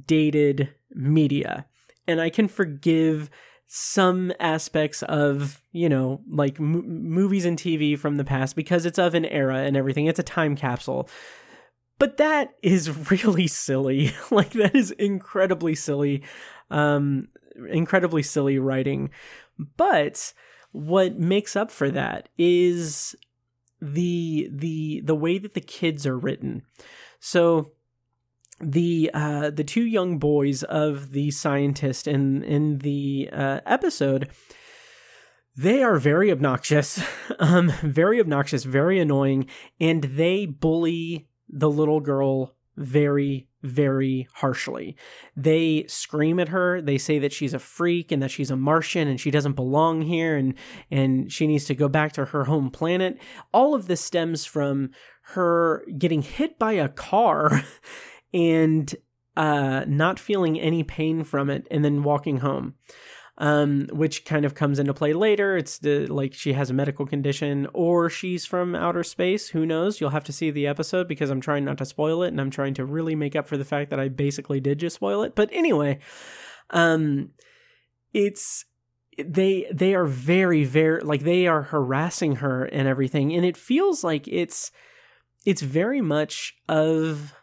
dated 0.06 0.74
media. 0.92 1.66
And 2.06 2.20
I 2.20 2.30
can 2.30 2.50
forgive 2.50 3.30
some 3.68 4.34
aspects 4.42 5.02
of 5.04 5.62
you 5.72 5.88
know 5.88 6.22
like 6.30 6.60
m- 6.60 7.10
movies 7.10 7.46
and 7.46 7.58
TV 7.58 7.98
from 7.98 8.18
the 8.18 8.26
past 8.26 8.58
because 8.58 8.86
it's 8.86 9.00
of 9.00 9.16
an 9.16 9.24
era 9.24 9.60
and 9.60 9.78
everything. 9.78 10.08
It's 10.08 10.20
a 10.20 10.24
time 10.24 10.58
capsule 10.58 11.08
but 12.04 12.18
that 12.18 12.56
is 12.62 13.10
really 13.10 13.48
silly. 13.48 14.12
Like 14.30 14.52
that 14.52 14.76
is 14.76 14.92
incredibly 14.92 15.74
silly 15.74 16.24
um 16.70 17.30
incredibly 17.70 18.24
silly 18.24 18.60
writing. 18.60 19.12
But 19.78 20.34
what 20.74 21.18
makes 21.18 21.56
up 21.56 21.72
for 21.72 21.90
that 21.92 22.28
is 22.38 23.16
the 23.82 24.50
the 24.52 25.02
the 25.06 25.16
way 25.16 25.38
that 25.38 25.54
the 25.54 25.62
kids 25.62 26.06
are 26.06 26.18
written. 26.18 26.64
So 27.22 27.72
the 28.60 29.10
uh, 29.14 29.52
the 29.52 29.64
two 29.64 29.86
young 29.86 30.20
boys 30.20 30.64
of 30.64 31.14
the 31.14 31.32
scientist 31.32 32.06
in 32.06 32.44
in 32.44 32.80
the 32.80 33.30
uh, 33.32 33.62
episode 33.66 34.30
they 35.56 35.82
are 35.82 36.00
very 36.00 36.34
obnoxious. 36.34 37.02
Um 37.40 37.72
very 37.82 38.20
obnoxious 38.20 38.66
very 38.66 39.00
annoying 39.00 39.48
and 39.80 40.04
they 40.04 40.46
bully 40.46 41.30
the 41.54 41.70
little 41.70 42.00
girl 42.00 42.56
very 42.76 43.48
very 43.64 44.28
harshly. 44.34 44.96
They 45.38 45.86
scream 45.88 46.40
at 46.40 46.50
her. 46.50 46.82
They 46.82 46.98
say 46.98 47.18
that 47.20 47.32
she's 47.32 47.54
a 47.54 47.60
freak 47.60 48.12
and 48.12 48.22
that 48.22 48.32
she's 48.32 48.52
a 48.52 48.58
Martian 48.58 49.08
and 49.08 49.20
she 49.20 49.32
doesn't 49.32 49.54
belong 49.54 50.02
here 50.02 50.36
and 50.36 50.54
and 50.92 51.32
she 51.32 51.48
needs 51.48 51.66
to 51.66 51.76
go 51.76 51.88
back 51.88 52.12
to 52.14 52.26
her 52.26 52.44
home 52.44 52.70
planet. 52.70 53.18
All 53.54 53.74
of 53.74 53.88
this 53.88 54.02
stems 54.02 54.46
from 54.46 54.92
her 55.28 55.86
getting 55.98 56.22
hit 56.22 56.60
by 56.60 56.74
a 56.74 56.90
car 56.90 57.64
and 58.34 58.94
uh, 59.36 59.86
not 59.88 60.20
feeling 60.20 60.60
any 60.60 60.84
pain 60.84 61.24
from 61.24 61.50
it 61.50 61.66
and 61.72 61.84
then 61.84 62.04
walking 62.04 62.38
home 62.38 62.76
um, 63.38 63.88
which 63.92 64.26
kind 64.26 64.46
of 64.46 64.54
comes 64.54 64.80
into 64.80 64.94
play 64.94 65.14
later. 65.14 65.58
It's 65.58 65.80
the 65.80 66.06
like 66.08 66.34
she 66.34 66.54
has 66.54 66.70
a 66.70 66.74
medical 66.74 67.06
condition 67.06 67.68
or 67.74 68.10
she's 68.10 68.46
from 68.46 68.76
outer 68.76 69.04
space. 69.04 69.50
Who 69.50 69.66
knows? 69.66 70.00
You'll 70.00 70.12
have 70.12 70.24
to 70.26 70.34
see 70.34 70.52
the 70.52 70.68
episode 70.68 71.08
because 71.08 71.30
I'm 71.30 71.42
trying 71.42 71.66
not 71.66 71.78
to 71.80 71.86
spoil 71.86 72.24
it 72.24 72.28
and 72.30 72.40
I'm 72.40 72.52
trying 72.52 72.76
to 72.76 72.86
really 72.86 73.16
make 73.16 73.36
up 73.36 73.48
for 73.48 73.58
the 73.58 73.66
fact 73.66 73.90
that 73.90 74.00
I 74.00 74.08
basically 74.10 74.60
did 74.60 74.80
just 74.80 74.96
spoil 74.96 75.24
it. 75.24 75.36
But 75.36 75.50
anyway, 75.52 76.00
um, 76.70 77.32
it's 78.14 78.66
they 79.18 79.68
they 79.74 79.96
are 79.96 80.06
very 80.06 80.64
very 80.64 81.02
like 81.02 81.22
they 81.22 81.48
are 81.48 81.64
harassing 81.64 82.38
her 82.38 82.66
and 82.66 82.88
everything, 82.88 83.34
and 83.34 83.46
it 83.46 83.58
feels 83.58 84.04
like 84.04 84.28
it's 84.28 84.72
it's 85.46 85.62
very 85.62 86.02
much 86.02 86.56
of 86.70 87.34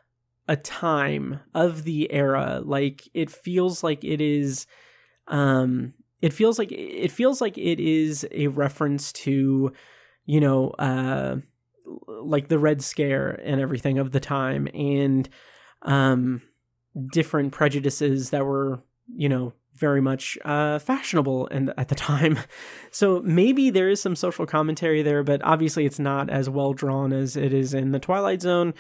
a 0.46 0.56
time 0.56 1.40
of 1.52 1.82
the 1.82 2.12
era. 2.12 2.60
Like 2.64 3.08
it 3.12 3.30
feels 3.30 3.82
like 3.82 4.04
it 4.04 4.20
is 4.20 4.66
um, 5.30 5.94
it 6.20 6.32
feels 6.32 6.58
like 6.58 6.70
it 6.70 7.10
feels 7.10 7.40
like 7.40 7.56
it 7.56 7.80
is 7.80 8.26
a 8.30 8.48
reference 8.48 9.12
to, 9.12 9.72
you 10.26 10.40
know, 10.40 10.70
uh, 10.70 11.36
like 12.06 12.48
the 12.48 12.58
Red 12.58 12.82
Scare 12.82 13.40
and 13.42 13.60
everything 13.60 13.98
of 13.98 14.12
the 14.12 14.20
time, 14.20 14.68
and 14.74 15.28
um, 15.82 16.42
different 17.12 17.52
prejudices 17.52 18.30
that 18.30 18.44
were, 18.44 18.82
you 19.08 19.28
know, 19.28 19.54
very 19.74 20.02
much 20.02 20.36
uh, 20.44 20.78
fashionable 20.78 21.46
and 21.48 21.72
at 21.78 21.88
the 21.88 21.94
time. 21.94 22.38
So 22.92 23.22
maybe 23.24 23.70
there 23.70 23.88
is 23.88 24.02
some 24.02 24.16
social 24.16 24.46
commentary 24.46 25.02
there, 25.02 25.22
but 25.22 25.40
obviously 25.44 25.86
it's 25.86 26.00
not 26.00 26.28
as 26.28 26.50
well 26.50 26.72
drawn 26.72 27.12
as 27.12 27.36
it 27.36 27.54
is 27.54 27.72
in 27.72 27.92
the 27.92 28.00
Twilight 28.00 28.42
Zone. 28.42 28.74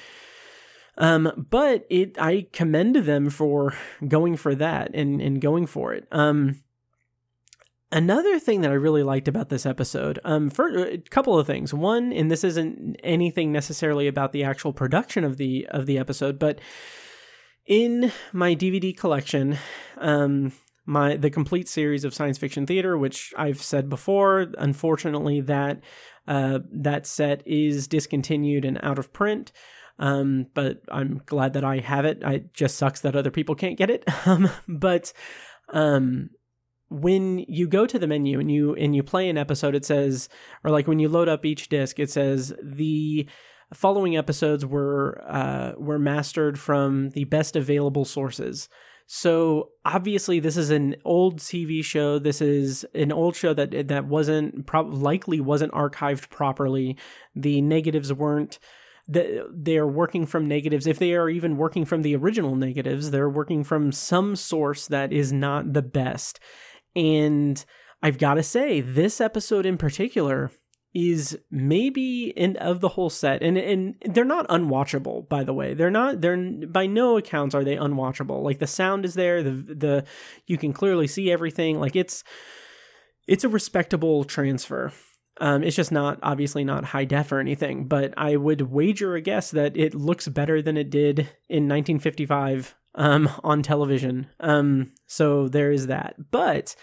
Um, 0.98 1.46
but 1.50 1.86
it, 1.88 2.20
I 2.20 2.46
commend 2.52 2.96
them 2.96 3.30
for 3.30 3.74
going 4.06 4.36
for 4.36 4.54
that 4.54 4.94
and, 4.94 5.20
and 5.20 5.40
going 5.40 5.66
for 5.66 5.94
it. 5.94 6.06
Um, 6.12 6.62
Another 7.92 8.38
thing 8.38 8.60
that 8.60 8.70
I 8.70 8.74
really 8.74 9.02
liked 9.02 9.26
about 9.26 9.48
this 9.48 9.66
episode, 9.66 10.20
um, 10.24 10.48
for 10.48 10.68
a 10.68 10.98
couple 10.98 11.36
of 11.36 11.46
things. 11.46 11.74
One, 11.74 12.12
and 12.12 12.30
this 12.30 12.44
isn't 12.44 12.96
anything 13.02 13.50
necessarily 13.50 14.06
about 14.06 14.30
the 14.30 14.44
actual 14.44 14.72
production 14.72 15.24
of 15.24 15.38
the 15.38 15.66
of 15.70 15.86
the 15.86 15.98
episode, 15.98 16.38
but 16.38 16.60
in 17.66 18.12
my 18.32 18.54
DVD 18.54 18.96
collection, 18.96 19.58
um, 19.98 20.52
my 20.86 21.16
the 21.16 21.30
complete 21.30 21.68
series 21.68 22.04
of 22.04 22.14
science 22.14 22.38
fiction 22.38 22.64
theater, 22.64 22.96
which 22.96 23.34
I've 23.36 23.60
said 23.60 23.88
before, 23.88 24.46
unfortunately 24.56 25.40
that 25.40 25.80
uh, 26.28 26.60
that 26.70 27.08
set 27.08 27.44
is 27.44 27.88
discontinued 27.88 28.64
and 28.64 28.78
out 28.84 29.00
of 29.00 29.12
print. 29.12 29.50
Um, 30.00 30.46
but 30.54 30.80
I'm 30.90 31.20
glad 31.26 31.52
that 31.52 31.64
I 31.64 31.78
have 31.78 32.06
it. 32.06 32.22
It 32.22 32.54
just 32.54 32.76
sucks 32.76 33.02
that 33.02 33.14
other 33.14 33.30
people 33.30 33.54
can't 33.54 33.78
get 33.78 33.90
it. 33.90 34.04
Um, 34.26 34.50
but 34.68 35.12
um, 35.70 36.30
when 36.88 37.38
you 37.40 37.66
go 37.68 37.86
to 37.86 37.98
the 37.98 38.06
menu 38.06 38.38
and 38.38 38.50
you 38.50 38.74
and 38.74 38.94
you 38.94 39.02
play 39.02 39.28
an 39.28 39.38
episode, 39.38 39.74
it 39.74 39.84
says, 39.84 40.28
or 40.64 40.70
like 40.70 40.86
when 40.86 40.98
you 40.98 41.08
load 41.08 41.28
up 41.28 41.44
each 41.44 41.68
disc, 41.68 41.98
it 41.98 42.10
says 42.10 42.52
the 42.62 43.28
following 43.72 44.16
episodes 44.16 44.66
were 44.66 45.22
uh, 45.26 45.72
were 45.78 45.98
mastered 45.98 46.58
from 46.58 47.10
the 47.10 47.24
best 47.24 47.56
available 47.56 48.04
sources. 48.04 48.68
So 49.06 49.70
obviously, 49.84 50.38
this 50.38 50.56
is 50.56 50.70
an 50.70 50.96
old 51.04 51.38
TV 51.38 51.84
show. 51.84 52.18
This 52.18 52.40
is 52.40 52.84
an 52.94 53.10
old 53.10 53.34
show 53.34 53.52
that 53.54 53.88
that 53.88 54.06
wasn't 54.06 54.66
pro- 54.66 54.82
likely 54.82 55.40
wasn't 55.40 55.72
archived 55.72 56.30
properly. 56.30 56.96
The 57.34 57.60
negatives 57.60 58.12
weren't 58.12 58.58
they're 59.12 59.86
working 59.86 60.26
from 60.26 60.46
negatives. 60.46 60.86
If 60.86 60.98
they 60.98 61.14
are 61.14 61.28
even 61.28 61.56
working 61.56 61.84
from 61.84 62.02
the 62.02 62.16
original 62.16 62.56
negatives, 62.56 63.10
they're 63.10 63.28
working 63.28 63.64
from 63.64 63.92
some 63.92 64.36
source 64.36 64.86
that 64.88 65.12
is 65.12 65.32
not 65.32 65.72
the 65.72 65.82
best. 65.82 66.38
And 66.94 67.64
I've 68.02 68.18
got 68.18 68.34
to 68.34 68.42
say, 68.42 68.80
this 68.80 69.20
episode 69.20 69.66
in 69.66 69.78
particular 69.78 70.50
is 70.92 71.38
maybe 71.50 72.30
in 72.30 72.56
of 72.56 72.80
the 72.80 72.88
whole 72.88 73.10
set. 73.10 73.42
And 73.42 73.56
and 73.56 73.94
they're 74.06 74.24
not 74.24 74.48
unwatchable 74.48 75.28
by 75.28 75.44
the 75.44 75.52
way. 75.52 75.74
They're 75.74 75.90
not 75.90 76.20
they're 76.20 76.36
by 76.66 76.86
no 76.86 77.16
accounts 77.16 77.54
are 77.54 77.64
they 77.64 77.76
unwatchable. 77.76 78.42
Like 78.42 78.58
the 78.58 78.66
sound 78.66 79.04
is 79.04 79.14
there. 79.14 79.42
The 79.42 79.50
the 79.50 80.04
you 80.46 80.58
can 80.58 80.72
clearly 80.72 81.06
see 81.06 81.30
everything. 81.30 81.78
Like 81.78 81.94
it's 81.94 82.24
it's 83.28 83.44
a 83.44 83.48
respectable 83.48 84.24
transfer 84.24 84.92
um, 85.40 85.62
it's 85.64 85.76
just 85.76 85.90
not 85.92 86.18
obviously 86.22 86.64
not 86.64 86.84
high 86.84 87.04
def 87.04 87.32
or 87.32 87.40
anything 87.40 87.86
but 87.86 88.14
i 88.16 88.36
would 88.36 88.60
wager 88.60 89.14
a 89.14 89.20
guess 89.20 89.50
that 89.50 89.76
it 89.76 89.94
looks 89.94 90.28
better 90.28 90.62
than 90.62 90.76
it 90.76 90.90
did 90.90 91.18
in 91.48 91.68
1955 91.68 92.74
um, 92.94 93.28
on 93.44 93.62
television. 93.62 94.26
Um, 94.40 94.92
so 95.06 95.48
there 95.48 95.72
is 95.72 95.86
that. 95.88 96.14
But 96.30 96.74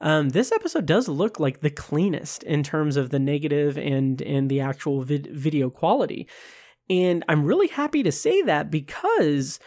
um, 0.00 0.30
this 0.30 0.52
episode 0.52 0.86
does 0.86 1.08
look 1.08 1.40
like 1.40 1.60
the 1.60 1.70
cleanest 1.70 2.42
in 2.42 2.62
terms 2.62 2.96
of 2.96 3.10
the 3.10 3.18
negative 3.18 3.78
and 3.78 4.20
and 4.22 4.50
the 4.50 4.60
actual 4.60 5.02
vid- 5.02 5.28
video 5.32 5.70
quality, 5.70 6.28
and 6.90 7.24
I'm 7.28 7.44
really 7.44 7.68
happy 7.68 8.02
to 8.02 8.12
say 8.12 8.42
that 8.42 8.70
because 8.70 9.58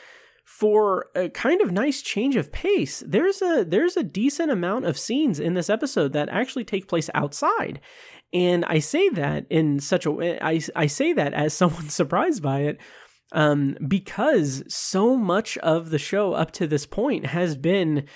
for 0.45 1.07
a 1.15 1.29
kind 1.29 1.61
of 1.61 1.71
nice 1.71 2.01
change 2.01 2.35
of 2.35 2.51
pace, 2.51 3.03
there's 3.05 3.41
a 3.41 3.65
there's 3.67 3.97
a 3.97 4.03
decent 4.03 4.51
amount 4.51 4.85
of 4.85 4.99
scenes 4.99 5.39
in 5.39 5.55
this 5.55 5.69
episode 5.69 6.13
that 6.13 6.29
actually 6.29 6.63
take 6.63 6.87
place 6.87 7.09
outside. 7.15 7.81
And 8.33 8.65
I 8.65 8.79
say 8.79 9.09
that 9.09 9.45
in 9.49 9.79
such 9.79 10.05
a 10.05 10.11
way, 10.11 10.39
I, 10.39 10.61
I 10.75 10.87
say 10.87 11.13
that 11.13 11.33
as 11.33 11.53
someone 11.57 11.89
surprised 11.89 12.43
by 12.43 12.61
it, 12.61 12.77
um, 13.31 13.77
because 13.87 14.63
so 14.67 15.15
much 15.15 15.57
of 15.59 15.91
the 15.91 15.99
show 15.99 16.33
up 16.33 16.51
to 16.53 16.67
this 16.67 16.85
point 16.85 17.27
has 17.27 17.55
been 17.55 18.07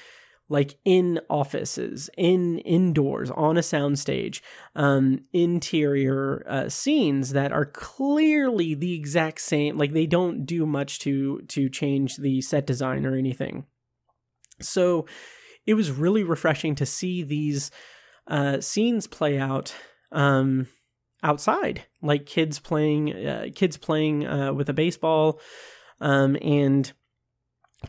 like 0.49 0.77
in 0.85 1.19
offices, 1.29 2.09
in 2.17 2.59
indoors, 2.59 3.31
on 3.31 3.57
a 3.57 3.61
soundstage, 3.61 4.41
um, 4.75 5.19
interior 5.31 6.45
uh, 6.47 6.69
scenes 6.69 7.31
that 7.31 7.51
are 7.51 7.65
clearly 7.65 8.75
the 8.75 8.93
exact 8.93 9.41
same. 9.41 9.77
Like 9.77 9.93
they 9.93 10.05
don't 10.05 10.45
do 10.45 10.65
much 10.65 10.99
to 10.99 11.41
to 11.47 11.69
change 11.69 12.17
the 12.17 12.41
set 12.41 12.67
design 12.67 13.05
or 13.05 13.15
anything. 13.15 13.65
So 14.59 15.07
it 15.65 15.75
was 15.75 15.91
really 15.91 16.23
refreshing 16.23 16.75
to 16.75 16.85
see 16.85 17.23
these 17.23 17.71
uh, 18.27 18.61
scenes 18.61 19.07
play 19.07 19.39
out 19.39 19.73
um, 20.13 20.67
outside, 21.21 21.83
like 22.01 22.25
kids 22.25 22.59
playing, 22.59 23.13
uh, 23.13 23.47
kids 23.53 23.75
playing 23.77 24.25
uh, 24.25 24.53
with 24.53 24.69
a 24.69 24.73
baseball, 24.73 25.39
um, 25.99 26.37
and 26.41 26.93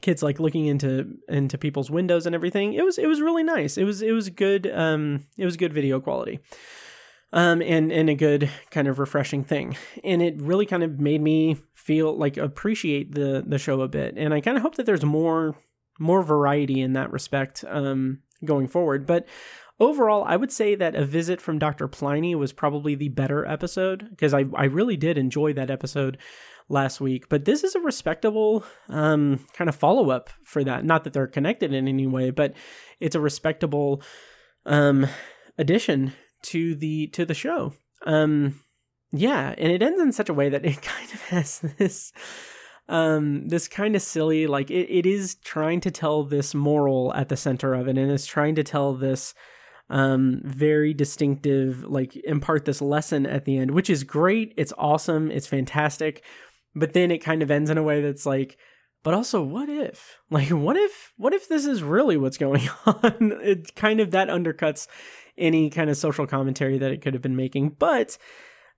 kids 0.01 0.23
like 0.23 0.41
looking 0.41 0.67
into 0.67 1.17
into 1.29 1.59
people's 1.59 1.91
windows 1.91 2.27
and 2.27 2.35
everything. 2.35 2.75
It 2.75 2.85
was 2.85 2.99
it 2.99 3.07
was 3.07 3.21
really 3.21 3.43
nice. 3.43 3.79
It 3.79 3.85
was 3.85 4.03
it 4.03 4.13
was 4.13 4.29
good 4.29 4.67
um 4.67 5.27
it 5.37 5.45
was 5.45 5.57
good 5.57 5.73
video 5.73 6.01
quality. 6.01 6.41
Um 7.33 7.63
and 7.63 7.93
and 7.93 8.11
a 8.11 8.15
good 8.15 8.51
kind 8.71 8.89
of 8.89 8.99
refreshing 8.99 9.45
thing. 9.45 9.77
And 10.03 10.23
it 10.23 10.41
really 10.41 10.67
kind 10.67 10.83
of 10.83 11.01
made 11.01 11.21
me 11.21 11.57
feel 11.75 12.17
like 12.17 12.37
appreciate 12.37 13.15
the 13.15 13.45
the 13.47 13.59
show 13.59 13.81
a 13.81 13.89
bit. 13.89 14.15
And 14.17 14.35
I 14.35 14.41
kind 14.41 14.57
of 14.57 14.63
hope 14.63 14.77
that 14.77 14.87
there's 14.87 15.05
more 15.05 15.57
more 15.99 16.23
variety 16.23 16.81
in 16.81 16.95
that 16.95 17.13
respect 17.13 17.65
um 17.69 18.21
going 18.45 18.69
forward. 18.69 19.07
But 19.07 19.27
overall, 19.81 20.25
I 20.27 20.37
would 20.37 20.53
say 20.53 20.75
that 20.75 20.95
a 20.95 21.05
visit 21.05 21.41
from 21.41 21.59
Dr. 21.59 21.89
Pliny 21.89 22.35
was 22.35 22.53
probably 22.53 22.95
the 22.95 23.09
better 23.09 23.47
episode 23.47 24.11
because 24.11 24.35
I 24.35 24.45
I 24.55 24.65
really 24.65 24.97
did 24.97 25.19
enjoy 25.19 25.53
that 25.55 25.71
episode 25.71 26.19
last 26.69 27.01
week. 27.01 27.29
But 27.29 27.45
this 27.45 27.65
is 27.65 27.75
a 27.75 27.81
respectable 27.81 28.65
um, 28.89 29.45
kind 29.55 29.69
of 29.69 29.75
follow 29.75 30.11
up 30.11 30.31
for 30.45 30.65
that. 30.65 30.85
Not 30.85 31.05
that 31.05 31.13
they're 31.13 31.27
connected 31.27 31.73
in 31.73 31.89
any 31.89 32.07
way, 32.07 32.31
but 32.31 32.55
it's 33.01 33.17
a 33.17 33.21
respectable 33.21 34.03
um, 34.67 35.07
addition 35.59 36.13
to 36.45 36.75
the 36.75 37.09
to 37.09 37.25
the 37.25 37.35
show. 37.35 37.75
Um, 38.07 38.61
yeah, 39.13 39.55
and 39.57 39.71
it 39.71 39.83
ends 39.83 40.01
in 40.01 40.13
such 40.13 40.29
a 40.29 40.35
way 40.35 40.49
that 40.49 40.65
it 40.65 40.83
kind 40.83 41.13
of 41.13 41.21
has 41.23 41.61
this 41.79 42.13
um 42.87 43.49
this 43.49 43.67
kind 43.67 43.97
of 43.97 44.03
silly 44.03 44.47
like 44.47 44.71
it, 44.71 44.91
it 44.91 45.07
is 45.07 45.37
trying 45.37 45.81
to 45.81 45.91
tell 45.91 46.23
this 46.23 46.55
moral 46.55 47.15
at 47.15 47.31
the 47.31 47.37
center 47.37 47.73
of 47.73 47.89
it 47.89 47.97
and 47.97 48.13
it's 48.13 48.27
trying 48.27 48.55
to 48.55 48.63
tell 48.63 48.93
this 48.93 49.33
um 49.90 50.40
very 50.44 50.94
distinctive 50.94 51.85
like 51.85 52.16
impart 52.24 52.65
this 52.65 52.81
lesson 52.81 53.27
at 53.27 53.44
the 53.44 53.59
end 53.59 53.70
which 53.70 53.90
is 53.90 54.05
great. 54.05 54.55
It's 54.56 54.73
awesome. 54.78 55.31
It's 55.31 55.47
fantastic. 55.47 56.24
But 56.74 56.93
then 56.93 57.11
it 57.11 57.19
kind 57.19 57.43
of 57.43 57.51
ends 57.51 57.70
in 57.70 57.78
a 57.78 57.82
way 57.82 58.01
that's 58.01 58.27
like 58.27 58.59
but 59.02 59.15
also 59.15 59.43
what 59.43 59.69
if? 59.69 60.19
Like 60.31 60.48
what 60.48 60.77
if 60.77 61.12
what 61.16 61.35
if 61.35 61.48
this 61.48 61.66
is 61.66 61.82
really 61.82 62.16
what's 62.16 62.39
going 62.39 62.69
on? 62.86 63.39
It 63.43 63.74
kind 63.77 64.01
of 64.01 64.12
that 64.12 64.28
undercuts 64.28 64.89
any 65.36 65.70
kind 65.70 65.90
of 65.90 65.97
social 65.97 66.27
commentary 66.27 66.78
that 66.78 66.90
it 66.90 67.02
could 67.02 67.15
have 67.15 67.23
been 67.23 67.36
making. 67.36 67.70
But 67.78 68.19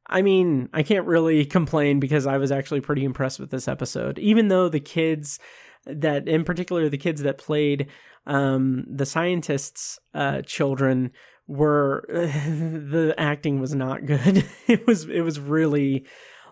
i 0.09 0.23
mean 0.23 0.69
i 0.73 0.85
can't 0.85 1.07
really 1.09 1.45
complain 1.45 1.99
because 1.99 2.29
i 2.29 2.39
was 2.39 2.53
actually 2.53 2.81
pretty 2.81 3.05
impressed 3.05 3.41
with 3.41 3.51
this 3.51 3.69
episode. 3.69 4.19
Even 4.19 4.49
though 4.49 4.69
the 4.69 4.81
kids 4.81 5.39
that 5.87 6.29
in 6.29 6.45
particular 6.45 6.89
the 6.89 6.99
kids 6.99 7.23
that 7.23 7.39
played 7.39 7.89
um, 8.27 8.85
the 8.89 9.07
scientists 9.07 9.99
uh, 10.15 10.43
children 10.43 11.13
were 11.47 12.05
the 12.09 13.15
acting 13.17 13.61
was 13.61 13.75
not 13.75 14.05
good 14.05 14.45
it 14.67 14.87
was 14.87 15.09
it 15.09 15.21
was 15.21 15.39
really 15.39 16.05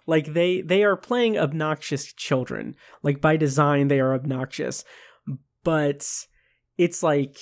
like 0.07 0.33
they 0.33 0.61
they 0.61 0.85
are 0.85 0.97
playing 0.97 1.39
obnoxious 1.39 2.13
children. 2.13 2.77
Like 3.03 3.21
by 3.21 3.37
design 3.37 3.89
they 3.89 4.01
are 4.01 4.15
obnoxious. 4.15 4.85
But 5.63 6.07
it's 6.77 7.03
like 7.03 7.39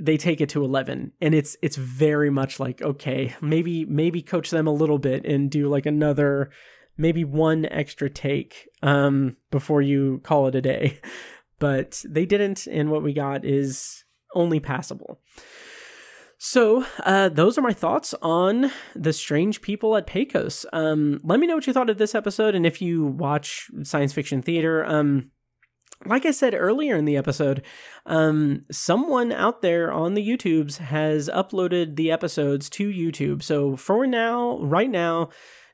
they 0.00 0.16
take 0.16 0.40
it 0.40 0.48
to 0.48 0.64
11 0.64 1.12
and 1.20 1.34
it's 1.34 1.56
it's 1.60 1.76
very 1.76 2.30
much 2.30 2.58
like 2.58 2.80
okay, 2.80 3.34
maybe 3.40 3.84
maybe 3.84 4.22
coach 4.22 4.50
them 4.50 4.66
a 4.66 4.72
little 4.72 4.98
bit 4.98 5.24
and 5.26 5.50
do 5.50 5.68
like 5.68 5.86
another 5.86 6.50
maybe 7.00 7.24
one 7.24 7.66
extra 7.66 8.08
take 8.08 8.68
um 8.82 9.36
before 9.50 9.82
you 9.82 10.20
call 10.22 10.46
it 10.46 10.54
a 10.54 10.62
day. 10.62 10.98
But 11.58 12.02
they 12.08 12.24
didn't 12.24 12.66
and 12.66 12.90
what 12.90 13.02
we 13.02 13.12
got 13.12 13.44
is 13.44 14.04
only 14.34 14.60
passable. 14.60 15.20
So, 16.38 16.86
uh, 17.04 17.28
those 17.28 17.58
are 17.58 17.60
my 17.60 17.74
thoughts 17.74 18.14
on 18.22 18.72
the 18.94 19.12
strange 19.12 19.60
people 19.60 19.94
at 19.94 20.06
Pecos. 20.06 20.64
Um, 20.72 21.20
let 21.22 21.38
me 21.38 21.46
know 21.46 21.56
what 21.56 21.66
you 21.66 21.74
thought 21.74 21.90
of 21.90 21.98
this 21.98 22.14
episode, 22.14 22.54
and 22.54 22.64
if 22.64 22.80
you 22.80 23.04
watch 23.04 23.70
science 23.82 24.14
fiction 24.14 24.40
theater. 24.40 24.82
Um, 24.86 25.32
like 26.06 26.24
I 26.24 26.30
said 26.30 26.54
earlier 26.54 26.96
in 26.96 27.04
the 27.04 27.18
episode, 27.18 27.62
um, 28.06 28.64
someone 28.70 29.32
out 29.32 29.60
there 29.60 29.92
on 29.92 30.14
the 30.14 30.26
YouTubes 30.26 30.78
has 30.78 31.28
uploaded 31.28 31.96
the 31.96 32.10
episodes 32.10 32.70
to 32.70 32.90
YouTube. 32.90 33.42
So 33.42 33.76
for 33.76 34.06
now, 34.06 34.58
right 34.60 34.88
now, 34.88 35.28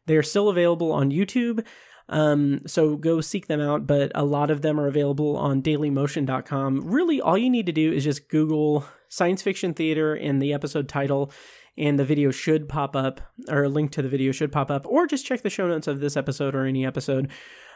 they're 0.07 0.23
still 0.23 0.49
available 0.49 0.93
on 0.93 1.11
YouTube. 1.11 1.65
Um, 2.09 2.61
so 2.67 2.97
go 2.97 3.21
seek 3.21 3.49
them 3.49 3.61
out, 3.61 3.87
but 3.87 4.13
a 4.15 4.25
lot 4.25 4.51
of 4.51 4.63
them 4.63 4.79
are 4.79 4.87
available 4.87 5.37
on 5.37 5.63
dailymotion.com. 5.63 6.83
Really, 6.83 7.21
all 7.21 7.37
you 7.37 7.51
need 7.51 7.67
to 7.67 7.73
do 7.73 7.93
is 7.93 8.05
just 8.05 8.29
Google 8.29 8.87
science 9.09 9.43
fiction 9.43 9.75
theater 9.75 10.15
and 10.15 10.41
the 10.41 10.53
episode 10.53 10.89
title, 10.89 11.33
and 11.77 11.99
the 11.99 12.05
video 12.05 12.31
should 12.31 12.69
pop 12.69 12.95
up, 12.95 13.21
or 13.49 13.65
a 13.65 13.69
link 13.69 13.91
to 13.93 14.03
the 14.03 14.09
video 14.09 14.33
should 14.33 14.53
pop 14.53 14.71
up, 14.71 14.87
or 14.87 15.07
just 15.07 15.27
check 15.27 15.43
the 15.43 15.51
show 15.51 15.67
notes 15.67 15.87
of 15.87 16.01
this 16.01 16.17
episode 16.17 16.55
or 16.55 16.65
any 16.65 16.87
episode. 16.87 17.31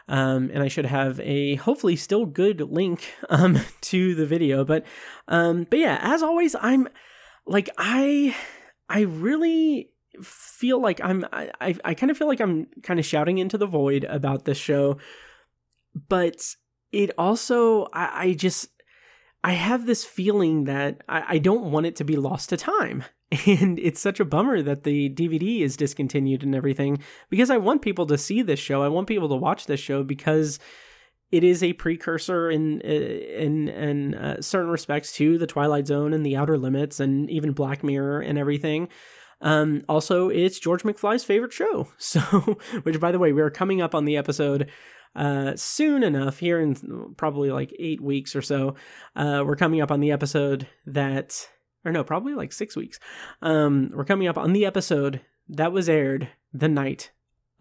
Um, 0.07 0.49
and 0.53 0.63
I 0.63 0.67
should 0.67 0.85
have 0.85 1.19
a 1.19 1.55
hopefully 1.55 1.95
still 1.95 2.25
good 2.25 2.61
link 2.61 3.13
um, 3.29 3.59
to 3.81 4.15
the 4.15 4.25
video. 4.25 4.63
But 4.63 4.85
um, 5.27 5.67
but 5.69 5.79
yeah, 5.79 5.99
as 6.01 6.23
always, 6.23 6.55
I'm 6.55 6.87
like 7.45 7.69
I 7.77 8.35
I 8.89 9.01
really 9.01 9.90
feel 10.23 10.81
like 10.81 11.01
I'm 11.03 11.25
I, 11.31 11.75
I, 11.83 11.93
kind 11.93 12.09
of 12.11 12.17
feel 12.17 12.27
like 12.27 12.39
I'm 12.39 12.67
kind 12.83 12.99
of 12.99 13.05
shouting 13.05 13.37
into 13.37 13.57
the 13.57 13.65
void 13.65 14.03
about 14.05 14.45
this 14.45 14.57
show, 14.57 14.97
but 16.07 16.55
it 16.91 17.11
also 17.17 17.87
I, 17.93 18.23
I 18.23 18.33
just 18.33 18.69
I 19.43 19.53
have 19.53 19.85
this 19.85 20.05
feeling 20.05 20.65
that 20.65 21.01
I, 21.09 21.35
I 21.35 21.37
don't 21.37 21.71
want 21.71 21.85
it 21.85 21.95
to 21.97 22.03
be 22.03 22.15
lost 22.15 22.49
to 22.49 22.57
time. 22.57 23.03
And 23.47 23.79
it's 23.79 24.01
such 24.01 24.19
a 24.19 24.25
bummer 24.25 24.61
that 24.61 24.83
the 24.83 25.09
DVD 25.09 25.61
is 25.61 25.77
discontinued 25.77 26.43
and 26.43 26.53
everything 26.53 27.01
because 27.29 27.49
I 27.49 27.55
want 27.59 27.81
people 27.81 28.05
to 28.07 28.17
see 28.17 28.41
this 28.41 28.59
show. 28.59 28.83
I 28.83 28.89
want 28.89 29.07
people 29.07 29.29
to 29.29 29.35
watch 29.35 29.67
this 29.67 29.79
show 29.79 30.03
because 30.03 30.59
it 31.31 31.45
is 31.45 31.63
a 31.63 31.73
precursor 31.73 32.51
in 32.51 32.81
in 32.81 33.69
in 33.69 34.15
uh, 34.15 34.41
certain 34.41 34.69
respects 34.69 35.13
to 35.13 35.37
the 35.37 35.47
Twilight 35.47 35.87
Zone 35.87 36.13
and 36.13 36.25
the 36.25 36.35
Outer 36.35 36.57
Limits 36.57 36.99
and 36.99 37.29
even 37.29 37.53
Black 37.53 37.83
Mirror 37.83 38.19
and 38.19 38.37
everything. 38.37 38.89
Um, 39.41 39.83
also, 39.89 40.29
it's 40.29 40.59
George 40.59 40.83
McFly's 40.83 41.23
favorite 41.23 41.53
show. 41.53 41.87
So, 41.97 42.19
which 42.83 42.99
by 42.99 43.11
the 43.11 43.19
way, 43.19 43.31
we 43.31 43.41
are 43.41 43.49
coming 43.49 43.81
up 43.81 43.95
on 43.95 44.05
the 44.05 44.17
episode 44.17 44.69
uh, 45.15 45.55
soon 45.55 46.03
enough 46.03 46.39
here 46.39 46.59
in 46.59 47.13
probably 47.17 47.51
like 47.51 47.73
eight 47.79 48.01
weeks 48.01 48.35
or 48.35 48.41
so. 48.41 48.75
Uh, 49.15 49.43
we're 49.45 49.55
coming 49.55 49.81
up 49.81 49.91
on 49.91 50.01
the 50.01 50.11
episode 50.11 50.67
that, 50.85 51.47
or 51.85 51.91
no, 51.91 52.03
probably 52.03 52.33
like 52.33 52.51
six 52.51 52.75
weeks. 52.75 52.99
Um, 53.41 53.91
we're 53.93 54.05
coming 54.05 54.27
up 54.27 54.37
on 54.37 54.53
the 54.53 54.65
episode 54.65 55.21
that 55.49 55.71
was 55.71 55.89
aired 55.89 56.29
the 56.53 56.67
night 56.69 57.11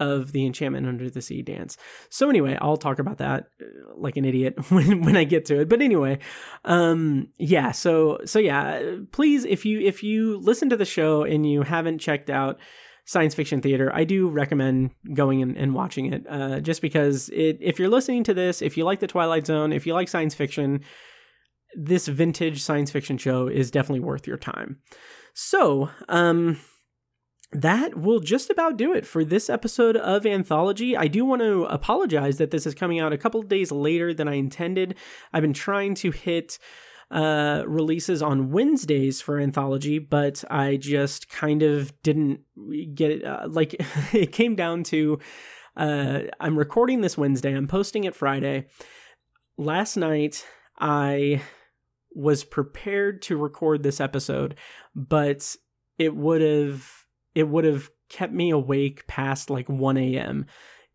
of 0.00 0.32
the 0.32 0.44
Enchantment 0.46 0.88
Under 0.88 1.08
the 1.08 1.22
Sea 1.22 1.42
dance. 1.42 1.76
So 2.08 2.28
anyway, 2.28 2.58
I'll 2.60 2.76
talk 2.76 2.98
about 2.98 3.18
that 3.18 3.44
uh, 3.60 3.66
like 3.96 4.16
an 4.16 4.24
idiot 4.24 4.58
when 4.70 5.02
when 5.02 5.16
I 5.16 5.24
get 5.24 5.44
to 5.46 5.60
it. 5.60 5.68
But 5.68 5.82
anyway, 5.82 6.18
um 6.64 7.28
yeah, 7.38 7.70
so 7.70 8.18
so 8.24 8.38
yeah, 8.38 8.96
please 9.12 9.44
if 9.44 9.64
you 9.64 9.80
if 9.80 10.02
you 10.02 10.38
listen 10.38 10.70
to 10.70 10.76
the 10.76 10.84
show 10.84 11.22
and 11.22 11.48
you 11.48 11.62
haven't 11.62 11.98
checked 11.98 12.30
out 12.30 12.58
science 13.04 13.34
fiction 13.34 13.60
theater, 13.60 13.90
I 13.94 14.04
do 14.04 14.28
recommend 14.28 14.90
going 15.14 15.42
and, 15.42 15.56
and 15.56 15.74
watching 15.74 16.12
it. 16.12 16.24
Uh, 16.28 16.60
just 16.60 16.80
because 16.80 17.28
it, 17.30 17.58
if 17.60 17.78
you're 17.78 17.88
listening 17.88 18.24
to 18.24 18.34
this, 18.34 18.62
if 18.62 18.76
you 18.76 18.84
like 18.84 19.00
the 19.00 19.06
Twilight 19.06 19.46
Zone, 19.46 19.72
if 19.72 19.86
you 19.86 19.94
like 19.94 20.08
science 20.08 20.34
fiction, 20.34 20.82
this 21.74 22.06
vintage 22.06 22.62
science 22.62 22.90
fiction 22.90 23.18
show 23.18 23.48
is 23.48 23.70
definitely 23.70 24.00
worth 24.00 24.26
your 24.26 24.36
time. 24.36 24.78
So, 25.34 25.90
um, 26.08 26.60
that 27.52 27.96
will 27.96 28.20
just 28.20 28.48
about 28.48 28.76
do 28.76 28.92
it 28.92 29.04
for 29.04 29.24
this 29.24 29.50
episode 29.50 29.96
of 29.96 30.24
Anthology. 30.24 30.96
I 30.96 31.08
do 31.08 31.24
want 31.24 31.42
to 31.42 31.64
apologize 31.64 32.38
that 32.38 32.52
this 32.52 32.66
is 32.66 32.74
coming 32.74 33.00
out 33.00 33.12
a 33.12 33.18
couple 33.18 33.42
days 33.42 33.72
later 33.72 34.14
than 34.14 34.28
I 34.28 34.34
intended. 34.34 34.94
I've 35.32 35.42
been 35.42 35.52
trying 35.52 35.94
to 35.96 36.12
hit 36.12 36.58
uh, 37.10 37.64
releases 37.66 38.22
on 38.22 38.52
Wednesdays 38.52 39.20
for 39.20 39.40
Anthology, 39.40 39.98
but 39.98 40.44
I 40.48 40.76
just 40.76 41.28
kind 41.28 41.64
of 41.64 41.92
didn't 42.02 42.40
get 42.94 43.10
it. 43.10 43.24
Uh, 43.24 43.48
like, 43.48 43.74
it 44.12 44.30
came 44.32 44.54
down 44.54 44.84
to 44.84 45.18
uh, 45.76 46.20
I'm 46.38 46.58
recording 46.58 47.00
this 47.00 47.18
Wednesday, 47.18 47.56
I'm 47.56 47.66
posting 47.66 48.04
it 48.04 48.14
Friday. 48.14 48.66
Last 49.56 49.96
night, 49.96 50.46
I 50.78 51.42
was 52.14 52.44
prepared 52.44 53.22
to 53.22 53.36
record 53.36 53.82
this 53.82 54.00
episode, 54.00 54.56
but 54.94 55.56
it 55.98 56.14
would 56.14 56.40
have 56.40 56.99
it 57.34 57.48
would 57.48 57.64
have 57.64 57.90
kept 58.08 58.32
me 58.32 58.50
awake 58.50 59.06
past 59.06 59.50
like 59.50 59.68
1 59.68 59.96
a.m. 59.96 60.46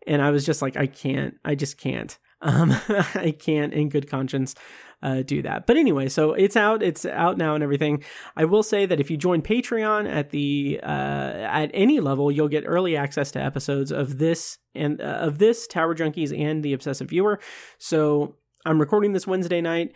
And 0.08 0.22
I 0.22 0.32
was 0.32 0.46
just 0.46 0.62
like, 0.62 0.78
I 0.78 0.88
can't, 0.88 1.36
I 1.44 1.56
just 1.56 1.78
can't. 1.78 2.18
Um, 2.42 2.76
I 3.16 3.34
can't 3.40 3.74
in 3.74 3.90
good 3.90 4.08
conscience 4.08 4.54
uh, 5.02 5.24
do 5.24 5.42
that. 5.42 5.66
But 5.66 5.78
anyway, 5.78 6.10
so 6.10 6.34
it's 6.34 6.56
out, 6.56 6.84
it's 6.84 7.06
out 7.06 7.38
now 7.38 7.56
and 7.56 7.64
everything. 7.64 8.04
I 8.36 8.46
will 8.46 8.62
say 8.62 8.86
that 8.86 9.00
if 9.00 9.10
you 9.10 9.18
join 9.18 9.42
Patreon 9.42 10.08
at 10.08 10.30
the 10.30 10.80
uh, 10.84 10.86
at 10.86 11.72
any 11.74 12.02
level, 12.02 12.32
you'll 12.32 12.50
get 12.50 12.64
early 12.68 12.98
access 12.98 13.32
to 13.32 13.42
episodes 13.42 13.92
of 13.92 14.20
this 14.20 14.60
and 14.76 15.02
uh, 15.02 15.06
of 15.22 15.40
this 15.40 15.66
Tower 15.66 15.96
Junkies 15.96 16.38
and 16.38 16.62
the 16.62 16.74
Obsessive 16.74 17.10
Viewer. 17.10 17.40
So 17.80 18.36
I'm 18.66 18.80
recording 18.80 19.14
this 19.14 19.26
Wednesday 19.26 19.62
night. 19.62 19.94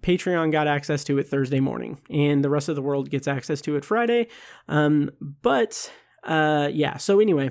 Patreon 0.00 0.52
got 0.52 0.66
access 0.66 1.04
to 1.04 1.18
it 1.18 1.28
Thursday 1.28 1.60
morning, 1.60 2.00
and 2.10 2.44
the 2.44 2.50
rest 2.50 2.68
of 2.68 2.76
the 2.76 2.82
world 2.82 3.10
gets 3.10 3.28
access 3.28 3.60
to 3.62 3.76
it 3.76 3.84
Friday. 3.84 4.28
Um, 4.68 5.10
but 5.20 5.90
uh, 6.24 6.68
yeah, 6.72 6.96
so 6.96 7.20
anyway, 7.20 7.50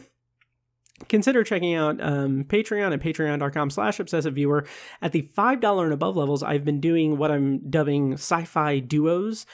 consider 1.10 1.44
checking 1.44 1.74
out 1.76 2.02
um, 2.02 2.44
Patreon 2.44 2.94
at 2.94 3.02
patreon.com 3.02 3.70
slash 3.70 4.00
obsessive 4.00 4.36
viewer. 4.36 4.66
At 5.02 5.12
the 5.12 5.30
$5 5.38 5.84
and 5.84 5.94
above 5.94 6.16
levels, 6.16 6.44
I've 6.44 6.66
been 6.66 6.82
doing 6.82 7.18
what 7.18 7.32
I'm 7.32 7.70
dubbing 7.70 8.14
sci 8.14 8.44
fi 8.46 8.80
duos. 8.80 9.46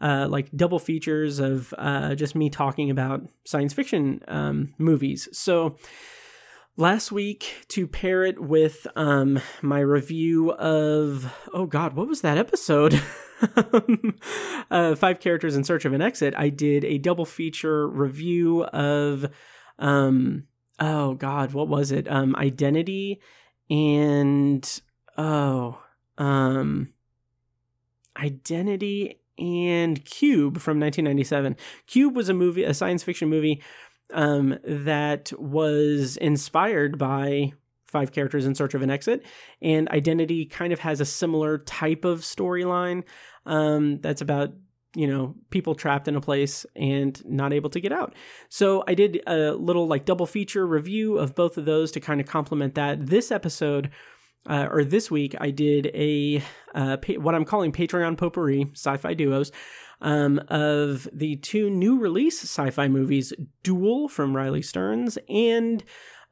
Uh, 0.00 0.26
like 0.28 0.50
double 0.56 0.80
features 0.80 1.38
of 1.38 1.72
uh, 1.78 2.16
just 2.16 2.34
me 2.34 2.50
talking 2.50 2.90
about 2.90 3.22
science 3.46 3.72
fiction 3.72 4.20
um, 4.26 4.74
movies. 4.76 5.28
So, 5.30 5.76
last 6.76 7.12
week 7.12 7.64
to 7.68 7.86
pair 7.86 8.24
it 8.24 8.40
with 8.40 8.86
um, 8.96 9.40
my 9.60 9.80
review 9.80 10.52
of 10.52 11.32
oh 11.52 11.66
god 11.66 11.94
what 11.94 12.08
was 12.08 12.20
that 12.22 12.38
episode? 12.38 13.00
Uh, 14.70 14.94
five 14.94 15.18
characters 15.18 15.56
in 15.56 15.64
search 15.64 15.84
of 15.84 15.92
an 15.92 16.00
exit. 16.00 16.32
I 16.38 16.48
did 16.48 16.84
a 16.84 16.96
double 16.96 17.26
feature 17.26 17.88
review 17.88 18.62
of 18.62 19.26
um, 19.80 20.44
oh 20.78 21.14
god 21.14 21.52
what 21.52 21.66
was 21.66 21.90
it? 21.90 22.08
Um, 22.08 22.36
identity 22.36 23.20
and 23.68 24.80
oh 25.18 25.82
um, 26.18 26.92
identity 28.16 29.20
and 29.38 30.04
cube 30.04 30.58
from 30.60 30.78
1997 30.78 31.56
cube 31.86 32.14
was 32.14 32.28
a 32.28 32.34
movie 32.34 32.64
a 32.64 32.72
science 32.72 33.02
fiction 33.02 33.28
movie 33.28 33.60
um, 34.12 34.58
that 34.64 35.32
was 35.38 36.16
inspired 36.16 36.98
by 36.98 37.52
Five 37.86 38.12
Characters 38.12 38.46
in 38.46 38.54
Search 38.54 38.74
of 38.74 38.82
an 38.82 38.90
Exit, 38.90 39.24
and 39.60 39.88
Identity 39.90 40.46
kind 40.46 40.72
of 40.72 40.78
has 40.80 41.00
a 41.00 41.04
similar 41.04 41.58
type 41.58 42.04
of 42.04 42.20
storyline 42.20 43.04
um, 43.44 44.00
that's 44.00 44.20
about 44.20 44.52
you 44.94 45.06
know 45.06 45.34
people 45.50 45.74
trapped 45.74 46.08
in 46.08 46.16
a 46.16 46.20
place 46.20 46.66
and 46.76 47.22
not 47.24 47.52
able 47.52 47.70
to 47.70 47.80
get 47.80 47.92
out. 47.92 48.14
So 48.48 48.84
i 48.86 48.94
did 48.94 49.22
a 49.26 49.52
little 49.52 49.86
like 49.86 50.04
double 50.04 50.26
feature 50.26 50.66
review 50.66 51.18
of 51.18 51.34
both 51.34 51.56
of 51.56 51.64
those 51.64 51.92
to 51.92 52.00
kind 52.00 52.20
of 52.20 52.26
complement 52.26 52.74
that. 52.74 53.06
This 53.06 53.30
episode 53.30 53.90
uh, 54.48 54.66
or 54.70 54.84
this 54.84 55.10
week 55.10 55.34
i 55.40 55.50
did 55.50 55.86
a 55.94 56.42
uh, 56.74 56.96
pa- 56.96 57.14
what 57.14 57.34
i'm 57.34 57.44
calling 57.44 57.72
patreon 57.72 58.16
potpourri 58.16 58.68
sci-fi 58.72 59.14
duos 59.14 59.52
um, 60.02 60.40
of 60.48 61.08
the 61.12 61.36
two 61.36 61.70
new 61.70 61.98
release 61.98 62.42
sci 62.42 62.70
fi 62.70 62.88
movies 62.88 63.32
Dual 63.62 64.08
from 64.08 64.36
Riley 64.36 64.62
Stearns 64.62 65.16
and 65.28 65.82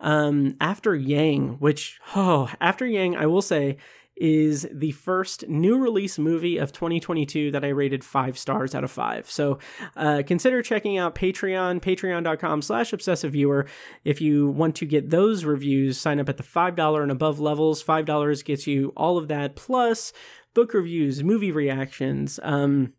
um, 0.00 0.56
After 0.60 0.94
Yang, 0.94 1.56
which, 1.58 1.98
oh, 2.14 2.50
After 2.60 2.86
Yang, 2.86 3.16
I 3.16 3.26
will 3.26 3.42
say, 3.42 3.78
is 4.16 4.68
the 4.70 4.90
first 4.92 5.48
new 5.48 5.78
release 5.78 6.18
movie 6.18 6.58
of 6.58 6.72
2022 6.72 7.50
that 7.52 7.64
I 7.64 7.68
rated 7.68 8.04
five 8.04 8.38
stars 8.38 8.74
out 8.74 8.84
of 8.84 8.90
five. 8.90 9.30
So 9.30 9.58
uh, 9.96 10.22
consider 10.26 10.60
checking 10.60 10.98
out 10.98 11.14
Patreon, 11.14 11.80
patreon.com 11.80 12.60
slash 12.60 12.92
obsessive 12.92 13.32
viewer. 13.32 13.66
If 14.04 14.20
you 14.20 14.48
want 14.48 14.76
to 14.76 14.84
get 14.84 15.08
those 15.08 15.44
reviews, 15.44 15.98
sign 15.98 16.20
up 16.20 16.28
at 16.28 16.36
the 16.36 16.42
$5 16.42 17.02
and 17.02 17.10
above 17.10 17.40
levels. 17.40 17.82
$5 17.82 18.44
gets 18.44 18.66
you 18.66 18.92
all 18.94 19.16
of 19.16 19.28
that, 19.28 19.56
plus 19.56 20.12
book 20.52 20.74
reviews, 20.74 21.24
movie 21.24 21.52
reactions, 21.52 22.38
um, 22.42 22.92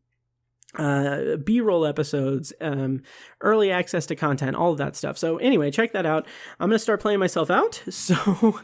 uh, 0.78 1.36
b-roll 1.38 1.86
episodes 1.86 2.54
um, 2.62 3.02
early 3.42 3.72
access 3.72 4.06
to 4.06 4.16
content 4.16 4.56
all 4.56 4.72
of 4.72 4.78
that 4.78 4.96
stuff 4.96 5.18
so 5.18 5.38
anyway 5.38 5.70
check 5.70 5.92
that 5.92 6.06
out 6.06 6.26
i'm 6.60 6.70
gonna 6.70 6.80
start 6.80 7.02
playing 7.02 7.20
myself 7.20 7.50
out 7.50 7.82
so 7.90 8.60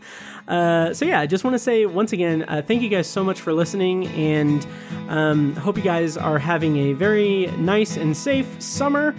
uh, 0.48 0.94
so 0.94 1.06
yeah 1.06 1.20
i 1.20 1.28
just 1.28 1.44
want 1.44 1.54
to 1.54 1.60
say 1.60 1.86
once 1.86 2.14
again 2.14 2.44
uh, 2.48 2.62
thank 2.66 2.82
you 2.82 2.90
guys 2.90 3.08
so 3.08 3.24
much 3.24 3.42
for 3.42 3.54
listening 3.54 4.08
and 4.08 4.66
um, 5.10 5.56
hope 5.56 5.78
you 5.78 5.84
guys 5.84 6.18
are 6.18 6.40
having 6.40 6.78
a 6.78 6.94
very 6.94 7.48
nice 7.58 7.98
and 7.98 8.16
safe 8.16 8.62
summer 8.62 9.14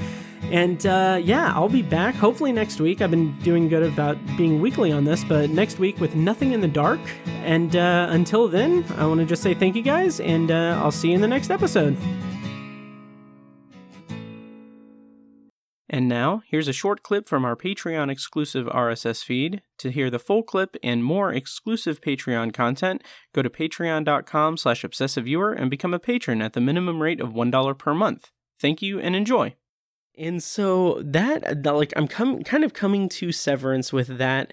and 0.51 0.86
uh, 0.86 1.20
yeah, 1.23 1.52
I'll 1.55 1.69
be 1.69 1.82
back 1.82 2.15
hopefully 2.15 2.52
next 2.52 2.81
week. 2.81 3.02
I've 3.02 3.10
been 3.10 3.39
doing 3.40 3.69
good 3.69 3.82
about 3.82 4.16
being 4.36 4.60
weekly 4.60 4.93
on 4.93 5.05
this, 5.05 5.24
but 5.24 5.51
next 5.51 5.78
week 5.78 6.01
with 6.01 6.15
Nothing 6.15 6.52
in 6.52 6.60
the 6.60 6.69
Dark. 6.69 7.01
And 7.27 7.77
uh, 7.77 8.09
until 8.10 8.48
then, 8.48 8.85
I 8.97 9.06
want 9.06 9.20
to 9.20 9.27
just 9.27 9.43
say 9.43 9.55
thank 9.55 9.77
you 9.77 9.82
guys, 9.82 10.20
and 10.20 10.51
uh, 10.51 10.81
I'll 10.82 10.90
see 10.90 11.09
you 11.09 11.15
in 11.15 11.20
the 11.20 11.28
next 11.28 11.51
episode. 11.51 11.97
And 15.90 16.06
now, 16.06 16.43
here's 16.47 16.69
a 16.69 16.73
short 16.74 17.02
clip 17.02 17.27
from 17.27 17.47
our 17.47 17.56
Patreon 17.56 18.10
exclusive 18.10 18.66
RSS 18.66 19.24
feed. 19.24 19.62
To 19.78 19.90
hear 19.90 20.10
the 20.10 20.19
full 20.19 20.43
clip 20.43 20.77
and 20.82 21.02
more 21.02 21.32
exclusive 21.32 22.02
Patreon 22.02 22.52
content, 22.52 23.02
go 23.32 23.40
to 23.40 23.48
patreon.com 23.48 24.59
slash 24.59 24.82
obsessiveviewer 24.82 25.59
and 25.59 25.70
become 25.70 25.94
a 25.94 25.98
patron 25.98 26.43
at 26.43 26.52
the 26.52 26.60
minimum 26.60 27.01
rate 27.01 27.20
of 27.20 27.32
$1 27.32 27.78
per 27.78 27.94
month. 27.94 28.31
Thank 28.60 28.82
you 28.82 29.01
and 29.01 29.16
enjoy. 29.16 29.55
And 30.19 30.43
so 30.43 31.01
that, 31.05 31.65
like, 31.65 31.94
I'm 31.97 32.09
com- 32.09 32.43
kind 32.43 32.65
of 32.65 32.74
coming 32.74 33.09
to 33.10 33.32
Severance 33.32 33.90
with 33.90 34.19
that, 34.19 34.52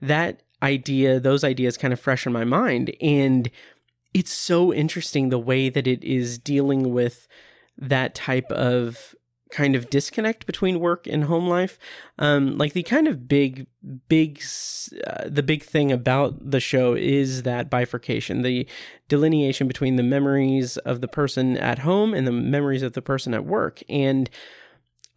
that 0.00 0.42
idea, 0.62 1.18
those 1.18 1.42
ideas 1.42 1.76
kind 1.76 1.92
of 1.92 1.98
fresh 1.98 2.26
in 2.26 2.32
my 2.32 2.44
mind. 2.44 2.94
And 3.00 3.50
it's 4.14 4.32
so 4.32 4.72
interesting 4.72 5.30
the 5.30 5.38
way 5.38 5.68
that 5.68 5.88
it 5.88 6.04
is 6.04 6.38
dealing 6.38 6.92
with 6.92 7.26
that 7.76 8.14
type 8.14 8.50
of 8.52 9.15
kind 9.50 9.76
of 9.76 9.90
disconnect 9.90 10.46
between 10.46 10.80
work 10.80 11.06
and 11.06 11.24
home 11.24 11.48
life. 11.48 11.78
Um, 12.18 12.58
like 12.58 12.72
the 12.72 12.82
kind 12.82 13.06
of 13.06 13.28
big, 13.28 13.66
big, 14.08 14.42
uh, 15.06 15.24
the 15.26 15.42
big 15.42 15.62
thing 15.62 15.92
about 15.92 16.50
the 16.50 16.60
show 16.60 16.94
is 16.94 17.42
that 17.42 17.70
bifurcation, 17.70 18.42
the 18.42 18.66
delineation 19.08 19.68
between 19.68 19.96
the 19.96 20.02
memories 20.02 20.76
of 20.78 21.00
the 21.00 21.08
person 21.08 21.56
at 21.56 21.80
home 21.80 22.12
and 22.12 22.26
the 22.26 22.32
memories 22.32 22.82
of 22.82 22.94
the 22.94 23.02
person 23.02 23.34
at 23.34 23.44
work. 23.44 23.82
And 23.88 24.28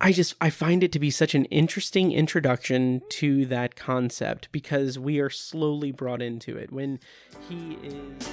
I 0.01 0.13
just 0.13 0.35
I 0.39 0.49
find 0.49 0.81
it 0.81 0.93
to 0.93 0.99
be 0.99 1.11
such 1.11 1.35
an 1.35 1.45
interesting 1.45 2.13
introduction 2.13 3.01
to 3.09 3.45
that 3.47 3.75
concept 3.75 4.49
because 4.53 4.97
we 4.97 5.19
are 5.19 5.29
slowly 5.29 5.91
brought 5.91 6.21
into 6.21 6.55
it 6.55 6.71
when 6.71 6.99
he 7.49 7.77
is 7.83 8.29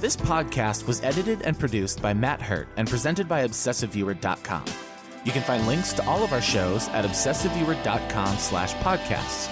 This 0.00 0.16
podcast 0.16 0.86
was 0.86 1.02
edited 1.02 1.42
and 1.42 1.58
produced 1.58 2.00
by 2.00 2.14
Matt 2.14 2.40
Hurt 2.40 2.68
and 2.78 2.88
presented 2.88 3.28
by 3.28 3.46
obsessiveviewer.com. 3.46 4.93
You 5.24 5.32
can 5.32 5.42
find 5.42 5.66
links 5.66 5.92
to 5.94 6.06
all 6.06 6.22
of 6.22 6.32
our 6.32 6.42
shows 6.42 6.88
at 6.88 7.04
obsessiveviewer.com 7.04 8.36
slash 8.36 8.74
podcasts. 8.74 9.50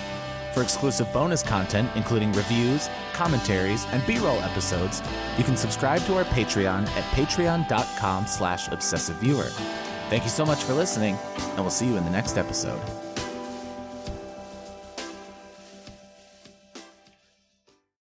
For 0.53 0.63
exclusive 0.63 1.11
bonus 1.13 1.43
content, 1.43 1.91
including 1.95 2.33
reviews, 2.33 2.91
commentaries, 3.15 3.87
and 3.87 4.07
B-roll 4.07 4.39
episodes, 4.43 5.03
you 5.39 5.45
can 5.45 5.57
subscribe 5.57 6.03
to 6.03 6.17
our 6.17 6.25
Patreon 6.25 6.87
at 6.89 7.05
patreon.com 7.15 8.27
slash 8.27 8.69
obsessiveviewer. 8.69 9.49
Thank 10.11 10.25
you 10.25 10.31
so 10.31 10.45
much 10.45 10.63
for 10.63 10.75
listening, 10.75 11.17
and 11.39 11.61
we'll 11.61 11.71
see 11.71 11.87
you 11.87 11.97
in 11.97 12.05
the 12.05 12.11
next 12.11 12.37
episode. 12.37 13.02